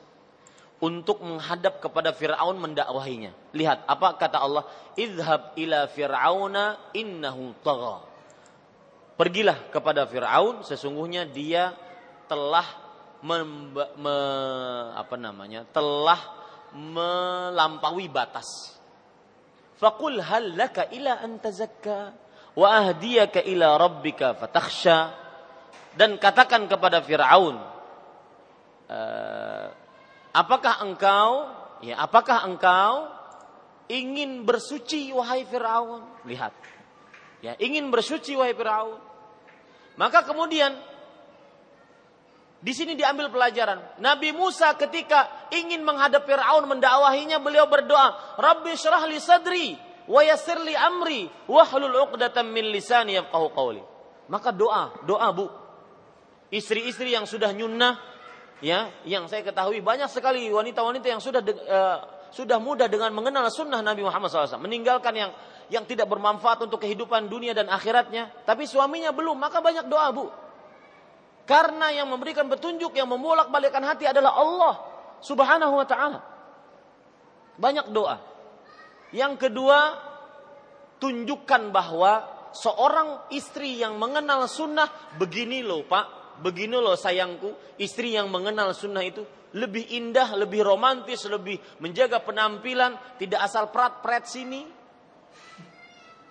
untuk 0.80 1.22
menghadap 1.22 1.84
kepada 1.84 2.16
Firaun 2.16 2.58
mendakwahinya. 2.58 3.36
Lihat 3.52 3.84
apa 3.86 4.16
kata 4.16 4.40
Allah, 4.40 4.64
"Idhab 4.96 5.54
ila 5.60 5.86
Fir'auna 5.92 6.96
innahu 6.96 7.52
tagha." 7.62 8.00
Pergilah 9.20 9.68
kepada 9.70 10.08
Firaun 10.08 10.64
sesungguhnya 10.64 11.28
dia 11.28 11.76
telah 12.32 12.64
memba, 13.20 13.92
me, 14.00 14.18
apa 14.96 15.16
namanya 15.20 15.68
telah 15.76 16.20
melampaui 16.72 18.08
batas. 18.08 18.48
Fakul 19.76 20.24
hal 20.24 20.56
laka 20.56 20.88
ila 20.96 21.20
an 21.20 21.40
tazakka 21.44 22.16
wa 22.56 22.68
ahdiyaka 22.86 23.44
ila 23.46 23.78
rabbika 23.78 24.38
fatakhsha. 24.38 25.18
Dan 25.94 26.16
katakan 26.22 26.70
kepada 26.70 27.02
Firaun 27.04 27.60
uh, 28.88 29.66
apakah 30.32 30.86
engkau 30.86 31.50
ya 31.82 32.00
apakah 32.00 32.46
engkau 32.46 33.10
ingin 33.90 34.46
bersuci 34.46 35.12
wahai 35.12 35.44
Firaun? 35.50 36.06
Lihat. 36.24 36.54
Ya 37.42 37.58
ingin 37.60 37.90
bersuci 37.90 38.38
wahai 38.38 38.54
Firaun. 38.54 39.02
Maka 40.00 40.24
kemudian 40.24 40.72
Di 42.60 42.76
sini 42.76 42.92
diambil 42.92 43.32
pelajaran. 43.32 44.04
Nabi 44.04 44.36
Musa 44.36 44.76
ketika 44.76 45.48
ingin 45.48 45.80
menghadap 45.80 46.28
Fir'aun 46.28 46.68
mendakwahinya 46.68 47.40
beliau 47.40 47.72
berdoa, 47.72 48.36
Rabbi 48.36 48.76
syrah 48.76 49.08
li 49.08 49.16
sadri 49.16 49.80
wa 50.10 50.22
amri 50.90 51.30
wahlul 51.45 51.94
'uqdatam 51.94 52.49
min 52.49 52.73
lisani 52.73 53.14
yafqahu 53.22 53.53
qawli. 53.53 53.81
Maka 54.30 54.49
doa, 54.49 54.98
doa 55.06 55.30
Bu. 55.30 55.45
Istri-istri 56.49 57.14
yang 57.14 57.30
sudah 57.30 57.53
nyunnah 57.53 58.02
ya, 58.65 58.90
yang 59.06 59.30
saya 59.30 59.45
ketahui 59.45 59.86
banyak 59.86 60.10
sekali 60.10 60.49
wanita-wanita 60.49 61.06
yang 61.06 61.22
sudah 61.22 61.41
uh, 61.45 61.98
sudah 62.34 62.57
mudah 62.61 62.90
dengan 62.90 63.14
mengenal 63.14 63.49
sunnah 63.49 63.81
Nabi 63.81 64.06
Muhammad 64.06 64.30
SAW, 64.30 64.61
meninggalkan 64.61 65.14
yang 65.14 65.31
yang 65.69 65.86
tidak 65.86 66.10
bermanfaat 66.10 66.65
untuk 66.65 66.81
kehidupan 66.81 67.30
dunia 67.30 67.53
dan 67.53 67.69
akhiratnya, 67.69 68.34
tapi 68.45 68.65
suaminya 68.65 69.14
belum, 69.14 69.38
maka 69.38 69.61
banyak 69.61 69.86
doa 69.86 70.10
bu. 70.10 70.26
Karena 71.45 71.90
yang 71.90 72.10
memberikan 72.10 72.45
petunjuk, 72.45 72.94
yang 72.94 73.10
membolak 73.10 73.49
balikan 73.49 73.81
hati 73.81 74.06
adalah 74.06 74.38
Allah 74.38 74.73
subhanahu 75.22 75.73
wa 75.81 75.86
ta'ala. 75.86 76.19
Banyak 77.57 77.90
doa. 77.90 78.29
Yang 79.10 79.49
kedua, 79.49 79.80
tunjukkan 81.02 81.73
bahwa 81.73 82.27
seorang 82.53 83.30
istri 83.34 83.81
yang 83.81 83.98
mengenal 83.98 84.45
sunnah, 84.45 84.90
begini 85.18 85.65
loh 85.65 85.86
pak, 85.86 86.38
begini 86.41 86.77
loh 86.77 86.94
sayangku, 86.94 87.77
istri 87.81 88.14
yang 88.14 88.30
mengenal 88.30 88.73
sunnah 88.77 89.02
itu 89.02 89.26
lebih 89.57 89.98
indah, 89.98 90.38
lebih 90.38 90.61
romantis, 90.61 91.26
lebih 91.26 91.57
menjaga 91.81 92.22
penampilan, 92.22 93.18
tidak 93.18 93.49
asal 93.49 93.73
prat-prat 93.73 94.30
sini, 94.30 94.61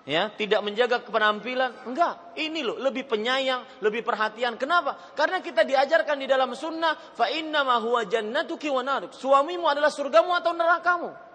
ya 0.08 0.30
tidak 0.32 0.62
menjaga 0.62 1.02
penampilan 1.02 1.84
enggak. 1.84 2.32
Ini 2.38 2.64
loh 2.64 2.78
lebih 2.78 3.10
penyayang 3.10 3.82
lebih 3.84 4.06
perhatian. 4.06 4.54
Kenapa? 4.54 5.12
Karena 5.18 5.42
kita 5.42 5.66
diajarkan 5.66 6.16
di 6.16 6.30
dalam 6.30 6.54
sunnah 6.54 6.94
fa 7.12 7.26
inna 7.28 7.66
ma 7.66 7.82
huwa 7.82 8.06
jannatuki 8.06 8.70
wa 8.70 8.80
naruk 8.80 9.12
suamimu 9.12 9.66
adalah 9.66 9.90
surgamu 9.90 10.32
atau 10.32 10.56
nerakamu 10.56 11.27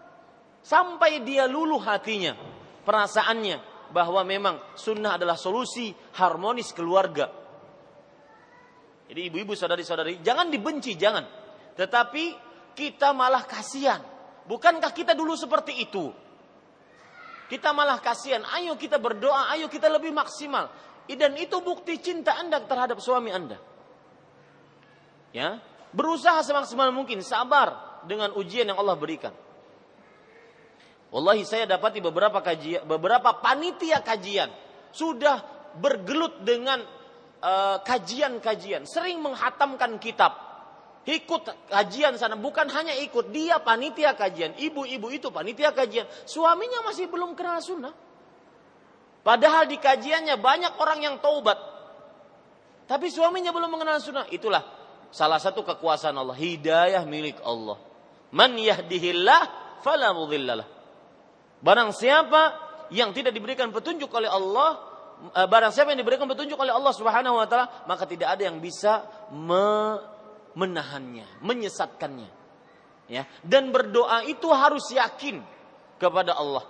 sampai 0.63 1.21
dia 1.21 1.45
luluh 1.45 1.79
hatinya 1.83 2.33
perasaannya 2.87 3.91
bahwa 3.93 4.23
memang 4.25 4.55
sunnah 4.73 5.19
adalah 5.19 5.37
solusi 5.37 5.93
harmonis 6.17 6.71
keluarga 6.73 7.29
jadi 9.11 9.29
ibu-ibu 9.29 9.53
saudari-saudari 9.53 10.23
jangan 10.23 10.49
dibenci 10.49 10.95
jangan 10.97 11.27
tetapi 11.77 12.33
kita 12.73 13.13
malah 13.13 13.45
kasihan 13.45 14.01
bukankah 14.47 14.89
kita 14.95 15.13
dulu 15.13 15.37
seperti 15.37 15.83
itu 15.83 16.23
kita 17.53 17.69
malah 17.69 18.01
kasihan. 18.01 18.41
Ayo 18.49 18.73
kita 18.79 18.97
berdoa, 18.97 19.53
ayo 19.53 19.69
kita 19.69 19.85
lebih 19.85 20.09
maksimal. 20.09 20.73
Dan 21.05 21.37
itu 21.37 21.61
bukti 21.61 22.01
cinta 22.01 22.33
Anda 22.33 22.63
terhadap 22.65 22.97
suami 22.97 23.29
Anda. 23.29 23.61
Ya, 25.29 25.61
berusaha 25.93 26.41
semaksimal 26.41 26.89
mungkin, 26.89 27.21
sabar 27.21 28.01
dengan 28.09 28.33
ujian 28.33 28.65
yang 28.65 28.81
Allah 28.81 28.97
berikan. 28.97 29.33
Wallahi 31.13 31.45
saya 31.45 31.69
dapati 31.69 32.01
beberapa 32.01 32.41
kajian, 32.41 32.89
beberapa 32.89 33.37
panitia 33.37 34.01
kajian 34.01 34.49
sudah 34.89 35.45
bergelut 35.77 36.41
dengan 36.41 36.81
eh, 37.37 37.77
kajian-kajian, 37.85 38.81
uh, 38.81 38.89
sering 38.89 39.21
menghatamkan 39.21 40.01
kitab, 40.01 40.33
ikut 41.05 41.69
kajian 41.69 42.17
sana 42.17 42.33
bukan 42.33 42.65
hanya 42.73 42.97
ikut 42.97 43.29
dia 43.29 43.61
panitia 43.61 44.17
kajian 44.17 44.57
ibu-ibu 44.57 45.13
itu 45.13 45.29
panitia 45.29 45.69
kajian 45.69 46.09
suaminya 46.25 46.81
masih 46.81 47.05
belum 47.05 47.37
kenal 47.37 47.61
sunnah. 47.61 47.93
Padahal 49.21 49.69
di 49.69 49.77
kajiannya 49.77 50.35
banyak 50.41 50.73
orang 50.81 50.99
yang 51.05 51.15
taubat 51.21 51.55
tapi 52.89 53.13
suaminya 53.13 53.53
belum 53.53 53.69
mengenal 53.69 54.01
sunnah. 54.01 54.25
Itulah 54.33 54.65
salah 55.13 55.37
satu 55.37 55.61
kekuasaan 55.61 56.17
Allah 56.17 56.35
hidayah 56.35 57.05
milik 57.05 57.37
Allah. 57.45 57.77
Man 58.33 58.57
yahdihillah 58.57 59.41
fala 59.85 60.09
mudhillalah 60.15 60.82
barang 61.63 61.89
siapa 61.95 62.41
yang 62.91 63.15
tidak 63.15 63.31
diberikan 63.31 63.71
petunjuk 63.71 64.11
oleh 64.11 64.27
Allah 64.27 64.69
eh, 65.33 65.47
barang 65.47 65.71
siapa 65.71 65.95
yang 65.95 66.03
diberikan 66.03 66.27
petunjuk 66.27 66.59
oleh 66.59 66.75
Allah 66.75 66.93
Subhanahu 66.93 67.39
wa 67.39 67.47
taala 67.47 67.87
maka 67.87 68.03
tidak 68.03 68.35
ada 68.35 68.43
yang 68.51 68.59
bisa 68.59 69.07
me 69.31 69.97
menahannya, 70.53 71.25
menyesatkannya. 71.41 72.29
Ya, 73.11 73.27
dan 73.43 73.69
berdoa 73.69 74.23
itu 74.25 74.47
harus 74.47 74.87
yakin 74.95 75.43
kepada 75.99 76.33
Allah. 76.39 76.63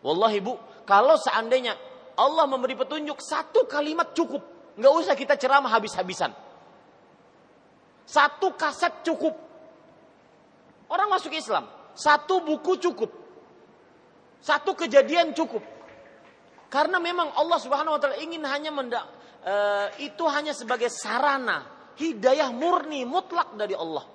Wallahi 0.00 0.40
Bu, 0.40 0.56
kalau 0.88 1.20
seandainya 1.20 1.76
Allah 2.16 2.48
memberi 2.48 2.72
petunjuk 2.72 3.20
satu 3.20 3.68
kalimat 3.68 4.16
cukup, 4.16 4.40
nggak 4.80 4.92
usah 4.96 5.12
kita 5.12 5.36
ceramah 5.36 5.68
habis-habisan. 5.68 6.32
Satu 8.06 8.54
kaset 8.56 9.04
cukup. 9.04 9.34
Orang 10.88 11.10
masuk 11.12 11.34
Islam, 11.34 11.68
satu 11.92 12.40
buku 12.40 12.80
cukup. 12.80 13.10
Satu 14.46 14.78
kejadian 14.78 15.34
cukup. 15.34 15.66
Karena 16.70 17.02
memang 17.02 17.34
Allah 17.34 17.58
Subhanahu 17.58 17.98
wa 17.98 18.00
taala 18.00 18.14
ingin 18.22 18.46
hanya 18.46 18.70
mendak 18.70 19.02
uh, 19.42 19.90
itu 19.98 20.22
hanya 20.30 20.54
sebagai 20.54 20.86
sarana 20.86 21.66
hidayah 21.98 22.54
murni 22.54 23.02
mutlak 23.02 23.58
dari 23.58 23.74
Allah. 23.74 24.06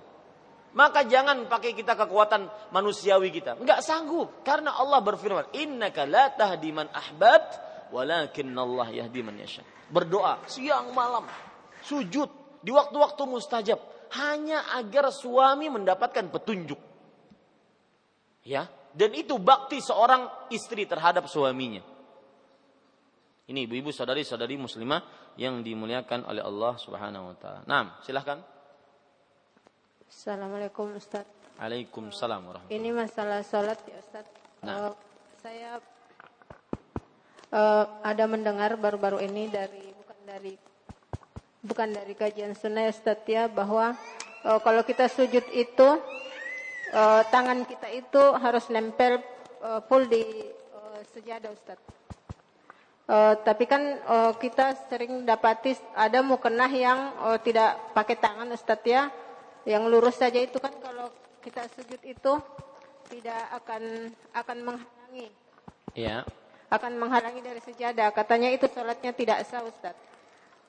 Maka 0.71 1.03
jangan 1.03 1.51
pakai 1.51 1.75
kita 1.75 1.99
kekuatan 1.99 2.47
manusiawi 2.71 3.27
kita. 3.27 3.59
Enggak 3.59 3.83
sanggup 3.83 4.39
karena 4.47 4.71
Allah 4.71 5.03
berfirman, 5.03 5.51
"Innaka 5.51 6.07
la 6.07 6.31
tahdi 6.31 6.71
man 6.71 6.87
ahbab, 6.95 7.43
walakin 7.91 8.55
Allah 8.55 8.87
yahdi 8.87 9.19
man 9.19 9.35
yasha." 9.35 9.67
Berdoa 9.91 10.47
siang 10.47 10.95
malam, 10.95 11.27
sujud 11.83 12.31
di 12.63 12.71
waktu-waktu 12.71 13.19
mustajab 13.27 13.83
hanya 14.15 14.63
agar 14.79 15.11
suami 15.11 15.67
mendapatkan 15.67 16.31
petunjuk. 16.31 16.79
Ya, 18.47 18.71
dan 18.91 19.11
itu 19.15 19.39
bakti 19.39 19.79
seorang 19.79 20.51
istri 20.51 20.83
terhadap 20.83 21.27
suaminya. 21.27 21.81
Ini 23.51 23.67
ibu-ibu 23.67 23.91
saudari-saudari 23.91 24.55
muslimah 24.55 25.33
yang 25.35 25.59
dimuliakan 25.59 26.27
oleh 26.27 26.43
Allah 26.43 26.73
Subhanahu 26.79 27.31
wa 27.31 27.35
taala. 27.35 27.61
Nah, 27.67 27.99
silahkan. 28.03 28.39
Assalamualaikum 30.07 30.95
Ustaz. 30.95 31.27
Waalaikumsalam 31.59 32.41
warahmatullahi 32.47 32.79
Ini 32.79 32.89
masalah 32.95 33.39
sholat 33.43 33.79
ya 33.87 33.97
Ustaz. 33.99 34.25
Nah. 34.63 34.91
Uh, 34.91 34.93
saya 35.41 35.81
uh, 37.51 37.85
ada 38.05 38.25
mendengar 38.29 38.77
baru-baru 38.77 39.19
ini 39.25 39.49
dari 39.49 39.89
bukan 39.95 40.19
dari 40.23 40.53
bukan 41.61 41.89
dari 41.91 42.13
kajian 42.15 42.53
sunnah 42.55 42.87
ya 42.87 42.91
Ustaz 42.93 43.19
ya 43.27 43.49
bahwa 43.51 43.95
uh, 44.45 44.59
kalau 44.63 44.83
kita 44.85 45.11
sujud 45.11 45.43
itu 45.53 45.89
uh, 46.93 47.23
tangan 47.27 47.63
kita 47.65 47.87
itu 47.91 48.21
harus 48.37 48.67
nempel 48.71 49.19
uh, 49.63 49.79
full 49.87 50.05
di 50.07 50.23
uh, 50.75 50.99
sejadah 51.15 51.51
Ustaz. 51.51 51.79
Uh, 53.11 53.35
tapi 53.43 53.67
kan 53.67 53.99
uh, 54.07 54.31
kita 54.39 54.71
sering 54.87 55.27
dapati 55.27 55.75
ada 55.97 56.23
mukenah 56.23 56.71
yang 56.71 56.99
uh, 57.19 57.35
tidak 57.43 57.91
pakai 57.91 58.15
tangan 58.15 58.47
Ustadz 58.55 58.87
ya, 58.87 59.11
yang 59.67 59.83
lurus 59.91 60.15
saja 60.15 60.39
itu 60.39 60.55
kan 60.63 60.71
kalau 60.79 61.11
kita 61.43 61.67
sujud 61.75 61.99
itu 62.07 62.33
tidak 63.11 63.41
akan 63.51 64.13
akan 64.31 64.57
menghalangi. 64.63 65.27
Iya. 65.91 66.23
Akan 66.71 66.95
menghalangi 66.95 67.43
dari 67.43 67.59
sejadah. 67.59 68.15
Katanya 68.15 68.47
itu 68.47 68.71
sholatnya 68.71 69.11
tidak 69.11 69.43
sah 69.43 69.59
Ustadz. 69.59 69.99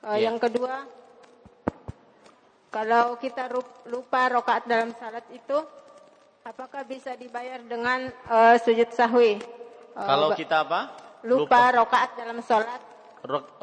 Uh, 0.03 0.19
ya. 0.19 0.27
Yang 0.27 0.51
kedua, 0.51 0.83
kalau 2.67 3.15
kita 3.21 3.47
lupa 3.87 4.27
rokaat 4.27 4.67
dalam 4.67 4.91
salat 4.99 5.23
itu, 5.31 5.63
apakah 6.43 6.83
bisa 6.83 7.15
dibayar 7.15 7.63
dengan 7.63 8.11
uh, 8.27 8.55
sujud 8.59 8.91
sahwi? 8.91 9.39
Uh, 9.95 10.03
kalau 10.03 10.29
kita 10.35 10.67
apa? 10.67 10.91
lupa, 11.23 11.71
lupa 11.71 11.79
rokaat 11.79 12.09
dalam 12.19 12.37
sholat. 12.43 12.81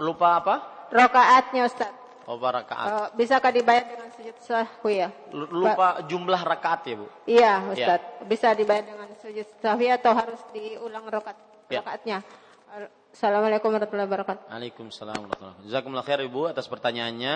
Lupa 0.01 0.29
apa? 0.41 0.55
Rokaatnya 0.89 1.69
Ustaz. 1.69 1.93
Lupa 2.25 2.49
rakaat. 2.57 2.89
Uh, 2.89 3.09
bisakah 3.19 3.53
dibayar 3.53 3.85
dengan 3.85 4.09
sujud 4.17 4.37
sahwi 4.41 5.05
ya? 5.05 5.09
Lupa 5.35 5.77
ba 5.77 5.89
jumlah 6.09 6.41
rakaat 6.41 6.81
ya 6.89 6.95
Bu? 6.97 7.07
Iya 7.29 7.53
Ustaz. 7.69 8.01
Ya. 8.01 8.25
Bisa 8.25 8.49
dibayar 8.57 8.85
dengan 8.89 9.09
sujud 9.21 9.47
sahwi 9.61 9.93
atau 9.93 10.13
harus 10.17 10.41
diulang 10.57 11.05
rokaat 11.05 11.37
ya. 11.69 11.85
rokaatnya? 11.85 12.19
Assalamualaikum 13.11 13.75
warahmatullahi 13.75 14.07
wabarakatuh. 14.07 14.47
Waalaikumsalam 14.47 15.19
warahmatullahi 15.19 15.53
wabarakatuh. 15.59 15.69
Jazakumullah 15.69 16.07
khair 16.07 16.21
Ibu 16.23 16.41
atas 16.49 16.67
pertanyaannya. 16.71 17.35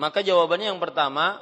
Maka 0.00 0.24
jawabannya 0.24 0.72
yang 0.72 0.80
pertama, 0.80 1.36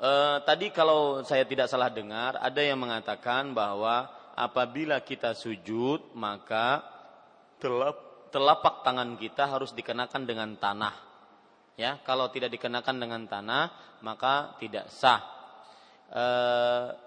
eh, 0.00 0.36
tadi 0.42 0.72
kalau 0.72 1.20
saya 1.22 1.44
tidak 1.44 1.68
salah 1.68 1.92
dengar, 1.92 2.40
ada 2.40 2.60
yang 2.64 2.80
mengatakan 2.80 3.52
bahwa 3.52 4.08
apabila 4.34 5.04
kita 5.04 5.36
sujud 5.36 6.16
maka 6.16 6.80
telap, 7.60 8.32
telapak 8.32 8.80
tangan 8.86 9.20
kita 9.20 9.44
harus 9.44 9.76
dikenakan 9.76 10.22
dengan 10.24 10.50
tanah. 10.56 10.94
Ya, 11.76 11.96
kalau 12.04 12.28
tidak 12.28 12.52
dikenakan 12.56 12.96
dengan 12.96 13.24
tanah 13.28 13.64
maka 14.00 14.56
tidak 14.60 14.88
sah. 14.92 15.20
E, 16.08 16.24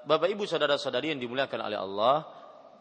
Bapak 0.05 0.29
Ibu 0.29 0.45
saudara-saudari 0.45 1.13
yang 1.13 1.21
dimuliakan 1.21 1.61
oleh 1.61 1.77
Allah, 1.77 2.25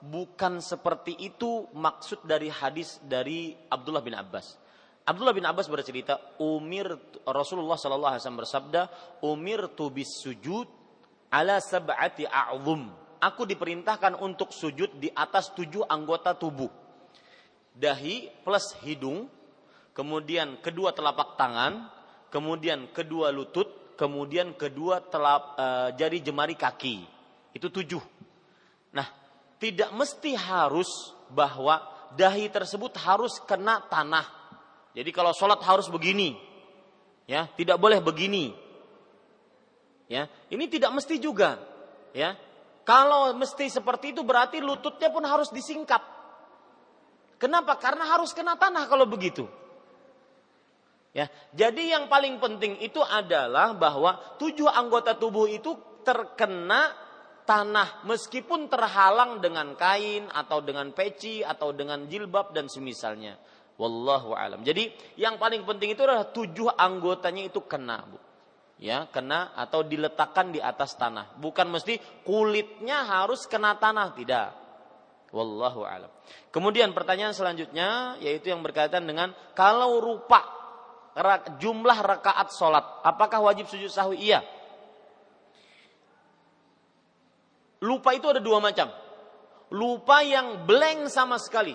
bukan 0.01 0.61
seperti 0.61 1.17
itu 1.21 1.69
maksud 1.73 2.25
dari 2.25 2.49
hadis 2.49 2.97
dari 3.05 3.57
Abdullah 3.69 4.05
bin 4.05 4.17
Abbas. 4.17 4.62
Abdullah 5.03 5.35
bin 5.35 5.43
Abbas 5.43 5.67
bercerita, 5.67 6.39
Umir 6.39 6.87
Rasulullah 7.27 7.75
sallallahu 7.75 8.13
alaihi 8.15 8.23
wasallam 8.23 8.43
bersabda, 8.47 8.81
"Umir 9.27 9.75
bis 9.91 10.23
sujud 10.23 10.71
ala 11.27 11.59
sab'ati 11.59 12.31
a'zum." 12.31 12.87
Aku 13.23 13.43
diperintahkan 13.47 14.19
untuk 14.19 14.55
sujud 14.55 14.99
di 14.99 15.11
atas 15.11 15.51
tujuh 15.55 15.87
anggota 15.87 16.35
tubuh. 16.39 16.71
Dahi 17.75 18.31
plus 18.43 18.75
hidung, 18.83 19.27
kemudian 19.95 20.59
kedua 20.59 20.91
telapak 20.95 21.39
tangan, 21.39 21.87
kemudian 22.31 22.91
kedua 22.91 23.31
lutut, 23.31 23.95
kemudian 23.95 24.59
kedua 24.59 25.07
telap, 25.07 25.55
e, 25.55 25.67
jari 25.95 26.19
jemari 26.19 26.59
kaki. 26.59 27.07
Itu 27.55 27.71
tujuh. 27.71 28.03
Nah, 28.91 29.07
tidak 29.63 29.95
mesti 29.95 30.35
harus 30.35 31.15
bahwa 31.31 31.79
dahi 32.19 32.51
tersebut 32.51 32.99
harus 32.99 33.39
kena 33.47 33.87
tanah 33.87 34.42
jadi 34.93 35.11
kalau 35.11 35.33
sholat 35.33 35.65
harus 35.65 35.89
begini, 35.89 36.37
ya 37.25 37.49
tidak 37.57 37.81
boleh 37.81 38.05
begini. 38.05 38.53
Ya, 40.13 40.29
ini 40.53 40.69
tidak 40.69 40.93
mesti 40.93 41.17
juga. 41.17 41.57
Ya, 42.13 42.37
kalau 42.85 43.33
mesti 43.33 43.73
seperti 43.73 44.13
itu 44.13 44.21
berarti 44.21 44.61
lututnya 44.61 45.09
pun 45.09 45.25
harus 45.25 45.49
disingkap. 45.49 46.05
Kenapa? 47.41 47.81
Karena 47.81 48.05
harus 48.13 48.37
kena 48.37 48.61
tanah 48.61 48.85
kalau 48.87 49.09
begitu. 49.09 49.49
Ya, 51.17 51.29
jadi 51.53 51.97
yang 51.97 52.09
paling 52.09 52.41
penting 52.41 52.81
itu 52.81 53.01
adalah 53.01 53.77
bahwa 53.77 54.17
tujuh 54.41 54.69
anggota 54.69 55.17
tubuh 55.17 55.49
itu 55.49 55.77
terkena 56.05 56.93
tanah 57.45 58.07
meskipun 58.09 58.71
terhalang 58.71 59.43
dengan 59.43 59.77
kain 59.77 60.31
atau 60.33 60.65
dengan 60.65 60.89
peci 60.95 61.45
atau 61.45 61.73
dengan 61.77 62.09
jilbab 62.09 62.57
dan 62.57 62.69
semisalnya. 62.69 63.37
Wallahu 63.81 64.37
alam. 64.37 64.61
Jadi 64.63 64.93
yang 65.17 65.41
paling 65.41 65.65
penting 65.65 65.97
itu 65.97 66.03
adalah 66.05 66.29
tujuh 66.29 66.71
anggotanya 66.77 67.49
itu 67.49 67.65
kena, 67.65 68.05
Bu. 68.05 68.19
Ya, 68.83 69.07
kena 69.15 69.55
atau 69.55 69.87
diletakkan 69.87 70.51
di 70.51 70.59
atas 70.59 70.99
tanah. 70.99 71.39
Bukan 71.39 71.71
mesti 71.71 72.03
kulitnya 72.27 73.07
harus 73.07 73.47
kena 73.47 73.79
tanah, 73.79 74.11
tidak. 74.19 74.49
Wallahu 75.33 75.87
alam. 75.87 76.11
Kemudian 76.53 76.93
pertanyaan 76.93 77.33
selanjutnya 77.33 78.21
yaitu 78.21 78.53
yang 78.53 78.61
berkaitan 78.61 79.09
dengan 79.09 79.33
kalau 79.57 80.03
rupa 80.03 80.45
jumlah 81.57 81.99
rakaat 82.05 82.53
sholat, 82.53 82.85
apakah 83.05 83.41
wajib 83.41 83.69
sujud 83.69 83.89
sahwi? 83.89 84.21
Iya. 84.29 84.45
Lupa 87.83 88.15
itu 88.15 88.29
ada 88.29 88.39
dua 88.39 88.63
macam. 88.63 88.93
Lupa 89.73 90.21
yang 90.21 90.69
blank 90.69 91.09
sama 91.09 91.41
sekali. 91.41 91.75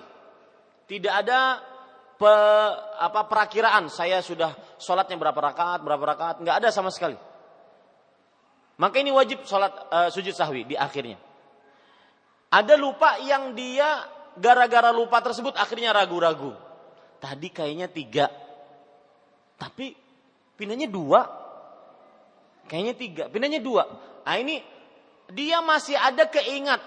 Tidak 0.87 1.11
ada 1.11 1.59
pe, 2.17 2.33
apa 2.97 3.21
perakiraan. 3.29 3.87
Saya 3.87 4.19
sudah 4.25 4.53
sholatnya 4.81 5.15
berapa 5.15 5.37
rakaat 5.37 5.79
berapa 5.85 6.03
rakaat. 6.03 6.35
Nggak 6.41 6.65
ada 6.65 6.69
sama 6.73 6.89
sekali. 6.89 7.15
Maka 8.77 9.01
ini 9.01 9.09
wajib 9.09 9.41
sholat 9.45 9.73
uh, 9.89 10.09
sujud 10.13 10.33
sahwi 10.33 10.65
di 10.65 10.75
akhirnya. 10.77 11.17
Ada 12.53 12.77
lupa 12.77 13.17
yang 13.21 13.57
dia 13.57 14.05
gara-gara 14.37 14.93
lupa 14.93 15.17
tersebut 15.21 15.57
akhirnya 15.57 15.93
ragu-ragu. 15.93 16.53
Tadi 17.17 17.49
kayaknya 17.49 17.89
tiga. 17.89 18.29
Tapi 19.57 19.97
pindahnya 20.53 20.85
dua. 20.85 21.25
Kayaknya 22.69 22.93
tiga. 22.93 23.23
Pindahnya 23.33 23.57
dua. 23.57 23.83
Nah 24.21 24.37
ini 24.37 24.61
dia 25.33 25.59
masih 25.65 25.97
ada 25.97 26.29
keingat 26.29 26.79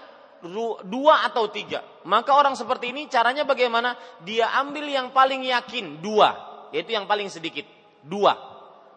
dua 0.85 1.25
atau 1.29 1.49
tiga. 1.49 1.85
Maka 2.05 2.33
orang 2.33 2.57
seperti 2.57 2.89
ini 2.89 3.05
caranya 3.05 3.45
bagaimana? 3.45 3.93
Dia 4.25 4.49
ambil 4.61 4.89
yang 4.89 5.13
paling 5.13 5.45
yakin 5.45 6.01
dua, 6.01 6.33
yaitu 6.73 6.97
yang 6.97 7.05
paling 7.05 7.29
sedikit 7.29 7.65
dua. 8.01 8.33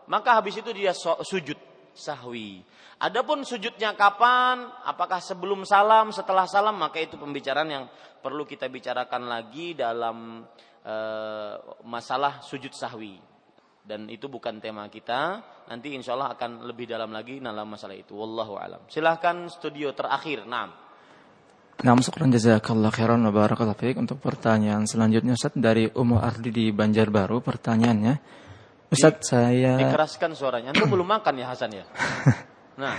Maka 0.04 0.36
habis 0.36 0.56
itu 0.60 0.68
dia 0.72 0.92
sujud 0.96 1.56
sahwi. 1.96 2.60
Adapun 3.00 3.42
sujudnya 3.44 3.96
kapan? 3.96 4.68
Apakah 4.84 5.20
sebelum 5.20 5.64
salam, 5.64 6.12
setelah 6.12 6.44
salam? 6.44 6.76
Maka 6.76 7.00
itu 7.00 7.16
pembicaraan 7.16 7.70
yang 7.70 7.84
perlu 8.20 8.44
kita 8.44 8.68
bicarakan 8.68 9.28
lagi 9.28 9.72
dalam 9.76 10.44
e, 10.84 10.94
masalah 11.84 12.44
sujud 12.44 12.72
sahwi. 12.72 13.16
Dan 13.84 14.08
itu 14.08 14.28
bukan 14.32 14.60
tema 14.60 14.88
kita. 14.88 15.44
Nanti 15.68 15.92
insya 15.92 16.16
Allah 16.16 16.32
akan 16.32 16.64
lebih 16.64 16.88
dalam 16.88 17.12
lagi 17.12 17.40
dalam 17.40 17.68
masalah 17.68 17.96
itu. 17.96 18.16
Wallahu 18.16 18.56
alam. 18.56 18.80
Silahkan 18.88 19.48
studio 19.48 19.92
terakhir. 19.92 20.44
Nah. 20.48 20.83
Nah, 21.82 21.98
syukran 21.98 22.30
jazakallah 22.30 22.94
khairan 22.94 23.18
wa 23.26 23.34
barakallahu 23.34 23.74
fiik. 23.74 23.98
Untuk 23.98 24.22
pertanyaan 24.22 24.86
selanjutnya 24.86 25.34
Ustaz 25.34 25.58
dari 25.58 25.90
Umu 25.90 26.22
Ardi 26.22 26.54
di 26.54 26.70
Banjarbaru 26.70 27.42
pertanyaannya. 27.42 28.14
Ustaz 28.94 29.18
di, 29.18 29.26
saya 29.26 29.74
dikeraskan 29.82 30.38
suaranya. 30.38 30.70
Anda 30.70 30.86
belum 30.86 31.08
makan 31.18 31.34
ya 31.34 31.46
Hasan 31.50 31.70
ya? 31.74 31.84
Nah. 32.74 32.98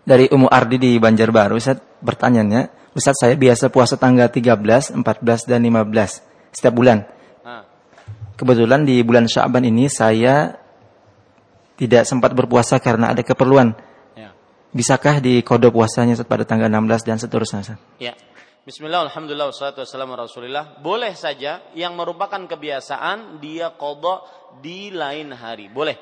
Dari 0.00 0.32
Umu 0.32 0.48
Ardi 0.48 0.76
di 0.76 0.92
Banjarbaru 1.00 1.56
Ustaz 1.56 1.80
pertanyaannya. 2.04 2.92
Ustaz 2.92 3.24
saya 3.24 3.36
biasa 3.36 3.72
puasa 3.72 3.96
tanggal 3.96 4.28
13, 4.28 4.96
14 4.96 5.00
dan 5.48 5.60
15 5.64 6.52
setiap 6.52 6.74
bulan. 6.76 7.04
Nah. 7.44 7.64
Kebetulan 8.36 8.84
di 8.84 9.00
bulan 9.00 9.28
Syaban 9.28 9.64
ini 9.64 9.88
saya 9.88 10.56
tidak 11.76 12.08
sempat 12.08 12.32
berpuasa 12.32 12.80
karena 12.80 13.12
ada 13.12 13.20
keperluan 13.20 13.76
Bisakah 14.74 15.22
di 15.22 15.46
kode 15.46 15.70
puasanya 15.70 16.18
pada 16.26 16.42
tanggal 16.42 16.66
16 16.66 17.06
dan 17.06 17.16
seterusnya? 17.22 17.78
Ya. 18.02 18.18
Bismillah, 18.66 19.06
Alhamdulillah, 19.06 19.54
wassalatu 19.54 19.86
wassalamu 19.86 20.18
rasulillah. 20.18 20.82
Boleh 20.82 21.14
saja 21.14 21.70
yang 21.78 21.94
merupakan 21.94 22.42
kebiasaan 22.42 23.38
dia 23.38 23.70
kodok 23.78 24.26
di 24.58 24.90
lain 24.90 25.30
hari. 25.30 25.70
Boleh. 25.70 25.94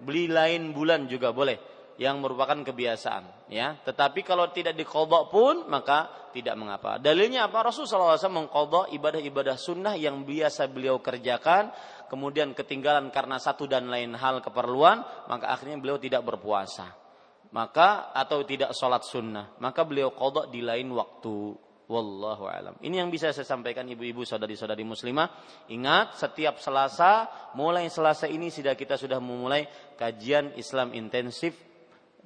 Beli 0.00 0.24
lain 0.24 0.72
bulan 0.72 1.04
juga 1.04 1.36
boleh. 1.36 1.60
Yang 2.00 2.16
merupakan 2.24 2.56
kebiasaan. 2.64 3.52
ya. 3.52 3.76
Tetapi 3.76 4.24
kalau 4.24 4.48
tidak 4.56 4.72
dikodok 4.72 5.28
pun, 5.28 5.68
maka 5.68 6.30
tidak 6.32 6.56
mengapa. 6.56 6.96
Dalilnya 6.96 7.52
apa? 7.52 7.68
Rasulullah 7.68 8.16
SAW 8.16 8.32
mengkodok 8.32 8.88
ibadah-ibadah 8.88 9.60
sunnah 9.60 9.92
yang 10.00 10.24
biasa 10.24 10.64
beliau 10.72 11.04
kerjakan. 11.04 11.68
Kemudian 12.08 12.56
ketinggalan 12.56 13.12
karena 13.12 13.36
satu 13.36 13.68
dan 13.68 13.92
lain 13.92 14.16
hal 14.16 14.40
keperluan. 14.40 15.04
Maka 15.28 15.52
akhirnya 15.52 15.76
beliau 15.76 16.00
tidak 16.00 16.24
berpuasa 16.24 17.07
maka 17.52 18.12
atau 18.12 18.44
tidak 18.44 18.76
sholat 18.76 19.04
sunnah 19.04 19.56
maka 19.60 19.84
beliau 19.84 20.12
kodok 20.12 20.52
di 20.52 20.60
lain 20.60 20.92
waktu. 20.92 21.68
Wallahu 21.88 22.44
alam. 22.44 22.76
Ini 22.84 23.00
yang 23.00 23.08
bisa 23.08 23.32
saya 23.32 23.48
sampaikan 23.48 23.88
ibu-ibu 23.88 24.20
saudari-saudari 24.20 24.84
muslimah. 24.84 25.32
Ingat 25.72 26.20
setiap 26.20 26.60
selasa 26.60 27.24
mulai 27.56 27.88
selasa 27.88 28.28
ini 28.28 28.52
sudah 28.52 28.76
kita 28.76 29.00
sudah 29.00 29.16
memulai 29.16 29.64
kajian 29.96 30.52
Islam 30.60 30.92
intensif 30.92 31.56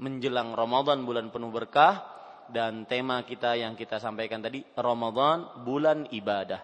menjelang 0.02 0.58
Ramadan 0.58 1.06
bulan 1.06 1.30
penuh 1.30 1.54
berkah. 1.54 2.10
Dan 2.50 2.90
tema 2.90 3.22
kita 3.22 3.54
yang 3.54 3.78
kita 3.78 4.02
sampaikan 4.02 4.42
tadi 4.42 4.66
Ramadan 4.74 5.62
bulan 5.62 6.10
ibadah. 6.10 6.58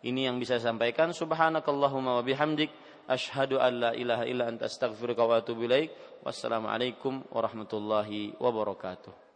Ini 0.00 0.32
yang 0.32 0.40
bisa 0.40 0.56
saya 0.56 0.72
sampaikan. 0.72 1.12
Subhanakallahumma 1.12 2.16
wa 2.16 2.24
bihamdik 2.24 2.72
asyhadu 3.08 3.56
an 3.58 3.72
la 3.80 3.90
ilaha 3.96 4.24
illa 4.28 4.46
anta 4.46 4.68
astaghfiruka 4.68 5.24
wa 5.24 5.40
atubu 5.40 5.64
ilaik 5.64 5.90
Wassalamualaikum 6.18 7.22
warahmatullahi 7.30 8.34
wabarakatuh. 8.42 9.27